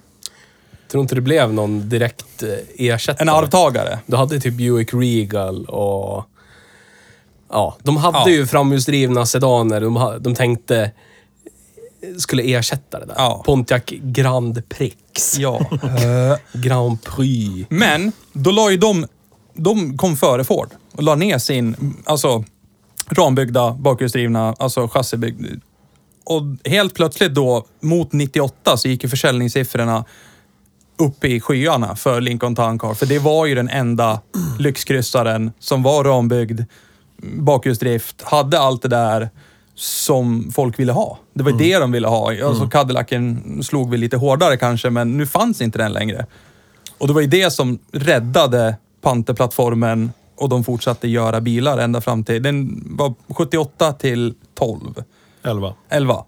Tror 0.90 1.02
inte 1.02 1.14
det 1.14 1.20
blev 1.20 1.52
någon 1.52 1.88
direkt 1.88 2.42
eh, 2.42 2.48
ersättare. 2.86 3.28
En 3.28 3.34
arvtagare? 3.34 3.98
Du 4.06 4.16
hade 4.16 4.40
typ 4.40 4.54
Buick 4.54 4.94
Regal 4.94 5.64
och... 5.64 6.24
Ja, 7.51 7.76
de 7.82 7.96
hade 7.96 8.18
Ja. 8.18 8.28
ju 8.28 8.46
framhjulsdrivna 8.46 9.26
sedaner. 9.26 9.80
De, 9.80 9.96
ha- 9.96 10.18
de 10.18 10.34
tänkte 10.34 10.90
skulle 12.18 12.42
ersätta 12.42 13.01
det 13.01 13.07
där. 13.07 13.14
Ja. 13.18 13.42
Pontiac 13.46 13.82
Grand 13.88 14.68
Prix. 14.68 15.38
Ja. 15.38 15.61
Grand 16.53 17.03
Prix. 17.03 17.66
Men 17.70 18.12
då 18.32 18.51
la 18.51 18.70
ju 18.70 18.76
de, 18.76 19.07
de 19.55 19.96
kom 19.98 20.16
före 20.16 20.44
Ford 20.44 20.68
och 20.92 21.03
la 21.03 21.14
ner 21.14 21.38
sin, 21.38 21.94
alltså 22.05 22.44
rambyggda, 23.09 23.70
bakhjulsdrivna, 23.72 24.55
alltså 24.59 24.88
chassibyggd. 24.88 25.62
Och 26.24 26.42
helt 26.64 26.94
plötsligt 26.94 27.34
då, 27.34 27.66
mot 27.80 28.12
98, 28.12 28.76
så 28.76 28.88
gick 28.88 29.03
ju 29.03 29.09
försäljningssiffrorna 29.09 30.05
upp 30.98 31.24
i 31.24 31.40
skyarna 31.40 31.96
för 31.96 32.20
Lincoln 32.20 32.57
Town 32.57 32.78
Car. 32.78 32.94
För 32.94 33.07
det 33.07 33.18
var 33.18 33.46
ju 33.46 33.55
den 33.55 33.68
enda 33.68 34.20
lyxkryssaren 34.59 35.53
som 35.59 35.82
var 35.82 36.05
rambyggd, 36.05 36.61
bakhjulsdrift, 37.22 38.22
hade 38.22 38.58
allt 38.60 38.82
det 38.82 38.88
där 38.88 39.30
som 39.74 40.50
folk 40.54 40.78
ville 40.78 40.92
ha. 40.92 41.18
Det 41.32 41.42
var 41.42 41.50
ju 41.50 41.56
det 41.56 41.78
de 41.78 41.92
ville 41.92 42.08
ha. 42.08 42.44
Alltså 42.44 42.66
Cadillacen 42.66 43.62
slog 43.62 43.90
vi 43.90 43.96
lite 43.96 44.16
hårdare 44.16 44.56
kanske, 44.56 44.90
men 44.90 45.16
nu 45.16 45.26
fanns 45.26 45.60
inte 45.60 45.78
den 45.78 45.92
längre. 45.92 46.26
Och 46.98 47.06
det 47.06 47.12
var 47.12 47.20
ju 47.20 47.26
det 47.26 47.50
som 47.50 47.78
räddade 47.92 48.76
Panterplattformen 49.00 50.12
och 50.36 50.48
de 50.48 50.64
fortsatte 50.64 51.08
göra 51.08 51.40
bilar 51.40 51.78
ända 51.78 52.00
fram 52.00 52.24
till... 52.24 52.42
Den 52.42 52.82
var 52.96 53.14
78 53.28 53.92
till 53.92 54.34
12. 54.54 54.80
11. 55.42 55.74
11. 55.88 56.24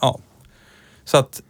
Ja. 0.00 0.18
Så 1.04 1.16
att... 1.16 1.42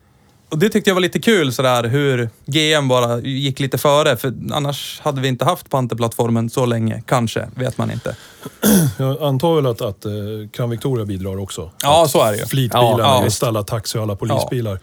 Och 0.48 0.58
det 0.58 0.68
tyckte 0.68 0.90
jag 0.90 0.94
var 0.94 1.00
lite 1.00 1.18
kul 1.18 1.52
sådär 1.52 1.84
hur 1.84 2.28
GM 2.46 2.88
bara 2.88 3.20
gick 3.20 3.60
lite 3.60 3.78
före. 3.78 4.16
För 4.16 4.34
annars 4.52 5.00
hade 5.00 5.20
vi 5.20 5.28
inte 5.28 5.44
haft 5.44 5.70
Panterplattformen 5.70 6.50
så 6.50 6.66
länge. 6.66 7.02
Kanske, 7.06 7.48
vet 7.54 7.78
man 7.78 7.90
inte. 7.90 8.16
Jag 8.98 9.22
antar 9.22 9.54
väl 9.54 9.66
att, 9.66 9.80
att 9.80 10.04
eh, 10.04 10.12
Crown 10.52 10.70
Victoria 10.70 11.04
bidrar 11.04 11.38
också. 11.38 11.70
Ja, 11.82 12.04
Att 12.04 12.10
så 12.10 12.22
är 12.22 12.32
det 12.32 12.38
ju. 12.38 12.46
Fleetbilarna, 12.46 12.98
Ja, 12.98 13.18
ja. 13.18 13.24
just 13.24 13.42
alla 13.42 13.62
taxi 13.62 13.98
och 13.98 14.02
alla 14.02 14.16
polisbilar, 14.16 14.78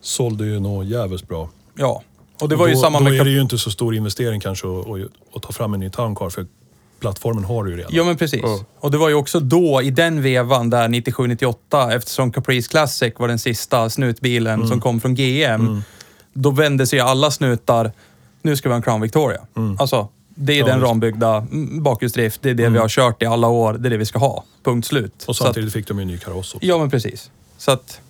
sålde 0.00 0.44
ju 0.44 0.60
nog 0.60 0.84
jävligt 0.84 1.28
bra. 1.28 1.50
Ja. 1.74 2.02
Och 2.40 2.48
det 2.48 2.56
var 2.56 2.68
ju 2.68 2.74
då, 2.74 2.80
samma 2.80 2.98
då 2.98 3.04
med... 3.04 3.20
är 3.20 3.24
det 3.24 3.30
ju 3.30 3.40
inte 3.40 3.58
så 3.58 3.70
stor 3.70 3.94
investering 3.94 4.40
kanske 4.40 4.66
att, 4.66 4.86
att, 5.36 5.42
ta 5.42 5.52
fram 5.52 5.74
en 5.74 5.80
ny 5.80 5.90
Town 5.90 6.14
Car, 6.14 6.30
för 6.30 6.46
plattformen 7.04 7.44
har 7.44 7.64
du 7.64 7.70
ju 7.70 7.76
redan. 7.76 7.90
Ja, 7.94 8.04
men 8.04 8.16
precis. 8.16 8.42
Och 8.80 8.90
det 8.90 8.98
var 8.98 9.08
ju 9.08 9.14
också 9.14 9.40
då, 9.40 9.82
i 9.82 9.90
den 9.90 10.22
vevan, 10.22 10.70
där 10.70 10.88
97-98, 10.88 11.92
eftersom 11.96 12.32
Caprice 12.32 12.68
Classic 12.68 13.12
var 13.18 13.28
den 13.28 13.38
sista 13.38 13.90
snutbilen 13.90 14.54
Mm. 14.54 14.68
som 14.68 14.80
kom 14.80 15.00
från 15.00 15.14
GM. 15.14 15.82
Då 16.32 16.50
vände 16.50 16.86
sig 16.86 17.00
alla 17.00 17.30
snutar, 17.30 17.92
nu 18.42 18.56
ska 18.56 18.68
vi 18.68 18.72
ha 18.72 18.76
en 18.76 18.82
Crown 18.82 19.00
Victoria. 19.00 19.40
Alltså, 19.78 20.08
det 20.34 20.52
är 20.52 20.56
Mm. 20.56 20.68
Ja, 20.68 20.74
den 20.74 20.84
rambyggda 20.88 21.36
mm, 21.36 21.82
bakhjulsdrift, 21.82 22.42
det 22.42 22.50
är 22.50 22.54
det 22.54 22.68
vi 22.68 22.78
har 22.78 22.88
kört 22.88 23.22
i 23.22 23.26
alla 23.26 23.48
år, 23.48 23.72
det 23.72 23.88
är 23.88 23.90
det 23.90 23.96
vi 23.96 24.06
ska 24.06 24.18
ha. 24.18 24.44
Punkt 24.64 24.86
slut. 24.86 25.12
Och 25.26 25.36
Så 25.36 25.42
att, 25.44 25.46
samtidigt 25.46 25.72
fick 25.72 25.88
de 25.88 25.98
ju 25.98 26.02
en 26.02 26.08
ny 26.08 26.18
kaross 26.18 26.54
också. 26.54 26.66
ja, 26.66 26.78
men 26.78 26.90
precis. 26.90 27.30
Så 27.58 27.70
att, 27.70 28.00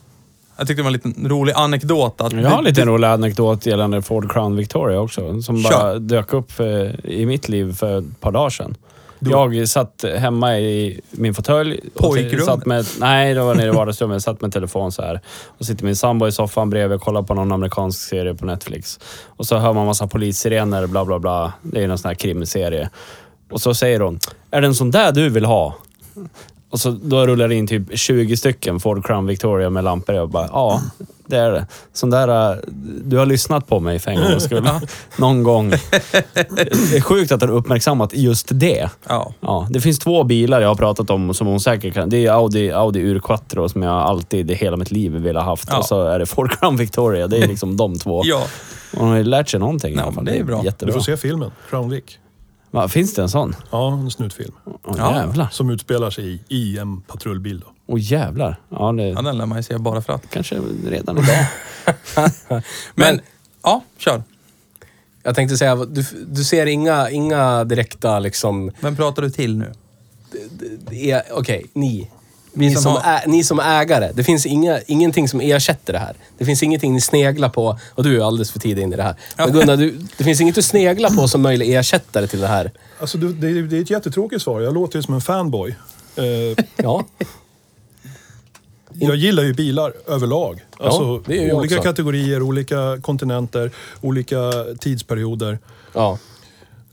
jag 0.56 0.66
tyckte 0.66 0.82
det 0.82 0.82
var 0.82 0.88
en 0.88 0.92
liten 0.92 1.28
rolig 1.28 1.52
anekdot. 1.56 2.20
Att 2.20 2.32
Jag 2.32 2.50
har 2.50 2.58
en 2.58 2.64
liten 2.64 2.88
rolig 2.88 3.08
anekdot 3.08 3.66
gällande 3.66 4.02
Ford 4.02 4.32
Crown 4.32 4.56
Victoria 4.56 5.00
också. 5.00 5.42
Som 5.42 5.62
bara 5.62 5.72
Kör. 5.72 5.98
dök 5.98 6.32
upp 6.32 6.60
eh, 6.60 6.66
i 7.04 7.26
mitt 7.26 7.48
liv 7.48 7.74
för 7.74 7.98
ett 7.98 8.20
par 8.20 8.32
dagar 8.32 8.50
sedan. 8.50 8.76
Jag 9.18 9.68
satt 9.68 10.04
hemma 10.18 10.58
i 10.58 11.00
min 11.10 11.34
fåtölj. 11.34 11.80
Pojkrummet? 11.94 12.44
satt 12.44 12.66
med, 12.66 12.86
Nej, 12.98 13.34
det 13.34 13.42
var 13.42 13.54
nere 13.54 13.66
i 13.66 13.70
vardagsrummet. 13.70 14.14
Jag 14.14 14.22
satt 14.22 14.40
med 14.40 14.52
telefon 14.52 14.92
så 14.92 15.02
här. 15.02 15.20
Och 15.58 15.66
sitter 15.66 15.84
min 15.84 15.96
sambo 15.96 16.26
i 16.26 16.32
soffan 16.32 16.70
bredvid 16.70 16.96
och 16.96 17.02
kollar 17.02 17.22
på 17.22 17.34
någon 17.34 17.52
amerikansk 17.52 18.08
serie 18.08 18.34
på 18.34 18.46
Netflix. 18.46 19.00
Och 19.26 19.46
så 19.46 19.56
hör 19.56 19.72
man 19.72 19.86
massa 19.86 20.06
polissirener, 20.06 20.86
bla 20.86 21.04
bla 21.04 21.18
bla. 21.18 21.52
Det 21.62 21.82
är 21.82 21.88
någon 21.88 21.98
sån 21.98 22.08
här 22.08 22.14
krimserie. 22.14 22.90
Och 23.50 23.60
så 23.60 23.74
säger 23.74 24.00
hon, 24.00 24.18
är 24.50 24.60
det 24.60 24.66
en 24.66 24.74
sån 24.74 24.90
där 24.90 25.12
du 25.12 25.28
vill 25.28 25.44
ha? 25.44 25.74
Och 26.74 26.80
så 26.80 26.90
då 26.90 27.26
rullar 27.26 27.48
det 27.48 27.54
in 27.54 27.66
typ 27.66 27.82
20 27.98 28.36
stycken 28.36 28.80
Ford 28.80 29.06
Crown 29.06 29.26
Victoria 29.26 29.70
med 29.70 29.84
lampor. 29.84 30.14
Jag 30.14 30.30
bara, 30.30 30.48
ja, 30.52 30.82
det 31.26 31.36
är 31.36 31.50
det. 31.50 31.66
Sån 31.92 32.10
där, 32.10 32.50
äh, 32.52 32.58
du 33.04 33.18
har 33.18 33.26
lyssnat 33.26 33.68
på 33.68 33.80
mig 33.80 33.98
för 33.98 34.10
en 34.10 34.16
gångs 34.16 34.44
skull. 34.44 34.68
Någon 35.18 35.42
gång. 35.42 35.70
Det 35.70 36.96
är 36.96 37.00
sjukt 37.00 37.32
att 37.32 37.40
du 37.40 37.46
har 37.46 37.54
uppmärksammat 37.54 38.14
just 38.14 38.46
det. 38.50 38.90
Ja. 39.08 39.32
Ja, 39.40 39.66
det 39.70 39.80
finns 39.80 39.98
två 39.98 40.24
bilar 40.24 40.60
jag 40.60 40.68
har 40.68 40.74
pratat 40.74 41.10
om 41.10 41.34
som 41.34 41.46
hon 41.46 41.60
säkert 41.60 41.94
kan. 41.94 42.08
Det 42.08 42.26
är 42.26 42.32
Audi, 42.32 42.70
Audi 42.70 43.00
Urquattro 43.00 43.68
som 43.68 43.82
jag 43.82 43.94
alltid 43.94 44.50
i 44.50 44.54
hela 44.54 44.76
mitt 44.76 44.90
liv 44.90 45.12
vill 45.12 45.36
ha 45.36 45.42
haft. 45.42 45.68
Ja. 45.70 45.78
Och 45.78 45.84
så 45.84 46.04
är 46.04 46.18
det 46.18 46.26
Ford 46.26 46.58
Crown 46.58 46.76
Victoria. 46.76 47.26
Det 47.26 47.36
är 47.36 47.48
liksom 47.48 47.76
de 47.76 47.98
två. 47.98 48.22
Ja. 48.26 48.42
Hon 48.96 49.08
har 49.08 49.16
ju 49.16 49.24
lärt 49.24 49.48
sig 49.48 49.60
någonting 49.60 49.96
men 50.14 50.24
det 50.24 50.32
är 50.32 50.44
bra. 50.44 50.58
Du 50.60 50.64
Jättebra. 50.64 50.94
får 50.94 51.00
se 51.00 51.16
filmen, 51.16 51.50
Crown 51.70 51.90
Vic. 51.90 52.04
Va, 52.74 52.88
finns 52.88 53.14
det 53.14 53.22
en 53.22 53.28
sån? 53.28 53.54
Ja, 53.70 53.92
en 53.92 54.10
snutfilm. 54.10 54.52
Åh 54.64 54.94
Ja. 54.98 55.16
jävlar. 55.16 55.48
Som 55.52 55.70
utspelar 55.70 56.10
sig 56.10 56.24
i, 56.34 56.40
i 56.48 56.78
en 56.78 57.00
patrullbil. 57.00 57.60
Då. 57.60 57.66
Åh 57.86 57.98
jävlar. 58.00 58.60
Ja, 58.68 58.92
det 58.92 59.02
ja, 59.08 59.22
den 59.22 59.38
lär 59.38 59.46
man 59.46 59.58
ju 59.58 59.62
se 59.62 59.78
bara 59.78 60.02
för 60.02 60.12
att. 60.12 60.30
kanske 60.30 60.60
redan 60.86 61.18
idag. 61.18 62.62
Men, 62.94 63.20
ja, 63.62 63.82
kör. 63.98 64.22
Jag 65.22 65.34
tänkte 65.34 65.56
säga, 65.56 65.76
du, 65.76 66.04
du 66.26 66.44
ser 66.44 66.66
inga, 66.66 67.10
inga 67.10 67.64
direkta 67.64 68.18
liksom... 68.18 68.70
Vem 68.80 68.96
pratar 68.96 69.22
du 69.22 69.30
till 69.30 69.56
nu? 69.58 69.72
e- 70.92 71.22
Okej, 71.32 71.66
ni. 71.72 72.10
Ni 72.54 72.74
som 72.74 72.82
som, 72.82 72.92
har- 72.92 73.12
ä, 73.14 73.22
ni 73.26 73.44
som 73.44 73.60
ägare. 73.60 74.10
Det 74.14 74.24
finns 74.24 74.46
inga, 74.46 74.80
ingenting 74.86 75.28
som 75.28 75.40
ersätter 75.40 75.92
det 75.92 75.98
här. 75.98 76.14
Det 76.38 76.44
finns 76.44 76.62
ingenting 76.62 76.92
ni 76.92 77.00
sneglar 77.00 77.48
på. 77.48 77.78
Och 77.94 78.04
du 78.04 78.20
är 78.20 78.26
alldeles 78.26 78.50
för 78.50 78.58
tidig 78.58 78.82
in 78.82 78.92
i 78.92 78.96
det 78.96 79.02
här. 79.02 79.14
Men 79.36 79.52
Gunnar, 79.52 79.76
du, 79.76 79.98
det 80.18 80.24
finns 80.24 80.40
inget 80.40 80.54
du 80.54 80.62
sneglar 80.62 81.10
på 81.10 81.28
som 81.28 81.42
möjlig 81.42 81.74
ersättare 81.74 82.26
till 82.26 82.40
det 82.40 82.46
här. 82.46 82.70
Alltså, 83.00 83.18
det, 83.18 83.32
det, 83.32 83.48
är- 83.58 83.62
det 83.62 83.76
är 83.76 83.80
ett 83.82 83.90
jättetråkigt 83.90 84.42
svar. 84.42 84.60
Jag 84.60 84.74
låter 84.74 84.98
ju 84.98 85.02
som 85.02 85.14
en 85.14 85.20
fanboy. 85.20 85.74
Eh, 86.16 86.24
Ja, 86.76 87.04
jag 88.92 89.16
gillar 89.16 89.42
ju 89.42 89.54
bilar 89.54 89.92
överlag. 90.06 90.64
Alltså, 90.80 91.22
jag 91.32 91.56
olika 91.58 91.74
också. 91.74 91.88
kategorier, 91.88 92.42
olika 92.42 92.98
kontinenter, 93.02 93.70
olika 94.00 94.36
tidsperioder. 94.80 95.58
ja, 95.92 96.18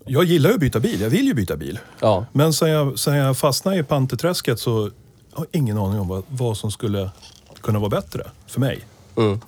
Jag 0.06 0.24
gillar 0.24 0.50
ju 0.50 0.54
att 0.54 0.60
byta 0.62 0.80
bil. 0.80 1.02
Jag 1.02 1.10
vill 1.10 1.26
ju 1.28 1.34
byta 1.34 1.56
bil. 1.58 1.80
ja. 2.00 2.26
Men 2.32 2.54
sen 2.54 2.70
jag, 2.70 3.00
sen 3.00 3.16
jag 3.16 3.38
fastnade 3.38 3.78
i 3.78 3.84
panterträsket 3.84 4.60
så 4.60 4.90
har 5.32 5.46
jag 5.52 5.60
ingen 5.62 5.78
aning 5.78 6.00
om 6.00 6.08
vad, 6.08 6.24
vad 6.28 6.58
som 6.58 6.72
skulle 6.72 7.12
kunna 7.62 7.80
vara 7.80 7.90
bättre 7.90 8.28
för 8.48 8.60
mig. 8.60 8.80
Mm. 9.18 9.42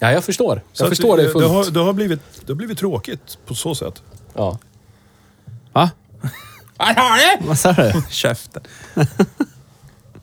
Ja, 0.00 0.12
jag 0.12 0.24
förstår. 0.24 0.62
Så 0.72 0.82
Jag 0.82 0.86
att 0.86 0.90
förstår 0.90 1.16
det 1.16 1.28
fullt. 1.28 1.44
Det 1.44 1.50
har, 1.50 1.70
det, 1.70 1.80
har 1.80 1.92
blivit, 1.92 2.20
det 2.40 2.52
har 2.52 2.54
blivit 2.56 2.78
tråkigt 2.78 3.38
på 3.46 3.54
så 3.54 3.74
sätt. 3.74 4.02
Ja. 4.34 4.58
Va? 5.72 5.90
Vad 7.40 7.58
sa 7.58 7.72
du? 7.72 7.92
Käften. 8.10 8.62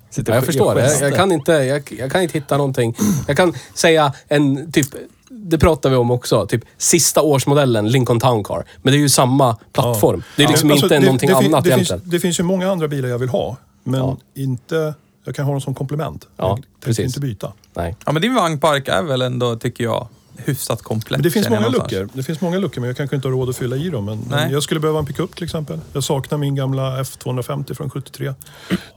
Sitter 0.10 0.32
Ja, 0.32 0.36
jag 0.36 0.46
förstår. 0.46 0.80
Jag, 0.80 1.02
jag, 1.02 1.16
kan 1.16 1.32
inte, 1.32 1.52
jag, 1.52 1.92
jag 2.00 2.12
kan 2.12 2.22
inte 2.22 2.34
hitta 2.38 2.58
någonting. 2.58 2.96
Jag 3.28 3.38
kan 3.38 3.54
säga 3.74 4.14
en 4.28 4.72
typ, 4.72 4.88
det 5.30 5.58
pratar 5.58 5.90
vi 5.90 5.96
om 5.96 6.12
också, 6.12 6.48
typ 6.48 6.64
sista 6.78 7.22
årsmodellen 7.22 7.90
Lincoln 7.90 8.20
Town 8.20 8.44
Car. 8.44 8.66
Men 8.82 8.92
det 8.94 8.98
är 8.98 9.02
ju 9.02 9.10
samma 9.10 9.58
plattform. 9.74 10.24
Det 10.38 10.44
är 10.44 10.48
liksom 10.48 10.72
Alltså, 10.72 10.86
inte 10.86 11.00
någonting 11.00 11.30
fin- 11.30 11.38
annat 11.54 11.64
det 11.64 11.70
egentligen. 11.70 12.02
Finns, 12.02 12.12
det 12.12 12.20
finns 12.20 12.40
ju 12.40 12.44
många 12.44 12.72
andra 12.72 12.88
bilar 12.88 13.10
jag 13.10 13.18
vill 13.20 13.30
ha. 13.30 13.58
Men 13.92 14.00
Ja. 14.00 14.18
inte... 14.36 14.94
Jag 15.24 15.36
kan 15.36 15.46
ha 15.46 15.52
dem 15.52 15.62
som 15.62 15.76
komplement. 15.76 16.28
Ja, 16.38 16.50
jag 16.50 16.66
precis. 16.82 17.06
inte 17.06 17.20
byta. 17.20 17.54
Nej. 17.74 17.96
Ja, 18.06 18.12
men 18.12 18.22
din 18.22 18.36
vagnpark 18.36 18.88
är 18.88 19.04
väl 19.04 19.22
ändå, 19.22 19.56
tycker 19.56 19.84
jag, 19.84 20.08
hyfsat 20.38 20.82
komplett. 20.82 21.12
Men 21.18 21.22
det 21.24 21.32
finns 21.32 21.50
många 21.50 21.68
luckor. 21.68 22.10
Det 22.14 22.24
finns 22.24 22.42
många 22.42 22.58
luckor 22.60 22.82
men 22.82 22.88
jag 22.88 22.98
kanske 22.98 23.16
inte 23.16 23.28
har 23.28 23.34
råd 23.34 23.50
att 23.50 23.58
fylla 23.58 23.76
i 23.76 23.90
dem. 23.90 24.06
Men, 24.06 24.20
men 24.20 24.30
Nej. 24.30 24.52
jag 24.52 24.64
skulle 24.64 24.80
behöva 24.80 25.00
en 25.00 25.06
pickup 25.06 25.36
till 25.36 25.44
exempel. 25.44 25.80
Jag 25.94 26.04
saknar 26.04 26.38
min 26.38 26.56
gamla 26.56 27.02
F250 27.04 27.74
från 27.74 27.90
73. 27.90 28.34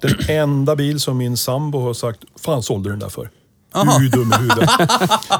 Den 0.01 0.15
enda 0.29 0.77
bil 0.77 1.01
som 1.01 1.17
min 1.19 1.37
sambo 1.37 1.81
har 1.81 1.95
sagt, 1.95 2.21
fan 2.37 2.63
sålde 2.63 2.89
du 2.89 2.93
den 2.93 2.99
där 3.01 3.09
för? 3.09 3.31
Aha. 3.75 3.99
Du 3.99 4.07
är 4.07 4.11
dum 4.11 4.33
i 4.33 4.37
huvudet. 4.37 4.71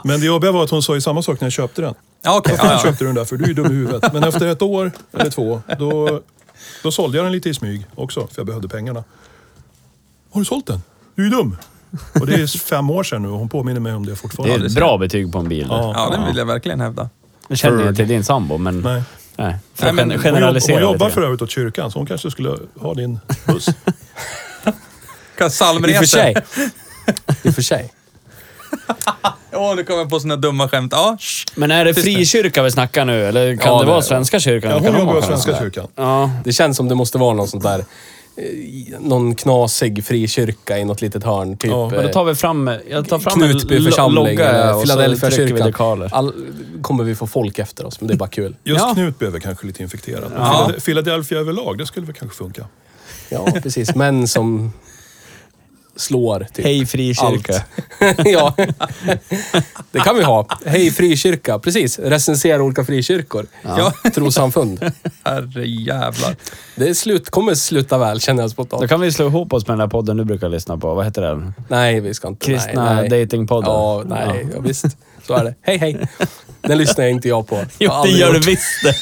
Men 0.05 0.21
det 0.21 0.27
jobbiga 0.27 0.53
var 0.53 0.65
att 0.65 0.71
hon 0.71 0.83
sa 0.83 0.95
ju 0.95 1.01
samma 1.01 1.23
sak 1.23 1.41
när 1.41 1.47
jag 1.47 1.53
köpte 1.53 1.83
den. 1.83 1.95
Ja, 2.23 2.39
okej. 2.39 2.53
Vad 2.53 2.61
fan 2.61 2.69
ja, 2.71 2.75
ja. 2.77 2.83
köpte 2.91 3.05
du 3.05 3.07
den 3.09 3.15
där 3.15 3.25
för? 3.25 3.37
Du 3.37 3.45
är 3.45 3.49
ju 3.49 3.55
dum 3.55 3.67
i 3.67 3.75
huvudet. 3.75 4.13
Men 4.13 4.25
efter 4.25 4.47
ett 4.47 4.63
år 4.63 4.93
eller 5.13 5.31
två, 5.31 5.63
då, 5.79 6.21
då 6.83 6.93
sålde 6.93 7.19
jag 7.19 7.27
den 7.27 7.33
lite 7.33 7.49
i 7.49 7.55
smyg 7.55 7.87
också. 7.95 8.21
För 8.21 8.35
jag 8.37 8.47
behövde 8.47 8.69
pengarna. 8.69 9.05
Har 10.33 10.41
du 10.41 10.45
sålt 10.45 10.67
den? 10.67 10.83
Du 11.15 11.23
är 11.23 11.27
ju 11.31 11.37
dum. 11.37 11.57
Och 12.21 12.27
det 12.27 12.35
är 12.35 12.47
fem 12.59 12.91
år 12.91 13.03
sedan 13.05 13.23
nu 13.23 13.29
och 13.29 13.39
hon 13.39 13.49
påminner 13.49 13.81
mig 13.81 13.95
om 13.95 14.07
det 14.07 14.13
Det 14.13 14.17
fortfarande. 14.17 14.55
är 14.55 14.67
ett 14.67 14.75
bra 14.75 14.99
betyg 14.99 15.33
på 15.33 15.39
en 15.39 15.49
bil. 15.49 15.67
Ja. 15.71 15.93
Ja, 16.11 16.17
det 16.19 16.27
vill 16.27 16.37
jag 16.37 16.47
verkligen 16.47 16.81
hävda. 16.81 17.09
Jag 17.49 17.59
känner 17.59 17.93
till 17.93 18.09
din 18.09 18.25
sambo, 18.25 18.59
men... 18.59 18.81
Nej. 18.81 19.03
Nej. 19.37 19.57
För 19.75 19.87
att 19.89 19.95
Nej, 19.95 20.07
men 20.07 20.11
gen- 20.11 20.21
hon 20.21 20.25
jobb, 20.25 20.35
generalisera 20.35 20.85
hon 20.85 20.93
jobbar 20.93 21.11
för 21.11 21.23
övrigt 21.23 21.43
åt 21.43 21.51
kyrkan 21.51 21.91
så 21.91 21.99
hon 21.99 22.07
kanske 22.07 22.31
skulle 22.31 22.57
ha 22.81 22.95
din 22.95 23.19
buss. 23.47 23.67
Kan 25.39 25.47
I 25.47 25.51
Psalmresor. 25.51 25.95
och 25.95 25.99
för 25.99 26.07
sig. 26.07 26.35
I 27.43 27.49
och 27.49 27.55
för 27.55 27.63
sig. 27.63 27.93
Åh, 29.53 29.77
nu 29.77 29.85
kommer 29.85 29.99
jag 29.99 30.11
på 30.11 30.21
såna 30.21 30.37
dumma 30.37 30.69
skämt. 30.69 30.93
Ja, 30.97 31.17
shh. 31.21 31.47
Men 31.55 31.71
är 31.71 31.85
det 31.85 31.95
frikyrka 31.95 32.63
vi 32.63 32.71
snackar 32.71 33.05
nu? 33.05 33.25
Eller 33.25 33.57
kan 33.57 33.73
Ja, 33.73 33.79
det 33.79 33.85
det- 33.85 33.91
vara 33.91 34.03
Svenska 34.03 34.41
kyrkan? 34.41 34.71
Ja, 34.71 34.77
Kan 34.77 34.85
hon 34.87 34.95
de 34.95 34.99
jobbar 35.01 35.13
ha 35.13 35.19
åt 35.19 35.25
Svenska 35.27 35.59
kyrkan. 35.59 35.87
Ja. 35.97 36.31
Det 36.45 36.53
känns 36.53 36.77
som 36.77 36.89
det 36.89 36.95
måste 36.95 37.19
vara 37.19 37.35
någon 37.35 37.49
sån 37.49 37.61
där... 37.61 37.85
eh, 38.37 39.01
Någon 39.01 39.35
knasig 39.35 40.05
frikyrka 40.05 40.79
i 40.79 40.85
något 40.85 41.01
litet 41.03 41.25
hörn. 41.25 41.57
Typ, 41.57 41.71
Ja, 41.71 41.89
Men 41.89 42.03
då 42.07 42.09
tar 42.13 42.25
vi 42.25 42.35
fram... 42.35 42.71
Jag 42.91 43.09
tar 43.09 43.19
fram 43.19 43.35
Knutby 43.41 43.77
en 43.77 43.83
lo- 43.83 43.91
församling 43.91 44.25
logga 44.25 44.49
eller 44.51 44.75
och 44.75 44.81
så 44.81 44.87
Philadelphia 44.87 45.29
trycker 45.31 45.43
vi 45.45 45.49
kyrkan. 45.51 45.67
dekaler. 45.67 46.09
All, 46.13 46.33
kommer 46.83 47.05
vi 47.05 47.15
få 47.15 47.27
folk 47.27 47.59
efter 47.59 47.87
oss, 47.87 48.01
men 48.01 48.09
det 48.09 48.15
är 48.15 48.19
bara 48.19 48.29
kul. 48.29 48.57
Just 48.65 48.81
Ja. 48.81 48.95
Knut 48.95 49.19
behöver 49.19 49.41
kanske 49.41 49.67
lite 49.67 49.83
infekterat. 49.83 50.31
Men 50.33 50.41
Ja. 50.43 50.67
Philad- 50.69 50.85
Philadelphia 50.85 51.39
överlag, 51.39 51.79
det 51.79 51.87
skulle 51.87 52.07
väl 52.07 52.15
kanske 52.15 52.37
funka. 52.39 52.67
Ja, 53.29 53.47
precis. 53.63 53.95
Män 53.95 54.29
som 54.29 54.73
slår, 55.97 56.47
typ. 56.53 56.65
Hej 56.65 56.87
frikyrka. 56.87 57.63
ja, 58.25 58.55
det 59.93 59.99
kan 59.99 60.17
vi 60.17 60.23
ha. 60.23 60.47
Hej 60.67 60.91
frikyrka, 60.91 61.59
precis. 61.59 61.99
Recensera 61.99 62.63
olika 62.63 62.85
frikyrkor. 62.85 63.47
Ja. 63.63 63.93
Trossamfund. 64.15 64.91
herre 65.25 65.67
jävlar. 65.67 66.37
Det 66.77 66.89
är 66.89 66.95
slut, 66.95 67.31
kommer 67.31 67.55
sluta 67.55 67.99
väl, 67.99 68.21
känner 68.21 68.43
jag 68.43 68.51
spontant. 68.51 68.83
Då 68.83 68.89
kan 68.89 69.01
vi 69.01 69.13
slå 69.13 69.27
ihop 69.27 69.53
oss 69.53 69.67
med 69.67 69.73
den 69.73 69.79
där 69.79 69.91
podden 69.91 70.17
du 70.17 70.25
brukar 70.25 70.49
lyssna 70.49 70.77
på. 70.77 70.95
Vad 70.95 71.05
heter 71.05 71.23
den? 71.23 71.55
Nej, 71.69 72.01
vi 72.01 72.15
ska 72.15 72.29
inte. 72.29 72.47
Kristna 72.47 72.95
nej, 72.95 73.09
nej. 73.09 73.25
datingpodden. 73.25 73.73
Ja, 73.73 74.03
nej, 74.07 74.47
ja. 74.55 74.61
visst. 74.61 74.85
Så 75.27 75.35
är 75.35 75.45
det. 75.45 75.55
Hej, 75.63 75.77
hej. 75.79 76.09
Den 76.61 76.79
lyssnar 76.79 77.07
inte 77.07 77.29
jag 77.29 77.47
på. 77.47 77.65
Jo, 77.79 77.93
det 78.05 78.11
gör 78.11 78.33
du 78.33 78.39
visst 78.39 78.85
det. 78.85 78.95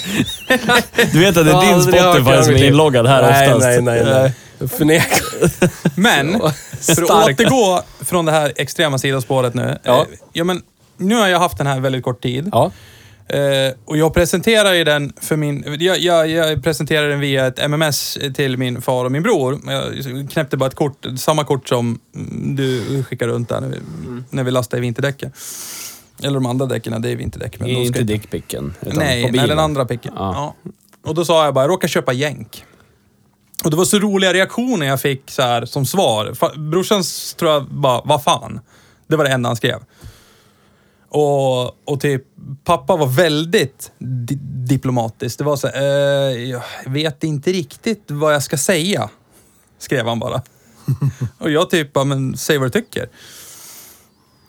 Du 1.13 1.19
vet 1.19 1.37
att 1.37 1.47
det 1.47 1.53
är 1.53 1.73
din 1.73 1.83
Spotify 1.83 2.43
som 2.43 2.55
är 2.55 2.65
inloggad 2.65 3.07
här 3.07 3.23
nej, 3.23 3.49
oftast. 3.49 3.67
Nej, 3.67 3.83
nej, 3.83 4.05
nej. 4.05 4.33
Jag 4.61 4.71
förnekar. 4.71 6.01
Men, 6.01 6.41
för 6.81 7.03
att 7.03 7.09
starkt. 7.09 7.41
återgå 7.41 7.83
från 8.01 8.25
det 8.25 8.33
här 8.33 8.53
extrema 8.57 8.99
sidospåret 8.99 9.55
nu. 9.55 9.79
Ja. 9.83 10.01
Eh, 10.01 10.07
ja, 10.33 10.45
men, 10.45 10.63
nu 10.97 11.15
har 11.15 11.29
jag 11.29 11.39
haft 11.39 11.59
den 11.59 11.67
här 11.67 11.81
väldigt 11.81 12.05
kort 12.05 12.23
tid. 12.23 12.49
Ja, 12.53 12.71
Eh, 13.33 13.73
och 13.85 13.97
jag 13.97 14.15
presenterar 14.15 14.73
ju 14.73 14.85
den 14.85 15.13
för 15.21 15.37
min... 15.37 15.77
Jag, 15.81 15.99
jag, 15.99 16.29
jag 16.29 16.63
presenterar 16.63 17.09
den 17.09 17.21
via 17.21 17.47
ett 17.47 17.59
MMS 17.59 18.19
till 18.35 18.57
min 18.57 18.83
far 18.83 19.05
och 19.05 19.13
min 19.13 19.23
bror. 19.23 19.61
Jag 19.67 20.31
knäppte 20.31 20.57
bara 20.57 20.67
ett 20.67 20.75
kort, 20.75 21.07
samma 21.19 21.45
kort 21.45 21.69
som 21.69 22.01
mm, 22.15 22.57
du 22.57 23.05
skickar 23.05 23.29
runt 23.29 23.49
där 23.49 23.61
när 23.61 23.69
vi, 23.69 23.77
när 24.31 24.45
vi 24.45 24.51
lastar 24.51 24.79
i 24.79 24.81
vinterdäcken. 24.81 25.33
Eller 26.23 26.35
de 26.35 26.47
andra 26.47 26.67
däcken, 26.67 27.03
det 27.03 27.11
är 27.11 27.17
vinterdäck. 27.17 27.61
Men 27.61 27.69
de 27.69 27.75
ska 27.75 27.83
Inte 27.83 28.03
dickpicken. 28.03 28.75
utan 28.81 28.99
Nej, 28.99 29.23
på 29.23 29.27
nej, 29.27 29.33
bilen. 29.33 29.49
den 29.49 29.59
andra 29.59 29.85
picken. 29.85 30.13
Ja. 30.17 30.55
Ja. 30.65 30.71
Och 31.03 31.15
då 31.15 31.25
sa 31.25 31.45
jag 31.45 31.55
bara, 31.55 31.65
jag 31.65 31.71
råkar 31.71 31.89
köpa 31.89 32.13
jänk. 32.13 32.65
Och 33.65 33.71
det 33.71 33.77
var 33.77 33.85
så 33.85 33.99
roliga 33.99 34.33
reaktioner 34.33 34.87
jag 34.87 35.01
fick 35.01 35.31
så 35.31 35.43
här, 35.43 35.65
som 35.67 35.87
svar. 35.87 36.27
Fa- 36.27 36.71
Brorsans 36.71 37.35
tror 37.35 37.51
jag 37.51 37.65
bara, 37.67 38.03
vad 38.05 38.23
fan? 38.25 38.61
Det 39.07 39.17
var 39.17 39.25
det 39.25 39.31
enda 39.31 39.49
han 39.49 39.57
skrev. 39.57 39.79
Och, 41.09 41.89
och 41.91 42.01
typ, 42.01 42.23
pappa 42.65 42.97
var 42.97 43.07
väldigt 43.07 43.93
di 43.99 44.35
diplomatisk. 44.69 45.39
Det 45.39 45.45
var 45.45 45.57
så 45.57 45.69
här, 45.69 45.81
eh, 46.31 46.51
jag 46.51 46.63
vet 46.87 47.25
inte 47.25 47.53
riktigt 47.53 48.05
vad 48.07 48.35
jag 48.35 48.43
ska 48.43 48.57
säga. 48.59 49.09
Skrev 49.79 50.07
han 50.07 50.19
bara. 50.19 50.43
och 51.39 51.51
jag 51.51 51.71
typ 51.71 51.93
bara, 51.93 52.05
men 52.05 52.37
säg 52.37 52.59
vad 52.59 52.67
du 52.67 52.81
tycker. 52.81 53.09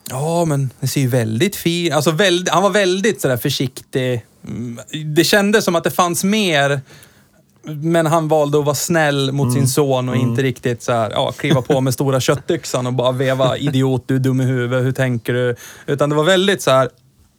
Ja, 0.09 0.45
men 0.45 0.69
det 0.79 0.87
ser 0.87 1.01
ju 1.01 1.07
väldigt 1.07 1.55
fin 1.55 1.93
alltså 1.93 2.11
väldigt, 2.11 2.53
Han 2.53 2.63
var 2.63 2.69
väldigt 2.69 3.21
sådär 3.21 3.37
försiktig. 3.37 4.25
Mm, 4.47 4.79
Det 5.15 5.23
kändes 5.23 5.65
som 5.65 5.75
att 5.75 5.83
det 5.83 5.91
fanns 5.91 6.23
mer, 6.23 6.81
men 7.63 8.05
han 8.05 8.27
valde 8.27 8.59
att 8.59 8.65
vara 8.65 8.75
snäll 8.75 9.31
mot 9.31 9.53
sin 9.53 9.67
son 9.67 10.09
och 10.09 10.15
inte 10.15 10.41
riktigt 10.41 10.83
så 10.83 10.91
här, 10.91 11.11
ja, 11.11 11.31
kliva 11.31 11.61
på 11.61 11.81
med 11.81 11.93
stora 11.93 12.19
köttyxan 12.19 12.87
och 12.87 12.93
bara 12.93 13.11
veva 13.11 13.57
idiot, 13.57 14.03
du 14.05 14.15
är 14.15 14.19
dum 14.19 14.41
i 14.41 14.43
huvudet, 14.43 14.85
hur 14.85 14.91
tänker 14.91 15.33
du? 15.33 15.55
Utan 15.85 16.09
det 16.09 16.15
var 16.15 16.23
väldigt 16.23 16.61
så 16.61 16.71
här 16.71 16.89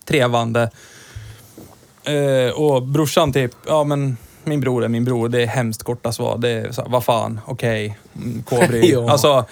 trevande. 0.04 0.70
Eh, 2.04 2.54
och 2.54 2.82
brorsan 2.82 3.32
typ, 3.32 3.52
ja 3.66 3.84
men 3.84 4.16
min 4.44 4.60
bror 4.60 4.84
är 4.84 4.88
min 4.88 5.04
bror, 5.04 5.28
det 5.28 5.42
är 5.42 5.46
hemskt 5.46 5.82
korta 5.82 6.12
svar. 6.12 6.38
Det 6.38 6.48
är 6.48 6.72
så 6.72 6.82
här, 6.82 6.88
vad 6.88 7.04
fan, 7.04 7.40
okej, 7.46 7.98
mm, 8.16 8.42
kobry. 8.42 8.90
Ja. 8.92 9.10
Alltså, 9.10 9.44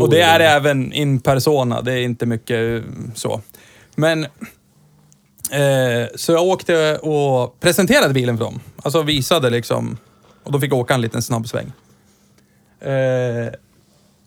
och 0.00 0.10
det 0.10 0.20
är 0.20 0.38
det 0.38 0.46
även 0.46 0.92
in 0.92 1.20
persona, 1.20 1.82
det 1.82 1.92
är 1.92 2.02
inte 2.02 2.26
mycket 2.26 2.82
så. 3.14 3.40
Men... 3.94 4.26
Eh, 5.50 6.08
så 6.14 6.32
jag 6.32 6.42
åkte 6.42 6.96
och 6.96 7.60
presenterade 7.60 8.14
bilen 8.14 8.38
för 8.38 8.44
dem. 8.44 8.60
Alltså 8.82 9.02
visade 9.02 9.50
liksom. 9.50 9.96
Och 10.44 10.52
de 10.52 10.60
fick 10.60 10.72
åka 10.72 10.94
en 10.94 11.00
liten 11.00 11.22
snabb 11.22 11.48
sväng. 11.48 11.72
Eh, 12.80 13.52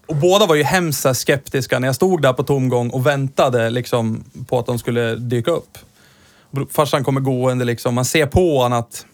och 0.08 0.16
båda 0.16 0.46
var 0.46 0.56
ju 0.56 0.64
hemskt 0.64 1.16
skeptiska 1.16 1.80
när 1.80 1.88
jag 1.88 1.96
stod 1.96 2.22
där 2.22 2.34
på 2.34 2.44
tomgång 2.44 2.90
och 2.90 3.08
väntade 3.08 3.70
liksom, 3.70 4.24
på 4.48 4.60
att 4.60 4.66
de 4.66 4.80
skulle 4.80 5.16
dyka 5.16 5.52
upp. 5.52 5.78
Farsan 6.72 7.04
kommer 7.04 7.22
gående 7.22 7.66
liksom, 7.66 7.96
man 7.96 8.06
ser 8.06 8.26
på 8.26 8.60
honom 8.62 8.80
att 8.80 9.06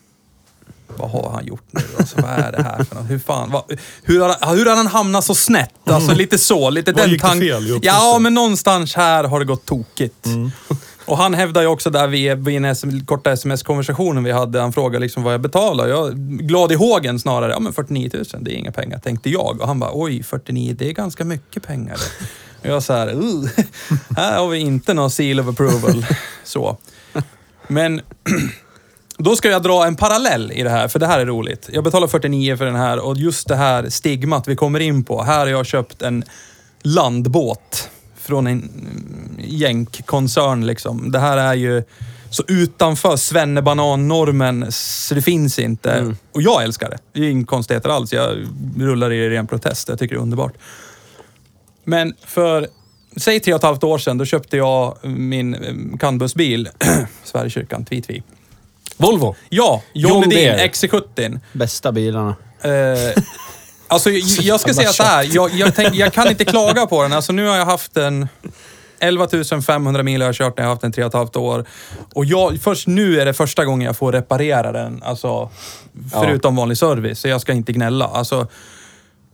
vad 0.98 1.12
har 1.12 1.30
han 1.34 1.46
gjort 1.46 1.64
nu? 1.72 1.82
Alltså, 2.00 2.22
vad 2.22 2.32
är 2.32 2.52
det 2.52 2.64
här 2.64 2.84
för 2.84 2.96
något? 2.96 3.10
Hur 3.10 3.20
fan? 3.20 3.52
Vad, 3.52 3.80
hur, 4.04 4.20
har, 4.20 4.56
hur 4.56 4.66
har 4.66 4.76
han 4.76 4.88
hamnat 4.88 5.26
så 5.26 5.36
snett? 5.36 5.90
Alltså 5.90 6.14
lite 6.14 6.38
så. 6.38 6.70
Lite 6.70 6.92
Vad 6.92 7.04
den 7.04 7.10
gick 7.12 7.22
det 7.22 7.28
tank- 7.28 7.40
fel 7.42 7.68
i 7.68 7.72
uppväxten? 7.72 8.02
Ja, 8.02 8.20
men 8.20 8.34
någonstans 8.34 8.96
här 8.96 9.24
har 9.24 9.40
det 9.40 9.46
gått 9.46 9.66
tokigt. 9.66 10.28
Och 11.06 11.18
han 11.18 11.34
hävdar 11.34 11.62
ju 11.62 11.68
också 11.68 11.90
där 11.90 12.08
vid, 12.08 12.46
vid 12.46 12.66
en 12.66 12.76
SM, 12.76 13.00
korta 13.06 13.32
sms-konversationen 13.32 14.24
vi 14.24 14.32
hade, 14.32 14.62
han 14.62 14.74
frågade 14.74 15.00
liksom 15.00 15.24
vad 15.24 15.34
jag 15.34 15.42
betalar. 15.42 15.88
Jag 15.88 16.16
glad 16.18 16.72
i 16.72 16.76
hågen 16.76 17.20
snarare. 17.20 17.52
Ja 17.52 17.60
men 17.60 17.74
49 17.74 18.10
000, 18.14 18.24
det 18.40 18.52
är 18.52 18.56
inga 18.56 18.72
pengar, 18.72 19.00
tänkte 19.00 19.30
jag. 19.30 19.62
Och 19.62 19.68
han 19.68 19.80
bara, 19.80 19.92
oj 19.94 20.24
49, 20.24 20.76
det 20.80 20.90
är 20.90 20.94
ganska 20.94 21.24
mycket 21.24 21.68
pengar 21.68 21.98
det. 21.98 22.26
Och 22.70 22.76
jag 22.76 22.84
så 22.84 22.94
här, 22.94 23.08
"Uh, 23.14 23.46
här 24.18 24.40
har 24.40 24.48
vi 24.48 24.58
inte 24.60 24.94
någon 24.94 25.12
seal 25.12 25.40
of 25.40 25.48
approval. 25.48 26.06
Så. 26.44 26.78
Men 27.68 28.02
då 29.18 29.36
ska 29.36 29.50
jag 29.50 29.64
dra 29.64 29.86
en 29.86 29.96
parallell 29.96 30.52
i 30.52 30.64
det 30.64 30.70
här, 30.70 30.88
för 30.88 31.00
det 31.00 31.08
här 31.08 31.20
är 31.20 31.26
roligt. 31.26 31.70
Jag 31.74 31.84
betalar 31.84 32.08
49 32.08 32.58
för 32.58 32.66
den 32.66 32.76
här 32.76 33.00
och 33.00 33.18
just 33.18 33.48
det 33.48 33.56
här 33.56 33.90
stigmat 33.90 34.48
vi 34.48 34.56
kommer 34.56 34.80
in 34.80 35.04
på. 35.04 35.24
Här 35.24 35.40
har 35.40 35.48
jag 35.48 35.66
köpt 35.66 36.02
en 36.02 36.24
landbåt 36.82 37.90
från 38.24 38.48
en 38.48 38.54
mm, 38.54 39.40
jänk-koncern 39.40 40.66
liksom. 40.66 41.12
Det 41.12 41.20
här 41.20 41.38
är 41.38 41.54
ju 41.54 41.84
så 42.30 42.44
utanför 42.48 43.16
svennebanan-normen 43.16 44.72
så 44.72 45.16
det 45.16 45.22
finns 45.22 45.60
inte. 45.60 46.16
Och 46.32 46.42
jag 46.42 46.64
älskar 46.64 46.90
det. 46.90 46.98
Det 47.14 47.20
är 47.20 47.30
inga 47.30 47.46
konstigheter 47.46 47.90
alls. 47.90 48.14
Jag 48.14 48.48
rullar 48.78 49.12
i 49.12 49.30
ren 49.30 49.48
protest. 49.48 49.90
Jag 49.90 50.00
tycker 50.00 50.16
det 50.16 50.20
är 50.20 50.22
underbart. 50.22 50.54
Men 51.84 52.14
för, 52.26 52.68
säg 53.18 53.40
tre 53.40 53.54
och 53.54 53.58
ett 53.58 53.64
halvt 53.64 53.84
år 53.84 53.98
sedan, 53.98 54.18
då 54.18 54.26
köpte 54.26 54.58
jag 54.58 54.98
min 55.04 55.56
eh, 55.56 55.74
CAN-bussbil, 56.00 56.70
Sverigekyrkan, 57.24 57.86
Tvi-Tvi. 57.86 58.24
Volvo. 58.98 59.36
Ja, 59.50 59.84
John 59.94 60.12
John 60.12 60.30
Deere. 60.30 60.68
XC70. 60.68 61.40
Bästa 61.54 61.92
bilarna. 61.92 62.36
Eh, 62.62 63.24
alltså, 63.94 64.10
jag, 64.10 64.46
jag 64.46 64.60
ska 64.60 64.74
säga 64.74 64.90
så 64.90 65.04
här. 65.04 65.30
Jag, 65.32 65.52
jag, 65.54 65.76
tänk, 65.76 65.96
jag 65.96 66.14
kan 66.14 66.28
inte 66.28 66.46
klaga 66.46 66.86
på 66.86 67.04
den. 67.04 67.14
Alltså, 67.14 67.34
nu 67.34 67.48
har 67.48 67.58
jag 67.58 67.66
haft 67.66 67.98
en... 67.98 68.28
11 69.00 69.28
500 69.68 70.04
mil 70.04 70.22
har 70.22 70.28
jag 70.28 70.36
kört 70.36 70.58
när 70.58 70.64
jag 70.64 70.70
har 70.70 70.74
haft 70.74 70.82
den 70.82 70.92
tre 70.92 71.04
och 71.04 71.08
ett 71.08 71.14
halvt 71.14 71.36
år. 71.36 71.66
Och 72.14 72.26
jag, 72.26 72.60
först 72.62 72.88
nu 72.88 73.20
är 73.20 73.26
det 73.26 73.34
första 73.34 73.66
gången 73.66 73.86
jag 73.86 73.98
får 73.98 74.12
reparera 74.12 74.72
den. 74.72 75.04
Alltså, 75.04 75.50
förutom 76.12 76.56
vanlig 76.56 76.78
service. 76.78 77.20
Så 77.20 77.28
jag 77.28 77.42
ska 77.42 77.54
inte 77.54 77.74
gnälla. 77.74 78.06
Alltså, 78.06 78.48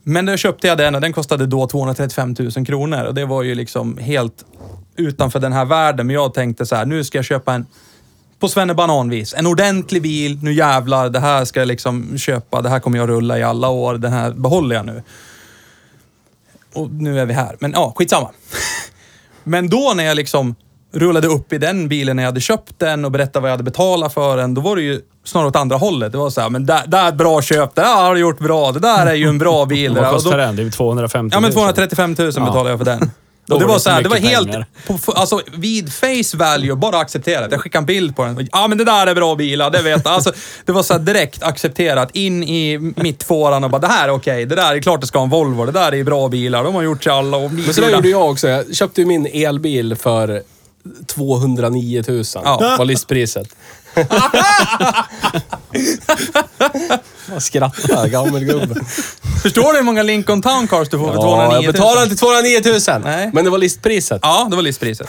men 0.04 0.26
då 0.26 0.38
köpte 0.38 0.68
jag 0.68 0.78
den 0.78 0.96
och 0.96 1.02
den 1.02 1.14
kostade 1.14 1.46
då 1.46 1.68
235 1.68 2.36
000 2.40 2.66
kronor. 2.66 3.04
Och 3.04 3.14
det 3.14 3.26
var 3.26 3.44
ju 3.44 3.56
liksom 3.56 3.98
helt 3.98 4.46
utanför 4.96 5.40
den 5.40 5.54
här 5.54 5.66
världen. 5.66 6.08
Men 6.08 6.14
jag 6.14 6.34
tänkte 6.34 6.66
så 6.66 6.76
här, 6.76 6.86
nu 6.86 7.04
ska 7.04 7.18
jag 7.18 7.26
köpa 7.26 7.54
en 7.54 7.66
på 8.40 8.48
svennebananvis. 8.50 9.34
En 9.38 9.48
ordentlig 9.48 10.02
bil, 10.02 10.40
nu 10.44 10.54
jävlar, 10.54 11.10
det 11.10 11.20
här 11.20 11.46
ska 11.46 11.60
jag 11.60 11.68
liksom 11.68 12.18
köpa, 12.18 12.62
det 12.62 12.70
här 12.70 12.80
kommer 12.80 12.98
jag 12.98 13.10
rulla 13.10 13.40
i 13.40 13.44
alla 13.44 13.70
år, 13.70 13.94
den 13.94 14.14
här 14.14 14.32
behåller 14.32 14.76
jag 14.76 14.86
nu. 14.86 15.04
Och 16.74 16.92
nu 16.92 17.20
är 17.20 17.26
vi 17.26 17.34
här. 17.34 17.56
Men 17.60 17.72
ja, 17.72 17.94
skitsamma. 17.96 18.30
Men 19.44 19.70
då 19.70 19.94
när 19.96 20.04
jag 20.04 20.16
liksom 20.16 20.56
rullade 20.94 21.28
upp 21.28 21.54
i 21.54 21.58
den 21.58 21.88
bilen 21.88 22.16
när 22.16 22.24
jag 22.24 22.28
hade 22.28 22.42
köpt 22.42 22.74
den 22.80 23.06
och 23.06 23.12
berättade 23.12 23.42
vad 23.42 23.50
jag 23.50 23.54
hade 23.54 23.64
betalat 23.64 24.14
för 24.14 24.38
den, 24.38 24.54
då 24.54 24.62
var 24.62 24.76
det 24.76 24.82
ju 24.82 25.02
snarare 25.24 25.48
åt 25.48 25.56
andra 25.56 25.78
hållet. 25.78 26.12
Det 26.12 26.18
var 26.18 26.30
så 26.30 26.42
här, 26.42 26.50
men 26.50 26.66
där, 26.66 26.88
där 26.88 27.04
är 27.06 27.10
ett 27.10 27.16
bra 27.16 27.42
köp, 27.42 27.76
det 27.76 27.82
där 27.82 27.96
har 28.04 28.16
du 28.16 28.22
gjort 28.22 28.40
bra, 28.40 28.72
det 28.72 28.80
där 28.80 29.06
är 29.06 29.14
ju 29.14 29.28
en 29.28 29.38
bra 29.38 29.66
bil. 29.66 29.96
Vad 29.96 30.10
kostar 30.12 30.38
den? 30.38 30.56
Det 30.56 30.64
är 30.64 30.70
250 30.70 31.34
Ja, 31.36 31.40
000. 31.40 31.42
men 31.42 31.52
235 31.52 32.16
000 32.20 32.28
betalade 32.28 32.70
jag 32.70 32.78
för 32.80 32.86
den. 32.86 33.12
Då 33.50 33.56
Och 33.56 33.62
det 33.62 33.68
var 33.68 33.74
så 33.74 33.80
så 33.80 33.90
här, 33.90 34.04
det 34.04 34.10
var 34.10 34.18
helt, 34.18 34.48
pengar. 34.52 34.66
på, 34.88 35.12
alltså 35.12 35.42
vid 35.54 35.94
face 35.94 36.38
value, 36.38 36.76
bara 36.76 36.98
accepterat. 36.98 37.52
Jag 37.52 37.62
skickade 37.62 37.82
en 37.82 37.86
bild 37.86 38.16
på 38.16 38.24
den. 38.24 38.48
Ja, 38.52 38.68
men 38.68 38.78
det 38.78 38.84
där 38.84 39.08
är 39.08 39.16
bra 39.16 39.36
bilar, 39.36 39.70
det 39.70 39.82
vet 39.82 40.02
jag. 40.06 40.14
Alltså, 40.14 40.32
det 40.66 40.72
var 40.72 40.84
så 40.84 40.94
här 40.94 41.00
direkt 41.00 41.44
accepterat. 41.44 42.10
In 42.14 42.44
i 42.44 42.78
mittfåran 42.96 43.64
och 43.64 43.70
bara, 43.70 43.82
det 43.82 43.88
här 43.88 44.08
är 44.08 44.12
okej. 44.12 44.46
Det 44.46 44.56
där 44.56 44.76
är 44.76 44.82
klart 44.82 45.02
det 45.02 45.08
ska 45.08 45.20
ha 45.20 45.24
en 45.24 45.30
Volvo. 45.30 45.66
Det 45.66 45.72
där 45.72 45.94
är 45.94 46.04
bra 46.04 46.28
bilar. 46.28 46.64
De 46.64 46.76
har 46.76 46.82
gjort 46.82 47.04
sig 47.04 47.14
alla. 47.14 47.38
Och 47.38 47.52
Men 47.52 47.74
så 47.74 47.82
där 47.82 47.90
gjorde 47.90 48.10
jag 48.10 48.30
också. 48.30 48.48
Jag 48.48 48.76
köpte 48.76 49.02
ju 49.02 49.08
min 49.08 49.26
elbil 49.34 49.96
för 49.96 50.42
209 51.08 52.04
000. 52.08 52.24
Ja. 52.34 52.76
var 52.78 52.86
listpriset. 52.86 53.56
Jag 57.32 57.42
skrattar, 57.44 58.08
gammelgubbe. 58.08 58.76
Förstår 59.42 59.72
du 59.72 59.78
hur 59.78 59.84
många 59.86 60.04
Lincoln 60.04 60.42
Town 60.42 60.68
Cars 60.68 60.90
du 60.90 60.98
får 60.98 61.08
för 61.08 61.14
Ja, 61.14 61.22
209 61.22 61.56
000? 61.56 61.64
jag 61.64 61.74
betalade 61.74 62.04
inte 62.04 62.16
209 62.16 62.60
000. 62.66 63.02
Nej. 63.04 63.30
Men 63.34 63.44
det 63.46 63.50
var 63.52 63.58
listpriset. 63.58 64.20
Ja, 64.24 64.48
det 64.50 64.56
var 64.56 64.64
listpriset. 64.64 65.08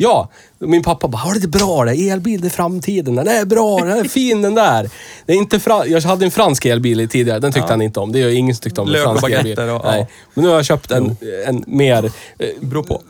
Ja, 0.00 0.28
min 0.58 0.82
pappa 0.82 1.08
bara, 1.08 1.16
har 1.18 1.34
det 1.34 1.46
bra 1.48 1.84
det? 1.84 2.08
Elbil, 2.10 2.40
det 2.40 2.48
är 2.48 2.50
framtiden. 2.50 3.16
Den 3.16 3.28
är 3.28 3.44
bra, 3.44 3.78
den 3.78 3.98
är 3.98 4.04
fin 4.04 4.42
den 4.42 4.54
där. 4.54 4.90
Det 5.26 5.32
är 5.32 5.36
inte 5.36 5.60
fra... 5.60 5.86
Jag 5.86 6.00
hade 6.00 6.24
en 6.24 6.30
fransk 6.30 6.64
elbil 6.66 7.08
tidigare, 7.08 7.38
den 7.38 7.52
tyckte 7.52 7.72
han 7.72 7.82
inte 7.82 8.00
om. 8.00 8.12
Det 8.12 8.22
är 8.22 8.28
ingen 8.28 8.54
som 8.56 8.62
tyckte 8.62 8.80
om 8.80 8.86
en 8.86 8.92
Lök 8.92 9.06
och 9.06 9.20
fransk 9.20 9.24
elbil. 9.36 9.56
baguetter 9.56 9.74
och- 9.74 9.84
Nej. 9.84 10.00
ja. 10.00 10.06
Men 10.34 10.44
nu 10.44 10.48
har 10.50 10.56
jag 10.56 10.64
köpt 10.64 10.90
en, 10.90 11.16
en 11.46 11.64
mer... 11.66 12.04
eh, 12.38 12.48
Beror 12.60 12.82
på. 12.82 13.02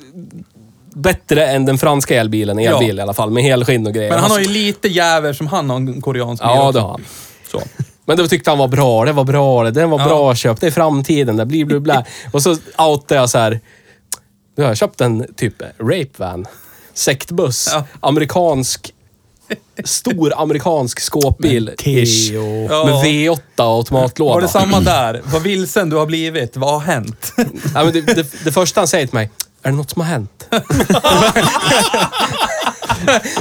Bättre 0.99 1.47
än 1.47 1.65
den 1.65 1.79
franska 1.79 2.21
elbilen, 2.21 2.59
elbil 2.59 2.89
Ja. 2.89 2.95
i 2.95 3.01
alla 3.01 3.15
fall, 3.15 3.31
med 3.31 3.43
helskinn 3.43 3.87
och 3.87 3.95
grejer. 3.95 4.11
Men 4.11 4.19
han 4.19 4.31
har 4.31 4.39
ju 4.41 4.49
lite 4.49 4.89
jävel 4.89 5.35
som 5.35 5.47
han 5.47 5.71
har 5.71 5.77
en 5.77 6.01
koreansk 6.03 6.43
bil 6.43 6.51
Ja, 6.55 6.69
också. 6.69 6.73
det 6.79 6.81
har 6.81 6.91
han. 6.91 7.05
Så. 7.53 7.63
Men 8.05 8.17
det 8.17 8.29
tyckte 8.29 8.51
han 8.51 8.59
var 8.59 8.69
bra, 8.69 9.05
det 9.05 9.13
var 9.13 9.25
bra, 9.25 9.65
det 9.65 9.71
den 9.71 9.91
var 9.91 9.99
Ja. 10.01 10.07
bra 10.07 10.35
köpt, 10.35 10.61
det 10.61 10.67
är 10.67 10.71
framtiden, 10.71 11.37
det 11.37 11.47
blir 11.47 11.65
bla 11.65 11.81
bla. 11.81 12.05
Och 12.33 12.43
så 12.43 12.57
outade 12.79 13.21
jag 13.21 13.31
så 13.31 13.39
här. 13.39 13.61
Nu 14.57 14.63
har 14.65 14.71
jag 14.71 14.77
köpt 14.79 15.01
en 15.01 15.27
typ 15.37 15.55
rape 15.81 16.09
van. 16.17 16.47
Sektbuss. 16.95 17.69
Ja. 17.73 17.85
Amerikansk. 18.01 18.93
Stor 19.85 20.33
amerikansk 20.37 21.01
skåpbil. 21.01 21.71
ish. 21.85 22.33
Ja. 22.33 22.85
Med 22.85 22.95
V8 23.05 23.39
och 23.57 23.65
automatlåda. 23.65 24.35
Var 24.35 24.41
det 24.41 24.49
samma 24.49 24.81
där? 24.81 25.23
Vad 25.25 25.43
vilsen 25.43 25.91
du 25.91 25.97
har 25.97 26.07
blivit? 26.07 26.57
Vad 26.57 26.71
har 26.73 26.81
hänt? 26.81 27.33
Ja, 27.75 27.85
men 27.85 27.93
det, 27.93 28.01
det, 28.01 28.45
det 28.45 28.53
första 28.53 28.81
han 28.81 28.89
säger 28.89 29.07
till 29.07 29.15
mig. 29.15 29.31
Är 29.69 29.73
det 29.73 29.77
något 29.77 29.91
som 29.91 30.03
har 30.03 30.09
hänt? 30.09 30.49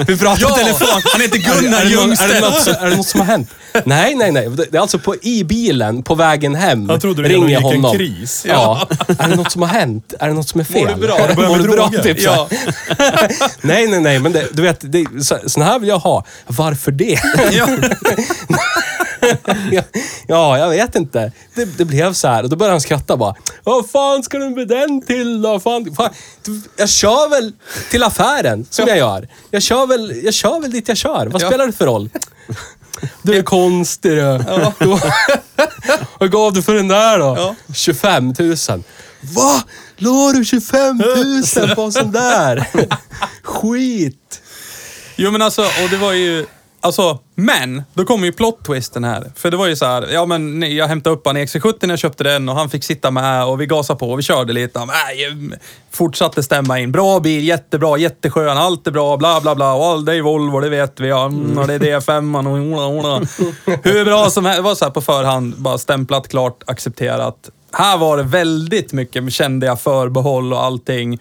Vi 0.08 0.18
pratar 0.18 0.42
Ja, 0.42 0.60
i 0.62 0.64
telefon. 0.64 1.02
han 1.14 1.22
heter 1.22 1.38
Gunnar 1.38 1.82
är, 1.82 1.86
det 1.86 1.96
något, 1.96 2.20
är, 2.20 2.28
det 2.28 2.34
Ljungstedt. 2.36 2.42
något, 2.42 2.68
är 2.68 2.90
det 2.90 2.96
något 2.96 3.08
som 3.08 3.20
har 3.20 3.28
hänt? 3.28 3.50
Nej, 3.86 4.16
nej, 4.16 4.32
nej. 4.32 4.50
Det 4.72 4.78
är 4.78 4.82
alltså 4.82 5.00
på, 5.00 5.16
i 5.22 5.44
bilen, 5.44 6.04
på 6.04 6.16
vägen 6.16 6.56
hem. 6.56 6.90
Jag 6.90 7.02
trodde 7.02 7.24
ringer 7.24 7.50
jag 7.50 7.62
gick 7.62 7.74
en 7.74 7.84
honom. 7.84 7.98
kris. 7.98 8.44
Ja. 8.48 8.88
är 9.20 9.28
det 9.30 9.36
något 9.36 9.52
som 9.52 9.62
har 9.62 9.70
hänt? 9.70 10.14
Är 10.20 10.28
det 10.28 10.34
något 10.34 10.50
som 10.50 10.60
är 10.60 10.64
fel? 10.66 10.84
Mår 10.84 10.96
du 10.96 11.08
bra? 11.08 11.18
Mår 11.18 11.36
Börjar 11.36 11.50
du 11.58 11.64
med 11.64 11.72
bra? 11.72 11.88
droger? 11.88 12.04
Typ. 12.04 12.20
Ja. 12.22 12.48
nej, 13.62 13.88
nej, 13.88 14.02
nej. 14.02 14.20
Men 14.20 14.32
det, 14.32 14.48
du 14.52 14.62
vet, 14.62 14.92
det, 14.92 15.06
så, 15.24 15.38
sån 15.46 15.64
här 15.64 15.80
vill 15.80 15.90
jag 15.90 16.00
ha. 16.00 16.26
Varför 16.48 16.92
det? 16.92 17.20
Ja. 17.52 17.68
ja, 19.72 19.84
ja, 20.28 20.58
jag 20.58 20.70
vet 20.70 20.96
inte. 20.96 21.32
Det, 21.56 21.66
det 21.78 21.86
blev 21.86 22.14
så 22.14 22.28
här 22.28 22.44
och 22.44 22.50
då 22.50 22.56
började 22.56 22.74
han 22.74 22.82
skratta 22.82 23.18
bara. 23.18 23.36
Vad 23.64 23.90
fan 23.90 24.24
ska 24.24 24.38
du 24.38 24.50
med 24.50 24.68
den 24.68 25.02
till 25.02 25.42
då? 25.42 25.60
Fan, 25.60 25.96
fan. 25.96 26.10
Du, 26.46 26.62
Jag 26.78 26.90
kör 26.90 27.30
väl 27.30 27.52
till 27.92 28.04
affären, 28.04 28.66
som 28.70 28.88
jag 28.88 28.98
gör. 28.98 29.17
Jag 29.52 29.64
kör 29.64 29.88
väl, 29.88 30.22
jag 30.24 30.34
kör 30.34 30.60
väl 30.62 30.72
dit 30.72 30.88
jag 30.88 30.98
kör. 30.98 31.28
Vad 31.28 31.42
spelar 31.42 31.66
det 31.66 31.74
för 31.74 31.86
roll? 31.86 32.10
Du 33.22 33.38
är 33.38 33.44
konstig 33.44 34.12
du. 34.12 34.18
Ja. 34.18 34.74
Vad 36.20 36.32
gav 36.32 36.54
du 36.54 36.62
för 36.62 36.74
den 36.74 36.88
där 36.88 37.20
då? 37.20 37.36
Ja. 37.38 37.56
25 37.76 38.34
000. 38.40 38.56
Va? 39.22 39.64
La 39.98 40.32
du 40.34 40.46
25 40.46 40.98
000 40.98 41.76
på 41.76 41.82
en 41.82 41.92
sån 41.92 42.12
där? 42.12 42.68
Skit. 43.44 44.42
Jo 45.16 45.32
men 45.32 45.42
alltså, 45.42 45.62
och 45.62 45.90
det 45.92 45.98
var 45.98 46.14
ju... 46.14 46.46
Alltså, 46.82 47.20
men, 47.36 47.84
då 47.94 48.06
kommer 48.06 48.26
ju 48.26 48.32
plot-twisten 48.32 49.06
här. 49.06 49.32
För 49.36 49.52
det 49.52 49.58
var 49.58 49.68
ju 49.68 49.76
så 49.76 49.86
här, 49.86 50.08
ja 50.12 50.26
men 50.26 50.60
nej, 50.60 50.76
jag 50.76 50.88
hämtade 50.88 51.16
upp 51.16 51.28
han 51.28 51.38
i 51.38 51.46
XC70 51.46 51.76
när 51.82 51.90
jag 51.90 52.00
köpte 52.00 52.24
den 52.24 52.50
och 52.50 52.56
han 52.56 52.70
fick 52.70 52.84
sitta 52.84 53.12
med 53.12 53.46
och 53.46 53.62
vi 53.62 53.66
gasade 53.66 54.00
på 54.00 54.12
och 54.12 54.20
vi 54.20 54.24
körde 54.24 54.54
lite. 54.54 54.80
Han, 54.80 54.90
äh, 54.90 55.58
fortsatte 55.92 56.44
stämma 56.44 56.80
in. 56.80 56.92
Bra 56.92 57.20
bil, 57.20 57.48
jättebra, 57.48 57.98
jätteskön, 57.98 58.58
allt 58.58 58.88
är 58.88 58.92
bra, 58.92 59.18
bla 59.18 59.42
bla 59.42 59.56
bla. 59.56 59.74
Och 59.74 59.86
all, 59.86 60.06
det 60.06 60.16
är 60.16 60.22
Volvo, 60.22 60.60
det 60.60 60.70
vet 60.70 61.00
vi. 61.00 61.08
Ja, 61.08 61.26
mm, 61.26 61.58
och 61.58 61.68
det 61.68 61.74
är 61.74 61.80
D5 61.80 62.48
och 62.48 62.54
ola, 62.54 62.88
ola. 62.88 63.28
Hur 63.84 64.06
bra 64.06 64.30
som 64.30 64.46
helst. 64.46 64.58
Det 64.58 64.64
var 64.64 64.76
så 64.76 64.86
här 64.86 64.92
på 64.92 65.02
förhand, 65.02 65.56
bara 65.58 65.78
stämplat, 65.78 66.28
klart, 66.28 66.64
accepterat. 66.66 67.50
Här 67.72 67.98
var 67.98 68.18
det 68.18 68.24
väldigt 68.24 68.94
mycket, 68.94 69.34
kände 69.34 69.66
jag, 69.66 69.82
förbehåll 69.82 70.54
och 70.54 70.64
allting. 70.64 71.20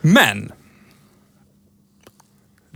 Men, 0.00 0.52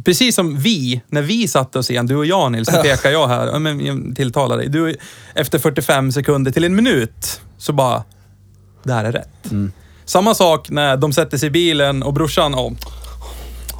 Precis 0.05 0.35
som 0.35 0.57
vi, 0.57 1.03
när 1.09 1.23
vi 1.23 1.49
satte 1.49 1.79
oss 1.79 1.91
igen, 1.91 2.07
du 2.07 2.17
och 2.17 2.27
jag 2.27 2.53
Nils, 2.53 2.69
så 2.69 2.83
pekar 2.83 3.11
jag 3.11 3.29
här, 3.29 3.59
men 3.59 4.15
tilltalar 4.15 4.57
dig. 4.57 4.69
Du, 4.69 4.97
efter 5.35 5.59
45 5.59 6.13
sekunder 6.13 6.51
till 6.51 6.65
en 6.65 6.77
minut, 6.77 7.41
så 7.59 7.73
bara, 7.73 8.05
det 8.83 8.93
här 8.93 9.05
är 9.05 9.13
rätt. 9.13 9.53
Samma 10.05 10.35
sak 10.35 10.71
när 10.71 10.97
de 10.97 11.13
sätter 11.13 11.39
sig 11.39 11.47
i 11.47 11.51
bilen 11.51 12.03
och 12.03 12.13
brorsan, 12.15 12.55
oh, 12.55 12.73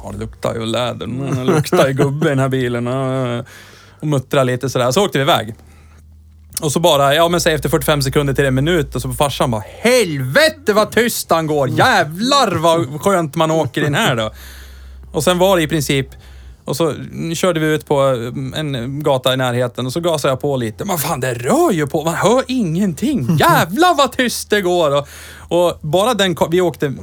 ja 0.03 0.11
det 0.11 0.17
luktar 0.19 0.53
ju 0.53 0.65
läder, 0.65 1.05
mm, 1.05 1.35
det 1.35 1.43
luktar 1.43 1.87
ju 1.87 1.93
gubbe 1.93 2.25
i 2.25 2.29
den 2.29 2.39
här 2.39 2.49
bilen. 2.49 2.87
ah." 2.87 3.43
Och 3.99 4.07
muttrar 4.07 4.43
lite 4.43 4.69
sådär. 4.69 4.91
Så 4.91 5.05
åkte 5.05 5.17
vi 5.17 5.21
iväg. 5.21 5.55
Och 6.61 6.71
så 6.71 6.79
bara, 6.79 7.15
ja 7.15 7.29
men 7.29 7.41
säg 7.41 7.53
efter 7.53 7.69
45 7.69 8.01
sekunder 8.01 8.33
till 8.33 8.45
en 8.45 8.55
minut 8.55 8.95
och 8.95 9.01
så 9.01 9.11
farsan 9.11 9.51
bara 9.51 9.63
Helvete 9.81 10.73
vad 10.73 10.91
tyst 10.91 11.31
han 11.31 11.47
går! 11.47 11.69
Jävlar 11.69 12.55
vad 12.55 13.01
skönt 13.01 13.35
man 13.35 13.51
åker 13.51 13.85
in 13.85 13.95
här 13.95 14.15
då. 14.15 14.31
Och 15.11 15.23
sen 15.23 15.37
var 15.37 15.57
det 15.57 15.63
i 15.63 15.67
princip, 15.67 16.07
och 16.65 16.77
så 16.77 16.93
körde 17.35 17.59
vi 17.59 17.65
ut 17.67 17.85
på 17.85 17.99
en 18.55 19.03
gata 19.03 19.33
i 19.33 19.37
närheten 19.37 19.85
och 19.85 19.93
så 19.93 19.99
gasade 19.99 20.31
jag 20.31 20.41
på 20.41 20.57
lite. 20.57 20.85
Men 20.85 20.97
fan 20.97 21.19
det 21.19 21.33
rör 21.33 21.71
ju 21.71 21.87
på, 21.87 22.03
man 22.03 22.15
hör 22.15 22.43
ingenting. 22.47 23.35
Jävlar 23.39 23.95
vad 23.95 24.11
tyst 24.11 24.49
det 24.49 24.61
går! 24.61 24.91
Och, 24.97 25.07
och 25.47 25.79
bara 25.81 26.13
den, 26.13 26.35
vi 26.51 26.61
åkte 26.61 26.93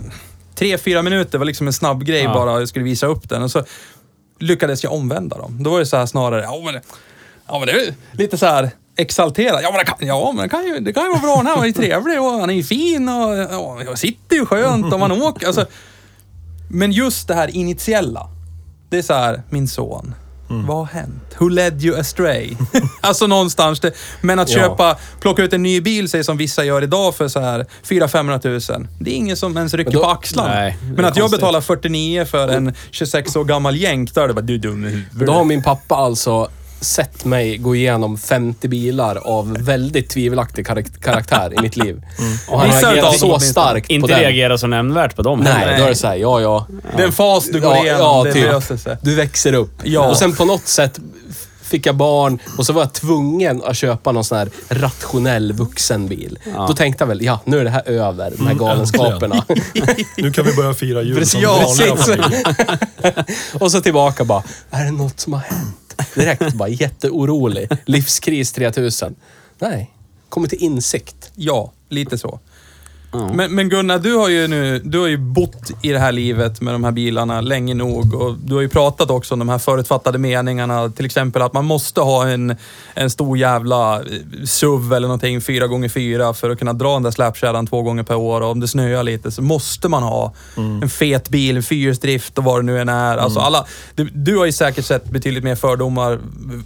tre, 0.54 0.78
fyra 0.78 1.02
minuter 1.02 1.38
var 1.38 1.44
liksom 1.44 1.66
en 1.66 1.72
snabb 1.72 2.04
grej 2.04 2.22
Ja. 2.22 2.34
bara, 2.34 2.59
jag 2.59 2.68
skulle 2.68 2.84
visa 2.84 3.06
upp 3.06 3.28
den. 3.28 3.42
Och 3.42 3.50
så 3.50 3.64
lyckades 4.38 4.84
jag 4.84 4.92
omvända 4.92 5.38
dem. 5.38 5.62
Då 5.62 5.70
var 5.70 5.78
det 5.78 5.86
så 5.86 5.96
här 5.96 6.06
snarare, 6.06 6.42
ja 6.42 6.61
men, 6.64 6.80
ja, 7.48 7.59
men 7.59 7.66
det 7.66 7.72
är 7.72 7.94
lite 8.12 8.38
så 8.38 8.46
här 8.46 8.70
exalterad. 8.96 9.61
Ja 9.62 9.70
men, 9.70 9.78
det 9.78 9.84
kan, 9.84 9.96
ja, 10.09 10.32
men 10.32 10.42
det, 10.42 10.48
kan 10.48 10.64
ju, 10.66 10.78
det 10.80 10.92
kan 10.92 11.02
ju 11.02 11.09
vara 11.09 11.20
bra. 11.20 11.36
Han 11.52 11.62
är 11.62 11.66
ju 11.66 11.72
trevlig 11.72 12.20
och 12.20 12.30
han 12.30 12.50
är 12.50 12.54
ju 12.54 12.62
fin 12.62 13.09
och 13.09 13.82
jag 13.86 13.98
sitter 13.98 14.36
ju 14.36 14.46
skönt 14.46 14.92
och 14.92 15.00
man 15.00 15.12
åker. 15.22 15.46
Alltså, 15.46 15.66
men 16.69 16.93
just 16.93 17.29
det 17.29 17.35
här 17.35 17.57
initiella. 17.57 18.29
Det 18.91 18.99
är 18.99 19.03
så 19.03 19.14
här, 19.14 19.43
min 19.51 19.69
son. 19.69 20.14
Vad 20.51 20.77
har 20.77 20.85
hänt? 20.85 21.37
Who 21.39 21.49
led 21.49 21.85
you 21.85 21.99
astray? 22.01 22.57
alltså 23.01 23.27
någonstans. 23.27 23.81
Det, 23.81 23.93
men 24.21 24.39
att 24.39 24.49
Ja. 24.51 24.59
köpa, 24.59 24.97
plocka 25.21 25.43
ut 25.43 25.53
en 25.53 25.62
ny 25.62 25.81
bil, 25.81 26.09
säg 26.09 26.25
som 26.25 26.37
vissa 26.37 26.64
gör 26.64 26.83
idag 26.83 27.14
för 27.14 27.29
så 27.29 27.41
här 27.41 27.66
400 27.83 28.09
500 28.09 28.41
000. 28.45 28.61
Det 29.01 29.11
är 29.11 29.14
ingen 29.14 29.37
som 29.37 29.57
ens 29.57 29.75
rycker 29.75 29.91
då- 29.93 30.01
på 30.03 30.07
axlarna. 30.11 30.55
Nej, 30.55 30.79
men 30.97 31.05
att 31.05 31.16
jag 31.16 31.31
betalar 31.31 31.61
49 31.61 32.25
för 32.25 32.49
en 32.49 32.75
26 32.91 33.37
år 33.37 33.45
gammal 33.45 33.77
jänk, 33.77 34.14
då 34.14 34.21
är 34.21 34.29
det 34.29 34.35
bara 34.35 34.41
du 34.41 34.55
är 34.55 34.59
dum 34.59 34.85
i 34.85 34.89
huvudet. 34.89 35.27
Då 35.27 35.33
har 35.33 35.45
min 35.45 35.62
pappa 35.62 35.95
alltså 35.97 36.49
sett 36.81 37.24
mig 37.24 37.57
gå 37.57 37.76
igenom 37.76 38.18
50 38.18 38.68
bilar 38.68 39.16
av 39.16 39.57
väldigt 39.61 40.11
tvivelaktig 40.11 40.66
karak- 40.66 41.01
karaktär 41.01 41.55
i 41.59 41.62
mitt 41.62 41.76
liv. 41.76 42.03
Och 42.49 42.59
han 42.61 42.68
Vissa 42.68 42.93
reagerar 42.95 43.12
så 43.12 43.39
starkt 43.41 43.87
på 43.87 43.93
Inte 43.93 44.09
den. 44.09 44.20
reagera 44.20 44.59
så 44.59 44.66
nämnvärt 44.66 45.16
på 45.16 45.22
dem 45.22 45.41
Nej, 45.41 45.53
heller. 45.53 45.79
då 45.79 45.85
är 45.85 45.89
det 45.89 45.95
såhär, 45.95 46.16
ja 46.16 46.41
ja. 46.41 46.66
Det 46.97 47.03
är 47.03 47.07
en 47.07 47.12
fas 47.12 47.45
du 47.53 47.61
går 47.61 47.76
ja, 47.76 47.83
igenom, 47.85 48.01
ja, 48.01 48.24
det 48.24 48.33
typ. 48.33 48.45
löser 48.45 48.76
sig. 48.76 48.97
Du 49.03 49.14
växer 49.14 49.53
upp. 49.53 49.72
Ja. 49.85 50.09
Och 50.09 50.16
sen 50.16 50.33
på 50.37 50.45
något 50.45 50.66
sätt 50.68 50.99
fick 51.62 51.87
jag 51.87 51.95
barn 51.97 52.39
och 52.59 52.66
så 52.66 52.72
var 52.72 52.83
jag 52.83 52.93
tvungen 52.93 53.62
att 53.64 53.76
köpa 53.76 54.12
någon 54.12 54.24
sån 54.24 54.39
här 54.39 54.49
rationell 54.68 55.53
vuxenbil. 55.53 56.39
Då 56.68 56.72
tänkte 56.74 57.03
jag 57.03 57.09
väl, 57.09 57.22
ja 57.22 57.41
nu 57.45 57.59
är 57.61 57.64
det 57.64 57.70
här 57.70 57.89
över, 57.89 58.33
de 58.39 58.47
här 58.47 58.55
galenskaperna. 58.55 59.45
Nu 60.16 60.33
kan 60.33 60.45
vi 60.45 60.55
börja 60.55 60.74
fira 60.74 61.03
jul 61.03 61.26
som 61.26 61.41
Ja, 61.41 61.74
precis. 61.97 62.16
och 63.61 63.72
så 63.72 63.81
tillbaka 63.81 64.24
bara, 64.24 64.43
är 64.70 64.85
det 64.85 64.91
något 64.91 65.20
som 65.20 65.33
har 65.33 65.41
hänt? 65.41 65.88
Direkt 66.14 66.55
bara 66.55 66.68
jätteorolig. 66.68 67.68
Livskris 67.86 68.53
3000. 68.53 69.14
Nej, 69.59 69.90
kommit 70.28 70.51
till 70.51 70.62
insikt. 70.62 71.30
Ja, 71.34 71.72
lite 71.88 72.18
så. 72.18 72.40
Men, 73.11 73.54
men 73.54 73.68
Gunnar, 73.68 73.98
du 73.98 74.14
har 74.14 74.28
ju 74.28 74.46
nu, 74.48 74.78
du 74.78 74.98
har 74.98 75.06
ju 75.06 75.16
bott 75.16 75.70
i 75.82 75.92
det 75.92 75.98
här 75.98 76.12
livet 76.12 76.61
med 76.61 76.74
de 76.74 76.84
här 76.84 76.92
bilarna 76.92 77.40
länge 77.40 77.74
nog 77.74 78.14
och 78.14 78.34
du 78.38 78.54
har 78.54 78.61
ju 78.61 78.68
pratat 78.68 79.11
också 79.11 79.34
om 79.34 79.38
de 79.38 79.48
här 79.48 79.59
förutfattade 79.59 80.18
meningarna. 80.18 80.88
Till 80.88 81.04
exempel 81.04 81.42
att 81.42 81.52
man 81.52 81.64
måste 81.64 82.00
ha 82.00 82.28
en, 82.28 82.56
en 82.94 83.11
stor 83.11 83.38
jävla 83.38 83.96
eh, 83.96 84.04
SUV 84.46 84.92
eller 84.92 85.09
någonting, 85.09 85.38
4x4 85.38 86.32
för 86.32 86.50
att 86.50 86.59
kunna 86.59 86.72
dra 86.72 86.92
den 86.92 87.02
där 87.02 87.11
släpkärran 87.11 87.66
två 87.66 87.82
gånger 87.82 88.02
per 88.02 88.16
år. 88.16 88.40
Och 88.40 88.50
om 88.50 88.61
det 88.61 88.68
snöar 88.68 89.02
lite 89.02 89.30
så 89.30 89.42
måste 89.42 89.88
man 89.88 90.02
ha 90.02 90.34
en 90.82 90.88
fet 90.88 91.28
bil, 91.28 91.62
fyrhjulsdrift 91.62 92.38
och 92.38 92.44
vad 92.44 92.59
det 92.59 92.62
nu 92.62 92.80
än 92.80 92.88
är. 92.88 93.16
Alltså 93.16 93.40
alla, 93.40 93.66
du, 93.94 94.04
du 94.04 94.36
har 94.36 94.46
ju 94.46 94.52
säkert 94.52 94.84
sett 94.84 95.11
betydligt 95.11 95.44
mer 95.44 95.54
fördomar 95.54 96.18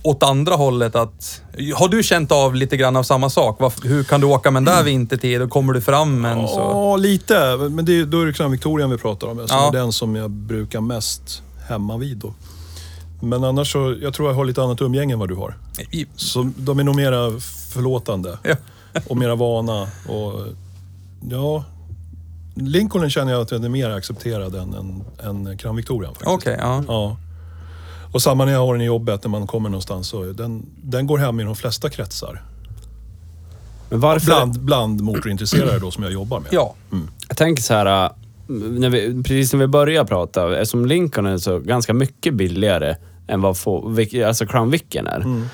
åt 0.03 0.23
andra 0.23 0.55
hållet. 0.55 0.97
Att, 0.97 1.43
har 1.77 1.89
du 1.89 2.03
känt 2.03 2.33
av 2.33 2.55
lite 2.55 2.77
grann 2.77 2.97
av 2.97 3.03
samma 3.03 3.31
sak? 3.31 3.57
Varför, 3.61 3.89
hur 3.89 4.05
kan 4.05 4.21
du 4.21 4.27
åka 4.27 4.51
med 4.51 4.61
en 4.61 4.65
där 4.65 4.83
vintertid 4.83 5.43
och 5.43 5.51
kommer 5.51 5.73
du 5.73 5.81
fram 5.81 6.25
en 6.25 6.49
så... 6.49 6.55
Ja, 6.59 6.97
lite. 6.97 7.57
Men 7.71 7.85
det, 7.85 8.05
då 8.05 8.21
är 8.21 8.27
det 8.27 8.33
Crown 8.33 8.51
Victorian 8.51 8.91
vi 8.91 8.99
pratar 8.99 9.27
om. 9.27 9.39
Alltså 9.39 9.55
Ja. 9.57 9.71
Det 9.71 9.79
är 9.79 9.83
den 9.83 9.93
som 9.93 10.17
jag 10.17 10.31
brukar 10.31 10.81
mest 10.81 11.43
hemma 11.69 11.97
vid 11.97 12.17
då. 12.17 12.35
Men 13.21 13.45
annars 13.45 13.73
så, 13.73 13.97
jag 14.03 14.15
tror 14.15 14.29
jag 14.29 14.35
har 14.37 14.45
lite 14.45 14.63
annat 14.63 14.81
umgänge 14.81 15.13
än 15.13 15.19
vad 15.19 15.29
du 15.29 15.35
har. 15.35 15.55
I- 15.91 16.07
Så 16.17 16.51
de 16.57 16.79
är 16.79 16.85
nog 16.85 16.97
mera 16.97 17.31
förlåtande 17.73 18.39
Ja. 18.45 18.55
och 19.09 19.17
mera 19.17 19.35
vana. 19.35 19.83
Och, 20.09 20.33
ja, 21.31 21.65
Lincoln 22.55 23.11
känner 23.11 23.33
jag 23.33 23.41
att 23.43 23.49
den 23.49 23.65
är 23.65 23.69
mer 23.69 23.91
accepterad 23.91 24.55
än, 24.55 24.75
än, 24.75 25.47
än 25.47 25.59
Crown 25.59 25.83
faktiskt. 25.83 26.23
Okej, 26.27 26.57
ja. 26.61 26.85
Ja. 26.89 27.17
Och 28.13 28.23
samma 28.23 28.45
när 28.45 28.53
jag 28.53 28.67
har 28.67 28.75
den 28.75 28.83
i 28.83 28.85
jobbet, 28.85 29.25
när 29.25 29.31
man 29.31 29.47
kommer 29.47 29.69
någonstans. 29.69 30.09
Så 30.09 30.25
den, 30.25 30.67
den 30.83 31.07
går 31.07 31.19
hem 31.19 31.41
i 31.41 31.45
de 31.45 31.57
flesta 31.57 31.91
kretsar. 31.91 32.43
Men 33.89 34.01
varför? 34.01 34.27
Bland, 34.27 34.61
bland 34.61 35.01
motorintresserade 35.01 35.79
då 35.79 35.91
som 35.91 36.03
jag 36.03 36.13
jobbar 36.13 36.41
med. 36.41 36.49
Ja. 36.53 36.75
Jag 37.29 37.37
tänker 37.37 37.63
så 37.63 37.75
här, 37.75 38.05
äh, 38.05 38.11
när 38.53 38.91
vi, 38.91 39.23
precis 39.23 39.53
när 39.53 39.61
vi 39.61 39.67
började 39.67 40.09
prata, 40.09 40.59
eftersom 40.59 40.87
Lincoln 40.87 41.27
är 41.27 41.39
så 41.39 41.59
ganska 41.59 41.95
mycket 41.95 42.35
billigare 42.35 42.97
än 43.27 43.41
vad 43.41 43.57
få, 43.57 43.97
alltså 44.27 44.47
Crown 44.47 44.71
Vicen 44.71 45.07
är. 45.07 45.21
Mm. 45.21 45.45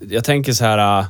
Jag 0.00 0.24
tänker 0.24 0.52
så 0.52 0.64
här, 0.64 1.00
äh, 1.00 1.06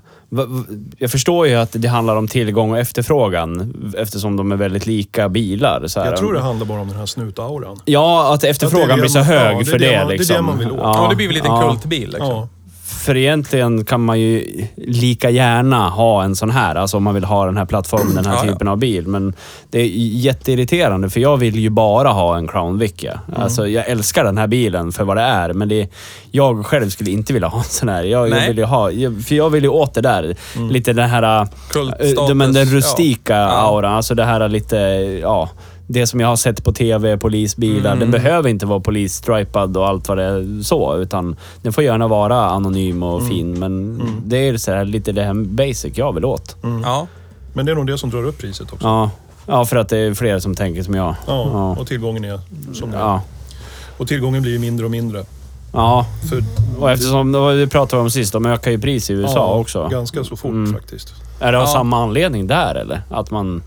jag 0.99 1.11
förstår 1.11 1.47
ju 1.47 1.55
att 1.55 1.71
det 1.73 1.89
handlar 1.89 2.17
om 2.17 2.29
tillgång 2.29 2.71
och 2.71 2.79
efterfrågan 2.79 3.75
eftersom 3.99 4.37
de 4.37 4.53
är 4.53 4.57
väldigt 4.57 4.87
lika 4.87 5.29
bilar. 5.29 5.87
Så 5.87 6.01
här. 6.01 6.07
Jag 6.07 6.17
tror 6.17 6.33
det 6.33 6.41
handlar 6.41 6.67
bara 6.67 6.81
om 6.81 6.89
den 6.89 6.97
här 6.99 7.07
snutauran. 7.07 7.79
Ja, 7.85 8.35
att 8.35 8.45
efterfrågan 8.45 8.89
Ja, 8.89 8.95
det 8.97 9.01
är 9.01 9.01
blir 9.01 9.09
så 9.11 9.19
hög 9.21 9.57
ja, 9.61 9.65
för 9.65 9.79
det 9.79 9.87
det. 9.87 9.99
man- 9.99 10.07
det 10.09 10.13
är 10.13 10.13
det 10.13 10.19
liksom. 10.19 10.47
man 10.47 10.59
vill 10.59 10.71
åt. 10.71 10.79
Ja, 10.83 11.07
det 11.11 11.17
blir 11.17 11.27
väl 11.27 11.35
lite 11.35 11.49
en 11.49 11.55
ja. 11.55 11.71
kultbil 11.71 12.11
liksom. 12.11 12.49
Ja. 12.91 12.97
För 13.05 13.17
egentligen 13.17 13.85
kan 13.85 14.05
man 14.05 14.21
ju 14.21 14.65
lika 14.77 15.31
gärna 15.31 15.89
ha 15.89 16.23
en 16.23 16.37
sån 16.37 16.51
här, 16.51 16.75
alltså 16.75 16.97
om 16.97 17.03
man 17.03 17.15
vill 17.15 17.25
ha 17.25 17.47
den 17.47 17.57
här 17.57 17.65
plattformen, 17.67 18.15
den 18.15 18.27
här 18.27 18.35
Ja, 18.35 18.45
ja. 18.47 18.53
typen 18.53 18.69
av 18.69 18.77
bil. 18.79 19.07
Men 19.09 19.35
det 19.71 19.79
är 19.81 19.87
jätteirriterande 20.17 21.11
för 21.11 21.21
jag 21.21 21.37
vill 21.37 21.59
ju 21.59 21.71
bara 21.71 22.09
ha 22.09 22.37
en 22.37 22.49
Crown 22.49 22.79
Vic. 22.79 22.93
ja. 22.97 23.13
Mm. 23.29 23.43
Alltså 23.43 23.69
jag 23.69 23.89
älskar 23.89 24.25
den 24.25 24.39
här 24.39 24.47
bilen 24.47 24.93
för 24.93 25.05
vad 25.05 25.17
det 25.17 25.23
är, 25.23 25.53
men 25.53 25.69
det, 25.69 25.89
jag 26.31 26.67
själv 26.67 26.91
skulle 26.91 27.11
inte 27.11 27.33
vilja 27.33 27.49
ha 27.49 27.59
en 27.59 27.65
sån 27.65 27.89
här. 27.89 28.03
Jag, 28.03 28.29
jag 28.29 28.47
vill 28.47 28.59
ju 28.59 28.65
ha, 28.65 28.91
för 29.27 29.35
jag 29.35 29.51
vill 29.51 29.63
ju 29.65 29.71
åt 29.71 29.95
det 29.95 30.01
där. 30.01 30.37
Lite 30.71 30.93
den 30.93 31.11
här... 31.11 31.49
Kultstatus, 31.71 32.31
äh, 32.31 32.35
men 32.35 32.53
den 32.53 32.67
rustika 32.67 33.33
ja. 33.37 33.39
Ja. 33.41 33.51
auran. 33.51 33.95
Alltså 33.95 34.15
det 34.15 34.25
här 34.25 34.49
lite, 34.49 34.77
ja. 35.23 35.49
Det 35.93 36.07
som 36.07 36.21
jag 36.21 36.29
har 36.29 36.37
sett 36.37 36.65
på 36.65 36.73
TV, 36.73 37.17
polisbilar. 37.17 37.93
Mm. 37.93 37.99
Den 38.01 38.11
behöver 38.11 38.49
inte 38.49 38.67
vara 38.67 38.81
polisstripad 38.81 39.77
och 39.77 39.89
allt 39.89 40.09
vad 40.09 40.19
det 40.19 40.25
är 40.25 40.63
så. 40.63 40.97
Utan 40.97 41.37
den 41.63 41.73
får 41.73 41.85
gärna 41.85 42.09
vara 42.09 42.37
anonym 42.51 43.03
och 43.03 43.19
Mm. 43.21 43.31
fin. 43.31 43.59
Men 43.59 44.03
det 44.25 44.49
är 44.49 44.57
så 44.57 44.71
här, 44.73 44.85
lite 44.85 45.13
det 45.13 45.23
här 45.23 45.35
basic 45.35 45.99
jag 45.99 46.13
vill 46.13 46.25
åt. 46.25 46.57
Ja. 46.85 47.07
Men 47.53 47.67
det 47.67 47.73
är 47.73 47.77
nog 47.77 47.87
det 47.87 47.99
som 47.99 48.11
drar 48.11 48.25
upp 48.27 48.39
priset 48.39 48.73
också. 48.73 48.87
Ja. 48.87 49.11
ja, 49.47 49.65
för 49.65 49.77
att 49.77 49.89
det 49.89 49.99
är 49.99 50.15
fler 50.15 50.39
som 50.39 50.55
tänker 50.55 50.83
som 50.83 50.95
jag. 50.95 51.15
Ja, 51.27 51.49
Ja. 51.53 51.77
och 51.81 51.87
tillgången 51.87 52.25
är 52.25 52.41
som 52.73 52.91
den. 52.91 53.01
Ja. 53.01 53.23
Och 53.99 54.09
tillgången 54.09 54.43
blir 54.43 54.53
ju 54.53 54.59
mindre 54.59 54.85
och 54.87 54.91
mindre. 54.91 55.25
ja. 55.73 56.07
För, 56.31 56.45
Och 56.81 56.91
eftersom, 56.91 57.33
det 57.33 57.61
det 57.61 57.67
pratade 57.69 58.03
vi 58.03 58.05
om 58.05 58.11
sist, 58.11 58.33
de 58.33 58.47
ökar 58.47 58.71
ju 58.71 58.79
pris 58.79 59.11
i 59.11 59.13
USA 59.13 59.35
ja, 59.35 59.55
också. 59.55 59.89
Ganska 59.89 60.25
så 60.25 60.37
fort 60.37 60.51
Mm. 60.51 60.73
faktiskt. 60.73 61.15
Är 61.41 61.53
det 61.53 61.59
av 61.59 61.65
Ja. 61.65 61.73
samma 61.73 62.03
anledning 62.03 62.47
där 62.47 62.75
eller? 62.75 63.03
Att 63.11 63.31
man... 63.31 63.63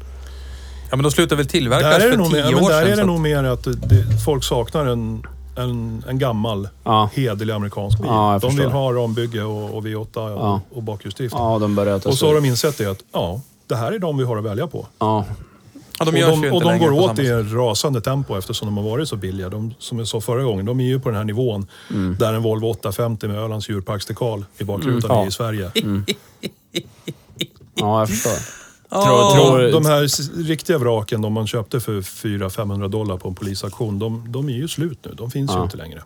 ja, 0.93 0.97
men 0.97 1.03
de 1.03 1.11
slutade 1.11 1.35
väl 1.35 1.45
tillverkas 1.47 1.89
Där 1.89 1.99
är 1.99 2.03
det 2.05 2.09
för 2.11 2.17
nog, 2.17 2.31
tio 2.31 2.43
mer, 2.43 2.51
men 2.51 2.63
år 2.63 2.69
där 2.69 2.79
sedan. 2.79 2.87
är 2.87 2.91
det 2.91 3.01
så 3.01 3.05
nog 3.07 3.19
mer 3.19 3.43
att 3.43 3.63
det, 3.63 4.23
folk 4.25 4.43
saknar 4.43 4.85
en, 4.85 5.23
en, 5.57 6.03
en 6.09 6.19
gammal, 6.19 6.67
Ja. 6.83 7.09
hederlig 7.13 7.53
amerikansk 7.53 7.97
bil. 7.97 8.07
Ja, 8.09 8.39
de 8.41 8.55
vill 8.55 8.71
ha 8.71 8.93
rambygge 8.93 9.43
och, 9.43 9.78
och 9.78 9.86
V8 9.86 10.17
och, 10.17 10.32
Ja. 10.32 10.61
och 10.74 10.83
bakhjulsdrift. 10.83 11.36
Ja, 11.37 11.59
de 11.59 11.78
och 12.05 12.13
så 12.17 12.28
har 12.28 12.36
de 12.36 12.45
insett 12.45 12.78
det 12.78 12.86
att 12.86 12.99
ja, 13.13 13.41
det 13.67 13.75
här 13.75 13.91
är 13.91 13.99
de 13.99 14.17
vi 14.17 14.24
har 14.24 14.37
att 14.37 14.43
välja 14.43 14.67
på. 14.67 14.87
Ja. 14.99 15.25
Ja, 15.99 16.05
de 16.05 16.24
och 16.24 16.41
de, 16.41 16.51
och 16.51 16.61
de 16.63 16.79
går 16.79 16.91
åt 16.91 17.20
i 17.20 17.29
rasande 17.32 18.01
tempo 18.01 18.37
eftersom 18.37 18.67
de 18.67 18.78
har 18.78 18.83
varit 18.83 19.09
så 19.09 19.15
billiga. 19.15 19.49
De, 19.49 19.74
som 19.79 19.99
jag 19.99 20.07
sa 20.07 20.21
förra 20.21 20.43
gången, 20.43 20.65
de 20.65 20.79
är 20.79 20.83
ju 20.86 20.99
på 20.99 21.09
den 21.09 21.17
här 21.17 21.24
nivån 21.25 21.67
Mm. 21.89 22.15
där 22.20 22.33
en 22.33 22.41
Volvo 22.41 22.65
850 22.70 23.28
med 23.28 23.37
Ölands 23.37 23.70
djurparksdekal 23.70 24.45
i 24.57 24.63
bakrutan 24.63 24.93
Mm, 25.11 25.17
ja. 25.17 25.24
är 25.24 25.28
i 25.28 25.32
Sverige. 25.32 25.71
ja, 27.75 27.99
jag 27.99 28.09
förstår. 28.09 28.62
Ja. 28.93 29.32
Tror, 29.36 29.57
tror, 29.59 29.71
De 29.71 29.86
här 29.86 30.07
riktiga 30.43 30.78
vraken, 30.78 31.21
de 31.21 31.33
man 31.33 31.47
köpte 31.47 31.79
för 31.79 32.01
400-500 32.01 32.87
dollar 32.89 33.17
på 33.17 33.29
en 33.29 33.36
polisaktion, 33.36 33.99
de, 33.99 34.25
de 34.32 34.49
är 34.49 34.53
ju 34.53 34.67
slut 34.67 34.99
nu. 35.05 35.11
De 35.17 35.32
finns 35.32 35.51
ju 35.51 35.55
Ja. 35.55 35.63
inte 35.63 35.78
längre. 35.78 36.01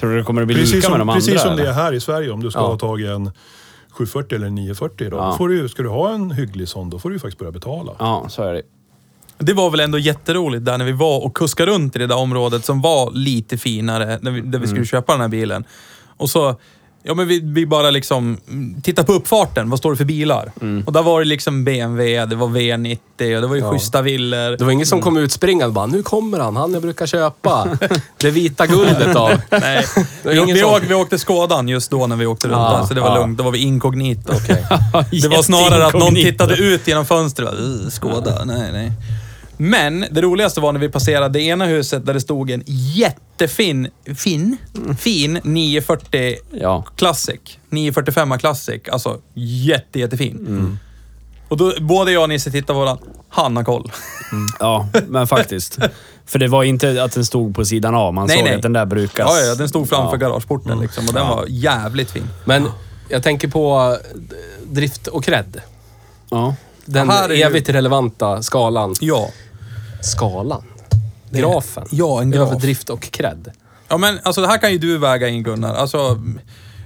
tror 0.00 0.10
du 0.10 0.16
det 0.18 0.24
kommer 0.24 0.40
att 0.42 0.46
bli 0.46 0.56
Precis 0.56 0.74
lika 0.74 0.88
med 0.88 0.92
som, 0.92 0.98
de 0.98 1.08
andra? 1.08 1.14
precis 1.14 1.42
som 1.42 1.56
det 1.56 1.62
eller? 1.62 1.70
är 1.70 1.74
här 1.74 1.92
i 1.92 2.00
Sverige. 2.00 2.30
Om 2.30 2.42
du 2.42 2.50
ska 2.50 2.60
Ja. 2.60 2.66
ha 2.66 2.78
tagit 2.78 3.08
en 3.08 3.30
740 3.90 4.36
eller 4.36 4.46
en 4.46 4.54
940 4.54 5.06
idag. 5.06 5.20
Ja. 5.20 5.26
Då 5.30 5.32
får 5.36 5.48
du, 5.48 5.68
ska 5.68 5.82
du 5.82 5.88
ha 5.88 6.14
en 6.14 6.30
hygglig 6.30 6.68
sån, 6.68 6.90
då 6.90 6.98
får 6.98 7.08
du 7.10 7.14
ju 7.14 7.20
faktiskt 7.20 7.38
börja 7.38 7.52
betala. 7.52 7.92
Ja, 7.98 8.26
så 8.28 8.42
är 8.42 8.52
det. 8.52 8.62
Det 9.38 9.52
var 9.52 9.70
väl 9.70 9.80
ändå 9.80 9.98
jätteroligt 9.98 10.64
där 10.64 10.78
när 10.78 10.84
vi 10.84 10.92
var 10.92 11.24
och 11.24 11.34
kuskade 11.36 11.72
runt 11.72 11.96
i 11.96 11.98
det 11.98 12.06
där 12.06 12.16
området 12.16 12.64
som 12.64 12.80
var 12.80 13.10
lite 13.10 13.58
finare, 13.58 14.18
där 14.22 14.30
vi, 14.30 14.40
där 14.40 14.58
vi 14.58 14.66
skulle 14.66 14.84
köpa 14.86 15.12
den 15.12 15.20
här 15.20 15.28
bilen. 15.28 15.64
Och 16.16 16.30
så 16.30 16.56
Ja, 17.04 17.14
men 17.14 17.28
vi, 17.28 17.40
vi 17.44 17.66
bara 17.66 17.90
liksom 17.90 18.36
mm, 18.48 18.80
tittar 18.82 19.02
på 19.02 19.12
uppfarten. 19.12 19.70
Vad 19.70 19.78
står 19.78 19.90
det 19.90 19.96
för 19.96 20.04
bilar? 20.04 20.52
Och 20.86 20.92
där 20.92 21.02
var 21.02 21.18
det 21.20 21.26
liksom 21.26 21.64
BMW, 21.64 22.24
det 22.26 22.36
var 22.36 22.48
V90 22.48 23.34
och 23.36 23.40
det 23.42 23.46
var 23.46 23.56
ju 23.56 23.62
schyssta 23.62 24.02
villor. 24.02 24.56
Det 24.56 24.64
var 24.64 24.72
ingen 24.72 24.86
som 24.86 25.00
kom 25.00 25.16
ut 25.16 25.32
springande 25.32 25.66
och 25.66 25.72
bara, 25.72 25.86
nu 25.86 26.02
kommer 26.02 26.38
han, 26.40 26.56
han 26.56 26.72
jag 26.72 26.82
brukar 26.82 27.06
köpa. 27.06 27.68
Det 28.16 28.30
vita 28.30 28.66
guldet 28.66 29.16
av. 29.16 29.30
Nej, 29.50 29.84
vi, 30.22 30.32
ingen 30.36 30.46
vi, 30.54 30.60
som- 30.60 30.70
åkte, 30.70 30.86
vi 30.88 30.94
åkte 30.94 31.18
Skådan 31.18 31.68
just 31.68 31.90
då 31.90 32.06
när 32.06 32.16
vi 32.16 32.26
åkte 32.26 32.46
runt 32.48 32.56
Ja, 32.56 32.78
där, 32.80 32.86
så 32.86 32.94
det 32.94 33.00
var 33.00 33.08
ja. 33.08 33.14
lugnt. 33.20 33.38
Då 33.38 33.44
var 33.44 33.50
vi 33.50 33.58
inkognito. 33.58 34.32
Det 35.22 35.28
var 35.28 35.42
snarare 35.42 35.86
att 35.86 35.92
någon 35.92 36.02
Jätteinkognito. 36.16 36.30
tittade 36.30 36.56
ut 36.56 36.88
genom 36.88 37.06
fönstret 37.06 37.48
och 37.48 37.54
bara, 37.54 37.62
"Ugh, 37.64 37.88
Skåda, 37.90 38.44
nej, 38.44 38.72
nej. 38.72 38.92
Men 39.62 40.04
det 40.10 40.20
roligaste 40.22 40.60
var 40.60 40.72
när 40.72 40.80
vi 40.80 40.88
passerade 40.88 41.28
det 41.38 41.42
ena 41.42 41.66
huset 41.66 42.06
där 42.06 42.14
det 42.14 42.20
stod 42.20 42.50
en 42.50 42.62
jättefin, 42.66 43.88
fin, 44.16 44.56
fin 44.98 45.40
940 45.44 46.36
Ja. 46.52 46.84
Classic. 46.96 47.58
945 47.70 48.38
Classic. 48.38 48.82
Alltså 48.92 49.18
jätte, 49.34 49.98
jättefin. 50.00 50.78
Och 51.48 51.56
då, 51.56 51.72
både 51.80 52.12
jag 52.12 52.22
och 52.22 52.28
Nisse 52.28 52.50
tittade 52.50 52.72
på 52.74 52.80
varandra. 52.80 53.04
Han 53.28 53.56
har 53.56 53.64
koll. 53.64 53.92
Ja, 54.60 54.88
men 55.08 55.26
faktiskt. 55.26 55.78
För 56.26 56.38
det 56.38 56.48
var 56.48 56.64
inte 56.64 57.02
att 57.04 57.12
den 57.12 57.24
stod 57.24 57.54
på 57.54 57.64
sidan 57.64 57.94
av. 57.94 58.14
Man 58.14 58.26
Nej, 58.26 58.36
såg 58.36 58.44
nej. 58.44 58.54
att 58.54 58.62
den 58.62 58.72
där 58.72 58.86
brukas. 58.86 59.26
Ja, 59.30 59.40
ja, 59.40 59.54
den 59.54 59.68
stod 59.68 59.88
framför 59.88 60.16
Ja. 60.16 60.28
garageporten 60.28 60.80
liksom 60.80 61.08
och 61.08 61.14
den 61.14 61.28
var 61.28 61.44
jävligt 61.48 62.10
fin. 62.10 62.28
Men 62.44 62.68
jag 63.08 63.22
tänker 63.22 63.48
på 63.48 63.96
eh, 64.00 64.18
drift 64.72 65.06
och 65.06 65.24
cred. 65.24 65.60
Ja. 66.30 66.54
Den 66.84 67.10
Här 67.10 67.28
är 67.28 67.34
ju- 67.34 67.42
evigt 67.42 67.68
relevanta 67.68 68.42
skalan. 68.42 68.94
Ja. 69.00 69.28
Skalan? 70.02 70.64
Grafen? 71.30 71.86
Ja, 71.90 72.22
en 72.22 72.30
graf. 72.30 72.48
Över 72.48 72.60
drift 72.60 72.90
och 72.90 73.02
cred. 73.02 73.52
Ja, 73.88 73.96
men 73.96 74.18
alltså 74.22 74.40
det 74.40 74.46
här 74.46 74.58
kan 74.58 74.72
ju 74.72 74.78
du 74.78 74.98
väga 74.98 75.28
in 75.28 75.42
Gunnar. 75.42 75.74
Alltså, 75.74 76.22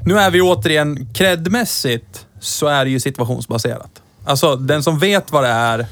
nu 0.04 0.18
är 0.18 0.30
vi 0.30 0.40
återigen, 0.40 1.08
credmässigt 1.14 2.26
så 2.40 2.66
är 2.66 2.84
det 2.84 2.90
ju 2.90 3.00
situationsbaserat. 3.00 3.90
Alltså, 4.24 4.56
den 4.56 4.82
som 4.82 4.98
vet 4.98 5.32
vad 5.32 5.44
det 5.44 5.48
är 5.48 5.86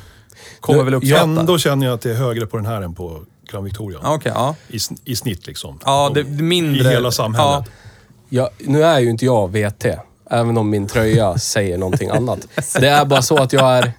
kommer 0.61 0.83
väl 0.85 0.95
uppskatta. 0.95 1.23
Ändå 1.23 1.59
känner 1.59 1.87
jag 1.87 1.95
att 1.95 2.01
det 2.01 2.11
är 2.11 2.15
högre 2.15 2.47
på 2.47 2.57
den 2.57 2.67
här 2.67 2.83
än 2.83 2.95
på 2.95 3.21
Crown 3.49 3.65
Victoria. 3.65 3.99
Ja, 4.03 4.15
Okej, 4.15 4.33
ja. 4.35 4.55
I, 4.69 4.79
I 5.05 5.17
snitt 5.17 5.47
liksom. 5.47 5.79
Ja, 5.85 6.11
det, 6.15 6.23
det 6.23 6.43
mindre... 6.43 6.89
I 6.89 6.95
hela 6.95 7.13
samhället. 7.13 7.65
Ja, 8.29 8.51
nu 8.59 8.85
är 8.85 9.01
ju 9.01 9.11
inte 9.11 9.25
jag 9.25 9.53
VT, 9.53 9.87
även 10.31 10.59
om 10.59 10.71
min 10.71 10.87
tröja 10.87 11.39
säger 11.39 11.79
någonting 11.79 12.11
annat. 12.11 12.39
Det 12.81 12.89
är 12.89 13.05
bara 13.05 13.23
så 13.23 13.37
att 13.37 13.53
jag 13.53 13.79
är... 13.79 13.93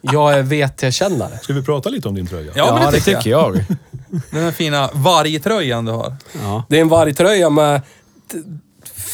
Jag 0.00 0.34
är 0.38 0.42
VT-kännare. 0.42 1.38
Ska 1.42 1.52
vi 1.52 1.62
prata 1.62 1.88
lite 1.88 2.08
om 2.08 2.14
din 2.14 2.26
tröja? 2.26 2.52
Ja, 2.54 2.78
men 2.82 2.92
det, 2.92 3.00
tycker 3.00 3.30
jag. 3.30 3.56
jag. 3.56 3.64
Den 4.30 4.44
här 4.44 4.50
fina 4.50 4.90
vargtröjan 4.92 5.84
du 5.84 5.92
har. 5.92 6.16
Ja. 6.42 6.64
Det 6.68 6.76
är 6.76 6.80
en 6.80 6.88
vargtröja 6.88 7.50
med... 7.50 7.82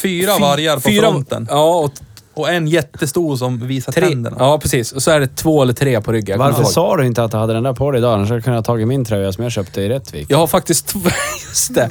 Fyra 0.02 0.38
vargar 0.38 0.74
på 0.74 0.80
fyra, 0.80 1.10
fronten. 1.10 1.46
Ja, 1.50 1.74
och 1.74 1.92
Och 2.34 2.50
en 2.50 2.66
jättestor 2.68 3.36
som 3.36 3.66
visar 3.66 3.92
tre. 3.92 4.08
tänderna. 4.08 4.36
Ja, 4.38 4.58
precis. 4.58 4.92
Och 4.92 5.02
så 5.02 5.10
är 5.10 5.20
det 5.20 5.36
två 5.36 5.62
eller 5.62 5.72
tre 5.72 6.00
på 6.00 6.12
ryggen. 6.12 6.26
Jag 6.28 6.38
kommer 6.38 6.44
Varför 6.50 6.60
inte 6.68 6.80
ihåg. 6.80 6.88
sa 6.90 6.96
du 6.96 7.06
inte 7.06 7.24
att 7.24 7.30
du 7.30 7.36
hade 7.36 7.52
den 7.52 7.62
där 7.62 7.72
på 7.72 7.90
dig 7.90 7.98
idag? 7.98 8.14
Annars 8.14 8.28
hade 8.28 8.36
jag 8.36 8.44
kunnat 8.44 8.66
ha 8.66 8.72
tagit 8.74 8.88
min 8.88 9.04
tröja 9.04 9.32
som 9.32 9.42
jag 9.44 9.52
köpte 9.52 9.80
i 9.82 9.88
Rättvik. 9.88 10.26
Jag 10.30 10.38
har 10.38 10.46
faktiskt 10.46 10.86
två... 10.86 11.00
Just 11.48 11.74
det. 11.74 11.90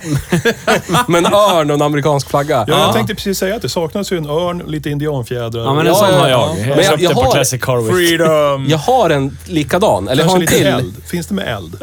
med 1.07 1.25
en 1.25 1.33
örn 1.33 1.69
och 1.69 1.75
en 1.75 1.81
amerikansk 1.81 2.29
flagga. 2.29 2.65
Ja, 2.67 2.79
jag 2.79 2.93
tänkte 2.93 3.15
precis 3.15 3.37
säga 3.37 3.55
att 3.55 3.61
det 3.61 3.69
saknas 3.69 4.11
ju 4.11 4.17
en 4.17 4.25
örn, 4.29 4.63
lite 4.67 4.89
indianfjädrar. 4.89 5.61
Ja, 5.63 5.73
men 5.73 5.79
en 5.79 5.85
Ja, 5.87 5.93
sån 5.95 6.09
ja, 6.09 6.19
har 6.19 6.29
ja. 6.29 6.47
jag. 6.47 6.57
Men 6.59 6.67
Jag 6.69 6.77
jag- 6.77 6.85
köpte 6.85 7.03
jag 7.03 7.13
på 7.13 7.21
har- 7.21 7.31
Classic 7.31 7.61
Car 7.61 7.77
Week. 7.81 7.95
Freedom! 7.95 8.65
Jag 8.69 8.77
har 8.77 9.09
en 9.09 9.37
likadan. 9.47 10.07
Eller 10.07 10.23
jag 10.23 10.29
har 10.29 10.37
Kanske 10.39 10.55
en 10.57 10.63
lite 10.63 10.77
till. 10.79 10.85
eld. 10.85 11.03
Finns 11.05 11.27
det 11.27 11.33
med 11.33 11.47
eld? 11.57 11.75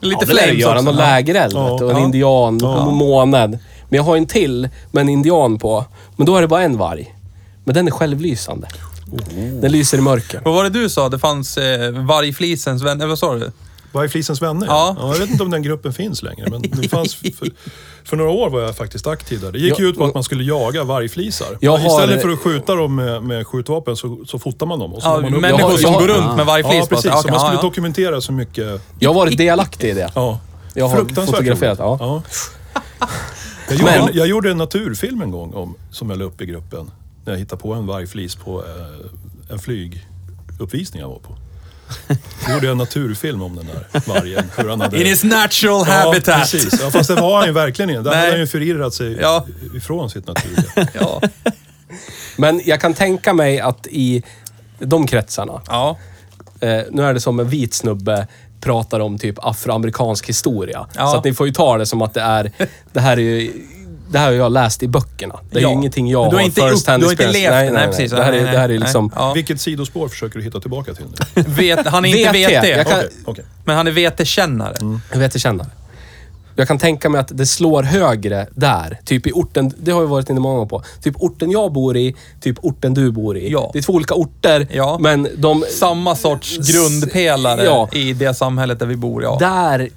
Lite 0.00 0.16
Ja, 0.20 0.26
det 0.26 0.34
lär 0.34 0.52
ju 0.52 0.66
också. 0.66 0.82
Någon 0.82 0.96
lägereld 0.96 1.52
Ja. 1.56 1.70
vet 1.70 1.78
du, 1.78 1.84
och 1.84 1.90
en 1.90 1.96
Ja. 1.96 2.04
indian, 2.04 2.58
Ja. 2.62 2.90
månad. 2.90 3.50
Men 3.88 3.96
jag 3.96 4.02
har 4.02 4.16
en 4.16 4.26
till 4.26 4.68
med 4.90 5.00
en 5.00 5.08
indian 5.08 5.58
på. 5.58 5.84
Men 6.16 6.26
då 6.26 6.36
är 6.36 6.40
det 6.40 6.48
bara 6.48 6.62
en 6.62 6.78
varg. 6.78 7.12
Men 7.66 7.74
den 7.74 7.86
är 7.86 7.90
självlysande. 7.90 8.68
Den 9.60 9.72
lyser 9.72 9.98
i 9.98 10.00
mörker. 10.00 10.40
Vad 10.44 10.54
var 10.54 10.64
det 10.64 10.70
du 10.70 10.88
sa? 10.88 11.08
Det 11.08 11.18
fanns 11.18 11.58
eh, 11.58 11.90
vargflisens 11.92 12.82
vän... 12.82 13.00
Eller 13.00 13.08
vad 13.08 13.18
sa 13.18 13.34
du? 13.34 13.52
Vargflisens 13.92 14.42
vänner? 14.42 14.66
Ja. 14.66 14.96
Jag 15.00 15.18
vet 15.18 15.30
inte 15.30 15.42
om 15.42 15.50
den 15.50 15.62
gruppen 15.62 15.92
finns 15.92 16.22
längre, 16.22 16.50
men 16.50 16.62
det 16.62 16.88
fanns... 16.88 17.14
För, 17.38 17.48
för 18.04 18.16
några 18.16 18.30
år 18.30 18.50
var 18.50 18.60
jag 18.60 18.76
faktiskt 18.76 19.06
aktiv 19.06 19.40
där. 19.40 19.52
Det 19.52 19.58
gick 19.58 19.72
Ja, 19.72 19.76
ju 19.78 19.88
ut 19.88 19.98
på 19.98 20.04
att 20.04 20.14
man 20.14 20.24
skulle 20.24 20.44
jaga 20.44 20.84
vargflisar. 20.84 21.58
Jag 21.60 21.76
har- 21.76 21.86
Istället 21.86 22.22
för 22.22 22.28
att 22.28 22.38
skjuta 22.38 22.74
dem 22.74 22.94
med, 22.94 23.22
med 23.22 23.46
skjutvapen 23.46 23.96
så, 23.96 24.18
så 24.26 24.38
fotar 24.38 24.66
man 24.66 24.78
dem. 24.78 24.92
Och 24.94 25.02
så 25.02 25.08
Ja, 25.08 25.20
man 25.20 25.34
upp- 25.34 25.40
människor 25.40 25.60
jag 25.60 25.68
har- 25.68 25.76
som 25.78 25.92
jag 25.92 26.00
går 26.00 26.08
runt 26.08 26.36
med 26.36 26.46
vargflis. 26.46 26.74
Ja, 26.80 26.86
precis. 26.88 27.02
Så 27.02 27.08
man 27.16 27.24
ja, 27.26 27.38
skulle 27.38 27.56
ja. 27.58 27.62
dokumentera 27.62 28.20
så 28.20 28.32
mycket... 28.32 28.80
Jag 28.98 29.10
har 29.10 29.14
varit 29.14 29.38
delaktig 29.38 29.88
i 29.88 29.92
det. 29.94 30.10
Ja. 30.14 30.40
Jag 30.74 30.88
har 30.88 30.96
fotograferat. 31.26 31.78
roligt. 31.80 32.00
Ja. 32.00 32.22
Jag, 33.68 33.78
gjorde 33.78 33.90
Men- 34.06 34.10
jag 34.16 34.26
gjorde 34.26 34.50
en 34.50 34.58
naturfilm 34.58 35.22
en 35.22 35.30
gång 35.30 35.52
om, 35.54 35.74
som 35.90 36.10
jag 36.10 36.18
la 36.18 36.24
upp 36.24 36.40
i 36.40 36.46
gruppen. 36.46 36.90
När 37.26 37.32
jag 37.32 37.38
hittade 37.38 37.62
på 37.62 37.74
en 37.74 37.86
vargflis 37.86 38.34
på 38.34 38.64
eh, 38.64 39.52
en 39.52 39.58
flyguppvisning 39.58 41.00
jag 41.02 41.08
var 41.08 41.18
på. 41.18 41.36
Då 42.46 42.52
gjorde 42.52 42.66
jag 42.66 42.72
en 42.72 42.78
naturfilm 42.78 43.42
om 43.42 43.56
den 43.56 43.66
där 43.66 44.00
vargen. 44.06 44.44
Hur 44.56 44.68
han 44.68 44.80
hade... 44.80 45.00
In 45.00 45.06
his 45.06 45.24
natural 45.24 45.84
Ja, 45.88 45.92
habitat. 45.92 46.40
precis. 46.40 46.80
Ja, 46.82 46.90
fast 46.90 47.08
det 47.08 47.14
var 47.20 47.36
han 47.38 47.46
ju 47.46 47.52
verkligen 47.52 47.90
inte. 47.90 48.02
Där 48.02 48.10
Nej. 48.10 48.18
hade 48.18 48.30
han 48.30 48.40
ju 48.40 48.46
förirrat 48.46 48.94
sig 48.94 49.18
Ja. 49.20 49.46
ifrån 49.76 50.10
sitt 50.10 50.26
naturliga. 50.26 50.88
Ja. 51.00 51.20
Men 52.36 52.60
jag 52.64 52.80
kan 52.80 52.94
tänka 52.94 53.32
mig 53.32 53.60
att 53.60 53.86
i 53.86 54.22
de 54.78 55.06
kretsarna, 55.06 55.62
ja. 55.66 55.98
eh, 56.60 56.80
nu 56.90 57.02
är 57.02 57.14
det 57.14 57.20
som 57.20 57.40
en 57.40 57.48
vit 57.48 57.74
snubbe 57.74 58.26
pratar 58.60 59.00
om 59.00 59.18
typ 59.18 59.38
afroamerikansk 59.38 60.28
historia. 60.28 60.86
Ja. 60.94 61.06
Så 61.06 61.16
att 61.16 61.24
ni 61.24 61.34
får 61.34 61.46
ju 61.46 61.52
ta 61.52 61.78
det 61.78 61.86
som 61.86 62.02
att 62.02 62.14
det 62.14 62.20
är, 62.20 62.52
det 62.92 63.00
här 63.00 63.16
är 63.16 63.20
ju, 63.20 63.52
det 64.10 64.18
här 64.18 64.26
har 64.26 64.32
jag 64.32 64.52
läst 64.52 64.82
i 64.82 64.88
böckerna. 64.88 65.34
Det 65.50 65.58
är 65.58 65.62
Ja. 65.62 65.68
ju 65.68 65.74
ingenting 65.74 66.08
jag 66.08 66.30
du 66.30 66.36
har 66.36 66.42
inte 66.42 66.68
first 66.70 66.86
hand 66.86 67.02
du 67.02 67.06
har 67.06 67.12
inte 67.12 67.24
experience. 67.24 67.50
levt 67.50 67.52
nej, 67.52 67.70
nej, 67.70 67.86
Nej, 67.86 67.96
precis. 67.96 68.10
Det 68.12 68.24
här 68.24 68.32
är, 68.32 68.52
det 68.52 68.58
här 68.58 68.68
är 68.68 68.78
liksom... 68.78 69.10
Ja. 69.14 69.32
Vilket 69.32 69.60
sidospår 69.60 70.08
försöker 70.08 70.38
du 70.38 70.44
hitta 70.44 70.60
tillbaka 70.60 70.94
till 70.94 71.04
nu? 71.34 71.42
Vet, 71.48 71.86
han 71.86 72.04
är 72.04 72.16
inte 72.16 72.30
VT. 72.32 72.60
VT, 72.60 72.68
Jag 72.68 72.86
kan- 72.86 72.98
Okej, 72.98 73.10
okej. 73.24 73.44
men 73.64 73.76
han 73.76 73.86
är 73.86 73.90
VT-kännare. 73.90 74.74
Jag 75.12 75.18
vet, 75.18 75.44
jag. 75.44 75.66
Jag 76.58 76.68
kan 76.68 76.78
tänka 76.78 77.08
mig 77.08 77.20
att 77.20 77.30
det 77.34 77.46
slår 77.46 77.82
högre 77.82 78.46
där. 78.50 79.00
Typ 79.04 79.26
i 79.26 79.32
orten, 79.32 79.72
det 79.78 79.90
har 79.90 80.00
vi 80.00 80.06
varit 80.06 80.30
inne 80.30 80.40
många 80.40 80.54
gånger 80.54 80.68
på. 80.68 80.82
Typ 81.02 81.14
orten 81.16 81.50
jag 81.50 81.72
bor 81.72 81.96
i, 81.96 82.14
typ 82.40 82.56
orten 82.62 82.94
du 82.94 83.10
bor 83.10 83.36
i. 83.38 83.50
Ja. 83.52 83.70
Det 83.72 83.78
är 83.78 83.82
två 83.82 83.92
olika 83.92 84.14
orter, 84.14 84.66
Ja. 84.72 84.98
men 85.00 85.28
de... 85.36 85.64
Samma 85.78 86.16
sorts 86.16 86.58
grundpelare 86.72 87.64
Ja. 87.64 87.88
i 87.92 88.12
det 88.12 88.34
samhället 88.34 88.78
där 88.78 88.86
vi 88.86 88.96
bor, 88.96 89.22
ja. 89.22 89.36
Där 89.40 89.88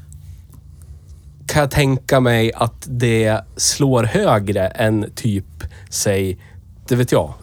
kan 1.49 1.59
jag 1.61 1.71
tänka 1.71 2.19
mig 2.19 2.51
att 2.55 2.85
det 2.89 3.41
slår 3.55 4.03
högre 4.03 4.67
än 4.67 5.11
typ, 5.15 5.45
säg, 5.89 6.37
det 6.87 6.95
vet 6.95 7.11
jag, 7.11 7.33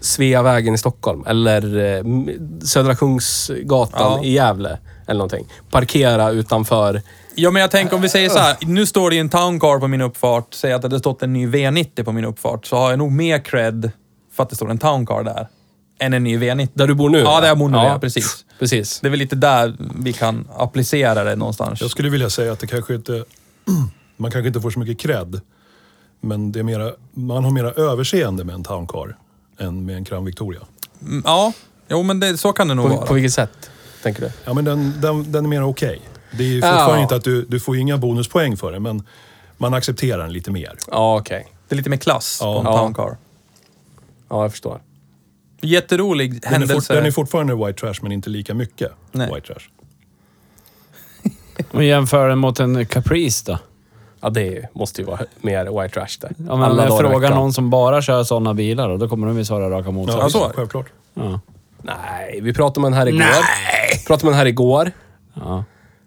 Sveavägen 0.00 0.74
i 0.74 0.78
Stockholm 0.78 1.24
eller 1.26 1.76
eh, 1.96 2.02
Södra 2.64 2.94
Kungsgatan 2.94 4.12
Ja. 4.18 4.24
i 4.24 4.32
Gävle. 4.32 4.78
Eller 5.06 5.18
någonting. 5.18 5.46
Parkera 5.70 6.30
utanför. 6.30 7.02
Ja, 7.34 7.50
men 7.50 7.62
jag 7.62 7.70
tänker 7.70 7.96
om 7.96 8.02
vi 8.02 8.08
säger 8.08 8.28
så 8.28 8.38
här. 8.38 8.56
Nu 8.60 8.86
står 8.86 9.10
det 9.10 9.16
ju 9.16 9.20
en 9.20 9.28
Town 9.28 9.60
Car 9.60 9.78
på 9.78 9.88
min 9.88 10.00
uppfart. 10.00 10.54
Säg 10.54 10.72
att 10.72 10.82
det 10.82 10.86
hade 10.88 10.98
stått 10.98 11.22
en 11.22 11.32
ny 11.32 11.46
V90 11.48 12.04
på 12.04 12.12
min 12.12 12.24
uppfart. 12.24 12.66
Så 12.66 12.76
har 12.76 12.90
jag 12.90 12.98
nog 12.98 13.12
mer 13.12 13.38
cred 13.38 13.90
för 14.32 14.42
att 14.42 14.50
det 14.50 14.56
står 14.56 14.70
en 14.70 14.78
Town 14.78 15.06
Car 15.06 15.22
där. 15.22 15.48
Än 15.98 16.12
en 16.14 16.24
ny 16.24 16.38
V90. 16.38 16.68
Där 16.74 16.86
du 16.86 16.94
bor 16.94 17.10
nu? 17.10 17.18
Ja, 17.18 17.40
där 17.40 17.48
jag 17.48 17.58
bor 17.58 17.68
nu, 17.68 17.76
ja, 17.78 17.98
precis. 18.00 18.44
Precis. 18.58 19.00
Det 19.00 19.08
är 19.08 19.10
väl 19.10 19.18
lite 19.18 19.36
där 19.36 19.76
vi 19.98 20.12
kan 20.12 20.48
applicera 20.56 21.24
det 21.24 21.36
någonstans. 21.36 21.80
Jag 21.80 21.90
skulle 21.90 22.08
vilja 22.08 22.30
säga 22.30 22.52
att 22.52 22.60
det 22.60 22.66
kanske 22.66 22.94
inte... 22.94 23.24
Man 24.16 24.30
kanske 24.30 24.46
inte 24.48 24.60
får 24.60 24.70
så 24.70 24.78
mycket 24.78 24.98
cred. 24.98 25.40
Men 26.20 26.52
det 26.52 26.58
är 26.58 26.62
mera, 26.62 26.92
man 27.14 27.44
har 27.44 27.50
mera 27.50 27.70
överseende 27.72 28.44
med 28.44 28.54
en 28.54 28.64
Town 28.64 28.86
Car 28.86 29.16
än 29.58 29.86
med 29.86 29.96
en 29.96 30.04
Crown 30.04 30.24
Victoria. 30.24 30.60
Mm, 31.02 31.22
Ja, 31.26 31.52
jo 31.88 32.02
men 32.02 32.20
det, 32.20 32.38
så 32.38 32.52
kan 32.52 32.68
det 32.68 32.74
nog 32.74 32.88
På, 32.90 32.96
vara. 32.96 33.06
på 33.06 33.14
vilket 33.14 33.32
sätt, 33.32 33.70
tänker 34.02 34.20
du? 34.22 34.30
Ja, 34.44 34.54
men 34.54 34.64
den, 34.64 35.00
den, 35.00 35.32
den 35.32 35.44
är 35.44 35.48
mer 35.48 35.62
okej. 35.64 36.00
Det 36.30 36.42
är 36.44 36.48
ju 36.48 36.58
Ja. 36.58 36.66
fortfarande 36.72 37.02
inte 37.02 37.16
att 37.16 37.24
du, 37.24 37.44
du 37.44 37.60
får 37.60 37.76
inga 37.76 37.98
bonuspoäng 37.98 38.56
för 38.56 38.72
det, 38.72 38.80
men 38.80 39.02
man 39.56 39.74
accepterar 39.74 40.18
den 40.22 40.32
lite 40.32 40.50
mer. 40.50 40.72
Ja, 40.90 41.18
okej. 41.20 41.46
Det 41.68 41.74
är 41.74 41.76
lite 41.76 41.90
mer 41.90 41.96
klass 41.96 42.38
Ja. 42.40 42.54
på 42.54 42.60
en 42.68 42.74
Ja. 42.74 42.78
Town 42.78 42.94
Car. 42.94 43.16
Ja, 44.28 44.42
jag 44.42 44.50
förstår. 44.50 44.80
Jätterolig 45.62 46.32
Den 46.32 46.42
är, 46.44 46.50
händelse. 46.50 46.74
fort, 46.74 46.88
den 46.96 47.06
är 47.06 47.10
fortfarande 47.10 47.54
white 47.54 47.72
trash, 47.80 47.94
men 48.02 48.12
inte 48.12 48.30
lika 48.30 48.54
mycket 48.54 48.92
Nej. 49.12 49.30
white 49.34 49.46
trash. 49.46 49.62
Och 51.70 51.84
jämför 51.84 52.28
den 52.28 52.38
mot 52.38 52.60
en 52.60 52.86
Caprice 52.86 53.44
då? 53.52 53.58
Ja, 54.20 54.30
det 54.30 54.74
måste 54.74 55.00
ju 55.00 55.06
vara 55.06 55.20
mer 55.40 55.82
white 55.82 55.94
trash 55.94 56.06
det. 56.20 56.28
Ja, 56.36 56.56
men 56.56 56.62
Alla 56.62 56.84
jag 56.84 56.98
frågar 56.98 57.30
någon 57.30 57.52
som 57.52 57.70
bara 57.70 58.02
kör 58.02 58.24
sådana 58.24 58.54
bilar 58.54 58.88
och 58.88 58.98
då 58.98 59.08
kommer 59.08 59.26
de 59.26 59.38
ju 59.38 59.44
svara 59.44 59.70
raka 59.70 59.88
Ja, 59.88 59.90
motsatsen. 59.92 60.30
så. 60.30 60.52
självklart. 60.54 60.86
Ja. 61.14 61.40
Nej, 61.82 62.40
vi 62.42 62.54
pratade 62.54 62.80
med 62.80 62.86
en 62.88 62.94
här 62.94 63.06
igår. 63.08 63.18
Nej! 63.18 64.04
Pratade 64.06 64.24
med 64.26 64.32
en 64.32 64.38
här 64.38 64.46
igår. 64.46 64.92
Ja. 65.34 65.64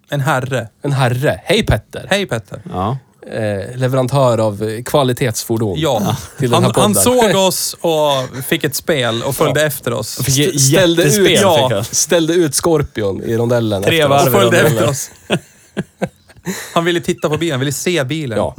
En 0.09 0.19
herre. 0.21 0.67
En 0.81 0.91
herre. 0.91 1.41
Hej 1.43 1.65
Petter! 1.65 2.07
Hej 2.09 2.25
Petter. 2.25 2.61
ja. 2.71 2.97
Eh, 3.27 3.77
leverantör 3.77 4.37
av 4.37 4.81
kvalitetsfordon. 4.83 5.79
Ja. 5.79 6.15
Till 6.39 6.49
den 6.51 6.63
Han, 6.63 6.73
här 6.75 6.81
han 6.81 6.95
såg 6.95 7.35
oss 7.47 7.75
och 7.81 8.45
fick 8.45 8.63
ett 8.63 8.75
spel 8.75 9.23
och 9.23 9.35
följde 9.35 9.65
efter 9.65 9.93
oss. 9.93 10.15
Fick 10.15 10.47
ett 10.55 10.61
ställde 10.61 11.01
jättespel 11.03 11.25
ut, 11.25 11.31
fick 11.31 11.41
ja, 11.41 11.69
han. 11.71 11.83
ställde 11.85 12.33
ut 12.33 12.55
Scorpion 12.55 13.23
i 13.23 13.37
rondellen. 13.37 13.83
Tre 13.83 14.05
varv 14.05 14.25
i 14.25 14.29
Och 14.29 14.31
följde 14.33 14.63
rondellen. 14.63 14.67
efter 14.73 14.89
oss. 14.89 15.11
Han 16.73 16.85
ville 16.85 17.01
titta 17.01 17.29
på 17.29 17.37
bilen, 17.37 17.51
han 17.51 17.59
ville 17.59 17.71
se 17.71 18.03
bilen. 18.03 18.37
Ja. 18.37 18.55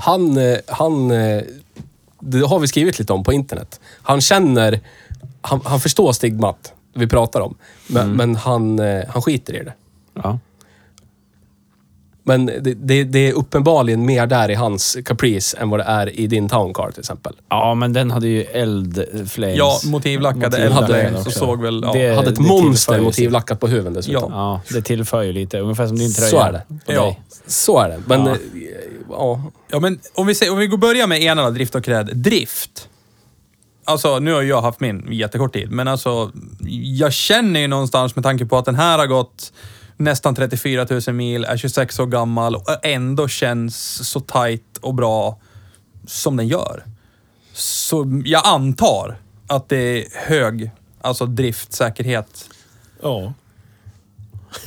Han, 0.00 0.36
eh, 0.36 0.58
han, 0.66 1.10
eh, 1.10 1.42
det 2.20 2.46
har 2.46 2.58
vi 2.58 2.68
skrivit 2.68 2.98
lite 2.98 3.12
om 3.12 3.24
på 3.24 3.32
internet. 3.32 3.80
Han 4.02 4.20
känner, 4.20 4.80
han, 5.40 5.60
han 5.64 5.80
förstår 5.80 6.12
stigmat 6.12 6.72
vi 6.94 7.06
pratar 7.06 7.40
om. 7.40 7.54
Men, 7.86 8.12
men 8.12 8.36
han, 8.36 8.78
eh, 8.78 9.04
han 9.08 9.22
skiter 9.22 9.54
i 9.60 9.64
det. 9.64 9.72
Ja. 10.14 10.38
Men 12.24 12.46
det, 12.46 12.60
det, 12.60 13.04
det 13.04 13.18
är 13.28 13.32
uppenbarligen 13.32 14.06
mer 14.06 14.26
där 14.26 14.50
i 14.50 14.54
hans 14.54 14.96
Caprice 15.04 15.56
än 15.60 15.70
vad 15.70 15.80
det 15.80 15.84
är 15.84 16.20
i 16.20 16.26
din 16.26 16.48
Town 16.48 16.74
Car 16.74 16.90
till 16.90 17.00
exempel. 17.00 17.32
ja, 17.48 17.74
men 17.74 17.92
den 17.92 18.10
hade 18.10 18.28
ju 18.28 18.42
eldflames. 18.42 19.56
Ja, 19.58 19.80
motivlackade 19.84 20.68
också. 20.68 21.24
så 21.24 21.30
såg 21.38 21.62
väl... 21.62 21.80
Ja. 21.86 21.92
Det- 21.92 22.14
Hade 22.14 22.28
ett 22.28 22.36
det 22.36 22.42
monster 22.42 23.00
motivlackat 23.00 23.60
på 23.60 23.66
huven 23.68 23.92
dessutom. 23.94 24.32
Ja, 24.32 24.60
det 24.70 24.82
tillför 24.82 25.22
ju 25.22 25.32
lite. 25.32 25.58
Ungefär 25.58 25.86
som 25.86 25.98
din 25.98 26.12
tröja. 26.14 26.30
Så 26.30 26.40
är 26.40 26.52
det. 26.52 26.62
Ja. 26.86 27.02
dig. 27.04 27.20
Så 27.46 27.78
är 27.78 27.88
det. 27.88 28.00
Men 28.06 28.26
Ja. 28.26 28.30
eh, 28.32 28.38
ja. 29.10 29.42
Ja, 29.68 29.80
men 29.80 29.98
om 30.14 30.26
vi, 30.26 30.34
säger, 30.34 30.52
om 30.52 30.58
vi 30.58 30.66
går 30.66 30.78
börja 30.78 31.06
med 31.06 31.22
ena 31.22 31.50
drift 31.50 31.74
och 31.74 31.84
cred. 31.84 32.10
Drift. 32.16 32.88
Alltså, 33.84 34.18
nu 34.18 34.32
har 34.32 34.42
jag 34.42 34.62
haft 34.62 34.80
min 34.80 35.08
jättekort 35.12 35.52
tid, 35.52 35.70
men 35.70 35.88
alltså, 35.88 36.30
jag 36.98 37.12
känner 37.12 37.60
ju 37.60 37.66
någonstans 37.66 38.16
med 38.16 38.22
tanke 38.24 38.46
på 38.46 38.58
att 38.58 38.64
den 38.64 38.74
här 38.74 38.98
har 38.98 39.06
gått 39.06 39.52
nästan 39.96 40.34
34 40.34 40.86
000 41.06 41.14
mil, 41.16 41.44
är 41.44 41.56
26 41.56 41.98
år 41.98 42.06
gammal 42.06 42.54
och 42.56 42.86
ändå 42.86 43.28
känns 43.28 44.08
så 44.08 44.20
tight 44.20 44.78
och 44.80 44.94
bra 44.94 45.38
som 46.06 46.36
den 46.36 46.48
gör. 46.48 46.84
Så 47.52 48.22
jag 48.24 48.42
antar 48.46 49.16
att 49.46 49.68
det 49.68 49.76
är 49.76 50.04
hög, 50.26 50.70
alltså 51.00 51.26
driftsäkerhet. 51.26 52.48
Ja. 53.02 53.32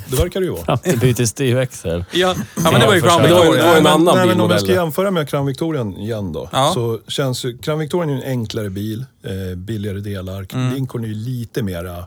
Det 0.10 0.16
verkar 0.16 0.40
det 0.40 0.46
ju 0.46 0.52
vara. 0.52 0.64
Fram 0.66 0.78
till 0.78 1.00
byter 1.00 1.26
styrväxel. 1.26 2.06
Ja, 2.14 2.36
ja 2.56 2.72
men 2.72 2.80
det 2.80 2.88
var 2.88 2.94
ju 2.96 3.02
Crown 3.02 3.20
sig. 3.20 3.28
Det 3.28 3.34
var 3.34 3.44
ju- 3.46 3.52
Victoria. 3.52 3.64
det 3.64 3.68
var 3.68 3.74
ju 3.74 3.78
en 3.78 3.84
men, 3.84 3.94
annan 3.94 4.16
nej, 4.18 4.28
men 4.28 4.42
om 4.42 4.50
jag 4.50 4.60
ska 4.60 4.68
bilmodell. 4.68 4.86
jämföra 4.86 5.12
med 5.12 5.30
Crown 5.30 5.46
Victorian 5.46 5.98
igen 5.98 6.32
då. 6.32 6.50
Ja. 6.52 6.72
Så 6.74 7.00
känns 7.08 7.46
ju, 7.46 7.58
Crown 7.58 7.80
Victorian 7.80 8.10
är 8.10 8.16
en 8.16 8.24
enklare 8.30 8.70
bil, 8.70 9.06
eh, 9.24 9.56
billigare 9.58 10.00
delar. 10.00 10.46
Mm. 10.54 10.74
Lincoln 10.74 11.04
är 11.04 11.08
ju 11.08 11.14
lite 11.14 11.64
mera 11.64 12.06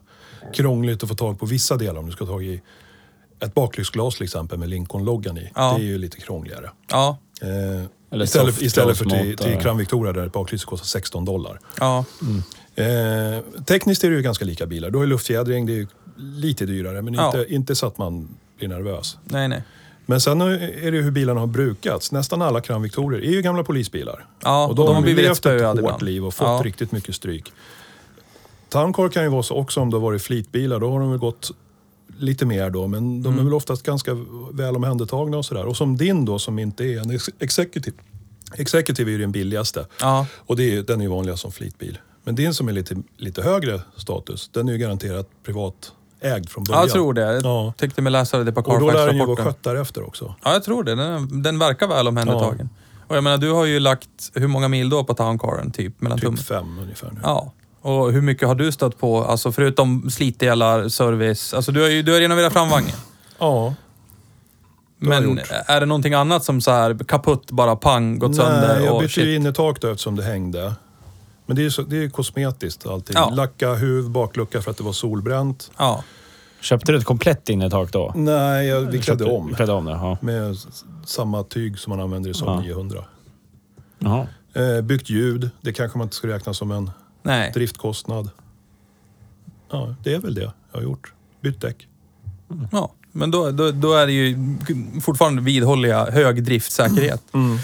krångligt 0.54 1.02
att 1.02 1.08
få 1.08 1.14
tag 1.14 1.40
på 1.40 1.46
vissa 1.46 1.76
delar. 1.76 2.00
Om 2.00 2.06
du 2.06 2.12
ska 2.12 2.24
ta 2.24 2.30
tag 2.32 2.44
i 2.44 2.62
ett 3.40 3.54
baklyktsglas 3.54 4.14
till 4.14 4.24
exempel 4.24 4.58
med 4.58 4.68
Lincoln-loggan 4.68 5.38
i. 5.38 5.50
Ja. 5.54 5.74
Det 5.78 5.82
är 5.84 5.86
ju 5.86 5.98
lite 5.98 6.16
krångligare. 6.20 6.70
Ja, 6.90 7.18
Eh, 7.42 7.84
Eller 8.10 8.24
istället, 8.24 8.62
istället 8.62 8.98
för 8.98 9.04
till, 9.04 9.36
till 9.36 9.56
Crown 9.58 9.76
Victoria 9.78 10.12
där 10.12 10.26
ett 10.26 10.32
baklyse 10.32 10.66
kostar 10.66 10.86
16 10.86 11.24
dollar. 11.24 11.60
ja. 11.80 12.04
Eh, 12.74 13.40
tekniskt 13.64 14.04
är 14.04 14.10
det 14.10 14.16
ju 14.16 14.22
ganska 14.22 14.44
lika 14.44 14.66
bilar. 14.66 14.90
Du 14.90 14.98
har 14.98 15.04
ju 15.04 15.10
luftfjädring, 15.10 15.66
det 15.66 15.72
är 15.72 15.76
ju 15.76 15.86
lite 16.16 16.66
dyrare 16.66 17.02
men 17.02 17.14
Ja. 17.14 17.26
inte, 17.26 17.54
inte 17.54 17.74
så 17.74 17.86
att 17.86 17.98
man 17.98 18.28
blir 18.58 18.68
nervös. 18.68 19.18
Nej, 19.24 19.48
nej. 19.48 19.62
Men 20.06 20.20
sen 20.20 20.40
är 20.40 20.90
det 20.90 20.96
ju 20.96 21.02
hur 21.02 21.10
bilarna 21.10 21.40
har 21.40 21.46
brukats. 21.46 22.12
Nästan 22.12 22.42
alla 22.42 22.60
Crown 22.60 22.82
Victorier 22.82 23.22
är 23.22 23.30
ju 23.32 23.42
gamla 23.42 23.64
polisbilar. 23.64 24.26
Ja, 24.42 24.66
och 24.66 24.74
de, 24.74 24.86
de 24.86 24.94
har 24.94 25.02
blivit 25.02 25.24
levt 25.24 25.46
ett 25.46 25.62
hårt 25.66 25.78
ibland. 25.78 26.02
liv 26.02 26.24
och 26.26 26.34
fått 26.34 26.46
Ja. 26.48 26.60
riktigt 26.64 26.92
mycket 26.92 27.14
stryk. 27.14 27.52
Town 28.68 28.92
Car 28.92 29.08
kan 29.08 29.22
ju 29.22 29.28
vara 29.28 29.42
så 29.42 29.54
också 29.54 29.80
om 29.80 29.90
det 29.90 29.96
har 29.96 30.02
varit 30.02 30.22
fleetbilar. 30.22 30.80
Då 30.80 30.90
har 30.90 31.00
de 31.00 31.10
väl 31.10 31.18
gått 31.18 31.50
lite 32.18 32.46
mer 32.46 32.70
då. 32.70 32.86
Men 32.86 33.22
de 33.22 33.28
Mm. 33.28 33.40
är 33.40 33.44
väl 33.44 33.54
oftast 33.54 33.82
ganska 33.82 34.16
väl 34.52 34.76
omhändertagna 34.76 35.36
och 35.36 35.44
sådär. 35.44 35.64
Och 35.66 35.76
som 35.76 35.96
din 35.96 36.24
då 36.24 36.38
som 36.38 36.58
inte 36.58 36.84
är 36.84 37.00
en 37.00 37.10
ex- 37.10 37.30
executive. 37.38 37.96
Executive 38.54 39.10
är 39.10 39.12
ju 39.12 39.18
den 39.18 39.32
billigaste. 39.32 39.86
Ja. 40.00 40.26
Och 40.36 40.56
det 40.56 40.74
är, 40.76 40.82
den 40.82 41.00
är 41.00 41.04
ju 41.04 41.10
vanligast 41.10 41.42
som 41.42 41.52
fleetbil. 41.52 41.98
Men 42.24 42.34
din 42.34 42.54
som 42.54 42.68
är 42.68 42.72
lite, 42.72 42.96
lite 43.16 43.42
högre 43.42 43.80
status, 43.96 44.50
den 44.52 44.68
är 44.68 44.72
ju 44.72 44.78
garanterat 44.78 45.28
privatägd 45.44 46.48
från 46.48 46.64
början. 46.64 46.80
Ja, 46.80 46.84
jag 46.86 46.92
tror 46.92 47.14
det. 47.14 47.20
Jag 47.20 47.44
Ja. 47.44 47.72
tyckte 47.76 48.02
mig 48.02 48.12
läsa 48.12 48.38
det 48.44 48.52
på 48.52 48.60
Och 48.60 48.80
då 48.80 48.90
lär 48.90 49.06
den 49.06 49.16
ju 49.16 49.26
vara 49.26 49.36
Carfax-rapporten. 49.36 49.44
skött 49.44 49.62
därefter 49.62 50.06
också. 50.06 50.34
Ja, 50.44 50.52
jag 50.52 50.64
tror 50.64 50.84
det. 50.84 50.94
Den, 50.94 51.42
den 51.42 51.58
verkar 51.58 51.88
väl 51.88 52.08
omhändertagen. 52.08 52.68
Och 53.06 53.16
jag 53.16 53.24
menar, 53.24 53.38
du 53.38 53.50
har 53.52 53.64
ju 53.64 53.80
lagt 53.80 54.08
hur 54.34 54.46
många 54.46 54.68
mil 54.68 54.90
då 54.90 55.04
på 55.04 55.14
towncaren? 55.14 55.70
Typ 55.70 56.00
mellan 56.00 56.18
Typ 56.18 56.38
fem 56.38 56.78
ungefär 56.78 57.10
nu. 57.12 57.20
Ja. 57.22 57.52
Och 57.88 58.12
hur 58.12 58.20
mycket 58.22 58.48
har 58.48 58.54
du 58.54 58.72
stött 58.72 58.98
på? 58.98 59.24
Alltså 59.24 59.52
förutom 59.52 60.10
slitdelar, 60.10 60.88
service. 60.88 61.54
Alltså 61.54 61.72
du 61.72 61.80
har 61.82 61.88
ju 61.88 62.02
du 62.02 62.12
har 62.12 62.20
renoverat 62.20 62.52
framvagnen. 62.52 62.92
Ja. 63.38 63.46
har 63.64 63.74
jag 64.98 65.08
Men 65.22 65.24
gjort. 65.30 65.50
är 65.66 65.80
det 65.80 65.86
någonting 65.86 66.14
annat 66.14 66.44
som 66.44 66.60
så 66.60 66.70
här 66.70 66.98
kaputt, 67.08 67.50
bara 67.50 67.76
pang, 67.76 68.18
gått 68.18 68.36
sönder 68.36 68.74
Nej, 68.76 68.84
jag 68.84 68.94
och 68.94 69.00
bytte 69.02 69.20
ju 69.20 69.34
innertak 69.34 69.80
då 69.80 69.88
eftersom 69.88 70.16
det 70.16 70.22
hängde. 70.22 70.74
Men 71.46 71.56
det 71.56 71.62
är 71.62 71.64
ju 71.64 71.70
så, 71.70 71.82
det 71.82 71.96
är 71.96 72.00
ju 72.00 72.10
kosmetiskt 72.10 72.86
allting. 72.86 73.14
Ja. 73.16 73.30
Lacka 73.30 73.74
huv, 73.74 74.10
baklucka 74.10 74.62
för 74.62 74.70
att 74.70 74.76
det 74.76 74.84
var 74.84 74.92
solbränt. 74.92 75.70
Ja. 75.78 76.04
Köpte 76.60 76.92
du 76.92 76.98
ett 76.98 77.04
komplett 77.04 77.48
innertak 77.48 77.92
då? 77.92 78.12
Nej, 78.16 78.66
jag, 78.66 78.80
vi 78.80 78.98
klädde 79.02 79.24
Köpte- 79.24 79.34
om. 79.34 79.54
Klädde 79.54 79.72
om 79.72 79.84
det, 79.84 79.90
ja. 79.92 80.18
Med 80.20 80.50
s- 80.52 80.66
samma 81.06 81.42
tyg 81.42 81.78
som 81.78 81.90
man 81.90 82.00
använder 82.00 82.30
i 82.30 82.34
Saab 82.34 82.48
Ja. 82.48 82.60
900. 82.60 83.04
Jaha. 83.98 84.26
Eh, 84.54 84.80
byggt 84.84 85.10
ljud, 85.10 85.50
det 85.60 85.72
kanske 85.72 85.98
man 85.98 86.04
inte 86.04 86.16
ska 86.16 86.28
räkna 86.28 86.54
som 86.54 86.70
en 86.70 86.90
Nej. 87.28 87.50
driftkostnad. 87.54 88.30
Ja, 89.70 89.94
det 90.04 90.14
är 90.14 90.18
väl 90.18 90.34
det 90.34 90.40
jag 90.40 90.52
har 90.72 90.82
gjort. 90.82 91.12
Bytt 91.40 91.60
däck. 91.60 91.88
Ja. 92.72 92.92
Men 93.12 93.30
då, 93.30 93.50
då, 93.50 93.70
då 93.70 93.94
är 93.94 94.06
det 94.06 94.12
ju 94.12 94.36
fortfarande 95.02 95.42
vidhålliga 95.42 96.10
hög 96.10 96.42
driftsäkerhet. 96.42 97.22
Mm. 97.34 97.58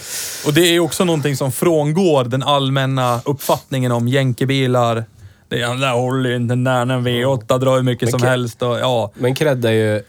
Och 0.46 0.54
det 0.54 0.60
är 0.60 0.72
ju 0.72 0.80
också 0.80 1.04
någonting 1.04 1.36
som 1.36 1.52
frångår 1.52 2.24
den 2.24 2.42
allmänna 2.42 3.20
uppfattningen 3.24 3.92
om 3.92 4.08
jänkebilar. 4.08 5.04
Det 5.48 5.60
är, 5.60 5.74
där 5.74 5.92
håller 5.92 6.30
ju 6.30 6.36
inte, 6.36 6.52
den 6.52 6.64
där 6.64 6.80
en 6.80 7.06
V8 7.06 7.58
drar 7.58 7.76
hur 7.76 7.82
mycket 7.82 8.12
Men 8.12 8.20
som 8.20 8.28
helst. 8.28 8.62
Och, 8.62 8.78
ja. 8.78 9.10
Men 9.14 9.34
cred 9.34 9.64
är 9.64 9.70
ju... 9.70 10.02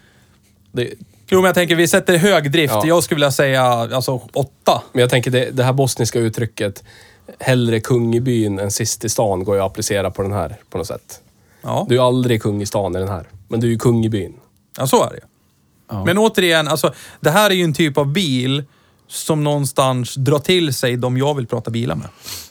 Det, 0.72 0.94
Jo, 1.28 1.38
men 1.38 1.46
jag 1.46 1.56
tänker 1.56 1.76
vi 1.76 1.88
sätter 1.88 2.18
hög 2.18 2.52
drift. 2.52 2.74
Ja. 2.74 2.84
Jag 2.86 3.04
skulle 3.04 3.16
vilja 3.16 3.32
säga 3.32 3.64
alltså 3.64 4.22
åtta. 4.34 4.84
men 4.92 5.02
jag 5.02 5.10
tänker 5.10 5.32
det, 5.32 5.50
det 5.52 5.64
här 5.64 5.74
bosniska 5.74 6.20
uttrycket, 6.20 6.84
hellre 7.40 7.80
kung 7.80 8.16
i 8.16 8.22
byn 8.22 8.60
än 8.60 8.72
sist 8.72 9.06
i 9.06 9.10
stan, 9.10 9.44
går 9.44 9.56
ju 9.56 9.62
att 9.62 9.72
applicera 9.72 10.12
på 10.12 10.22
den 10.22 10.32
här 10.32 10.56
på 10.70 10.78
något 10.78 10.88
sätt. 10.88 11.22
Ja, 11.62 11.86
Du 11.90 11.96
är 11.98 12.08
aldrig 12.08 12.42
kung 12.42 12.62
i 12.62 12.66
stan 12.66 12.96
i 12.96 13.00
den 13.00 13.08
här, 13.08 13.28
men 13.48 13.60
du 13.60 13.68
är 13.68 13.72
ju 13.72 13.78
kung 13.78 14.06
i 14.06 14.10
byn. 14.10 14.34
ja 14.78 14.88
så 14.88 15.04
är 15.04 15.10
det. 15.10 15.20
Ja. 15.90 16.06
Men 16.06 16.18
återigen, 16.18 16.68
alltså, 16.68 16.94
det 17.20 17.30
här 17.30 17.50
är 17.50 17.54
ju 17.54 17.64
en 17.64 17.74
typ 17.74 17.98
av 17.98 18.08
bil 18.08 18.64
som 19.08 19.44
någonstans 19.44 20.16
drar 20.16 20.40
till 20.40 20.74
sig 20.74 20.98
de 20.98 21.18
jag 21.18 21.36
vill 21.36 21.48
prata 21.48 21.72
bilar 21.72 21.96
med. 21.96 22.08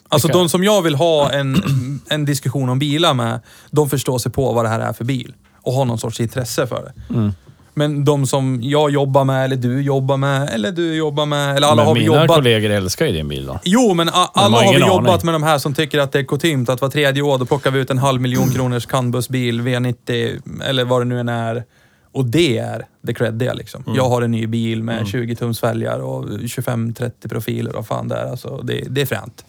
Alltså 0.09 0.29
Vilka? 0.29 0.39
de 0.39 0.49
som 0.49 0.65
jag 0.65 0.83
vill 0.83 0.95
ha 0.95 1.33
en, 1.33 1.63
en 2.09 2.25
diskussion 2.25 2.69
om 2.69 2.79
bilar 2.79 3.15
med, 3.15 3.41
de 3.71 3.91
förstår 3.91 4.19
sig 4.19 4.33
på 4.33 4.53
vad 4.53 4.65
det 4.65 4.69
här 4.69 4.81
är 4.81 4.93
för 4.93 5.05
bil. 5.05 5.35
Och 5.63 5.73
har 5.73 5.85
någon 5.85 5.99
sorts 5.99 6.21
intresse 6.21 6.67
för 6.67 6.83
det. 7.09 7.15
Mm. 7.15 7.33
Men 7.77 8.05
de 8.05 8.27
som 8.27 8.59
jag 8.63 8.91
jobbar 8.91 9.25
med, 9.25 9.45
eller 9.45 9.57
du 9.57 9.83
jobbar 9.83 10.17
med, 10.17 10.51
eller 10.51 10.73
du 10.73 10.95
jobbar 10.95 11.27
med, 11.27 11.57
eller 11.57 11.67
alla 11.67 11.77
Men 11.77 11.87
har 11.87 11.95
vi 11.95 12.01
mina 12.01 12.15
jobbat... 12.23 12.37
kollegor 12.37 12.71
älskar 12.71 13.07
ju 13.07 13.13
din 13.13 13.29
bil 13.29 13.47
då. 13.47 13.61
Jo, 13.65 13.95
men 13.95 14.09
a- 14.09 14.31
alla 14.35 14.57
har 14.57 14.65
har 14.65 14.75
vi 14.75 14.81
jobbat 14.81 15.09
aning. 15.15 15.25
med 15.25 15.35
de 15.35 15.43
här 15.43 15.59
som 15.59 15.75
tycker 15.75 15.99
att 15.99 16.13
det 16.13 16.19
är 16.19 16.25
kutymt 16.25 16.69
att 16.69 16.81
var 16.81 16.89
tredje 16.89 17.23
år 17.23 17.39
då 17.39 17.47
plockar 17.47 17.71
vi 17.71 17.79
ut 17.81 17.91
en 17.91 17.99
halv 17.99 18.21
miljon 18.21 18.49
kronors 18.51 18.87
canbusbil, 18.87 19.61
V90 19.61 20.41
eller 20.65 20.85
vad 20.85 21.01
det 21.01 21.05
nu 21.05 21.21
än 21.21 21.29
är. 21.29 21.65
Och 22.13 22.25
det 22.25 22.59
är 22.59 22.87
det 23.03 23.15
creddiga 23.15 23.53
liksom. 23.53 23.85
Jag 23.97 24.09
har 24.09 24.23
en 24.23 24.31
ny 24.31 24.47
bil 24.47 24.83
med 24.83 25.07
20 25.09 25.35
tums 25.37 25.61
fälgar 25.61 25.99
och 25.99 26.25
25-30 26.25 27.29
profiler 27.29 27.77
och 27.77 27.87
fan 27.87 28.09
det 28.09 28.17
är. 28.17 28.31
Alltså, 28.31 28.57
det, 28.63 28.85
det 28.89 29.01
är 29.03 29.07
fränt. 29.07 29.45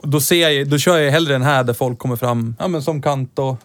Och 0.00 0.08
Då, 0.08 0.20
ser 0.20 0.48
jag, 0.48 0.68
då 0.68 0.78
kör 0.78 0.98
jag 0.98 1.10
hellre 1.12 1.32
den 1.32 1.42
här 1.42 1.64
där 1.64 1.72
folk 1.74 1.98
kommer 1.98 2.16
fram, 2.16 2.56
ja 2.58 2.68
men 2.68 2.82
som 2.82 3.02
Kanto, 3.02 3.56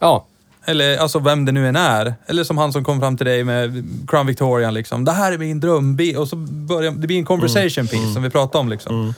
Ja, 0.00 0.26
eller 0.64 0.98
alltså 0.98 1.18
vem 1.18 1.44
det 1.44 1.52
nu 1.52 1.68
än 1.68 1.76
är. 1.76 2.14
Eller 2.26 2.44
som 2.44 2.58
han 2.58 2.72
som 2.72 2.84
kom 2.84 3.00
fram 3.00 3.16
till 3.16 3.26
dig 3.26 3.44
med 3.44 3.84
Crown 4.08 4.26
Victorian 4.26 4.74
liksom. 4.74 5.04
Det 5.04 5.12
här 5.12 5.32
är 5.32 5.38
min 5.38 5.60
drömbil. 5.60 6.16
Och 6.16 6.28
så 6.28 6.36
börjar 6.36 6.90
det 6.92 7.06
blir 7.06 7.18
en 7.18 7.24
conversation 7.24 7.86
piece 7.86 8.12
som 8.12 8.22
vi 8.22 8.30
pratade 8.30 8.58
om 8.60 8.68
liksom. 8.68 9.14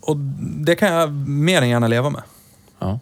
Och 0.00 0.16
det 0.40 0.74
kan 0.74 0.92
jag 0.92 1.12
mer 1.28 1.62
än 1.62 1.68
gärna 1.68 1.88
leva 1.88 2.10
med. 2.10 2.22
Ja. 2.78 3.00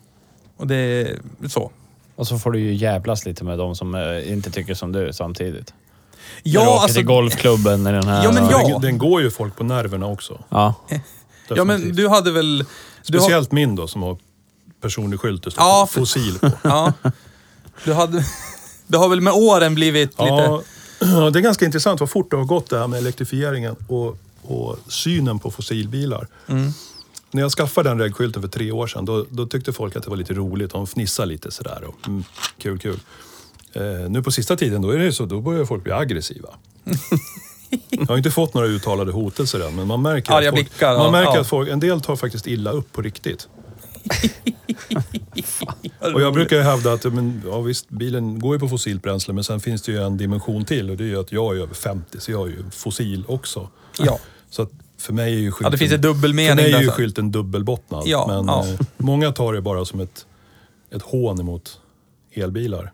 Och 0.56 0.66
det 0.66 0.76
är 0.76 1.16
så. 1.48 1.70
Och 2.16 2.26
så 2.28 2.38
får 2.38 2.50
du 2.52 2.58
ju 2.60 2.74
jävlas 2.74 3.26
lite 3.26 3.44
med 3.44 3.58
de 3.58 3.74
som 3.76 3.94
eh, 3.94 4.32
inte 4.32 4.50
tycker 4.50 4.74
som 4.74 4.92
du 4.92 5.12
samtidigt. 5.12 5.74
När 5.74 6.42
du 6.42 6.50
Ja, 6.50 6.60
åker 6.60 6.82
alltså... 6.82 6.96
till 6.96 7.06
golfklubben 7.06 7.86
i 7.86 7.92
den 7.92 8.04
här... 8.08 8.24
Ja, 8.24 8.32
men 8.32 8.48
ja. 8.50 8.68
Den, 8.68 8.80
den 8.80 8.98
går 8.98 9.22
ju 9.22 9.30
folk 9.30 9.56
på 9.56 9.64
nerverna 9.64 10.06
också. 10.06 10.38
Ja. 10.48 10.74
Ja, 11.56 11.64
men 11.64 11.76
Definitivt. 11.76 11.96
du 11.96 12.08
hade 12.08 12.32
väl... 12.32 12.58
Du 12.58 12.64
har, 12.64 13.20
Speciellt 13.22 13.52
min 13.52 13.76
då 13.76 13.86
som 13.86 14.02
har 14.02 14.16
personlig 14.80 15.20
skylt 15.20 15.42
det 15.42 15.50
står 15.50 15.64
Ja, 15.64 15.88
för- 15.90 16.00
fossil 16.00 16.38
på. 16.38 16.50
ja. 16.62 16.92
Du 17.84 17.92
hade... 17.92 18.24
Du 18.86 18.98
har 18.98 19.08
väl 19.08 19.20
med 19.20 19.32
åren 19.32 19.74
blivit 19.74 20.10
lite... 20.10 20.24
Ja, 20.24 20.62
det 21.30 21.38
är 21.38 21.42
ganska 21.42 21.64
intressant 21.64 22.00
vad 22.00 22.10
fort 22.10 22.30
det 22.30 22.36
har 22.36 22.44
gått 22.44 22.70
det 22.70 22.78
här 22.78 22.86
med 22.86 22.98
elektrifieringen 22.98 23.76
och, 23.88 24.18
och 24.42 24.78
synen 24.88 25.38
på 25.38 25.50
fossilbilar. 25.50 26.26
Mm. 26.46 26.72
När 27.30 27.42
jag 27.42 27.50
skaffade 27.50 27.88
den 27.88 27.98
regskylten 27.98 28.42
för 28.42 28.48
tre 28.48 28.72
år 28.72 28.86
sedan, 28.86 29.04
då, 29.04 29.26
då 29.30 29.46
tyckte 29.46 29.72
folk 29.72 29.96
att 29.96 30.02
det 30.02 30.10
var 30.10 30.16
lite 30.16 30.34
roligt. 30.34 30.70
De 30.70 30.86
fnissade 30.86 31.28
lite 31.28 31.50
sådär. 31.50 31.84
Och, 31.84 32.08
mm, 32.08 32.24
kul, 32.58 32.78
kul. 32.78 32.98
Eh, 33.72 33.82
nu 33.82 34.22
på 34.22 34.30
sista 34.30 34.56
tiden, 34.56 34.82
då 34.82 34.90
är 34.90 34.98
det 34.98 35.12
så, 35.12 35.24
då 35.24 35.40
börjar 35.40 35.64
folk 35.64 35.82
bli 35.82 35.92
aggressiva. 35.92 36.48
Jag 37.90 38.06
har 38.06 38.16
inte 38.16 38.30
fått 38.30 38.54
några 38.54 38.68
uttalade 38.68 39.12
hotelser 39.12 39.60
än, 39.68 39.76
men 39.76 39.86
man 39.86 40.02
märker, 40.02 40.32
att 40.32 40.44
folk, 40.44 40.54
blickar, 40.54 40.98
man 40.98 41.12
märker 41.12 41.34
ja. 41.34 41.40
att 41.40 41.46
folk, 41.46 41.68
en 41.68 41.80
del 41.80 42.00
tar 42.00 42.16
faktiskt 42.16 42.46
illa 42.46 42.70
upp 42.70 42.92
på 42.92 43.02
riktigt. 43.02 43.48
Och 46.14 46.20
jag 46.20 46.34
brukar 46.34 46.56
ju 46.56 46.62
hävda 46.62 46.92
att 46.92 47.04
men, 47.04 47.42
ja, 47.46 47.60
visst, 47.60 47.88
bilen 47.88 48.38
går 48.38 48.54
ju 48.54 48.60
på 48.60 48.68
fossilt 48.68 49.02
bränsle 49.02 49.34
men 49.34 49.44
sen 49.44 49.60
finns 49.60 49.82
det 49.82 49.92
ju 49.92 50.02
en 50.02 50.16
dimension 50.16 50.64
till 50.64 50.90
och 50.90 50.96
det 50.96 51.04
är 51.04 51.08
ju 51.08 51.20
att 51.20 51.32
jag 51.32 51.56
är 51.56 51.60
över 51.60 51.74
50 51.74 52.20
så 52.20 52.32
jag 52.32 52.46
är 52.46 52.50
ju 52.50 52.70
fossil 52.70 53.24
också. 53.28 53.68
Ja. 53.98 54.18
Så 54.50 54.62
att 54.62 54.70
för 54.98 55.12
mig 55.12 55.34
är 55.34 55.38
ju 55.38 55.52
skylten... 55.52 55.64
Ja, 55.64 55.70
det 55.70 55.78
finns 55.78 55.92
en 55.92 56.00
dubbelmening 56.00 56.56
För 56.56 56.62
mig 56.62 56.72
är 56.72 56.82
ju 56.82 56.90
skylten 56.90 57.30
dubbelbottnad. 57.30 58.02
Ja, 58.06 58.26
men 58.28 58.46
ja. 58.46 58.66
Eh, 58.66 58.80
många 58.96 59.32
tar 59.32 59.52
det 59.52 59.60
bara 59.60 59.84
som 59.84 60.00
ett, 60.00 60.26
ett 60.90 61.02
hån 61.02 61.40
emot 61.40 61.80
elbilar. 62.34 62.92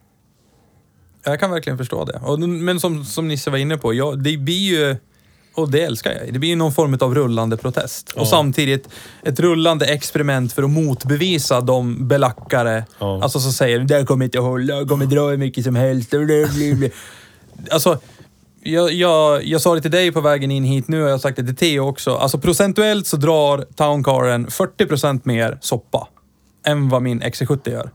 Jag 1.24 1.40
kan 1.40 1.50
verkligen 1.50 1.78
förstå 1.78 2.04
det. 2.04 2.20
Och, 2.22 2.40
men 2.40 2.80
som, 2.80 3.04
som 3.04 3.28
Nisse 3.28 3.50
var 3.50 3.58
inne 3.58 3.76
på, 3.76 3.94
ja, 3.94 4.14
det 4.14 4.36
blir 4.36 4.54
ju... 4.54 4.96
Och 5.56 5.70
det 5.70 5.82
älskar 5.82 6.12
jag. 6.12 6.32
Det 6.32 6.38
blir 6.38 6.50
ju 6.50 6.56
någon 6.56 6.72
form 6.72 6.98
av 7.00 7.14
rullande 7.14 7.56
protest. 7.56 8.10
Och 8.10 8.26
samtidigt 8.28 8.88
ett 9.22 9.40
rullande 9.40 9.86
experiment 9.86 10.52
för 10.52 10.62
att 10.62 10.70
motbevisa 10.70 11.60
de 11.60 12.08
belackare 12.08 12.84
Ja. 12.98 13.22
alltså, 13.22 13.40
som 13.40 13.52
säger 13.52 13.78
det 13.78 14.04
kommer 14.04 14.24
inte 14.24 14.38
hålla, 14.38 14.74
jag 14.74 14.88
kommer 14.88 15.06
dra 15.06 15.28
hur 15.28 15.36
mycket 15.36 15.64
som 15.64 15.76
helst. 15.76 16.10
det 16.10 16.18
blir- 16.18 16.74
blir." 16.76 16.90
Alltså, 17.70 17.98
jag, 18.62 18.92
jag, 18.92 19.44
jag 19.44 19.60
sa 19.60 19.74
det 19.74 19.80
till 19.80 19.90
dig 19.90 20.12
på 20.12 20.20
vägen 20.20 20.50
in 20.50 20.64
hit 20.64 20.88
nu 20.88 21.02
och 21.02 21.08
jag 21.08 21.14
har 21.14 21.18
sagt 21.18 21.36
det 21.36 21.44
till 21.44 21.56
Theo 21.56 21.80
också. 21.88 22.16
Alltså 22.16 22.38
procentuellt 22.38 23.06
så 23.06 23.16
drar 23.16 23.66
Towncaren 23.76 24.46
40% 24.48 25.20
mer 25.24 25.58
soppa 25.60 26.08
än 26.66 26.88
vad 26.88 27.02
min 27.02 27.22
XC70 27.22 27.70
gör. 27.70 27.90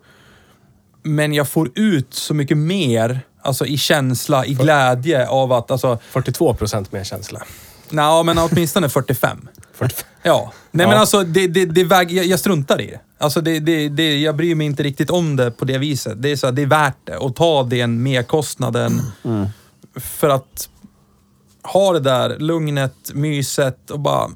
Men 1.03 1.33
jag 1.33 1.49
får 1.49 1.69
ut 1.75 2.13
så 2.13 2.33
mycket 2.33 2.57
mer, 2.57 3.19
alltså 3.41 3.65
i 3.65 3.77
känsla, 3.77 4.45
i 4.45 4.53
glädje 4.53 5.27
av 5.27 5.53
att, 5.53 5.71
alltså, 5.71 5.99
42 6.11 6.53
procent 6.53 6.91
mer 6.91 7.03
känsla. 7.03 7.41
nej 7.89 8.23
men 8.23 8.37
åtminstone 8.37 8.89
45. 8.89 9.47
45. 9.73 10.07
Ja. 10.23 10.51
Nej 10.71 10.83
Ja. 10.83 10.89
men 10.89 10.99
alltså, 10.99 11.23
det, 11.23 11.47
det, 11.47 11.65
det 11.65 11.83
väg, 11.83 12.11
jag, 12.11 12.25
jag 12.25 12.39
struntar 12.39 12.81
i 12.81 12.87
det. 12.87 12.99
Alltså 13.17 13.41
det, 13.41 13.59
det, 13.59 13.89
det, 13.89 14.17
jag 14.19 14.35
bryr 14.35 14.55
mig 14.55 14.67
inte 14.67 14.83
riktigt 14.83 15.09
om 15.09 15.35
det 15.35 15.51
på 15.51 15.65
det 15.65 15.77
viset. 15.77 16.21
Det 16.21 16.31
är, 16.31 16.35
så 16.35 16.47
här, 16.47 16.51
det 16.53 16.61
är 16.61 16.65
värt 16.65 16.97
det 17.03 17.17
att 17.17 17.35
ta 17.35 17.63
den 17.63 18.03
merkostnaden 18.03 19.01
för 19.95 20.29
att 20.29 20.69
ha 21.63 21.93
det 21.93 21.99
där 21.99 22.39
lugnet, 22.39 22.95
myset 23.13 23.91
och 23.91 23.99
bara... 23.99 24.29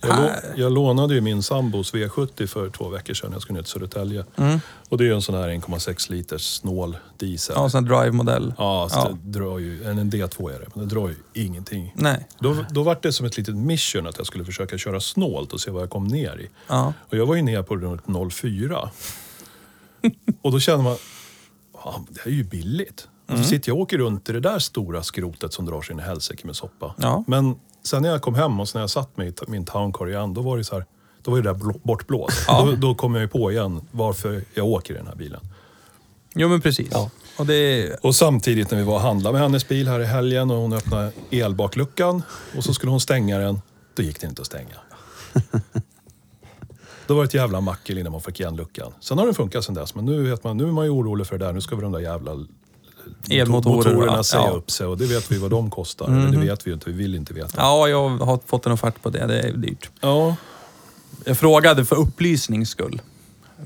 Jag, 0.00 0.30
jag 0.56 0.72
lånade 0.72 1.14
ju 1.14 1.20
min 1.20 1.42
sambos 1.42 1.94
V70 1.94 2.46
för 2.46 2.70
två 2.70 2.88
veckor 2.88 3.14
sedan. 3.14 3.32
Jag 3.32 3.42
skulle 3.42 3.56
ner 3.56 3.62
till 3.62 3.72
Södertälje. 3.72 4.24
Och 4.88 4.98
det 4.98 5.04
är 5.04 5.06
ju 5.08 5.14
en 5.14 5.22
sån 5.22 5.34
här 5.34 5.48
1,6 5.48 6.10
liters 6.10 6.42
snål 6.42 6.96
diesel. 7.18 7.56
Ja, 7.58 7.68
sån 7.70 7.84
här 7.88 8.00
drive-modell. 8.02 8.54
Ja, 8.58 8.88
så 8.90 8.98
Ja. 8.98 9.18
det 9.22 9.38
drar 9.38 9.58
ju, 9.58 9.84
en 9.84 10.10
D2 10.12 10.50
är 10.54 10.60
det, 10.60 10.66
men 10.74 10.88
det 10.88 10.94
drar 10.94 11.08
ju 11.08 11.16
ingenting. 11.44 11.92
Nej. 11.96 12.26
Då, 12.38 12.56
då 12.70 12.82
var 12.82 12.98
det 13.02 13.12
som 13.12 13.26
ett 13.26 13.36
litet 13.36 13.56
mission 13.56 14.06
att 14.06 14.18
jag 14.18 14.26
skulle 14.26 14.44
försöka 14.44 14.78
köra 14.78 15.00
snålt 15.00 15.52
och 15.52 15.60
se 15.60 15.70
vad 15.70 15.82
jag 15.82 15.90
kom 15.90 16.06
ner 16.06 16.38
i. 16.40 16.48
Ja. 16.68 16.92
Och 17.10 17.16
jag 17.16 17.26
var 17.26 17.34
ju 17.34 17.42
ner 17.42 17.62
på 17.62 17.76
runt 17.76 18.32
04. 18.32 18.90
och 20.42 20.52
då 20.52 20.60
känner 20.60 20.84
man, 20.84 20.96
"Fan, 21.82 22.06
det 22.10 22.20
här 22.20 22.30
är 22.30 22.34
ju 22.34 22.44
billigt. 22.44 23.08
Och 23.26 23.32
Mm. 23.32 23.44
så 23.44 23.50
sitter 23.50 23.70
jag 23.70 23.76
och 23.76 23.82
åker 23.82 23.98
runt 23.98 24.28
i 24.28 24.32
det 24.32 24.40
där 24.40 24.58
stora 24.58 25.02
skrotet 25.02 25.52
som 25.52 25.66
drar 25.66 25.82
sin 25.82 25.98
helsike 25.98 26.46
med 26.46 26.56
soppa. 26.56 26.94
Ja. 26.98 27.24
Men 27.26 27.56
sen 27.86 28.02
när 28.02 28.08
jag 28.08 28.22
kom 28.22 28.34
hem 28.34 28.60
och 28.60 28.68
när 28.74 28.80
jag 28.80 28.90
satt 28.90 29.16
mig 29.16 29.28
i 29.28 29.32
t- 29.32 29.44
min 29.48 29.64
towncar 29.64 30.08
igen, 30.08 30.34
då 30.34 30.40
var 30.42 30.56
det 30.58 30.64
så 30.64 30.74
här, 30.74 30.84
då 31.22 31.30
var 31.30 31.38
det 31.38 31.44
där 31.44 31.54
blå- 31.54 31.80
bortblåst. 31.82 32.44
Ja. 32.48 32.64
Då, 32.64 32.72
då 32.72 32.94
kom 32.94 33.14
jag 33.14 33.22
ju 33.22 33.28
på 33.28 33.52
igen 33.52 33.80
varför 33.90 34.44
jag 34.54 34.66
åker 34.66 34.94
i 34.94 34.96
den 34.96 35.06
här 35.06 35.14
bilen. 35.16 35.40
Jo 36.34 36.48
men 36.48 36.60
precis. 36.60 36.88
Ja. 36.90 37.10
Och 37.38 37.46
det... 37.46 37.92
Och 38.02 38.14
samtidigt 38.14 38.70
när 38.70 38.78
vi 38.78 38.84
var 38.84 38.94
och 38.94 39.00
handlade 39.00 39.32
med 39.32 39.42
hennes 39.42 39.68
bil 39.68 39.88
här 39.88 40.00
i 40.00 40.04
helgen 40.04 40.50
och 40.50 40.56
hon 40.56 40.72
öppnade 40.72 41.12
elbakluckan 41.30 42.22
och 42.56 42.64
så 42.64 42.74
skulle 42.74 42.90
hon 42.90 43.00
stänga 43.00 43.38
den. 43.38 43.60
Då 43.94 44.02
gick 44.02 44.20
det 44.20 44.26
inte 44.26 44.42
att 44.42 44.46
stänga. 44.46 44.76
Då 47.06 47.14
var 47.14 47.22
det 47.22 47.26
ett 47.26 47.34
jävla 47.34 47.60
mackel 47.60 47.98
innan 47.98 48.12
man 48.12 48.20
fick 48.20 48.40
igen 48.40 48.56
luckan. 48.56 48.92
Sen 49.00 49.18
har 49.18 49.24
den 49.26 49.34
funkat 49.34 49.64
sen 49.64 49.74
dess, 49.74 49.94
men 49.94 50.04
nu, 50.04 50.30
vet 50.30 50.44
man, 50.44 50.56
nu 50.56 50.68
är 50.68 50.72
man 50.72 50.84
ju 50.84 50.90
orolig 50.90 51.26
för 51.26 51.38
det 51.38 51.44
där. 51.44 51.52
Nu 51.52 51.60
ska 51.60 51.76
vi 51.76 51.82
de 51.82 51.92
där 51.92 52.00
jävla 52.00 52.32
Elmotorer, 53.30 53.76
motorerna 53.76 54.16
ja. 54.16 54.22
säga 54.22 54.42
Ja. 54.42 54.48
Mhm. 54.48 54.56
upp 54.58 54.70
sig 54.70 54.86
och 54.86 54.98
det 54.98 55.06
vet 55.06 55.32
vi 55.32 55.38
vad 55.38 55.50
de 55.50 55.70
kostar. 55.70 56.06
Eller 56.06 56.30
det 56.30 56.38
vet 56.38 56.66
vi 56.66 56.70
ju 56.70 56.74
inte, 56.74 56.90
vi 56.90 56.96
vill 56.96 57.14
inte 57.14 57.34
veta. 57.34 57.52
Ja, 57.56 57.88
jag 57.88 58.08
har 58.08 58.38
fått 58.46 58.66
en 58.66 58.72
offert 58.72 59.02
på 59.02 59.10
det. 59.10 59.26
Det 59.26 59.40
är 59.40 59.52
dyrt. 59.52 59.90
Ja, 60.00 60.36
Jag 61.24 61.38
frågade 61.38 61.84
för 61.84 61.96
upplysnings 61.96 62.68
skull. 62.70 63.00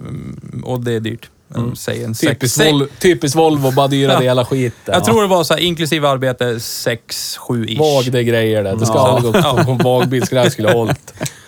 Mm, 0.01 0.63
Och 0.67 0.81
det 0.81 0.93
är 0.93 1.01
dyrt. 1.01 1.31
Mm. 1.57 1.77
Säg 1.77 2.05
en 2.05 2.15
Typiskt, 2.15 2.59
sex, 2.59 2.73
Vol 2.73 2.89
typiskt 2.99 3.37
Volvo, 3.37 3.71
bara 3.73 3.89
dyra 3.89 4.13
Ja. 4.13 4.21
delar 4.21 4.45
skiten. 4.45 4.95
Jag 4.95 5.05
tror 5.05 5.23
det 5.23 5.29
var 5.29 5.45
så 5.45 5.55
här, 5.55 5.61
inklusive 5.61 6.09
arbete, 6.09 6.45
6-7 6.59 7.67
ish. 7.69 7.79
Vag 7.79 8.13
det 8.13 8.25
grejer 8.25 8.65
det. 8.65 8.77
Det 8.77 8.87
ska 8.87 8.95
Ja. 8.95 9.09
aldrig 9.09 9.33
gå 9.45 9.65
på 9.65 9.71
en 9.73 9.79
vagbil. 9.79 10.23
Skulle 10.27 10.43
jag 10.43 10.53
skulle 10.53 10.69
ha 10.69 10.75
hållit. 10.79 11.15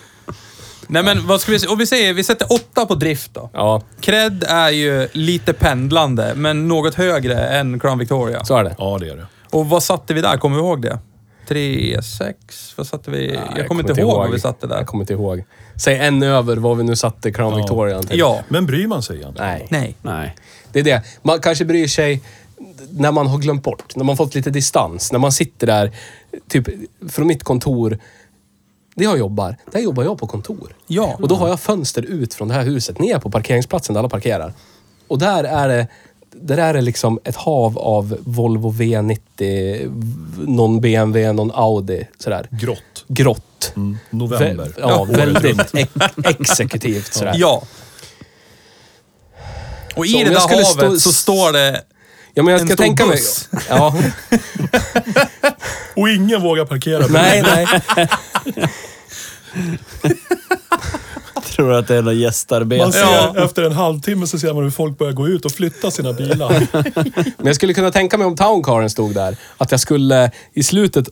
Nej 0.93 1.03
men 1.03 1.27
vad 1.27 1.41
ska 1.41 1.51
vi 1.51 1.59
säga? 1.59 1.71
Och 1.71 1.79
vi 1.79 1.85
säger, 1.85 2.13
vi 2.13 2.23
sätter 2.23 2.53
8 2.53 2.85
på 2.85 2.95
drift 2.95 3.33
då. 3.33 3.49
Ja, 3.53 3.81
Cred 3.99 4.43
är 4.47 4.69
ju 4.69 5.07
lite 5.11 5.53
pendlande, 5.53 6.33
men 6.35 6.67
något 6.67 6.95
högre 6.95 7.47
än 7.47 7.79
Crown 7.79 7.97
Victoria. 7.97 8.45
så 8.45 8.55
är 8.57 8.63
det. 8.63 8.75
ja 8.77 8.97
det 9.01 9.09
är 9.09 9.15
det. 9.15 9.25
Och 9.49 9.69
vad 9.69 9.83
satte 9.83 10.13
vi 10.13 10.21
där? 10.21 10.37
Kommer 10.37 10.55
vi 10.55 10.61
ihåg 10.63 10.81
det? 10.81 10.99
3, 11.47 12.01
6? 12.01 12.73
Vad 12.75 12.87
satte 12.87 13.11
vi? 13.11 13.27
Nej, 13.27 13.39
jag 13.57 13.67
kommer 13.67 13.89
inte 13.89 14.01
ihåg 14.01 14.17
vad 14.17 14.31
vi 14.31 14.39
satte 14.39 14.67
där. 14.67 14.77
Jag 14.77 14.87
kommer 14.87 15.03
inte 15.03 15.13
ihåg. 15.13 15.43
Säg 15.83 15.97
en 15.97 16.23
över 16.23 16.57
vad 16.57 16.77
vi 16.77 16.83
nu 16.83 16.95
satte 16.95 17.31
Crown 17.31 17.51
Ja. 17.51 17.57
Victoria 17.57 18.01
till. 18.01 18.19
Ja. 18.19 18.43
Men 18.47 18.65
bryr 18.65 18.87
man 18.87 19.03
sig 19.03 19.17
egentligen? 19.17 19.49
Nej. 19.49 19.67
Nej. 19.69 19.95
Nej. 20.01 20.35
Det 20.71 20.79
är 20.79 20.83
det. 20.83 21.01
Man 21.21 21.39
kanske 21.39 21.65
bryr 21.65 21.87
sig 21.87 22.21
när 22.89 23.11
man 23.11 23.27
har 23.27 23.37
glömt 23.37 23.63
bort, 23.63 23.95
när 23.95 24.03
man 24.03 24.17
fått 24.17 24.35
lite 24.35 24.49
distans. 24.49 25.11
När 25.11 25.19
man 25.19 25.31
sitter 25.31 25.67
där, 25.67 25.91
typ 26.49 26.67
från 27.09 27.27
mitt 27.27 27.43
kontor. 27.43 27.99
Där 28.95 29.03
jag 29.03 29.17
jobbar, 29.17 29.55
där 29.71 29.79
jobbar 29.79 30.03
jag 30.03 30.17
på 30.17 30.27
kontor. 30.27 30.75
Ja. 30.87 31.17
Och 31.21 31.27
då 31.27 31.35
har 31.35 31.47
jag 31.49 31.59
fönster 31.59 32.01
ut 32.01 32.33
från 32.33 32.47
det 32.47 32.53
här 32.53 32.63
huset, 32.63 32.99
ner 32.99 33.19
på 33.19 33.29
parkeringsplatsen 33.31 33.93
där 33.93 33.99
alla 33.99 34.09
parkerar. 34.09 34.53
Och 35.07 35.19
där 35.19 35.43
är 35.43 35.67
det, 35.67 35.87
där 36.31 36.57
är 36.57 36.73
det 36.73 36.81
liksom 36.81 37.19
ett 37.23 37.35
hav 37.35 37.79
av 37.79 38.17
Volvo 38.19 38.71
V90, 38.71 40.45
någon 40.47 40.81
BMW, 40.81 41.31
någon 41.33 41.51
Audi. 41.51 42.07
Sådär. 42.19 42.47
Grått. 42.51 43.05
Grått. 43.07 43.73
Mm. 43.75 43.97
November. 44.09 44.65
Vä- 44.65 44.73
ja, 44.79 44.99
Året 44.99 45.17
väldigt 45.17 45.73
ex 45.75 45.91
exekutivt 46.39 47.13
sådär. 47.13 47.33
Ja. 47.37 47.63
Och 49.95 50.05
Så 50.05 50.11
i 50.11 50.15
om 50.15 50.23
det 50.23 50.29
där 50.29 50.39
havet 50.39 50.65
stå- 50.67 50.99
så 50.99 51.13
står 51.13 51.53
det... 51.53 51.81
Ja, 52.33 52.43
men 52.43 52.51
jag 52.51 52.61
En 52.61 52.67
ska 52.67 52.75
stor 52.75 52.83
tänka 52.83 53.05
mig... 53.05 53.15
buss. 53.15 53.49
Ja, 53.69 53.95
Och 55.95 56.09
ingen 56.09 56.41
vågar 56.41 56.65
parkera. 56.65 57.07
nej, 57.07 57.41
nej. 57.43 57.67
Tror 61.55 61.73
att 61.73 61.87
det 61.87 61.95
är 61.95 62.01
något 62.01 62.15
gästarbete. 62.15 62.83
Man 62.83 62.93
ser, 62.93 62.99
Ja. 63.01 63.45
Efter 63.45 63.63
en 63.63 63.71
halvtimme 63.71 64.27
så 64.27 64.39
ser 64.39 64.53
man 64.53 64.63
hur 64.63 64.71
folk 64.71 64.97
börjar 64.97 65.13
gå 65.13 65.27
ut 65.27 65.45
och 65.45 65.51
flytta 65.51 65.91
sina 65.91 66.13
bilar. 66.13 66.67
Men 67.37 67.45
jag 67.47 67.55
skulle 67.55 67.73
kunna 67.73 67.91
tänka 67.91 68.17
mig 68.17 68.27
om 68.27 68.35
Towncaren 68.35 68.89
stod 68.89 69.13
där, 69.13 69.37
att 69.57 69.71
jag 69.71 69.79
skulle 69.79 70.31
i 70.53 70.63
slutet 70.63 71.09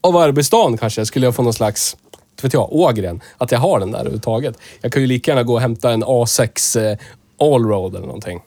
av 0.00 0.16
arbetsdagen 0.16 0.78
kanske, 0.78 1.06
skulle 1.06 1.26
jag 1.26 1.34
få 1.34 1.42
någon 1.42 1.54
slags, 1.54 1.96
inte 2.30 2.42
vet 2.46 2.52
jag, 2.52 2.72
Ågren. 2.72 3.20
Att 3.38 3.52
jag 3.52 3.58
har 3.58 3.80
den 3.80 3.90
där 3.90 3.98
överhuvudtaget. 3.98 4.58
Jag 4.80 4.92
kan 4.92 5.02
ju 5.02 5.08
lika 5.08 5.30
gärna 5.30 5.42
gå 5.42 5.54
och 5.54 5.60
hämta 5.60 5.90
en 5.90 6.04
A6 6.04 6.80
eh, 6.90 6.98
Allroad 7.54 7.94
eller 7.96 8.06
någonting. 8.06 8.40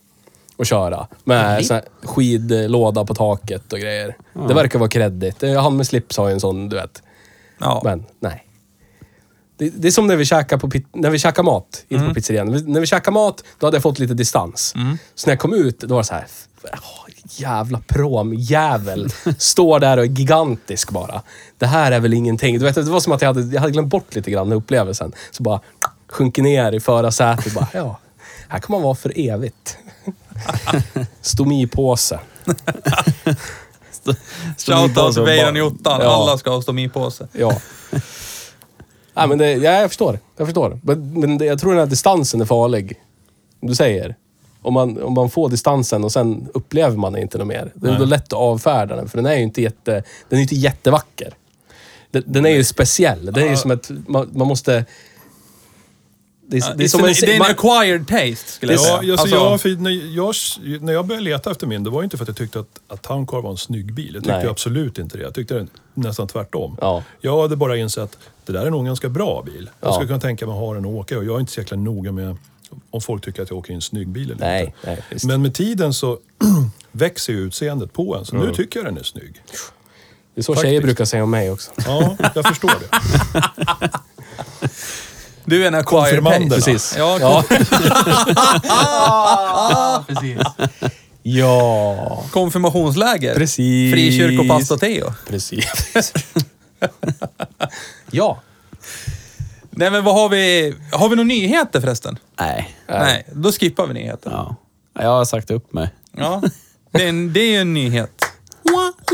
Och 0.58 0.66
köra. 0.66 1.08
Med 1.24 1.66
sån 1.66 1.76
här 1.76 1.86
skidlåda 2.04 3.06
på 3.06 3.16
taket 3.16 3.74
och 3.74 3.80
grejer. 3.80 4.18
Det 4.48 4.54
verkar 4.54 4.80
vara 4.80 4.90
kreddigt. 4.90 5.42
Han 5.42 5.78
med 5.78 5.88
slips 5.88 6.18
har 6.18 6.28
ju 6.28 6.34
en 6.34 6.40
sån, 6.40 6.70
du 6.70 6.76
vet. 6.76 7.04
Ja. 7.60 7.82
Men, 7.84 8.06
nej. 8.20 8.48
Det, 9.58 9.70
det 9.70 9.88
är 9.88 9.92
som 9.92 10.08
när 10.08 10.16
vi 10.16 10.26
käkar, 10.26 10.58
på, 10.58 10.70
när 10.94 11.10
vi 11.10 11.20
käkar 11.20 11.44
mat, 11.44 11.86
inte 11.88 11.96
Mm. 11.96 12.08
på 12.08 12.14
pizzerian. 12.16 12.48
När 12.48 12.54
vi- 12.60 12.72
När 12.72 12.80
vi 12.80 12.86
käkar 12.86 13.12
mat, 13.12 13.44
då 13.60 13.68
hade 13.68 13.76
jag 13.78 13.84
fått 13.84 14.00
lite 14.00 14.14
distans. 14.14 14.74
Så 15.16 15.28
när 15.28 15.32
jag 15.34 15.40
kom 15.40 15.54
ut, 15.54 15.80
då 15.80 15.96
var 15.96 16.02
det 16.02 16.08
så 16.08 16.14
här... 16.14 16.26
"Åh, 16.74 16.80
jävla 17.30 17.80
promjävel. 17.88 19.10
Står 19.38 19.80
där 19.80 19.98
och 19.98 20.04
är 20.04 20.08
gigantisk 20.08 20.90
bara. 20.92 21.22
Det 21.58 21.66
här 21.66 21.92
är 21.92 22.00
väl 22.00 22.14
ingenting. 22.14 22.60
Du 22.60 22.66
vet, 22.66 22.76
det 22.76 22.82
var 22.82 23.00
som 23.00 23.14
att 23.14 23.22
jag 23.22 23.30
hade, 23.34 23.42
jag 23.54 23.62
hade 23.62 23.72
glömt 23.74 23.88
bort 23.88 24.16
lite 24.16 24.32
grann 24.32 24.52
upplevelsen. 24.52 25.12
Så 25.32 25.44
bara 25.44 25.60
sjunker 26.10 26.42
ner 26.44 26.72
i 26.72 26.80
förarsätet. 26.80 27.54
Bara, 27.54 27.68
ja, 27.74 28.00
här 28.48 28.60
kan 28.60 28.68
man 28.72 28.82
vara 28.82 28.96
för 28.96 29.14
evigt. 29.20 29.78
Stomipåse. 31.22 32.20
Shoutout 34.58 35.14
till 35.14 35.24
Weiron 35.24 35.56
Jottan. 35.56 36.02
Ja. 36.02 36.16
Alla 36.16 36.38
ska 36.38 36.50
ha 36.50 36.62
stomipåse. 36.62 37.28
Ja. 37.32 37.58
Nej, 39.14 39.28
men 39.28 39.38
det, 39.38 39.52
ja, 39.52 39.72
jag 39.72 39.90
förstår. 39.90 40.20
Jag 40.38 40.48
förstår. 40.48 40.80
Men, 40.84 41.20
men 41.20 41.38
det, 41.38 41.46
jag 41.46 41.60
tror 41.60 41.72
den 41.72 41.80
här 41.80 41.86
distansen 41.86 42.42
är 42.42 42.46
farlig. 42.46 43.00
Du 43.62 43.76
säger. 43.76 44.16
Om 44.62 44.74
man, 44.74 45.04
om 45.04 45.14
man 45.14 45.30
får 45.30 45.50
distansen 45.50 46.04
och 46.04 46.12
sen 46.12 46.48
upplever 46.54 46.98
man 46.98 47.18
inte 47.18 47.38
något 47.38 47.48
mer. 47.48 47.72
Det 47.76 47.90
är 47.90 48.00
då 48.00 48.06
lätt 48.06 48.24
att 48.24 48.34
avfärda 48.34 48.96
den, 48.96 49.10
för 49.10 49.18
den 49.18 49.26
är 49.26 49.36
ju 49.36 49.44
inte, 49.44 49.62
jätte, 49.62 50.04
den 50.30 50.40
är 50.40 50.42
inte 50.42 50.56
jättevacker. 50.56 51.34
Den, 52.12 52.24
den 52.26 52.46
är 52.46 52.50
ju 52.50 52.64
speciell. 52.64 53.26
Den 53.26 53.44
är 53.44 53.50
ju 53.50 53.58
som 53.58 53.72
ett... 53.72 53.90
Man, 54.08 54.30
man 54.34 54.48
måste... 54.48 54.86
Det 56.48 56.58
är, 56.58 56.76
det 56.76 56.84
är 56.84 56.88
som 56.88 57.00
en... 57.06 57.14
det 57.22 57.32
är 57.32 57.36
en 57.36 57.42
acquired 57.42 58.08
taste, 58.08 58.52
skulle 58.52 58.74
jag 58.74 58.80
Ja, 58.82 58.86
säga. 59.00 59.12
alltså, 59.12 59.36
Alltså, 59.36 59.36
jag, 59.36 59.62
för 59.62 59.70
när, 59.70 60.16
jag, 60.16 60.36
när 60.82 60.94
jag 60.94 61.06
började 61.06 61.24
leta 61.24 61.52
efter 61.52 61.68
min, 61.68 61.84
det 61.84 61.90
var 61.90 62.04
inte 62.04 62.18
för 62.18 62.24
att 62.24 62.28
jag 62.28 62.38
tyckte 62.38 62.60
att, 62.60 62.80
att 62.88 63.02
Town 63.02 63.28
Car 63.28 63.42
var 63.42 63.52
en 63.52 63.58
snygg 63.58 63.94
bil. 63.94 64.12
Jag 64.14 64.24
tyckte 64.24 64.38
Nej. 64.38 64.48
absolut 64.48 64.98
inte 64.98 65.18
det. 65.18 65.24
Jag 65.24 65.34
tyckte 65.34 65.54
det 65.54 65.68
nästan 65.94 66.28
tvärtom. 66.28 66.78
Ja. 66.82 67.04
Jag 67.22 67.42
hade 67.42 67.56
bara 67.56 67.78
insett 67.78 68.04
att 68.04 68.18
det 68.46 68.54
där 68.54 68.66
är 68.66 68.70
nog 68.70 68.80
en 68.80 68.86
ganska 68.86 69.10
bra 69.10 69.44
bil. 69.46 69.70
Jag 69.80 69.90
Ja. 69.90 69.94
skulle 69.94 70.08
kunna 70.08 70.20
tänka 70.20 70.46
mig 70.46 70.54
att 70.54 70.60
ha 70.60 70.74
den 70.74 70.86
och 70.86 70.92
åka 70.92 71.18
och 71.18 71.24
jag 71.26 71.36
är 71.36 71.40
inte 71.40 71.52
så 71.52 71.60
jäkla 71.60 71.78
noga 71.78 72.12
med 72.12 72.38
om 72.92 73.02
folk 73.02 73.26
tycker 73.26 73.44
att 73.44 73.50
jag 73.50 73.60
åker 73.60 73.72
i 73.72 73.76
en 73.76 73.82
snygg 73.82 74.08
bil 74.08 74.32
eller 74.32 74.42
Nej, 74.46 74.64
inte. 74.66 74.78
nej. 75.10 75.20
Men 75.26 75.42
med 75.42 75.54
tiden 75.54 75.94
så 75.94 76.20
växer 76.92 77.34
ju 77.34 77.40
utseendet 77.40 77.94
på 77.94 78.16
en, 78.16 78.26
så 78.26 78.36
nu 78.36 78.54
tycker 78.54 78.80
jag 78.80 78.88
den 78.88 78.98
är 78.98 79.04
snygg. 79.04 79.42
Det 80.36 80.42
är 80.42 80.44
så 80.44 80.54
Faktiskt. 80.54 80.70
tjejer 80.70 80.82
brukar 80.82 81.06
säga 81.06 81.24
om 81.24 81.30
mig 81.32 81.52
också. 81.52 81.72
Ja, 81.88 82.18
jag 82.36 82.46
förstår 82.46 82.72
det. 82.80 83.00
Du 85.46 85.64
är 85.64 85.68
en 85.68 85.76
acquired. 85.76 86.50
Precis. 86.50 86.96
Ja, 86.98 87.18
Ja. 87.22 87.44
Precis. 90.08 90.38
Ja, 91.26 92.24
konfirmationsläger. 92.32 93.36
Precis. 93.36 93.94
Frikyrkopastor 93.94 94.78
Theo. 94.78 95.14
precis. 95.30 95.66
ja. 98.12 98.42
Nej 99.70 99.92
men 99.92 100.04
vad 100.04 100.16
har 100.16 100.30
vi? 100.30 100.76
Har 100.92 101.10
vi 101.10 101.16
några 101.16 101.28
nyheter 101.28 101.82
förresten? 101.82 102.18
Nej. 102.40 102.76
Nej, 102.88 103.26
då 103.34 103.52
skippar 103.52 103.88
vi 103.88 103.94
nyheter. 103.94 104.30
Ja. 104.32 104.56
Jag 105.00 105.10
har 105.10 105.26
sagt 105.26 105.52
upp 105.52 105.74
mig. 105.74 105.90
Ja. 106.18 106.42
Det 106.92 107.04
är 107.04 107.10
en, 107.10 107.34
det 107.34 107.40
är 107.56 107.62
en 107.62 107.74
nyhet. 107.74 108.12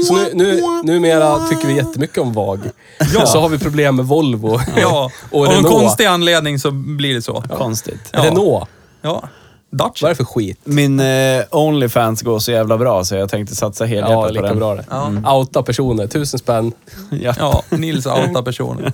Så 0.08 0.14
nu, 0.14 0.30
nu, 0.34 0.62
numera 0.84 1.48
tycker 1.48 1.68
vi 1.68 1.76
jättemycket 1.76 2.18
om 2.18 2.34
VAG. 2.34 2.60
Ja. 3.14 3.26
Så 3.26 3.40
har 3.40 3.50
vi 3.50 3.60
problem 3.60 3.96
med 3.96 4.06
Volvo 4.06 4.60
Ja, 4.78 5.12
och 5.32 5.46
av 5.48 5.52
Renault. 5.54 5.68
konstig 5.68 6.06
anledning 6.06 6.60
så 6.60 6.72
blir 6.72 7.14
det 7.14 7.22
så. 7.22 7.44
Konstigt. 7.58 8.10
Ja. 8.14 8.24
Renault. 8.26 8.70
Ja. 9.02 9.24
Dutch. 9.72 10.02
Vad 10.02 10.10
är 10.10 10.14
det 10.14 10.16
för 10.16 10.24
skit? 10.24 10.60
Min 10.64 11.00
eh, 11.00 11.44
Onlyfans 11.52 12.22
går 12.22 12.40
så 12.40 12.52
jävla 12.52 12.78
bra 12.78 13.04
så 13.04 13.16
jag 13.16 13.30
tänkte 13.30 13.56
satsa 13.56 13.86
helhjärtat 13.86 14.12
Ja, 14.12 14.28
på 14.28 14.34
lika 14.34 14.48
den. 14.48 14.58
bra 14.60 14.76
det. 14.76 14.86
Ja. 14.90 15.36
Outa 15.38 15.64
personer, 15.64 16.08
tusen 16.08 16.40
spänn. 16.40 16.72
Ja. 17.12 17.34
Ja, 17.40 17.64
Nils 17.70 18.06
outar 18.06 18.42
personen. 18.42 18.92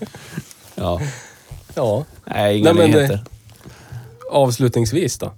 ja. 0.76 1.00
Ja. 1.76 2.04
Nej, 2.26 2.58
inga 2.58 2.74
Nej, 2.74 2.82
men, 2.88 2.92
nyheter. 2.92 3.20
Avslutningsvis 4.32 5.18
då. 5.18 5.32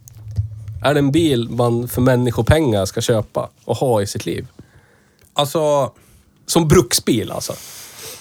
Är 0.83 0.93
det 0.93 0.99
en 0.99 1.11
bil 1.11 1.49
man 1.49 1.87
för 1.87 2.01
människopengar 2.01 2.85
ska 2.85 3.01
köpa 3.01 3.49
och 3.65 3.77
ha 3.77 4.01
i 4.01 4.07
sitt 4.07 4.25
liv? 4.25 4.47
Alltså, 5.37 5.91
Som 6.45 6.67
bruksbil 6.67 7.31
alltså. 7.31 7.53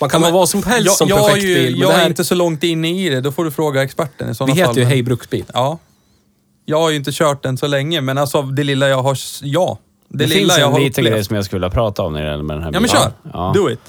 Man 0.01 0.10
kan 0.10 0.22
ha 0.22 0.30
vad 0.30 0.48
som 0.48 0.62
helst 0.62 0.86
jag, 0.86 0.94
som 0.97 1.09
jag, 1.09 1.18
är 1.18 1.22
perfekt 1.24 1.44
ju, 1.44 1.55
bil. 1.55 1.72
Men 1.72 1.80
jag 1.80 1.90
det 1.90 1.94
är 1.94 1.98
här, 1.98 2.06
inte 2.09 2.24
så 2.24 2.34
långt 2.34 2.62
inne 2.62 2.90
i 3.05 3.09
det. 3.09 3.20
Då 3.20 3.32
får 3.32 3.44
du 3.44 3.51
fråga 3.51 3.82
experten 3.82 4.30
i 4.30 4.34
sådana 4.34 4.55
vi 4.55 4.60
fall. 4.60 4.68
heter 4.68 4.80
ju 4.80 4.84
men- 4.86 4.93
Hej 4.93 5.02
Bruksbil. 5.02 5.44
Ja. 5.55 5.78
Jag 6.64 6.80
har 6.80 6.90
ju 6.90 6.97
inte 6.97 7.12
kört 7.12 7.43
den 7.43 7.59
så 7.59 7.66
länge, 7.66 8.01
men 8.01 8.18
alltså 8.18 8.43
det 8.43 8.64
lilla 8.64 8.88
jag 8.88 9.02
har... 9.02 9.18
Ja. 9.43 9.78
Det, 10.09 10.18
Det, 10.18 10.26
lilla 10.26 10.38
finns 10.55 10.59
jag 10.59 10.74
en 10.76 10.82
liten 10.82 11.05
grej 11.05 11.24
som 11.24 11.36
jag 11.36 11.44
skulle 11.44 11.59
vilja 11.59 11.70
prata 11.70 12.02
om 12.02 12.12
när 12.12 12.22
det 12.24 12.30
gäller 12.30 12.43
med 12.43 12.56
den 12.56 12.62
här 12.64 12.70
Ja 12.72 12.80
men 12.80 12.88
bilen. 12.88 13.02
kör. 13.02 13.12
Ja. 13.32 13.52
Do 13.55 13.70
it. 13.70 13.80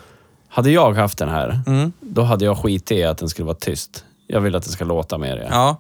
Hade 0.50 0.72
jag 0.72 0.94
haft 0.94 1.18
den 1.18 1.30
här, 1.30 1.60
Mm. 1.68 1.92
då 2.00 2.22
hade 2.22 2.46
jag 2.46 2.58
skitit 2.58 2.92
i 2.92 3.04
att 3.04 3.18
den 3.18 3.30
skulle 3.30 3.46
vara 3.46 3.58
tyst. 3.58 4.04
Jag 4.28 4.42
vill 4.42 4.56
att 4.56 4.64
den 4.64 4.72
ska 4.72 4.86
låta 4.86 5.18
mer. 5.18 5.38
Ja. 5.38 5.48
Ja. 5.52 5.78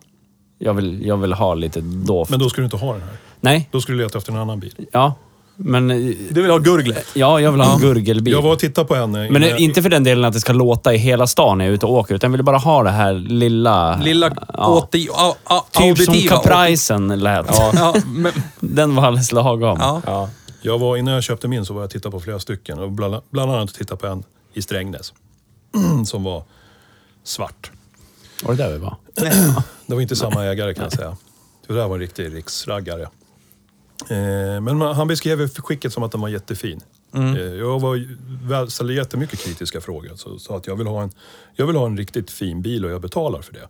Jag, 0.59 0.73
vill, 0.73 1.05
jag 1.05 1.17
vill 1.17 1.33
ha 1.33 1.53
lite 1.53 1.81
doft. 1.81 2.31
Men 2.31 2.39
då 2.39 2.49
ska 2.49 2.61
du 2.61 2.65
inte 2.65 2.77
ha 2.77 2.93
den 2.93 3.01
här. 3.01 3.17
Nej, 3.41 3.69
Då 3.71 3.81
ska 3.81 3.91
du 3.93 3.97
leta 3.99 4.17
efter 4.17 4.31
en 4.31 4.37
annan 4.37 4.59
bil. 4.59 4.87
ja. 4.91 5.15
Men... 5.57 5.87
Du 6.29 6.41
vill 6.41 6.51
ha 6.51 6.57
gurglet? 6.57 7.05
Ja, 7.13 7.41
jag 7.41 7.51
vill 7.51 7.61
ha 7.61 7.73
en 7.73 7.79
gurgelbil. 7.79 8.33
Jag 8.33 8.41
var 8.41 8.51
och 8.53 8.59
tittade 8.59 8.87
på 8.87 8.95
en. 8.95 9.11
Men 9.11 9.41
jag- 9.41 9.59
inte 9.59 9.81
för 9.81 9.89
den 9.89 10.03
delen 10.03 10.25
att 10.25 10.33
det 10.33 10.39
ska 10.39 10.53
låta 10.53 10.93
i 10.93 10.97
hela 10.97 11.27
stan 11.27 11.57
när 11.57 11.65
jag 11.65 11.69
är 11.71 11.75
ute 11.75 11.85
och 11.85 11.93
åker, 11.93 12.15
utan 12.15 12.31
jag 12.31 12.37
vill 12.37 12.45
bara 12.45 12.57
ha 12.57 12.83
det 12.83 12.89
här 12.89 13.13
lilla... 13.13 13.97
Lilla 13.97 14.31
ja. 14.53 14.67
åti, 14.67 15.07
a, 15.13 15.35
a, 15.43 15.63
Typ 15.71 15.97
som. 15.97 16.13
Capricen 16.15 17.19
lät. 17.19 17.45
Ja, 17.49 17.95
men, 18.05 18.31
Den 18.59 18.95
var 18.95 19.03
alldeles 19.03 19.31
lagom. 19.31 19.77
ja. 19.81 20.01
Ja. 20.05 20.29
Jag 20.61 20.79
var, 20.79 20.97
innan 20.97 21.13
jag 21.13 21.23
köpte 21.23 21.47
min 21.47 21.65
så 21.65 21.73
var 21.73 21.81
jag 21.81 21.85
och 21.85 21.91
tittade 21.91 22.11
på 22.11 22.19
flera 22.19 22.39
stycken. 22.39 22.79
Och 22.79 22.91
bland, 22.91 23.15
bland 23.29 23.51
annat 23.51 23.73
tittade 23.73 23.99
på 24.01 24.07
en 24.07 24.23
i 24.53 24.61
Strängnäs. 24.61 25.13
som 26.05 26.23
var 26.23 26.43
svart. 27.23 27.71
Var 28.43 28.53
det 28.55 28.63
där 28.63 28.71
vi 28.71 28.77
var? 28.77 28.95
Det 29.87 29.93
var 29.93 30.01
inte 30.01 30.15
samma 30.15 30.45
ägare 30.45 30.73
kan 30.73 30.83
jag 30.83 30.93
säga. 30.93 31.17
Det 31.67 31.73
där 31.73 31.87
var 31.87 31.95
en 31.95 32.01
riktig 32.01 32.35
riksraggare. 32.35 33.07
Eh, 34.09 34.61
men 34.61 34.81
han 34.81 35.07
beskrev 35.07 35.47
skicket 35.47 35.93
som 35.93 36.03
att 36.03 36.11
den 36.11 36.21
var 36.21 36.29
jättefin. 36.29 36.81
Eh, 37.13 37.37
jag 37.41 37.79
var, 37.79 38.67
ställde 38.67 38.93
jättemycket 38.93 39.39
kritiska 39.39 39.81
frågor. 39.81 40.11
Så, 40.15 40.39
så 40.39 40.55
att 40.55 40.67
jag 40.67 40.75
vill, 40.75 40.87
ha 40.87 41.03
en, 41.03 41.11
jag 41.55 41.67
vill 41.67 41.75
ha 41.75 41.85
en 41.85 41.97
riktigt 41.97 42.31
fin 42.31 42.61
bil 42.61 42.85
och 42.85 42.91
jag 42.91 43.01
betalar 43.01 43.41
för 43.41 43.53
det. 43.53 43.67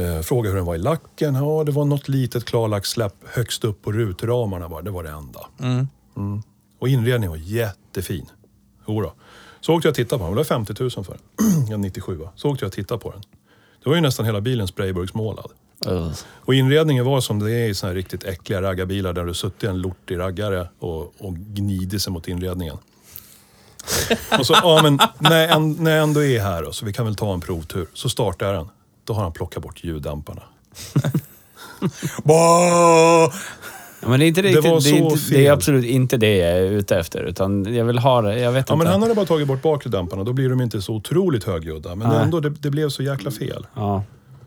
Eh, 0.00 0.20
frågade 0.20 0.48
hur 0.48 0.56
den 0.56 0.66
var 0.66 0.74
i 0.74 0.78
lacken. 0.78 1.34
Ja, 1.34 1.64
det 1.64 1.72
var 1.72 1.84
något 1.84 2.08
litet 2.08 2.44
klarlackssläpp 2.44 3.14
högst 3.24 3.64
upp 3.64 3.82
på 3.82 3.92
rutramarna 3.92 4.68
bara. 4.68 4.82
Det 4.82 4.90
var 4.90 5.02
det 5.02 5.10
enda. 5.10 5.46
Mm. 5.60 6.42
Och 6.78 6.88
inredningen 6.88 7.30
var 7.30 7.36
jättefin. 7.36 8.26
Jodå. 8.88 9.12
Så 9.60 9.74
åkte 9.74 9.88
jag 9.88 9.92
och 9.92 9.96
tittade 9.96 10.18
på 10.18 10.24
den. 10.24 10.32
Det 10.32 10.36
var 10.36 10.44
50 10.44 10.74
000 10.80 10.90
för 10.90 11.18
den. 11.36 11.72
En 11.74 11.80
97 11.80 12.28
Så 12.34 12.50
åkte 12.50 12.64
jag 12.64 12.68
och 12.68 12.72
tittade 12.72 13.00
på 13.00 13.10
den. 13.10 13.22
Det 13.82 13.88
var 13.88 13.96
ju 13.96 14.02
nästan 14.02 14.26
hela 14.26 14.40
bilen 14.40 14.68
sprayburksmålad. 14.68 15.50
Och 16.40 16.54
inredningen 16.54 17.04
var 17.04 17.20
som 17.20 17.38
det 17.38 17.52
är 17.52 17.68
i 17.68 17.74
såna 17.74 17.90
här 17.90 17.94
riktigt 17.96 18.24
äckliga 18.24 18.62
raggarbilar 18.62 19.12
där 19.12 19.24
du 19.24 19.34
suttit 19.34 19.64
en 19.64 19.78
lortig 19.78 20.18
raggare 20.18 20.68
och, 20.78 21.00
och 21.18 21.34
gnidit 21.36 22.02
sig 22.02 22.12
mot 22.12 22.28
inredningen. 22.28 22.76
och 24.38 24.46
så, 24.46 24.54
ja 24.62 24.80
men 24.82 24.98
när 25.18 25.48
jag, 25.48 25.62
när 25.80 25.90
jag 25.90 26.02
ändå 26.02 26.24
är 26.24 26.40
här 26.40 26.62
då, 26.62 26.72
så 26.72 26.84
vi 26.86 26.92
kan 26.92 27.04
väl 27.04 27.14
ta 27.16 27.34
en 27.34 27.40
provtur. 27.40 27.86
Så 27.94 28.08
startar 28.08 28.46
jag 28.46 28.54
den. 28.54 28.68
Då 29.04 29.12
har 29.12 29.22
han 29.22 29.32
plockat 29.32 29.62
bort 29.62 29.84
ljuddämparna. 29.84 30.42
Ja, 32.24 33.30
men 34.10 34.20
det 34.20 34.26
är, 34.26 34.28
inte 34.28 34.42
Det 34.42 34.48
riktigt, 34.48 34.64
var 34.64 34.70
det, 34.70 34.76
är 34.76 34.80
så 34.80 34.96
inte, 34.96 35.16
det 35.30 35.36
är 35.36 35.44
fel. 35.44 35.52
absolut 35.52 35.84
inte 35.84 36.16
det 36.16 36.36
jag 36.36 36.50
är 36.50 36.62
ute 36.70 36.96
efter. 36.98 37.22
Utan 37.22 37.74
jag 37.74 37.84
vill 37.84 37.98
ha 37.98 38.22
det, 38.22 38.38
jag 38.38 38.52
vet 38.52 38.68
Ja 38.68 38.76
men 38.76 38.86
inte. 38.86 38.92
han 38.92 39.02
hade 39.02 39.14
bara 39.14 39.26
tagit 39.26 39.48
bort 39.48 39.62
bakre 39.62 39.90
dämparna. 39.90 40.24
Då 40.24 40.32
blir 40.32 40.48
de 40.48 40.60
inte 40.60 40.82
så 40.82 40.94
otroligt 40.94 41.44
högljudda. 41.44 41.94
Men 41.94 42.08
Nej. 42.08 42.22
ändå, 42.22 42.40
det, 42.40 42.50
det 42.50 42.70
blev 42.70 42.88
så 42.88 43.02
jäkla 43.02 43.30
fel. 43.30 43.66
Ja. 43.74 44.04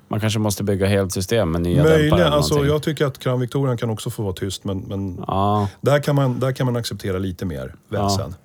Man 0.08 0.20
kanske 0.20 0.40
måste 0.40 0.64
bygga 0.64 0.88
helt 0.88 1.14
system 1.14 1.52
med 1.52 1.62
nya 1.62 1.76
dämpare 1.76 1.94
Möjligen, 1.98 2.20
eller 2.20 2.32
alltså 2.38 2.66
jag 2.66 2.84
tycker 2.84 3.06
att 3.06 3.20
Crown 3.20 3.40
Victorian 3.40 3.78
kan 3.78 3.90
också 3.90 4.10
få 4.10 4.24
vara 4.24 4.34
tyst 4.34 4.64
men, 4.64 4.78
men 4.80 5.24
Ja, 5.28 5.70
där, 5.82 6.00
kan 6.00 6.16
man, 6.16 6.40
där 6.40 6.52
kan 6.52 6.66
man 6.66 6.76
acceptera 6.76 7.18
lite 7.18 7.46
mer 7.46 7.76
väsen. 7.90 8.36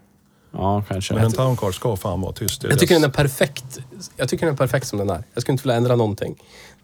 ja 0.52 0.84
kanske. 0.89 1.14
Men 1.14 1.24
en 1.24 1.32
Town 1.32 1.56
Car 1.56 1.72
ska 1.72 1.97
fan 1.97 2.20
vara 2.20 2.32
tyst. 2.32 2.64
Jag 2.64 2.78
tycker 2.78 2.94
den 2.94 3.05
är 3.05 3.09
perfekt. 3.09 3.78
Jag 4.16 4.28
tycker 4.28 4.47
den 4.47 4.55
är 4.55 4.59
perfekt 4.59 4.86
som 4.86 4.98
den 4.98 5.10
är. 5.10 5.24
Jag 5.34 5.43
skulle 5.43 5.52
inte 5.52 5.62
vilja 5.64 5.76
ändra 5.76 5.97
någonting. 5.97 6.34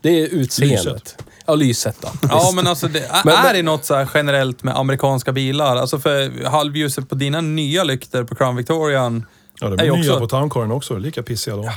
Det 0.01 0.09
är 0.23 0.27
utseendet. 0.29 0.85
Lyset. 0.87 1.25
Ja, 1.47 1.55
lyset 1.55 1.97
då. 2.01 2.09
Ja, 2.29 2.53
men 2.55 2.67
alltså 2.67 2.89
det, 2.89 2.99
är, 3.11 3.21
Men- 3.25 3.35
är 3.35 3.55
det 3.55 3.63
något 3.63 3.85
så 3.85 3.95
här 3.95 4.09
generellt 4.15 4.63
med 4.63 4.77
amerikanska 4.77 5.33
bilar? 5.33 5.77
Alltså 5.77 5.99
för 5.99 6.45
halvljuset 6.45 7.09
på 7.09 7.15
dina 7.15 7.41
nya 7.41 7.85
lyktor 7.85 8.25
på 8.25 8.35
Crown 8.35 8.57
Victorian, 8.57 9.25
Ja, 9.61 9.69
de 9.69 9.75
är 9.75 9.83
är 9.83 9.85
ju 9.87 9.93
nya 9.93 10.11
också- 10.11 10.21
på 10.21 10.27
Town 10.29 10.51
Caren 10.51 10.73
också. 10.73 10.97
Lika 10.99 11.23
pissiga 11.23 11.57
de. 11.57 11.65
ja, 11.65 11.73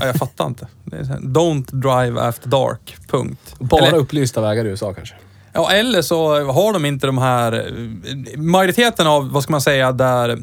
jag 0.00 0.16
fattar 0.16 0.46
inte. 0.46 0.66
Det 0.84 0.96
är 0.96 1.04
så 1.04 1.12
här, 1.12 1.18
Don't 1.20 1.74
drive 1.74 2.20
after 2.20 2.48
dark, 2.48 2.96
punkt. 3.08 3.54
Bara 3.58 3.86
Eller, 3.86 3.98
upplysta 3.98 4.40
vägar 4.40 4.64
i 4.64 4.68
USA 4.68 4.94
kanske. 4.94 5.14
ja, 5.52 5.72
eller 5.72 6.02
så 6.02 6.44
har 6.52 6.72
de 6.72 6.84
inte 6.84 7.06
de 7.06 7.18
här... 7.18 7.72
Majoriteten 8.36 9.06
av, 9.06 9.30
vad 9.30 9.42
ska 9.42 9.52
man 9.52 9.60
säga, 9.60 9.92
där... 9.92 10.42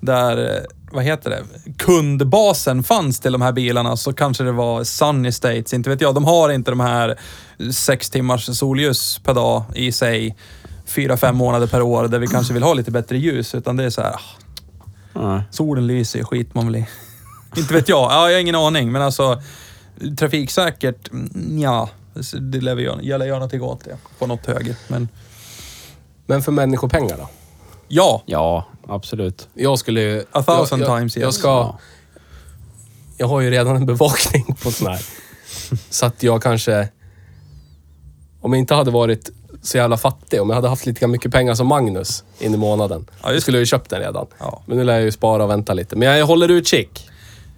Där, 0.00 0.66
vad 0.92 1.04
heter 1.04 1.30
det? 1.30 1.42
Kundbasen 1.78 2.82
fanns 2.82 3.20
till 3.20 3.32
de 3.32 3.42
här 3.42 3.52
bilarna 3.52 3.96
så 3.96 4.12
kanske 4.12 4.44
det 4.44 4.52
var 4.52 4.84
Sunny 4.84 5.32
States, 5.32 5.74
inte 5.74 5.90
vet 5.90 6.00
jag. 6.00 6.14
De 6.14 6.24
har 6.24 6.50
inte 6.50 6.70
de 6.70 6.80
här 6.80 7.18
sex 7.72 8.10
timmars 8.10 8.56
solljus 8.58 9.18
per 9.24 9.34
dag 9.34 9.62
i 9.74 9.92
sig. 9.92 10.36
Fyra, 10.86 11.16
fem 11.16 11.36
månader 11.36 11.66
per 11.66 11.82
år 11.82 12.08
där 12.08 12.18
vi 12.18 12.26
kanske 12.26 12.54
vill 12.54 12.62
ha 12.62 12.74
lite 12.74 12.90
bättre 12.90 13.18
ljus. 13.18 13.54
Utan 13.54 13.76
det 13.76 13.84
är 13.84 13.90
så 13.90 14.02
här, 14.02 14.10
ah, 14.14 14.20
Ja. 15.12 15.42
solen 15.50 15.86
lyser, 15.86 16.24
skit 16.24 16.54
man 16.54 16.66
väl 16.66 16.76
i. 16.76 16.86
inte 17.60 17.74
vet 17.74 17.88
jag. 17.88 18.12
Ja, 18.12 18.28
jag 18.28 18.36
har 18.36 18.40
ingen 18.40 18.54
aning, 18.54 18.92
men 18.92 19.02
alltså 19.02 19.42
trafiksäkert, 20.18 21.10
mm, 21.10 21.58
ja. 21.58 21.88
Det 22.40 22.60
lär 22.60 22.74
vi 22.74 22.82
göra, 22.82 23.02
jag 23.02 23.18
lär 23.18 23.26
göra 23.26 23.38
någonting 23.38 23.62
åt 23.62 23.84
det 23.84 23.96
på 24.18 24.26
något 24.26 24.46
höger. 24.46 24.76
Men 24.88 25.08
Men 26.26 26.42
för 26.42 26.52
människopengar 26.52 27.16
då? 27.16 27.28
ja, 27.88 28.22
ja, 28.26 28.66
absolut. 28.88 29.48
Jag 29.54 29.78
skulle 29.78 30.00
ju... 30.00 30.24
A 30.32 30.42
thousand 30.42 30.82
jag, 30.82 30.90
jag, 30.90 30.98
times, 30.98 31.16
yes. 31.16 31.22
Jag 31.22 31.34
ska... 31.34 31.48
Ja. 31.48 31.78
Jag 33.18 33.26
har 33.26 33.40
ju 33.40 33.50
redan 33.50 33.76
en 33.76 33.86
bevakning 33.86 34.44
på 34.62 34.70
sån 34.70 34.86
här. 34.86 35.00
Så 35.90 36.06
att 36.06 36.22
jag 36.22 36.42
kanske... 36.42 36.88
Om 38.40 38.52
jag 38.52 38.58
inte 38.58 38.74
hade 38.74 38.90
varit 38.90 39.30
så 39.62 39.76
jävla 39.76 39.96
fattig, 39.96 40.42
om 40.42 40.48
jag 40.48 40.54
hade 40.54 40.68
haft 40.68 40.86
lika 40.86 41.06
mycket 41.08 41.32
pengar 41.32 41.54
som 41.54 41.66
Magnus 41.66 42.24
in 42.38 42.54
i 42.54 42.56
månaden, 42.56 43.06
Ja, 43.22 43.28
då 43.28 43.34
just 43.34 43.42
skulle 43.42 43.58
jag 43.58 43.62
ju 43.62 43.66
köpt 43.66 43.90
den 43.90 44.00
redan. 44.00 44.26
Ja. 44.38 44.62
Men 44.66 44.76
nu 44.78 44.84
lär 44.84 44.94
jag 44.94 45.02
ju 45.02 45.12
spara 45.12 45.44
och 45.44 45.50
vänta 45.50 45.74
lite. 45.74 45.96
Men 45.96 46.18
jag 46.18 46.26
håller 46.26 46.48
utkik. 46.48 47.10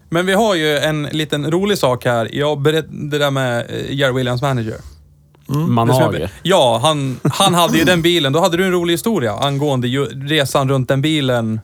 Men 0.08 0.26
vi 0.26 0.32
har 0.32 0.54
ju 0.54 0.76
en 0.78 1.02
liten 1.02 1.50
rolig 1.50 1.78
sak 1.78 2.04
här. 2.04 2.28
Jag 2.32 2.60
berättade 2.60 3.08
det 3.10 3.18
där 3.18 3.30
med 3.30 3.66
eh, 3.70 3.92
Jerry 3.94 4.12
Williams 4.12 4.42
manager. 4.42 4.76
Jag- 5.46 5.56
Manager. 5.56 6.30
Ja, 6.42 6.78
han, 6.82 7.20
han 7.24 7.54
hade 7.54 7.78
ju 7.78 7.84
den 7.84 8.02
bilen. 8.02 8.32
Då 8.32 8.40
hade 8.40 8.56
du 8.56 8.64
en 8.64 8.72
rolig 8.72 8.94
historia 8.94 9.32
angående 9.32 9.88
ju, 9.88 10.04
resan 10.04 10.68
runt 10.68 10.88
den 10.88 11.02
bilen. 11.02 11.60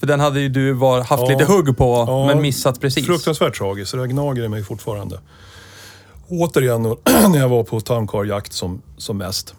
För 0.00 0.06
den 0.06 0.20
hade 0.20 0.40
ju 0.40 0.48
du 0.48 0.72
var, 0.72 1.00
haft 1.00 1.22
Ja. 1.22 1.28
lite 1.38 1.52
hugg 1.52 1.76
på, 1.76 2.04
Ja, 2.08 2.26
men 2.26 2.42
missat 2.42 2.80
precis. 2.80 3.06
Fruktansvärt 3.06 3.58
tragiskt, 3.58 3.90
så 3.90 3.96
det 3.96 4.08
gnager 4.08 4.44
i 4.44 4.48
mig 4.48 4.62
fortfarande. 4.64 5.20
Återigen, 6.28 6.82
när 7.30 7.38
jag 7.38 7.48
var 7.48 7.64
på 7.64 7.80
Town 7.80 8.06
Car-jakt 8.08 8.52
som, 8.52 8.82
som 8.96 9.18
mest, 9.18 9.54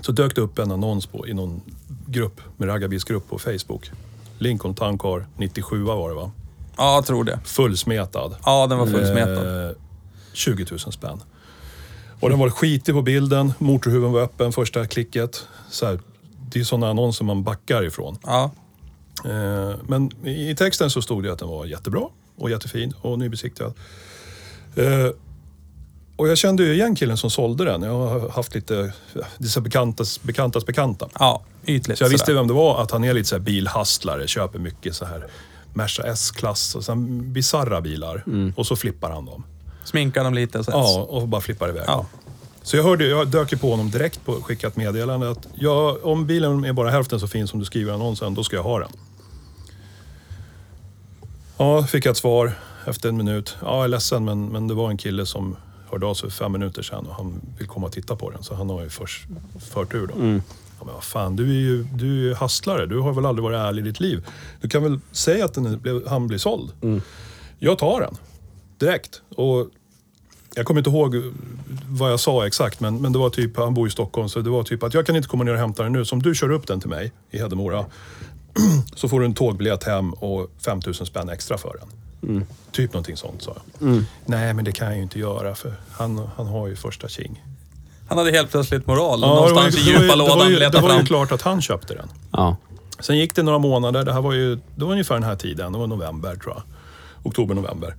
så 0.00 0.12
dök 0.12 0.34
det 0.34 0.40
upp 0.40 0.58
en 0.58 0.70
annons 0.72 1.06
på, 1.06 1.28
i 1.28 1.34
någon 1.34 1.60
grupp, 2.06 2.40
med 2.56 2.68
raggarbilsgrupp 2.68 3.28
på 3.30 3.38
Facebook. 3.38 3.90
Lincoln 4.38 4.74
Town 4.74 4.98
Car 4.98 5.26
97 5.36 5.82
var 5.82 6.08
det 6.08 6.14
va? 6.14 6.30
Ja, 6.78 6.94
jag 6.94 7.06
tror 7.06 7.24
det. 7.24 7.38
Fullsmetad. 7.44 8.36
Ja, 8.44 8.66
den 8.66 8.78
var 8.78 8.86
fullsmetad. 8.86 9.66
Eh, 9.68 9.76
20 10.32 10.66
000 10.70 10.78
spänn. 10.80 11.22
Och 12.20 12.30
den 12.30 12.38
var 12.38 12.50
skitig 12.50 12.94
på 12.94 13.02
bilden, 13.02 13.52
motorhuven 13.58 14.12
var 14.12 14.20
öppen 14.20 14.52
första 14.52 14.86
klicket. 14.86 15.46
Så 15.70 15.86
här, 15.86 16.00
det 16.50 16.60
är 16.60 16.64
sådana 16.64 16.88
annonser 16.90 17.24
man 17.24 17.42
backar 17.44 17.84
ifrån. 17.84 18.18
Ja. 18.22 18.50
Eh, 19.24 19.76
Men 19.82 20.26
i 20.26 20.54
texten 20.58 20.90
så 20.90 21.02
stod 21.02 21.22
det 21.22 21.32
att 21.32 21.38
den 21.38 21.48
var 21.48 21.64
jättebra 21.66 22.02
och 22.38 22.50
jättefin 22.50 22.92
och 23.00 23.18
nybesiktigad. 23.18 23.74
Eh, 24.76 25.10
Och 26.16 26.28
jag 26.28 26.38
kände 26.38 26.62
ju 26.64 26.74
igen 26.74 26.94
killen 26.96 27.16
som 27.16 27.30
sålde 27.30 27.64
den. 27.64 27.82
Jag 27.82 27.92
har 28.08 28.28
haft 28.28 28.54
lite, 28.54 28.92
dessa 29.38 29.60
bekantas, 29.60 30.22
bekantas 30.22 30.66
bekanta. 30.66 31.08
Ja, 31.18 31.42
ytligt 31.66 31.98
Så 31.98 32.04
jag 32.04 32.08
visste 32.10 32.26
sådär. 32.26 32.38
vem 32.38 32.46
det 32.48 32.54
var, 32.54 32.82
att 32.82 32.90
han 32.90 33.04
är 33.04 33.14
lite 33.14 33.28
så 33.28 33.34
här 33.34 33.40
bilhastlare, 33.42 34.26
köper 34.28 34.58
mycket 34.58 34.94
så 34.94 35.04
här 35.04 35.26
Merca 35.72 36.02
S-klass 36.02 36.74
och 36.74 36.84
sen 36.84 37.32
bisarra 37.32 37.80
bilar. 37.80 38.24
Och 38.56 38.66
så 38.66 38.76
flippar 38.76 39.10
han 39.10 39.24
dem. 39.24 39.44
Sminkar 39.84 40.24
dem 40.24 40.34
lite 40.34 40.58
och 40.58 40.64
så. 40.64 40.70
Ja, 40.70 41.06
och 41.10 41.28
bara 41.28 41.40
flippar 41.40 41.68
iväg. 41.68 41.84
Ja. 41.86 42.06
Så 42.62 42.76
jag, 42.76 42.84
hörde, 42.84 43.06
jag 43.06 43.28
dök 43.28 43.60
på 43.60 43.70
honom 43.70 43.90
direkt 43.90 44.24
på 44.24 44.32
skickat 44.32 44.76
meddelande 44.76 45.30
att 45.30 45.46
ja, 45.54 45.98
om 46.02 46.26
bilen 46.26 46.64
är 46.64 46.72
bara 46.72 46.90
hälften 46.90 47.20
så 47.20 47.28
fin 47.28 47.48
som 47.48 47.58
du 47.58 47.64
skriver 47.64 47.92
i 47.92 47.94
annonsen, 47.94 48.34
då 48.34 48.44
ska 48.44 48.56
jag 48.56 48.62
ha 48.62 48.78
den. 48.78 48.90
Ja, 51.58 51.86
fick 51.86 52.06
jag 52.06 52.10
ett 52.10 52.16
svar 52.16 52.52
efter 52.86 53.08
en 53.08 53.16
minut. 53.16 53.56
Ja, 53.60 53.76
jag 53.76 53.84
är 53.84 53.88
ledsen 53.88 54.24
men, 54.24 54.46
men 54.46 54.68
det 54.68 54.74
var 54.74 54.90
en 54.90 54.96
kille 54.96 55.26
som 55.26 55.56
hörde 55.90 56.06
av 56.06 56.14
sig 56.14 56.30
för 56.30 56.44
fem 56.44 56.52
minuter 56.52 56.82
sedan 56.82 57.06
och 57.06 57.14
han 57.14 57.40
vill 57.58 57.68
komma 57.68 57.86
och 57.86 57.92
titta 57.92 58.16
på 58.16 58.30
den. 58.30 58.42
Så 58.42 58.54
han 58.54 58.70
har 58.70 58.82
ju 58.82 58.90
först, 58.90 59.26
förtur 59.70 60.06
då. 60.06 60.40
Ja, 60.78 60.84
men 60.84 60.94
vad 60.94 61.04
fan, 61.04 61.36
du 61.36 61.44
är 61.48 61.60
ju 61.60 61.82
du 61.82 62.06
är 62.06 62.28
ju 62.28 62.34
hastlare. 62.34 62.86
Du 62.86 62.98
har 62.98 63.12
väl 63.12 63.26
aldrig 63.26 63.42
varit 63.42 63.56
ärlig 63.56 63.82
i 63.82 63.84
ditt 63.84 64.00
liv. 64.00 64.26
Du 64.60 64.68
kan 64.68 64.82
väl 64.82 65.00
säga 65.12 65.44
att 65.44 65.54
den 65.54 65.80
han 66.06 66.26
blir 66.26 66.38
såld. 66.38 66.72
Jag 67.58 67.78
tar 67.78 68.00
den. 68.00 68.16
Direkt. 68.78 69.22
Och 69.36 69.68
jag 70.54 70.66
kommer 70.66 70.80
inte 70.80 70.90
ihåg 70.90 71.22
vad 71.88 72.12
jag 72.12 72.20
sa 72.20 72.46
exakt, 72.46 72.80
men, 72.80 73.00
men 73.02 73.12
det 73.12 73.18
var 73.18 73.30
typ, 73.30 73.56
han 73.56 73.74
bor 73.74 73.88
i 73.88 73.90
Stockholm, 73.90 74.28
så 74.28 74.40
det 74.40 74.50
var 74.50 74.62
typ 74.62 74.82
att 74.82 74.94
jag 74.94 75.06
kan 75.06 75.16
inte 75.16 75.28
komma 75.28 75.44
ner 75.44 75.52
och 75.52 75.58
hämta 75.58 75.82
den 75.82 75.92
nu. 75.92 76.04
Så 76.04 76.14
om 76.14 76.22
du 76.22 76.34
kör 76.34 76.50
upp 76.50 76.66
den 76.66 76.80
till 76.80 76.88
mig 76.90 77.12
i 77.30 77.38
Hedemora, 77.38 77.86
så 78.94 79.08
får 79.08 79.20
du 79.20 79.26
en 79.26 79.34
tågbiljett 79.34 79.84
hem 79.84 80.12
och 80.12 80.50
5000 80.64 81.06
spänn 81.06 81.28
extra 81.28 81.58
för 81.58 81.76
den. 81.80 81.88
Typ 82.72 82.92
någonting 82.92 83.16
sånt 83.16 83.42
sa 83.42 83.56
jag. 83.56 83.88
Nej, 84.26 84.54
men 84.54 84.64
det 84.64 84.72
kan 84.72 84.86
jag 84.86 84.96
ju 84.96 85.02
inte 85.02 85.18
göra 85.18 85.54
för 85.54 85.74
han, 85.90 86.28
han 86.36 86.46
har 86.46 86.68
ju 86.68 86.76
första 86.76 87.08
king. 87.08 87.44
Han 88.08 88.18
hade 88.18 88.30
helt 88.30 88.50
plötsligt 88.50 88.86
moral. 88.86 89.18
Ja, 89.22 89.34
någonstans 89.34 89.76
ju- 89.76 89.80
i 89.80 89.84
djupa 89.84 90.00
ju- 90.02 90.08
det 90.08 90.08
var 90.08 90.16
lådan 90.16 90.50
ju- 90.50 90.58
Det 90.58 90.80
var 90.80 90.88
ju 90.90 90.96
fram. 90.96 91.06
klart 91.06 91.32
att 91.32 91.42
han 91.42 91.62
köpte 91.62 91.94
den. 91.94 92.08
Ja. 92.32 92.56
Sen 93.00 93.18
gick 93.18 93.34
det 93.36 93.42
några 93.42 93.58
månader, 93.58 94.04
det 94.04 94.12
här 94.12 94.20
var 94.20 94.32
ju 94.32 94.54
det 94.76 94.84
var 94.84 94.92
ungefär 94.92 95.14
den 95.14 95.24
här 95.24 95.36
tiden, 95.36 95.72
det 95.72 95.78
var 95.78 95.86
november 95.86 96.36
tror 96.36 96.54
jag. 96.54 96.62
Oktober, 97.22 97.54
november. 97.54 97.94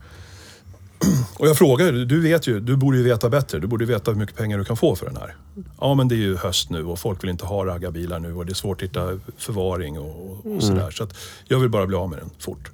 Och 1.38 1.48
jag 1.48 1.57
frågade, 1.57 2.06
du 2.06 2.22
vet 2.22 2.48
ju, 2.48 2.60
du 2.60 2.76
borde 2.76 2.98
ju 2.98 3.03
veta 3.03 3.30
bättre. 3.30 3.60
Du 3.60 3.68
borde 3.68 3.84
ju 3.84 3.88
veta 3.94 4.11
hur 4.11 4.18
mycket 4.19 4.36
pengar 4.36 4.57
du 4.57 4.64
kan 4.65 4.77
få 4.77 4.95
för 4.95 5.06
den 5.06 5.18
här. 5.18 5.36
Ja 5.81 5.94
men 5.94 6.07
det 6.07 6.15
är 6.15 6.18
ju 6.18 6.38
höst 6.38 6.69
nu 6.69 6.86
och 6.86 6.99
folk 6.99 7.23
vill 7.23 7.30
inte 7.30 7.45
ha 7.45 7.65
raggarbilar 7.65 8.19
nu 8.19 8.34
och 8.36 8.45
det 8.45 8.52
är 8.52 8.53
svårt 8.53 8.77
att 8.81 8.90
hitta 8.90 9.19
förvaring 9.38 9.99
och, 9.99 10.45
och 10.56 10.64
sådär. 10.64 10.91
Så 10.91 11.03
att 11.03 11.14
jag 11.48 11.60
vill 11.60 11.69
bara 11.69 11.88
bli 11.88 11.95
av 11.98 12.10
med 12.10 12.19
den 12.19 12.30
fort. 12.40 12.72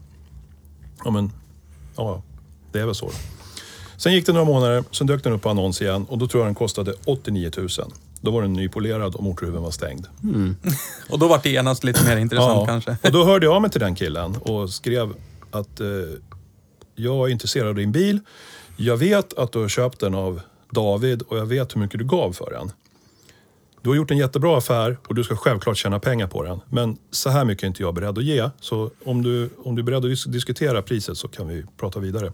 Ja 1.04 1.12
men, 1.12 1.32
ja 1.98 2.22
det 2.72 2.80
är 2.80 2.86
väl 2.86 2.96
så. 2.96 3.06
då. 3.06 3.12
Sen 4.06 4.14
gick 4.14 4.26
det 4.26 4.34
några 4.34 4.46
månader, 4.46 4.84
sen 4.92 5.08
dök 5.08 5.24
den 5.24 5.34
upp 5.34 5.42
på 5.42 5.50
annons 5.50 5.82
igen 5.82 6.06
och 6.10 6.18
då 6.18 6.28
tror 6.28 6.42
jag 6.42 6.48
den 6.48 6.56
kostade 6.56 6.94
89 7.06 7.52
000. 7.58 7.68
Då 8.22 8.32
var 8.32 8.42
den 8.42 8.54
nypolerad 8.54 9.16
och 9.16 9.24
motorhuven 9.24 9.62
var 9.64 9.72
stängd. 9.72 10.08
Och 11.10 11.20
då 11.20 11.28
var 11.28 11.40
det 11.44 11.50
genast 11.50 11.84
lite 11.84 12.06
mer 12.06 12.18
intressant 12.18 12.68
kanske. 12.68 12.98
Och 13.04 13.12
då 13.12 13.24
hörde 13.26 13.46
jag 13.46 13.56
av 13.56 13.62
mig 13.62 13.72
till 13.72 13.80
den 13.82 13.96
killen 13.96 14.36
och 14.36 14.70
skrev 14.70 15.14
att 15.52 15.80
eh, 15.80 15.88
jag 16.96 17.28
är 17.28 17.32
intresserad 17.32 17.68
av 17.68 17.76
din 17.76 17.92
bil. 17.92 18.20
Jag 18.78 18.98
vet 18.98 19.38
att 19.38 19.52
du 19.52 19.60
har 19.60 19.68
köpt 19.68 20.00
den 20.00 20.16
av 20.16 20.42
David 20.72 21.22
och 21.22 21.38
jag 21.38 21.46
vet 21.46 21.76
hur 21.76 21.80
mycket 21.82 22.00
du 22.00 22.06
gav 22.06 22.34
för 22.34 22.52
den. 22.52 22.72
Du 23.82 23.90
har 23.90 23.96
gjort 23.96 24.12
en 24.12 24.18
jättebra 24.18 24.58
affär 24.58 24.98
och 25.08 25.16
du 25.16 25.24
ska 25.24 25.36
självklart 25.36 25.78
tjäna 25.78 26.00
pengar 26.00 26.28
på 26.28 26.44
den. 26.44 26.60
Men 26.70 26.98
så 27.12 27.30
här 27.30 27.46
mycket 27.46 27.64
är 27.64 27.68
inte 27.68 27.82
jag 27.84 27.94
beredd 27.94 28.18
att 28.18 28.24
ge. 28.24 28.50
Så 28.62 28.92
om 29.06 29.24
du, 29.24 29.50
om 29.64 29.76
du 29.76 29.82
är 29.82 29.86
beredd 29.86 30.06
att 30.06 30.12
dis- 30.12 30.30
diskutera 30.30 30.82
priset 30.82 31.18
så 31.18 31.28
kan 31.28 31.48
vi 31.48 31.64
prata 31.78 32.00
vidare. 32.00 32.34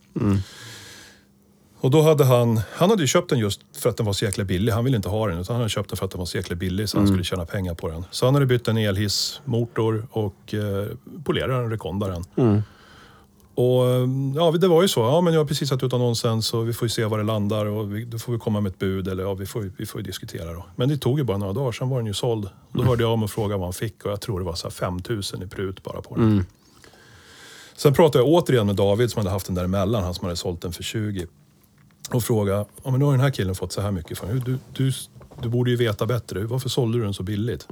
Och 1.84 1.92
då 1.92 2.02
hade 2.02 2.26
han, 2.26 2.62
han 2.74 2.90
hade 2.90 3.04
ju 3.04 3.08
köpt 3.08 3.30
den 3.30 3.40
just 3.40 3.62
för 3.78 3.90
att 3.90 3.98
den 3.98 4.06
var 4.06 4.14
så 4.14 4.26
jäkla 4.26 4.44
billig. 4.44 4.72
Han 4.74 4.84
ville 4.84 4.98
inte 4.98 5.10
ha 5.10 5.28
den 5.28 5.40
utan 5.40 5.54
han 5.54 5.62
hade 5.62 5.70
köpt 5.70 5.90
den 5.90 5.98
för 5.98 6.06
att 6.06 6.12
den 6.12 6.20
var 6.20 6.26
så 6.26 6.38
jäkla 6.38 6.56
billig 6.56 6.90
så 6.90 6.98
han 6.98 7.08
skulle 7.08 7.24
tjäna 7.24 7.46
pengar 7.46 7.74
på 7.74 7.88
den. 7.90 8.06
Så 8.12 8.26
han 8.26 8.34
hade 8.34 8.46
bytt 8.46 8.68
en 8.68 8.78
elhissmotor 8.78 10.08
och 10.12 10.54
eh, 10.54 10.88
polerat 11.24 11.50
den, 11.50 11.70
rekondaren. 11.70 12.24
Och 13.56 13.86
eh, 13.90 14.08
ja, 14.36 14.52
det 14.52 14.68
var 14.68 14.82
ju 14.82 14.88
så. 14.88 15.00
Ja, 15.02 15.22
men 15.22 15.34
jag 15.34 15.40
har 15.42 15.46
precis 15.46 15.70
satt 15.70 15.84
ut 15.84 15.94
annonsen 15.94 16.42
så 16.42 16.62
vi 16.62 16.74
får 16.74 16.86
ju 16.86 16.90
se 16.90 17.06
var 17.06 17.18
det 17.18 17.24
landar 17.24 17.66
och 17.66 17.96
vi, 17.96 18.06
då 18.06 18.18
får 18.20 18.34
vi 18.34 18.40
komma 18.40 18.62
med 18.62 18.70
ett 18.70 18.80
bud 18.80 19.08
eller 19.08 19.24
ja, 19.24 19.34
vi 19.34 19.46
får, 19.46 19.64
ju- 19.64 19.72
vi 19.78 19.86
får 19.86 20.02
ju 20.02 20.06
diskutera 20.08 20.54
då. 20.54 20.66
Men 20.76 20.90
det 20.90 20.98
tog 20.98 21.18
ju 21.20 21.24
bara 21.24 21.38
några 21.38 21.54
dagar, 21.54 21.72
sen 21.72 21.90
var 21.90 21.98
den 21.98 22.06
ju 22.08 22.14
såld. 22.14 22.50
Då 22.74 22.84
hörde 22.84 23.04
jag 23.04 23.12
om 23.14 23.24
och 23.24 23.32
frågade 23.32 23.58
vad 23.58 23.66
han 23.68 23.74
fick 23.74 24.06
och 24.06 24.12
jag 24.12 24.22
tror 24.22 24.40
det 24.40 24.46
var 24.46 24.56
så 24.56 24.68
här 24.68 24.72
5 24.72 25.00
000 25.10 25.22
i 25.44 25.48
prut 25.48 25.84
bara 25.84 26.02
på 26.02 26.16
den. 26.16 26.46
Sen 27.76 27.94
pratade 27.94 28.24
jag 28.24 28.34
återigen 28.34 28.68
med 28.68 28.76
David 28.76 29.12
som 29.12 29.20
hade 29.20 29.30
haft 29.30 29.46
den 29.46 29.56
där 29.56 29.64
emellan, 29.64 30.04
han 30.04 30.14
som 30.14 30.26
hade 30.26 30.36
sålt 30.38 30.62
den 30.62 30.72
för 30.74 30.84
20. 30.84 31.28
Och 32.14 32.24
frågade, 32.24 32.66
ja 32.84 32.92
men 32.92 33.00
nu 33.00 33.06
har 33.06 33.12
den 33.12 33.22
här 33.22 33.30
killen 33.32 33.56
fått 33.56 33.74
så 33.74 33.82
här 33.82 33.92
mycket. 33.92 34.24
Hur- 34.24 34.40
Du, 34.46 34.58
du, 34.74 34.92
du 35.42 35.50
borde 35.50 35.70
ju 35.72 35.76
veta 35.78 36.06
bättre, 36.06 36.40
varför 36.44 36.70
sålde 36.70 36.98
du 36.98 37.04
den 37.04 37.14
så 37.14 37.24
billigt? 37.24 37.68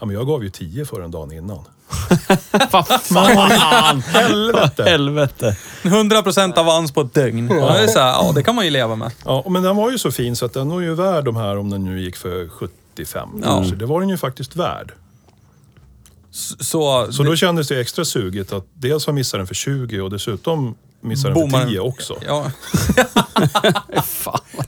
Ja 0.00 0.06
men 0.06 0.16
jag 0.16 0.26
gav 0.26 0.44
ju 0.44 0.50
10 0.50 0.84
för 0.84 1.00
den 1.00 1.10
dagen 1.10 1.32
innan. 1.32 1.58
Vad 2.72 2.86
fan! 2.86 4.00
Helvete! 4.06 4.82
Helvete. 4.84 5.56
100% 5.82 6.54
avans 6.58 6.92
på 6.92 7.00
ett 7.00 7.14
dygn. 7.14 7.48
Ja. 7.50 7.72
Det, 7.72 7.78
är 7.82 7.86
så 7.86 7.98
här, 7.98 8.08
ja, 8.08 8.32
det 8.34 8.42
kan 8.42 8.54
man 8.54 8.64
ju 8.64 8.70
leva 8.70 8.96
med. 8.96 9.12
Ja, 9.24 9.44
men 9.48 9.62
den 9.62 9.76
var 9.76 9.90
ju 9.90 9.98
så 9.98 10.10
fin 10.10 10.36
så 10.36 10.44
att 10.46 10.52
den 10.52 10.68
var 10.68 10.80
ju 10.80 10.94
värd 10.94 11.24
de 11.24 11.36
här 11.36 11.56
om 11.58 11.70
den 11.70 11.84
nu 11.84 12.00
gick 12.02 12.16
för 12.16 12.48
75 12.48 13.28
kanske. 13.42 13.76
Det 13.76 13.86
var 13.86 14.00
den 14.00 14.08
ju 14.08 14.16
faktiskt 14.16 14.56
värd. 14.56 14.92
S- 16.30 16.68
Så, 16.68 17.12
Så 17.12 17.22
då 17.22 17.36
kändes 17.36 17.68
det 17.68 17.80
extra 17.80 18.04
suget 18.04 18.52
att 18.52 18.66
dels 18.74 19.06
ha 19.06 19.12
missat 19.12 19.40
den 19.40 19.46
för 19.46 19.54
20 19.54 20.00
och 20.00 20.10
dessutom 20.10 20.74
missa 21.02 21.28
den 21.30 21.50
för 21.50 21.58
den. 21.58 21.68
10 21.68 21.80
också. 21.80 22.16
Ja. 22.26 22.50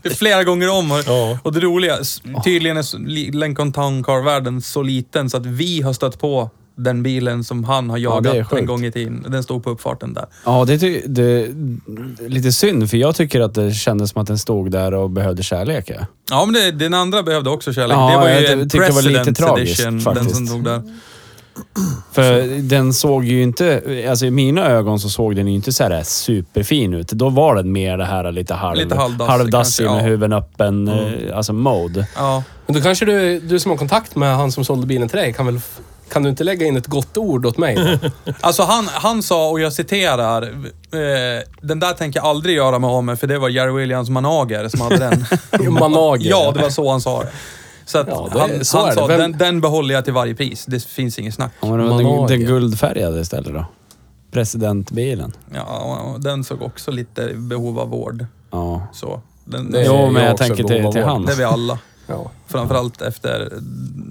Det 0.01 0.09
är 0.09 0.13
Flera 0.15 0.43
gånger 0.43 0.69
om. 0.69 0.91
Och, 0.91 0.99
Ja. 1.07 1.39
och 1.43 1.53
det 1.53 1.59
roliga, 1.59 1.97
tydligen 2.43 2.77
är 2.77 3.31
Lincoln 3.31 3.73
Town 3.73 4.03
Car-världen 4.03 4.61
så 4.61 4.81
liten 4.81 5.29
så 5.29 5.37
att 5.37 5.45
vi 5.45 5.81
har 5.81 5.93
stött 5.93 6.19
på 6.19 6.49
den 6.77 7.03
bilen 7.03 7.43
som 7.43 7.63
han 7.63 7.89
har 7.89 7.97
det 7.97 8.03
jagat 8.03 8.35
en 8.35 8.45
sjukt. 8.45 8.67
gång 8.67 8.85
i 8.85 8.91
tiden. 8.91 9.25
Den 9.29 9.43
stod 9.43 9.63
på 9.63 9.69
uppfarten 9.69 10.13
där. 10.13 10.25
Ja, 10.45 10.65
det, 10.65 10.77
det 11.07 11.23
är 11.23 12.29
lite 12.29 12.51
synd 12.51 12.89
för 12.89 12.97
jag 12.97 13.15
tycker 13.15 13.41
att 13.41 13.53
det 13.53 13.71
kändes 13.73 14.11
som 14.11 14.21
att 14.21 14.27
den 14.27 14.37
stod 14.37 14.71
där 14.71 14.93
och 14.93 15.09
behövde 15.09 15.43
kärlek. 15.43 15.85
Ja. 15.89 16.05
Ja, 16.29 16.45
men 16.45 16.53
det, 16.53 16.71
den 16.71 16.93
andra 16.93 17.23
behövde 17.23 17.49
också 17.49 17.73
kärlek. 17.73 17.97
Ja, 17.97 18.11
det 18.11 18.17
var 18.17 18.29
ju 18.29 18.33
jag 18.35 18.51
en 18.51 18.59
det 18.59 18.69
tragiskt, 19.33 19.79
edition, 19.79 19.91
den 19.93 20.01
faktiskt. 20.01 20.35
som 20.35 20.45
dog 20.45 20.63
där. 20.63 20.81
För 22.11 22.61
den 22.61 22.93
såg 22.93 23.25
ju 23.25 23.43
inte... 23.43 23.81
Alltså 24.09 24.25
i 24.25 24.31
mina 24.31 24.67
ögon 24.67 24.99
så 24.99 25.09
såg 25.09 25.35
den 25.35 25.47
ju 25.47 25.53
inte 25.53 25.73
så 25.73 25.83
här 25.83 26.03
superfin 26.03 26.93
ut. 26.93 27.07
Då 27.07 27.29
var 27.29 27.55
den 27.55 27.71
mer 27.71 27.97
det 27.97 28.05
här 28.05 28.31
lite 28.31 28.53
halv... 28.53 28.77
Lite 28.77 28.95
halvdassig 28.95 29.31
halvdassig 29.31 29.85
kanske, 29.85 30.03
med 30.03 30.11
ja. 30.11 30.15
huven 30.15 30.33
öppen, 30.33 30.87
eh, 30.87 31.37
alltså 31.37 31.53
mode. 31.53 32.07
Ja. 32.15 32.43
Men 32.65 32.75
då 32.75 32.81
kanske 32.81 33.05
du, 33.05 33.39
du 33.39 33.59
som 33.59 33.71
har 33.71 33.77
kontakt 33.77 34.15
med 34.15 34.35
han 34.35 34.51
som 34.51 34.65
sålde 34.65 34.87
bilen 34.87 35.09
till 35.09 35.19
dig, 35.19 35.33
kan 35.33 35.45
väl... 35.45 35.59
Kan 36.09 36.23
du 36.23 36.29
inte 36.29 36.43
lägga 36.43 36.65
in 36.65 36.77
ett 36.77 36.87
gott 36.87 37.17
ord 37.17 37.45
åt 37.45 37.57
mig? 37.57 37.99
Alltså 38.41 38.63
han, 38.63 38.87
han 38.93 39.23
sa, 39.23 39.49
och 39.49 39.59
jag 39.59 39.73
citerar, 39.73 40.41
eh, 40.41 41.43
den 41.61 41.79
där 41.79 41.93
tänker 41.93 42.19
jag 42.19 42.25
aldrig 42.25 42.55
göra 42.55 42.79
mig 42.79 42.87
av 42.87 43.03
med 43.03 43.19
för 43.19 43.27
det 43.27 43.39
var 43.39 43.49
Jerry 43.49 43.71
Williams 43.71 44.09
manager 44.09 44.67
som 44.67 44.81
hade 44.81 44.97
den. 44.97 45.25
Manager. 45.73 46.29
Ja, 46.29 46.51
det 46.55 46.61
var 46.61 46.69
så 46.69 46.91
han 46.91 47.01
sa 47.01 47.23
det. 47.23 47.29
Så, 47.85 47.97
att 47.97 48.07
Ja, 48.07 48.29
det 48.33 48.39
är- 48.39 48.55
han, 48.55 48.65
så 48.65 48.77
han 48.77 48.85
är 48.87 48.89
det. 48.89 48.95
sa, 48.95 49.07
Vem- 49.07 49.19
den, 49.19 49.37
den 49.37 49.61
behåller 49.61 49.93
jag 49.95 50.03
till 50.03 50.13
varje 50.13 50.35
pris. 50.35 50.65
Det 50.65 50.83
finns 50.85 51.19
inget 51.19 51.33
snack. 51.33 51.51
Ja, 51.61 51.67
men 51.67 51.77
det 51.79 51.85
var 51.89 51.97
den, 51.97 52.05
Manager. 52.07 52.37
den 52.37 52.45
guldfärgade 52.47 53.19
istället 53.21 53.53
då. 53.53 53.65
Presidentbilen. 54.31 55.31
Ja, 55.53 56.15
den 56.19 56.43
såg 56.43 56.61
också 56.61 56.91
lite 56.91 57.29
behov 57.33 57.79
av 57.79 57.89
vård. 57.89 58.25
Ja. 58.51 58.87
Så. 58.93 59.21
Den, 59.45 59.71
Det 59.71 59.81
är 59.81 59.85
Jo, 59.85 59.93
jag 59.95 60.13
men 60.13 60.23
jag 60.23 60.33
också 60.33 60.43
tänker 60.47 60.63
behov 60.63 60.77
till, 60.77 60.85
av 60.87 60.91
till 60.91 61.01
vård. 61.01 61.11
han. 61.11 61.25
Det 61.25 61.31
är 61.31 61.37
vi 61.37 61.43
alla. 61.43 61.79
Ja. 62.07 62.31
Framförallt 62.47 63.01
efter 63.01 63.49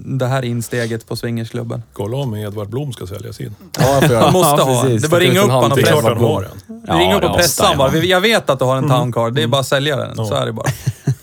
det 0.05 0.25
här 0.27 0.45
insteget 0.45 1.07
på 1.07 1.15
swingersklubben. 1.15 1.83
Kolla 1.93 2.17
om 2.17 2.35
Edvard 2.35 2.69
Blom 2.69 2.93
ska 2.93 3.07
säljas 3.07 3.39
in. 3.41 3.55
Ja, 3.79 3.99
jag 4.01 4.11
göra. 4.11 4.21
Man 4.23 4.33
måste 4.33 4.61
Ja, 4.61 4.63
ha 4.63 4.83
precis. 4.83 5.01
Det 5.01 5.07
var 5.07 5.19
ringa 5.19 5.39
upp 5.39 5.49
honom 5.51 5.71
och 5.71 5.77
är 5.79 5.81
klart 5.83 6.03
pressa. 6.03 6.13
han 6.13 6.23
har 6.23 6.43
en. 6.43 6.49
Vi 6.67 7.03
ringer 7.03 7.15
upp 7.15 7.23
och 7.23 7.29
Ja, 7.29 7.33
pressa 7.37 7.63
ja, 7.63 7.67
honom 7.69 7.77
bara. 7.77 7.93
ja. 7.95 7.99
Vi- 8.01 8.09
Jag 8.11 8.21
vet 8.21 8.49
att 8.49 8.59
du 8.59 8.65
har 8.65 8.77
en 8.77 8.89
town 8.89 9.11
car. 9.13 9.31
Det 9.31 9.43
är 9.43 9.47
bara 9.47 9.61
att 9.61 9.67
sälja 9.67 9.97
den. 9.97 10.15
Så 10.15 10.27
Ja. 10.31 10.37
är 10.41 10.45
det 10.45 10.53
bara. 10.53 10.67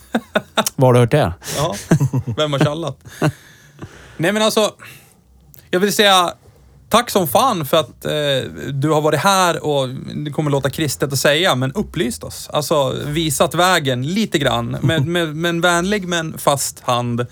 Var 0.77 0.89
har 0.89 0.93
du 0.93 0.99
hört 1.01 1.11
det? 1.11 1.33
Ja, 1.57 1.75
vem 2.37 2.53
har 2.53 2.61
tjallat? 2.61 2.99
Nej 4.17 4.33
men 4.33 4.43
alltså, 4.43 4.75
jag 5.71 5.81
vill 5.81 5.93
säga 5.93 6.35
tack 6.93 7.11
som 7.11 7.29
fan 7.29 7.67
för 7.67 7.77
att 7.77 8.05
eh, 8.05 8.51
du 8.73 8.91
har 8.91 9.01
varit 9.01 9.21
här 9.21 9.65
och, 9.65 9.89
det 10.25 10.31
kommer 10.31 10.51
låta 10.51 10.71
kristet 10.71 11.13
att 11.13 11.19
säga, 11.19 11.55
men 11.55 11.73
upplyst 11.73 12.25
oss. 12.25 12.49
Alltså 12.53 12.97
visat 13.07 13.55
vägen 13.55 14.07
lite 14.07 14.39
grann, 14.39 14.77
med, 14.83 15.07
med, 15.07 15.37
med 15.37 15.49
en 15.49 15.61
vänlig 15.61 16.09
men 16.09 16.39
fast 16.39 16.81
hand. 16.81 17.27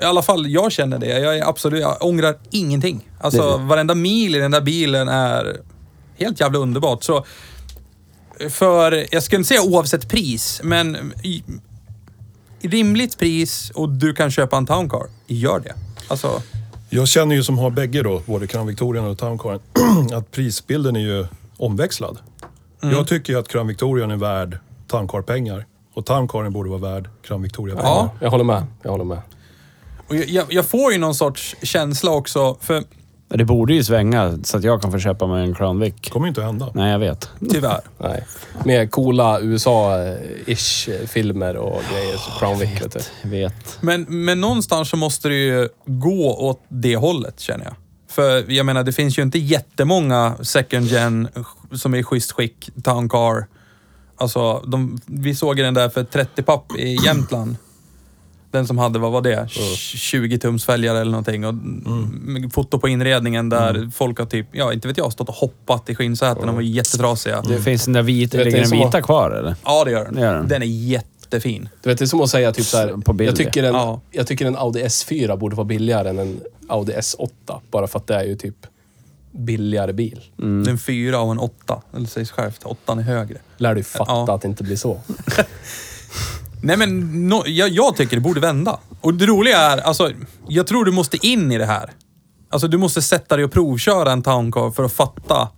I 0.00 0.04
alla 0.04 0.22
fall, 0.22 0.46
jag 0.46 0.72
känner 0.72 0.98
det. 0.98 1.18
Jag 1.18 1.38
är 1.38 1.48
absolut, 1.48 1.80
jag 1.80 1.96
ångrar 2.00 2.36
ingenting. 2.50 3.08
Alltså 3.20 3.56
varenda 3.56 3.94
mil 3.94 4.34
i 4.34 4.38
den 4.38 4.50
där 4.50 4.60
bilen 4.60 5.08
är 5.08 5.60
helt 6.18 6.40
jävla 6.40 6.58
underbart. 6.58 7.04
Så 7.04 7.26
för, 8.50 9.06
jag 9.10 9.22
skulle 9.22 9.38
inte 9.38 9.48
säga 9.48 9.62
oavsett 9.62 10.08
pris, 10.08 10.60
men 10.64 11.12
rimligt 12.60 13.18
pris 13.18 13.70
och 13.74 13.88
du 13.88 14.14
kan 14.14 14.30
köpa 14.30 14.56
en 14.56 14.66
Town 14.66 14.90
Car, 14.90 15.06
gör 15.26 15.60
det. 15.60 15.74
Alltså, 16.08 16.42
Jag 16.90 17.08
känner 17.08 17.34
ju 17.36 17.42
som 17.42 17.58
har 17.58 17.70
bägge 17.70 18.02
då, 18.02 18.22
både 18.26 18.46
Crown 18.46 18.66
Victorian 18.66 19.04
och 19.06 19.18
Town 19.18 19.38
Caren, 19.38 19.60
att 20.14 20.30
prisbilden 20.30 20.96
är 20.96 21.00
ju 21.00 21.26
omväxlad. 21.56 22.18
Mm. 22.82 22.94
Jag 22.94 23.08
tycker 23.08 23.32
ju 23.32 23.38
att 23.38 23.48
Crown 23.48 23.66
Victorian 23.66 24.10
är 24.10 24.16
värd 24.16 24.58
Town 24.88 25.08
Car-pengar. 25.08 25.66
Och 25.94 26.06
Town 26.06 26.28
Caren 26.28 26.52
borde 26.52 26.70
vara 26.70 26.80
värd 26.80 27.08
Crown 27.22 27.42
Victoria-pengar. 27.42 27.90
Ja. 27.90 28.10
Jag 28.20 28.30
håller 28.30 28.44
med. 28.44 28.66
Jag 28.82 28.90
håller 28.90 29.04
med. 29.04 29.18
och 30.08 30.16
jag- 30.16 30.28
jag, 30.28 30.46
jag 30.48 30.66
får 30.66 30.92
ju 30.92 30.98
någon 30.98 31.14
sorts 31.14 31.56
känsla 31.62 32.10
också, 32.10 32.56
för 32.60 32.84
Det 33.28 33.44
borde 33.44 33.74
ju 33.74 33.84
svänga 33.84 34.38
så 34.44 34.56
att 34.56 34.64
jag 34.64 34.82
kan 34.82 34.92
få 34.92 34.98
köpa 34.98 35.26
mig 35.26 35.44
en 35.44 35.54
Crown 35.54 35.80
Vic. 35.80 35.94
kommer 36.10 36.26
ju 36.26 36.28
inte 36.28 36.40
att 36.40 36.46
hända. 36.46 36.70
Nej, 36.74 36.92
jag 36.92 36.98
vet. 36.98 37.30
tyvärr. 37.50 37.80
Nej. 37.98 38.24
Med 38.64 38.90
coola 38.90 39.40
USA-ish 39.40 41.06
filmer 41.06 41.56
och 41.56 41.82
grejer. 41.92 42.16
Så 42.16 42.30
Crown 42.38 42.58
Vic, 42.58 42.82
vet. 42.82 43.12
Jag 43.22 43.30
vet. 43.30 43.78
Men, 43.80 44.06
men 44.08 44.40
någonstans 44.40 44.88
så 44.88 44.96
måste 44.96 45.28
det 45.28 45.34
ju 45.34 45.68
gå 45.86 46.36
åt 46.36 46.64
det 46.68 46.96
hållet, 46.96 47.40
känner 47.40 47.64
jag. 47.64 47.74
För 48.10 48.52
jag 48.52 48.66
menar, 48.66 48.84
det 48.84 48.92
finns 48.92 49.18
ju 49.18 49.22
inte 49.22 49.38
jättemånga 49.38 50.36
second 50.42 50.86
gen 50.86 51.28
som 51.72 51.94
är 51.94 51.98
i 51.98 52.02
schysst 52.02 52.32
skick, 52.32 52.70
Town 52.84 53.08
Car. 53.08 53.46
Alltså, 54.16 54.60
de, 54.66 55.00
vi 55.06 55.34
såg 55.34 55.56
den 55.56 55.74
där 55.74 55.88
för 55.88 56.04
30 56.04 56.42
papp 56.42 56.76
i 56.76 56.98
Jämtland. 57.04 57.56
Den 58.58 58.66
som 58.66 58.78
hade, 58.78 58.98
vad 58.98 59.12
var 59.12 59.22
det? 59.22 59.48
20 59.50 60.38
tums 60.38 60.64
fälgare 60.64 61.00
eller 61.00 61.10
någonting. 61.10 61.46
Och 61.46 61.54
med 61.54 62.52
foto 62.52 62.78
på 62.78 62.88
inredningen 62.88 63.48
där 63.48 63.90
folk 63.94 64.18
har 64.18 64.26
typ, 64.26 64.46
ja 64.52 64.72
inte 64.72 64.88
vet 64.88 64.96
jag, 64.98 65.12
stått 65.12 65.28
och 65.28 65.34
hoppat 65.34 65.90
i 65.90 65.94
skinnsäten. 65.94 66.46
De 66.46 66.54
var 66.54 66.62
jättetrasiga. 66.62 67.42
Det 67.42 67.60
finns 67.60 67.84
den 67.84 67.92
där 67.94 68.02
vita, 68.02 68.36
ligger 68.38 68.60
den 68.62 68.70
vita 68.70 69.02
kvar 69.02 69.30
eller? 69.30 69.54
Ja, 69.64 69.84
det 69.84 69.90
gör 69.90 70.04
den. 70.04 70.14
Det 70.14 70.20
gör 70.20 70.34
den. 70.34 70.48
Den 70.48 70.62
är 70.62 70.66
jättefin. 70.66 71.68
Du 71.82 71.88
vet, 71.90 71.98
det 71.98 72.04
är 72.04 72.06
som 72.06 72.20
att 72.20 72.30
säga 72.30 72.52
typ 72.52 72.64
så 72.66 72.76
här, 72.76 72.88
På 73.04 73.12
bild. 73.12 73.30
jag, 73.30 73.36
tycker 73.36 73.62
en, 73.62 73.74
Ja. 73.74 74.00
jag 74.10 74.26
tycker 74.26 74.46
en 74.46 74.56
Audi 74.56 74.82
S4 74.84 75.36
borde 75.36 75.56
vara 75.56 75.64
billigare 75.64 76.08
än 76.08 76.18
en 76.18 76.40
Audi 76.68 76.92
S8. 76.92 77.60
Bara 77.70 77.86
för 77.86 77.98
att 77.98 78.06
det 78.06 78.14
är 78.14 78.24
ju 78.24 78.36
typ 78.36 78.56
billigare 79.32 79.92
bil. 79.92 80.20
Det 80.36 80.42
är 80.44 80.68
en 80.70 80.78
fyra 80.78 81.20
och 81.20 81.32
en 81.32 81.38
åtta. 81.38 81.82
Eller 81.96 82.06
sägs 82.06 82.30
självt, 82.30 82.64
åttan 82.64 82.98
är 82.98 83.02
högre. 83.02 83.38
Lär 83.56 83.74
du 83.74 83.82
fatta 83.82 84.12
Ja. 84.12 84.34
att 84.34 84.42
det 84.42 84.48
inte 84.48 84.64
blir 84.64 84.76
så. 84.76 85.00
Nej 86.62 86.76
men, 86.76 87.28
no, 87.28 87.42
jag, 87.46 87.68
jag 87.68 87.96
tycker 87.96 88.16
det 88.16 88.20
borde 88.22 88.40
vända. 88.40 88.78
Och 89.00 89.14
det 89.14 89.26
roliga 89.26 89.58
är, 89.58 89.78
alltså, 89.78 90.10
jag 90.48 90.66
tror 90.66 90.84
du 90.84 90.90
måste 90.92 91.26
in 91.26 91.52
i 91.52 91.58
det 91.58 91.66
här. 91.66 91.90
Alltså 92.50 92.68
du 92.68 92.78
måste 92.78 93.02
sätta 93.02 93.36
dig 93.36 93.44
och 93.44 93.52
provköra 93.52 94.12
en 94.12 94.22
Town 94.22 94.52
Car 94.52 94.70
för 94.70 94.84
att 94.84 94.92
fatta. 94.92 95.48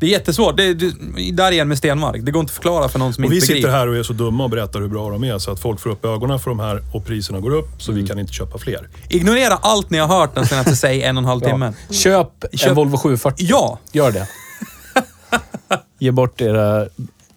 Det 0.00 0.06
är 0.06 0.10
jättesvårt. 0.10 0.56
Det, 0.56 0.74
det, 0.74 0.92
där 1.32 1.52
igen 1.52 1.68
med 1.68 1.78
Stenmark. 1.78 2.20
Det 2.22 2.30
går 2.30 2.40
inte 2.40 2.50
att 2.50 2.54
förklara 2.54 2.88
för 2.88 2.98
någon 2.98 3.14
som 3.14 3.24
Och 3.24 3.30
vi 3.32 3.34
inte 3.34 3.46
sitter 3.46 3.54
begriper. 3.60 3.78
här 3.78 3.88
och 3.88 3.96
är 3.96 4.02
så 4.02 4.12
dumma 4.12 4.44
och 4.44 4.50
berättar 4.50 4.80
hur 4.80 4.88
bra 4.88 5.10
de 5.10 5.24
är 5.24 5.38
så 5.38 5.50
att 5.50 5.60
folk 5.60 5.80
får 5.80 5.90
upp 5.90 6.04
ögonen 6.04 6.38
för 6.38 6.50
de 6.50 6.60
här 6.60 6.82
och 6.94 7.04
priserna 7.06 7.40
går 7.40 7.50
upp 7.54 7.68
så 7.82 7.90
Mm. 7.92 8.02
vi 8.02 8.08
kan 8.08 8.18
inte 8.18 8.32
köpa 8.32 8.58
fler. 8.58 8.88
Ignorera 9.08 9.54
allt 9.62 9.90
ni 9.90 9.98
har 9.98 10.08
hört 10.08 10.34
den 10.34 10.46
senaste, 10.46 10.76
säg 10.76 11.02
en 11.02 11.16
och 11.16 11.20
en 11.22 11.28
halv 11.28 11.40
timme. 11.40 11.72
Köp, 11.90 12.28
Köp- 12.52 12.68
en 12.68 12.74
Volvo 12.74 12.96
740. 12.96 13.46
Ja! 13.48 13.78
Gör 13.92 14.10
det. 14.12 14.28
Ge 15.98 16.10
bort 16.10 16.40
era 16.40 16.86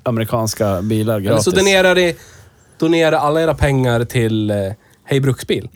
amerikanska 0.04 0.82
bilar 0.82 1.16
Eller 1.16 1.30
gratis. 1.30 1.44
så 1.46 1.52
donerar 1.52 1.96
ni 1.96 2.16
donera 2.80 3.20
alla 3.20 3.42
era 3.42 3.54
pengar 3.54 4.04
till 4.06 4.52
eh, 4.52 4.58
Hej 5.04 5.20
Bruksbil. 5.20 5.70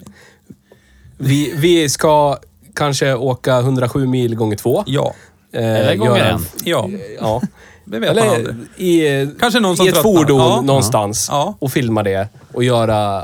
Vi, 1.17 1.53
vi 1.57 1.89
ska 1.89 2.37
kanske 2.75 3.13
åka 3.13 3.59
107 3.59 4.05
mil 4.07 4.35
gånger 4.35 4.57
två. 4.57 4.83
Ja. 4.87 5.13
Eh, 5.53 5.63
Eller 5.75 5.95
gånger 5.95 6.23
en. 6.25 6.45
Ja. 6.63 6.89
Ja. 7.19 7.41
Det 7.85 7.99
vet 7.99 8.15
man 8.15 8.23
Eller 8.23 8.35
aldrig. 8.35 8.55
i, 8.77 9.27
Kanske 9.39 9.59
någon 9.59 9.77
som 9.77 9.85
i 9.85 9.89
ett 9.89 9.95
tröttnar. 9.95 10.13
fordon 10.13 10.37
Ja. 10.39 10.61
någonstans 10.61 11.27
Ja. 11.31 11.55
och 11.59 11.71
filma 11.71 12.03
det 12.03 12.27
och 12.53 12.63
göra, 12.63 13.23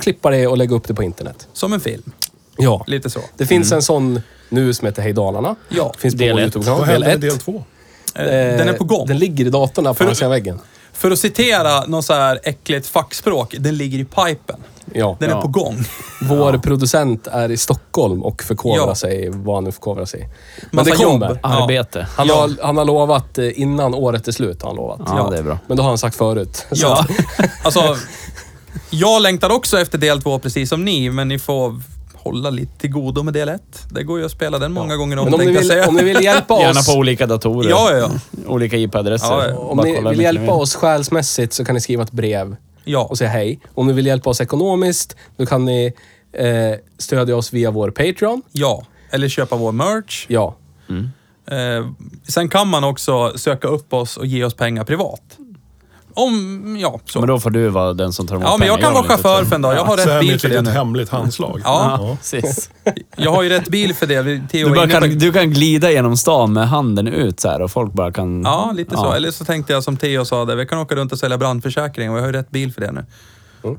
klippa 0.00 0.30
det 0.30 0.46
och 0.46 0.58
lägga 0.58 0.76
upp 0.76 0.88
det 0.88 0.94
på 0.94 1.02
internet. 1.02 1.48
Som 1.52 1.72
en 1.72 1.80
film. 1.80 2.02
Ja. 2.56 2.84
Lite 2.86 3.10
så. 3.10 3.20
Det 3.36 3.46
finns 3.46 3.72
en 3.72 3.82
sån 3.82 4.20
nu 4.48 4.74
som 4.74 4.86
heter 4.86 5.02
Hej 5.02 5.12
Dalarna. 5.12 5.56
Ja. 5.68 5.92
Finns 5.98 6.14
på 6.14 6.18
Del 6.18 6.32
vår 6.32 6.38
ett. 6.40 6.44
YouTube-kanal. 6.44 6.78
Vad 6.78 6.88
Del 6.88 7.02
händer 7.02 7.08
med 7.08 7.14
ett. 7.16 7.44
del 7.46 7.54
två? 7.54 7.64
Eh, 8.14 8.24
Den 8.58 8.68
är 8.68 8.72
på 8.72 8.84
gång. 8.84 9.06
Den 9.06 9.18
ligger 9.18 9.46
i 9.46 9.50
datorn 9.50 9.84
där 9.84 9.90
på 9.90 9.94
För- 9.94 10.04
andra 10.04 10.14
sidan 10.14 10.30
väggen. 10.30 10.58
För 10.98 11.10
att 11.10 11.18
citera 11.18 11.84
någon 11.86 12.02
så 12.02 12.12
här 12.14 12.40
äckligt 12.42 12.86
fackspråk, 12.86 13.54
den 13.58 13.76
ligger 13.76 13.98
i 13.98 14.04
pipen. 14.04 14.56
Ja. 14.94 15.16
Den 15.20 15.30
är 15.30 15.40
på 15.40 15.48
gång. 15.48 15.76
Vår 16.22 16.58
producent 16.58 17.26
är 17.26 17.50
i 17.50 17.56
Stockholm 17.56 18.22
och 18.22 18.42
förkovrar 18.42 18.86
Ja. 18.86 18.94
sig 18.94 19.28
vad 19.30 19.54
han 19.56 19.64
nu 19.64 19.72
förkovrar 19.72 20.04
sig 20.04 20.20
i. 20.20 20.24
Men 20.70 20.76
Massa 20.76 20.90
det 20.90 20.96
kommer. 20.96 21.28
jobb. 21.28 21.38
Arbete. 21.42 22.06
Han, 22.16 22.26
Ja. 22.26 22.34
har, 22.40 22.50
han 22.62 22.76
har 22.76 22.84
lovat 22.84 23.38
eh, 23.38 23.60
innan 23.60 23.94
året 23.94 24.28
är 24.28 24.32
slut. 24.32 24.62
Har 24.62 24.68
han 24.68 24.76
lovat. 24.76 25.00
Ja, 25.06 25.28
det 25.30 25.38
är 25.38 25.42
bra. 25.42 25.58
Men 25.66 25.76
det 25.76 25.82
har 25.82 25.88
han 25.90 25.98
sagt 25.98 26.16
förut. 26.16 26.66
Så 26.70 26.76
Ja, 26.86 27.06
alltså. 27.64 27.96
Jag 28.90 29.22
längtar 29.22 29.50
också 29.50 29.80
efter 29.80 29.98
del 29.98 30.22
två 30.22 30.38
precis 30.38 30.68
som 30.68 30.84
ni, 30.84 31.10
men 31.10 31.28
ni 31.28 31.38
får 31.38 31.80
hålla 32.28 32.50
lite 32.50 32.78
till 32.78 32.90
godo 32.90 33.22
med 33.22 33.34
del 33.34 33.48
ett. 33.48 33.86
Det 33.90 34.02
går 34.02 34.18
ju 34.18 34.24
att 34.24 34.30
spela 34.32 34.58
den 34.58 34.72
många 34.72 34.96
gånger 34.96 35.18
om, 35.18 35.24
Men 35.24 35.34
om 35.34 35.40
ni, 35.40 35.46
tänkte 35.46 35.54
jag 35.54 35.60
vill, 35.60 35.70
säga. 35.70 35.88
om 35.88 35.94
ni 35.94 36.02
vill 36.02 36.24
hjälpa 36.24 36.60
Gärna 36.60 36.80
oss, 36.80 36.86
på 36.86 36.98
olika 36.98 37.26
datorer. 37.26 37.70
Ja, 37.70 37.90
ja, 37.92 37.98
ja. 37.98 38.10
Olika 38.46 38.76
IP-adresser. 38.76 39.26
Ja, 39.26 39.48
ja. 39.48 39.56
om 39.56 39.76
Bara 39.76 39.86
ni 39.86 39.94
kolla 39.94 40.10
vill 40.10 40.18
mycket 40.18 40.34
hjälpa 40.34 40.54
ni 40.54 40.62
oss 40.62 40.74
själsmässigt 40.74 41.52
så 41.52 41.64
kan 41.64 41.74
ni 41.74 41.80
skriva 41.80 42.02
ett 42.02 42.12
brev 42.12 42.56
Ja, 42.84 43.02
och 43.10 43.18
säga 43.18 43.30
hej. 43.30 43.60
Om 43.74 43.86
ni 43.86 43.92
vill 43.92 44.06
hjälpa 44.06 44.30
oss 44.30 44.40
ekonomiskt, 44.40 45.16
då 45.36 45.46
kan 45.46 45.64
ni 45.64 45.92
eh, 46.32 46.46
stödja 46.98 47.36
oss 47.36 47.52
via 47.52 47.70
vår 47.70 47.90
Patreon. 47.90 48.42
ja. 48.52 48.82
Eller 49.10 49.28
köpa 49.28 49.56
vår 49.56 49.72
merch. 49.72 50.26
Ja. 50.28 50.56
Eh, 51.50 51.86
sen 52.28 52.48
kan 52.48 52.68
man 52.68 52.84
också 52.84 53.32
söka 53.38 53.68
upp 53.68 53.92
oss 53.92 54.16
och 54.16 54.26
ge 54.26 54.44
oss 54.44 54.54
pengar 54.54 54.84
privat. 54.84 55.37
Om, 56.18 56.76
ja, 56.80 57.00
så. 57.04 57.18
Men 57.20 57.28
då 57.28 57.40
får 57.40 57.50
du 57.50 57.68
vara 57.68 57.92
den 57.92 58.12
som 58.12 58.26
tar 58.26 58.34
emot 58.34 58.48
ja, 58.48 58.56
men 58.56 58.66
jag 58.68 58.76
pengar. 58.76 58.86
kan 58.86 58.94
vara 58.94 59.06
chaufför 59.08 59.44
för 59.44 59.54
en 59.54 59.62
dag. 59.62 59.74
Jag 59.74 59.84
har 59.84 59.96
rätt 59.96 60.20
bil 60.20 60.40
för 60.40 60.48
det 60.48 60.62
nu. 60.62 60.70
hemligt 60.70 61.08
handslag. 61.08 61.60
Ja. 61.64 62.16
Precis. 62.20 62.70
Jag 63.16 63.30
har 63.32 63.42
ju 63.42 63.48
rätt 63.48 63.68
bil 63.68 63.94
för 63.94 64.06
det. 64.06 64.22
Theo 64.48 64.68
Du, 64.68 64.74
bara 64.74 64.88
kan, 64.88 65.18
du 65.18 65.32
kan 65.32 65.50
glida 65.50 65.90
genom 65.90 66.16
stan 66.16 66.52
med 66.52 66.68
handen 66.68 67.08
ut 67.08 67.40
så 67.40 67.48
här 67.48 67.62
och 67.62 67.70
folk 67.70 67.92
bara 67.92 68.12
kan... 68.12 68.42
Ja, 68.42 68.72
lite 68.74 68.96
så. 68.96 69.04
Ja. 69.04 69.16
Eller 69.16 69.30
så 69.30 69.44
tänkte 69.44 69.72
jag 69.72 69.84
som 69.84 69.96
Theo 69.96 70.24
sa, 70.24 70.44
där, 70.44 70.56
vi 70.56 70.66
kan 70.66 70.78
åka 70.78 70.94
runt 70.94 71.12
och 71.12 71.18
sälja 71.18 71.38
brandförsäkring 71.38 72.10
och 72.10 72.16
jag 72.16 72.22
har 72.22 72.26
ju 72.28 72.32
rätt 72.38 72.50
bil 72.50 72.72
för 72.72 72.80
det 72.80 72.92
nu. 72.92 73.04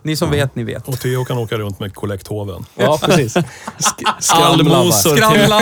Ni 0.04 0.16
som 0.16 0.32
vet, 0.32 0.56
ni 0.56 0.64
vet. 0.64 0.88
Och 0.88 1.00
Theo 1.00 1.26
kan 1.26 1.38
åka 1.38 1.58
runt 1.58 1.80
med 1.80 1.94
kollekthåven. 1.96 2.66
Ja, 2.76 3.00
precis. 3.02 3.36
Sk- 3.78 4.16
skramla. 4.20 4.92
Skramla! 4.92 5.62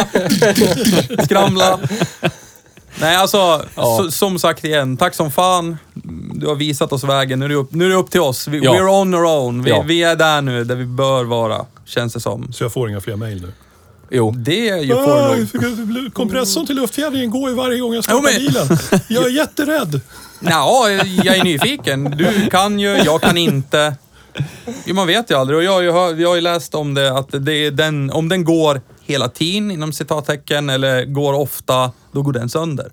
Skramla! 1.26 1.80
Nej, 3.02 3.16
alltså, 3.16 3.38
Ja. 3.76 3.98
så, 3.98 4.12
som 4.12 4.40
sagt 4.40 4.64
igen, 4.64 4.98
tack 4.98 5.14
som 5.16 5.32
fan. 5.32 5.78
Du 6.34 6.48
har 6.48 6.56
visat 6.56 6.92
oss 6.92 7.04
vägen. 7.04 7.40
Nu 7.40 7.46
är 7.46 7.50
det 7.50 7.56
upp, 7.56 7.72
nu 7.74 7.86
är 7.86 7.90
det 7.90 7.96
upp 7.96 8.12
till 8.12 8.22
oss. 8.22 8.48
Vi, 8.48 8.60
Ja. 8.60 8.74
We're 8.74 9.02
on 9.02 9.16
our 9.16 9.26
own. 9.26 9.64
Vi, 9.64 9.70
Ja. 9.70 9.84
vi 9.88 10.04
är 10.04 10.16
där 10.16 10.42
nu, 10.42 10.64
där 10.64 10.76
vi 10.76 10.86
bör 10.86 11.24
vara, 11.24 11.66
känns 11.86 12.14
det 12.14 12.20
som. 12.20 12.54
Så 12.54 12.64
jag 12.64 12.74
får 12.74 12.90
inga 12.90 13.02
fler 13.02 13.16
mejl 13.16 13.42
nu. 13.42 13.52
Jo. 14.10 14.32
Det 14.38 14.70
är 14.70 14.78
ju 14.78 14.96
nog. 14.96 16.14
Kompressorn 16.14 16.66
till 16.66 16.76
luftfjädringen 16.76 17.30
går 17.30 17.50
ju 17.50 17.56
varje 17.56 17.80
gång 17.80 17.90
jag 17.94 17.98
Jo, 17.98 18.02
startar 18.02 18.22
men- 18.24 18.34
bilen. 18.40 19.02
Jag 19.08 19.26
är 19.26 19.30
jätterädd. 19.30 20.02
Ja, 20.40 20.90
jag 21.24 21.38
är 21.38 21.44
nyfiken. 21.44 22.04
Du 22.18 22.50
kan 22.50 22.80
ju, 22.80 22.88
jag 22.98 23.22
kan 23.22 23.38
inte. 23.38 23.96
Jo, 24.86 24.96
man 24.96 25.08
vet 25.08 25.32
ju 25.32 25.36
aldrig. 25.36 25.58
Och 25.60 25.64
jag 25.66 25.72
har 25.72 25.82
ju, 25.82 25.92
hör, 25.92 26.16
jag 26.16 26.30
har 26.30 26.36
ju 26.36 26.42
läst 26.42 26.76
om 26.76 26.94
det, 26.94 27.18
att 27.18 27.28
det 27.32 27.54
är 27.54 27.72
den, 27.72 28.12
om 28.12 28.30
den 28.30 28.44
går 28.44 28.82
hela 29.08 29.30
tiden, 29.30 29.72
inom 29.72 29.94
citattecken, 29.94 30.70
eller 30.70 31.06
går 31.06 31.34
ofta, 31.34 31.92
då 32.12 32.22
går 32.22 32.34
den 32.34 32.50
sönder. 32.50 32.92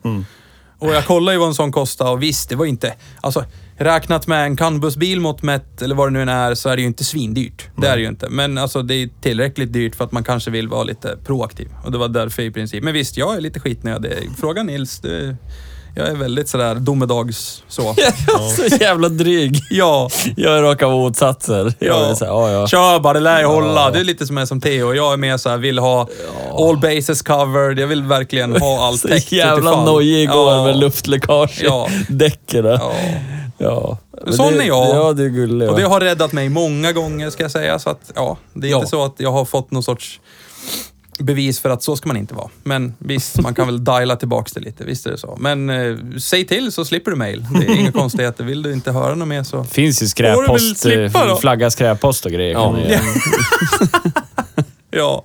Och 0.78 0.94
jag 0.94 1.06
kollade 1.06 1.34
ju 1.34 1.38
vad 1.38 1.48
en 1.48 1.54
sån 1.54 1.72
kostade 1.72 2.10
och 2.10 2.22
visst, 2.22 2.48
det 2.48 2.56
var 2.56 2.66
inte... 2.66 2.94
Alltså, 3.20 3.44
räknat 3.76 4.26
med 4.26 4.44
en 4.44 4.56
canbusbil 4.56 5.20
mot 5.20 5.42
mätt, 5.42 5.82
eller 5.82 5.94
vad 5.94 6.06
det 6.06 6.10
nu 6.12 6.22
än 6.22 6.28
är, 6.28 6.54
så 6.54 6.68
är 6.68 6.76
det 6.76 6.82
ju 6.82 6.88
inte 6.88 7.04
svindyrt. 7.04 7.68
Det 7.76 7.86
är 7.86 7.96
det 7.96 8.02
ju 8.02 8.08
inte. 8.08 8.28
Men 8.28 8.58
alltså, 8.58 8.82
det 8.82 8.94
är 8.94 9.08
tillräckligt 9.20 9.72
dyrt 9.72 9.94
för 9.94 10.04
att 10.04 10.12
man 10.12 10.24
kanske 10.24 10.50
vill 10.50 10.68
vara 10.68 10.84
lite 10.84 11.16
proaktiv. 11.24 11.68
Och 11.84 11.92
det 11.92 11.98
var 11.98 12.08
därför 12.08 12.42
i 12.42 12.50
princip. 12.50 12.84
Men 12.84 12.94
visst, 12.94 13.16
jag 13.16 13.36
är 13.36 13.40
lite 13.40 13.60
skitnödig. 13.60 14.30
Fråga 14.36 14.62
Nils. 14.62 14.98
Det, 14.98 15.36
jag 15.96 16.08
är 16.08 16.14
väldigt 16.14 16.48
sådär 16.48 16.74
domedags 16.74 17.62
så. 17.68 17.94
så 18.56 18.76
jävla 18.80 19.08
dryg. 19.08 19.60
Ja, 19.70 20.10
Jag 20.36 20.58
är 20.58 20.62
raka 20.62 20.88
motsatser. 20.88 21.72
Jag 21.78 21.96
Ja. 21.96 22.04
är 22.10 22.14
så 22.14 22.24
här, 22.24 22.32
ja, 22.32 22.50
ja. 22.50 22.66
kör 22.66 23.00
bara, 23.00 23.12
det 23.14 23.20
lär 23.20 23.40
jag 23.40 23.48
hålla. 23.48 23.90
Det 23.90 24.00
är 24.00 24.04
lite 24.04 24.26
som 24.26 24.36
jag 24.36 24.48
som 24.48 24.60
Theo. 24.60 24.94
Jag 24.94 25.12
är 25.12 25.16
mer 25.16 25.36
såhär, 25.36 25.56
vill 25.58 25.78
ha 25.78 26.08
all 26.58 26.76
bases 26.78 27.22
covered. 27.22 27.78
Jag 27.78 27.86
vill 27.86 28.02
verkligen 28.02 28.56
ha 28.60 28.86
allt 28.86 29.00
Så 29.00 29.08
täckt 29.08 29.32
jävla 29.32 29.70
utifall. 29.70 29.84
nojig 29.84 30.22
igår 30.22 30.52
Ja. 30.52 30.64
med 30.64 30.76
luftläckage 30.76 31.62
i 31.62 31.64
Ja. 31.66 31.88
däcken. 32.08 32.64
Ja. 32.64 32.92
Ja. 33.58 33.98
Sån 34.30 34.52
det, 34.52 34.62
är 34.62 34.66
jag. 34.68 34.96
Ja, 34.96 35.12
det 35.12 35.24
är 35.24 35.28
gullig. 35.28 35.70
Och 35.70 35.76
det 35.76 35.82
har 35.84 36.00
räddat 36.00 36.32
mig 36.32 36.48
många 36.48 36.92
gånger 36.92 37.30
ska 37.30 37.42
jag 37.44 37.50
säga. 37.52 37.78
Så 37.78 37.90
att, 37.90 38.00
ja, 38.14 38.36
det 38.52 38.70
är 38.70 38.76
inte 38.76 38.88
så 38.88 39.04
att 39.04 39.14
jag 39.16 39.32
har 39.32 39.44
fått 39.44 39.70
någon 39.70 39.82
sorts 39.82 40.20
bevis 41.18 41.60
för 41.60 41.70
att 41.70 41.82
så 41.82 41.96
ska 41.96 42.08
man 42.08 42.16
inte 42.16 42.34
vara. 42.34 42.48
Men 42.62 42.94
visst, 42.98 43.40
man 43.40 43.54
kan 43.54 43.66
väl 43.66 43.84
diala 43.84 44.16
tillbaks 44.16 44.52
det 44.52 44.60
lite. 44.60 44.84
Visst 44.84 45.06
är 45.06 45.10
det 45.10 45.18
så. 45.18 45.36
Men 45.40 45.70
eh, 45.70 45.96
säg 46.18 46.46
till 46.46 46.72
så 46.72 46.84
slipper 46.84 47.10
du 47.10 47.16
mail. 47.16 47.46
Det 47.60 47.66
är 47.66 47.80
inga 47.80 47.92
konstigheter. 48.02 48.44
Vill 48.44 48.62
du 48.62 48.72
inte 48.72 48.92
höra 48.92 49.14
något 49.14 49.28
mer 49.28 49.42
så... 49.42 49.64
finns 49.64 50.02
ju 50.02 50.06
Får 50.06 50.22
du 50.22 50.28
väl 50.28 50.36
skräppost, 50.44 50.78
slippa 50.78 51.26
då? 51.26 51.32
eh, 51.32 51.38
flagga 51.38 51.70
skräppost 51.70 52.26
och 52.26 52.32
grejer. 52.32 52.52
Ja. 52.52 52.62
kan 52.62 53.04
man. 53.06 54.12
Ja. 54.90 55.24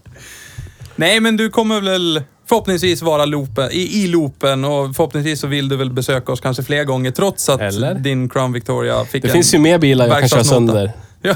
Nej, 0.95 1.19
men 1.19 1.37
du 1.37 1.49
kommer 1.49 1.81
väl 1.81 2.23
förhoppningsvis 2.49 3.01
vara 3.01 3.25
loopen, 3.25 3.71
i, 3.71 4.03
i 4.03 4.07
loopen 4.07 4.65
och 4.65 4.95
förhoppningsvis 4.95 5.39
så 5.39 5.47
vill 5.47 5.69
du 5.69 5.75
väl 5.75 5.91
besöka 5.93 6.31
oss 6.31 6.39
kanske 6.39 6.63
fler 6.63 6.83
gånger 6.83 7.11
trots 7.11 7.49
att 7.49 7.61
Eller? 7.61 7.93
din 7.95 8.29
Crown 8.29 8.51
Victoria 8.53 9.05
fick 9.05 9.21
Det 9.21 9.27
en... 9.27 9.33
finns 9.33 9.53
ju 9.53 9.57
mer 9.59 9.77
bilar 9.77 10.07
jag 10.07 10.19
kan 10.19 10.29
köra 10.29 10.37
verkstadsnota. 10.39 10.73
sönder. 10.73 10.91
Ja. 11.21 11.35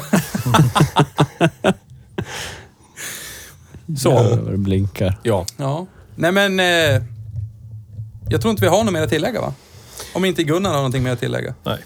Så. 3.98 4.10
Jävlar 4.10 4.52
det 4.52 4.58
blinkar. 4.58 5.18
Ja. 5.24 5.46
Ja. 5.58 5.86
Nej 6.16 6.32
men... 6.32 6.60
Eh, 6.60 7.02
jag 8.30 8.42
tror 8.42 8.52
inte 8.52 8.62
vi 8.64 8.68
har 8.70 8.84
något 8.84 8.94
mer 8.94 9.02
att 9.02 9.10
tillägga 9.10 9.42
va? 9.42 9.54
Om 10.14 10.26
inte 10.26 10.44
Gunnar 10.44 10.70
har 10.70 10.78
någonting 10.78 11.04
mer 11.04 11.12
att 11.12 11.20
tillägga. 11.20 11.54
Nej. 11.64 11.78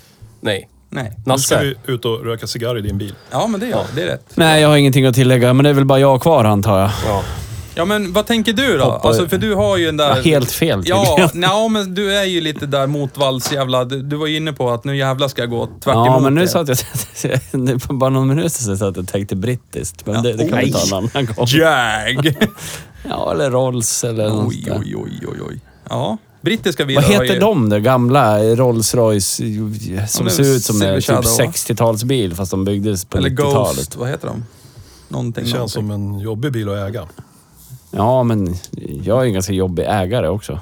Nej. 0.42 0.70
Nej. 0.90 1.12
Nu 1.16 1.24
ska 1.38 1.56
Nasse. 1.56 1.60
vi 1.86 1.94
ut 1.94 2.06
och 2.06 2.26
röka 2.26 2.48
cigarr 2.48 2.78
i 2.78 2.82
din 2.82 2.98
bil. 2.98 3.14
Ja 3.32 3.48
men 3.48 3.60
det 3.60 3.68
gör 3.68 3.86
det 3.96 4.02
är 4.02 4.06
rätt. 4.08 4.32
Nej, 4.36 4.62
jag 4.62 4.70
har 4.70 4.78
ingenting 4.78 5.06
att 5.06 5.16
tillägga, 5.16 5.54
men 5.54 5.64
det 5.64 5.70
är 5.70 5.74
väl 5.74 5.86
bara 5.86 6.00
jag 6.00 6.22
kvar 6.22 6.46
antar 6.46 6.80
jag. 6.80 6.92
Ja. 7.06 7.24
Ja 7.78 7.86
men 7.86 8.14
vad 8.14 8.26
tänker 8.26 8.54
du 8.54 8.78
då? 8.78 8.84
Hoppar- 8.84 9.08
Alltså 9.10 9.28
för 9.28 9.38
du 9.38 9.54
har 9.56 9.78
ju 9.78 9.90
en 9.90 9.98
där... 9.98 10.16
Ja, 10.16 10.22
helt 10.22 10.52
fel 10.52 10.82
Ja, 10.86 11.30
nej, 11.34 11.70
men 11.72 11.96
du 11.96 12.14
är 12.16 12.24
ju 12.24 12.42
lite 12.42 12.66
där 12.66 12.88
motvalls 12.88 13.52
jävla... 13.52 13.86
Du, 13.86 14.02
du 14.02 14.16
var 14.16 14.28
ju 14.28 14.38
inne 14.38 14.54
på 14.54 14.70
att 14.70 14.84
nu 14.84 14.98
jävla 14.98 15.30
ska 15.30 15.42
jag 15.42 15.50
gå 15.50 15.66
tvärt 15.66 15.96
Ja, 15.96 16.08
emot 16.08 16.24
men 16.24 16.36
nu 16.36 16.42
det. 16.42 16.48
satt 16.48 16.68
jag... 16.68 16.78
var 17.88 17.94
bara 17.94 18.10
någon 18.10 18.28
minut 18.28 18.52
sedan 18.54 18.78
så 18.78 18.86
att 18.86 18.98
jag 18.98 19.08
tänkte 19.08 19.36
brittiskt. 19.36 20.06
Men 20.06 20.16
Ja, 20.16 20.22
det, 20.22 20.34
det 20.34 20.50
kan 20.50 20.60
vi 20.60 20.72
ta 20.72 20.80
en 20.80 20.94
annan 20.94 21.26
gång. 21.36 21.46
Jag! 21.54 22.36
Ja, 23.10 23.32
eller 23.32 23.52
Rolls 23.52 24.04
eller 24.04 24.30
något 24.30 24.48
oj, 24.48 24.66
oj, 24.72 24.96
oj, 24.96 25.28
oj, 25.28 25.38
oj. 25.50 25.60
Ja, 25.90 26.18
brittiska 26.42 26.86
bilar 26.86 27.02
Vad 27.02 27.12
heter 27.12 27.34
ju... 27.34 27.40
de 27.40 27.70
då? 27.70 27.80
Gamla 27.80 28.40
Rolls 28.40 28.96
Royce 28.96 29.36
som 30.08 30.26
men 30.26 30.34
ser 30.34 30.44
ut 30.56 30.64
som 30.64 30.82
en 30.82 31.02
typ 31.02 31.10
va? 31.10 31.22
60-talsbil 31.22 32.36
fast 32.36 32.52
de 32.52 32.66
byggdes 32.66 33.06
på 33.06 33.18
Eller 33.18 33.30
90-talet. 33.30 33.76
Ghost, 33.78 33.96
vad 33.96 34.10
heter 34.10 34.28
de? 34.28 34.46
Någonting, 35.10 35.44
Det 35.44 35.50
känns 35.50 35.76
någonting. 35.76 35.98
som 36.08 36.14
en 36.16 36.20
jobbig 36.20 36.52
bil 36.52 36.70
att 36.70 36.90
äga. 36.90 37.04
Ja, 37.98 38.24
men 38.24 38.56
jag 39.04 39.22
är 39.22 39.26
en 39.26 39.34
ganska 39.34 39.54
jobbig 39.54 39.86
ägare 39.90 40.28
också. 40.28 40.60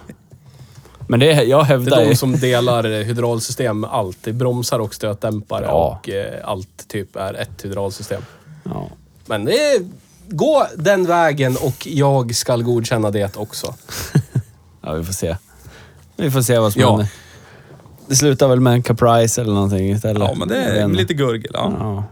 Men 1.07 1.19
det, 1.19 1.25
jag 1.43 1.59
Det 1.61 1.65
hävdar 1.65 1.97
är 1.97 2.01
ju... 2.03 2.09
de 2.09 2.15
som 2.15 2.39
delar 2.39 3.03
hydraulsystem 3.03 3.79
med 3.79 3.89
allt. 3.93 4.17
Det 4.23 4.29
är 4.29 4.33
bromsar 4.33 4.79
och 4.79 4.93
stötdämpare 4.95 5.65
Ja. 5.65 5.99
och 6.01 6.09
eh, 6.09 6.33
allt 6.49 6.87
typ 6.87 7.15
är 7.15 7.33
ett 7.33 7.65
hydraulsystem. 7.65 8.21
Ja. 8.63 8.87
Men 9.25 9.45
det 9.45 9.51
är, 9.71 9.81
gå 10.27 10.67
den 10.77 11.05
vägen 11.05 11.57
och 11.61 11.87
jag 11.87 12.35
ska 12.35 12.55
godkänna 12.57 13.11
det 13.11 13.37
också. 13.37 13.73
ja, 14.81 14.93
vi 14.93 15.03
får 15.03 15.13
se. 15.13 15.35
Vi 16.17 16.31
får 16.31 16.41
se 16.41 16.57
vad 16.59 16.73
som 16.73 16.81
Ja. 16.81 16.89
händer. 16.89 17.07
Det 18.07 18.15
slutar 18.15 18.47
väl 18.47 18.59
med 18.59 18.73
en 18.73 18.83
Caprice 18.83 19.41
eller 19.41 19.53
någonting 19.53 19.91
istället. 19.91 20.23
Ja, 20.29 20.35
men 20.37 20.47
det 20.47 20.55
är 20.57 20.87
lite 20.87 21.13
gurgel. 21.13 21.51
Ja. 21.53 22.03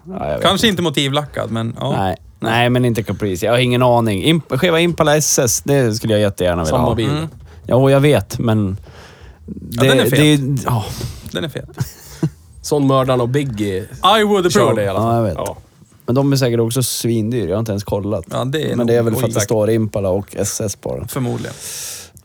Kanske 0.41 0.67
inte 0.67 0.81
motivlackad, 0.81 1.51
men 1.51 1.75
ja. 1.79 1.91
Nej. 1.97 2.17
Nej, 2.43 2.69
men 2.69 2.85
inte 2.85 3.03
Caprice. 3.03 3.45
Jag 3.45 3.53
har 3.53 3.59
ingen 3.59 3.83
aning. 3.83 4.23
Imp 4.23 4.59
Cheva 4.59 4.79
Impala 4.79 5.17
SS, 5.17 5.61
det 5.61 5.95
skulle 5.95 6.13
jag 6.13 6.21
jättegärna 6.21 6.63
vilja 6.63 6.75
Samma 6.77 6.87
ha. 6.87 6.95
bil. 6.95 7.09
Mm. 7.09 7.27
Ja, 7.65 7.89
jag 7.91 7.99
vet, 7.99 8.39
men... 8.39 8.77
Det, 9.45 9.87
den 9.87 9.99
är 9.99 10.03
fet. 10.09 10.55
Det, 10.55 10.63
ja, 10.65 10.85
Den 11.31 11.43
är 11.43 11.49
fet. 11.49 11.69
Sån 12.61 12.87
mördaren 12.87 13.21
och 13.21 13.29
Biggie 13.29 13.87
I 14.19 14.23
would 14.23 14.53
körde 14.53 14.83
i 14.83 14.87
approve. 14.87 14.89
alla 14.89 14.99
fall. 14.99 15.07
Ja, 15.09 15.15
jag 15.15 15.23
vet. 15.23 15.33
Ja. 15.37 15.57
men 16.05 16.15
de 16.15 16.31
är 16.33 16.37
säkert 16.37 16.59
också 16.59 16.83
svindyr. 16.83 17.47
Jag 17.47 17.55
har 17.55 17.59
inte 17.59 17.71
ens 17.71 17.83
kollat. 17.83 18.25
Ja, 18.31 18.45
det 18.45 18.71
är 18.71 18.75
men 18.75 18.87
det 18.87 18.95
är 18.95 19.01
väl 19.01 19.15
för 19.15 19.27
att 19.27 19.33
det 19.33 19.39
står 19.41 19.69
Impala 19.69 20.09
och 20.09 20.35
SS 20.35 20.75
på 20.75 20.97
den. 20.97 21.07
Förmodligen. 21.07 21.53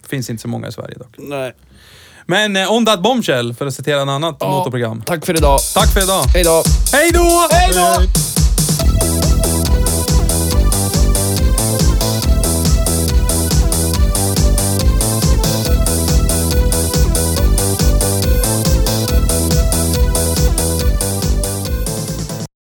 Finns 0.08 0.30
inte 0.30 0.42
så 0.42 0.48
många 0.48 0.68
i 0.68 0.72
Sverige 0.72 0.94
dock. 0.98 1.14
Nej. 1.18 1.52
Men 2.26 2.56
eh, 2.56 2.72
On 2.72 2.86
That 2.86 3.02
Bombshell, 3.02 3.54
för 3.54 3.66
att 3.66 3.74
citera 3.74 4.00
en 4.00 4.08
annat 4.08 4.40
motorprogram. 4.40 5.02
Tack 5.06 5.26
för 5.26 5.36
idag. 5.36 5.60
Tack 5.74 5.92
för 5.92 6.02
idag. 6.02 6.22
Hej 6.34 6.44
då! 6.44 6.62
Hej 6.92 7.10
då! 7.12 7.46
Hej! 7.50 8.47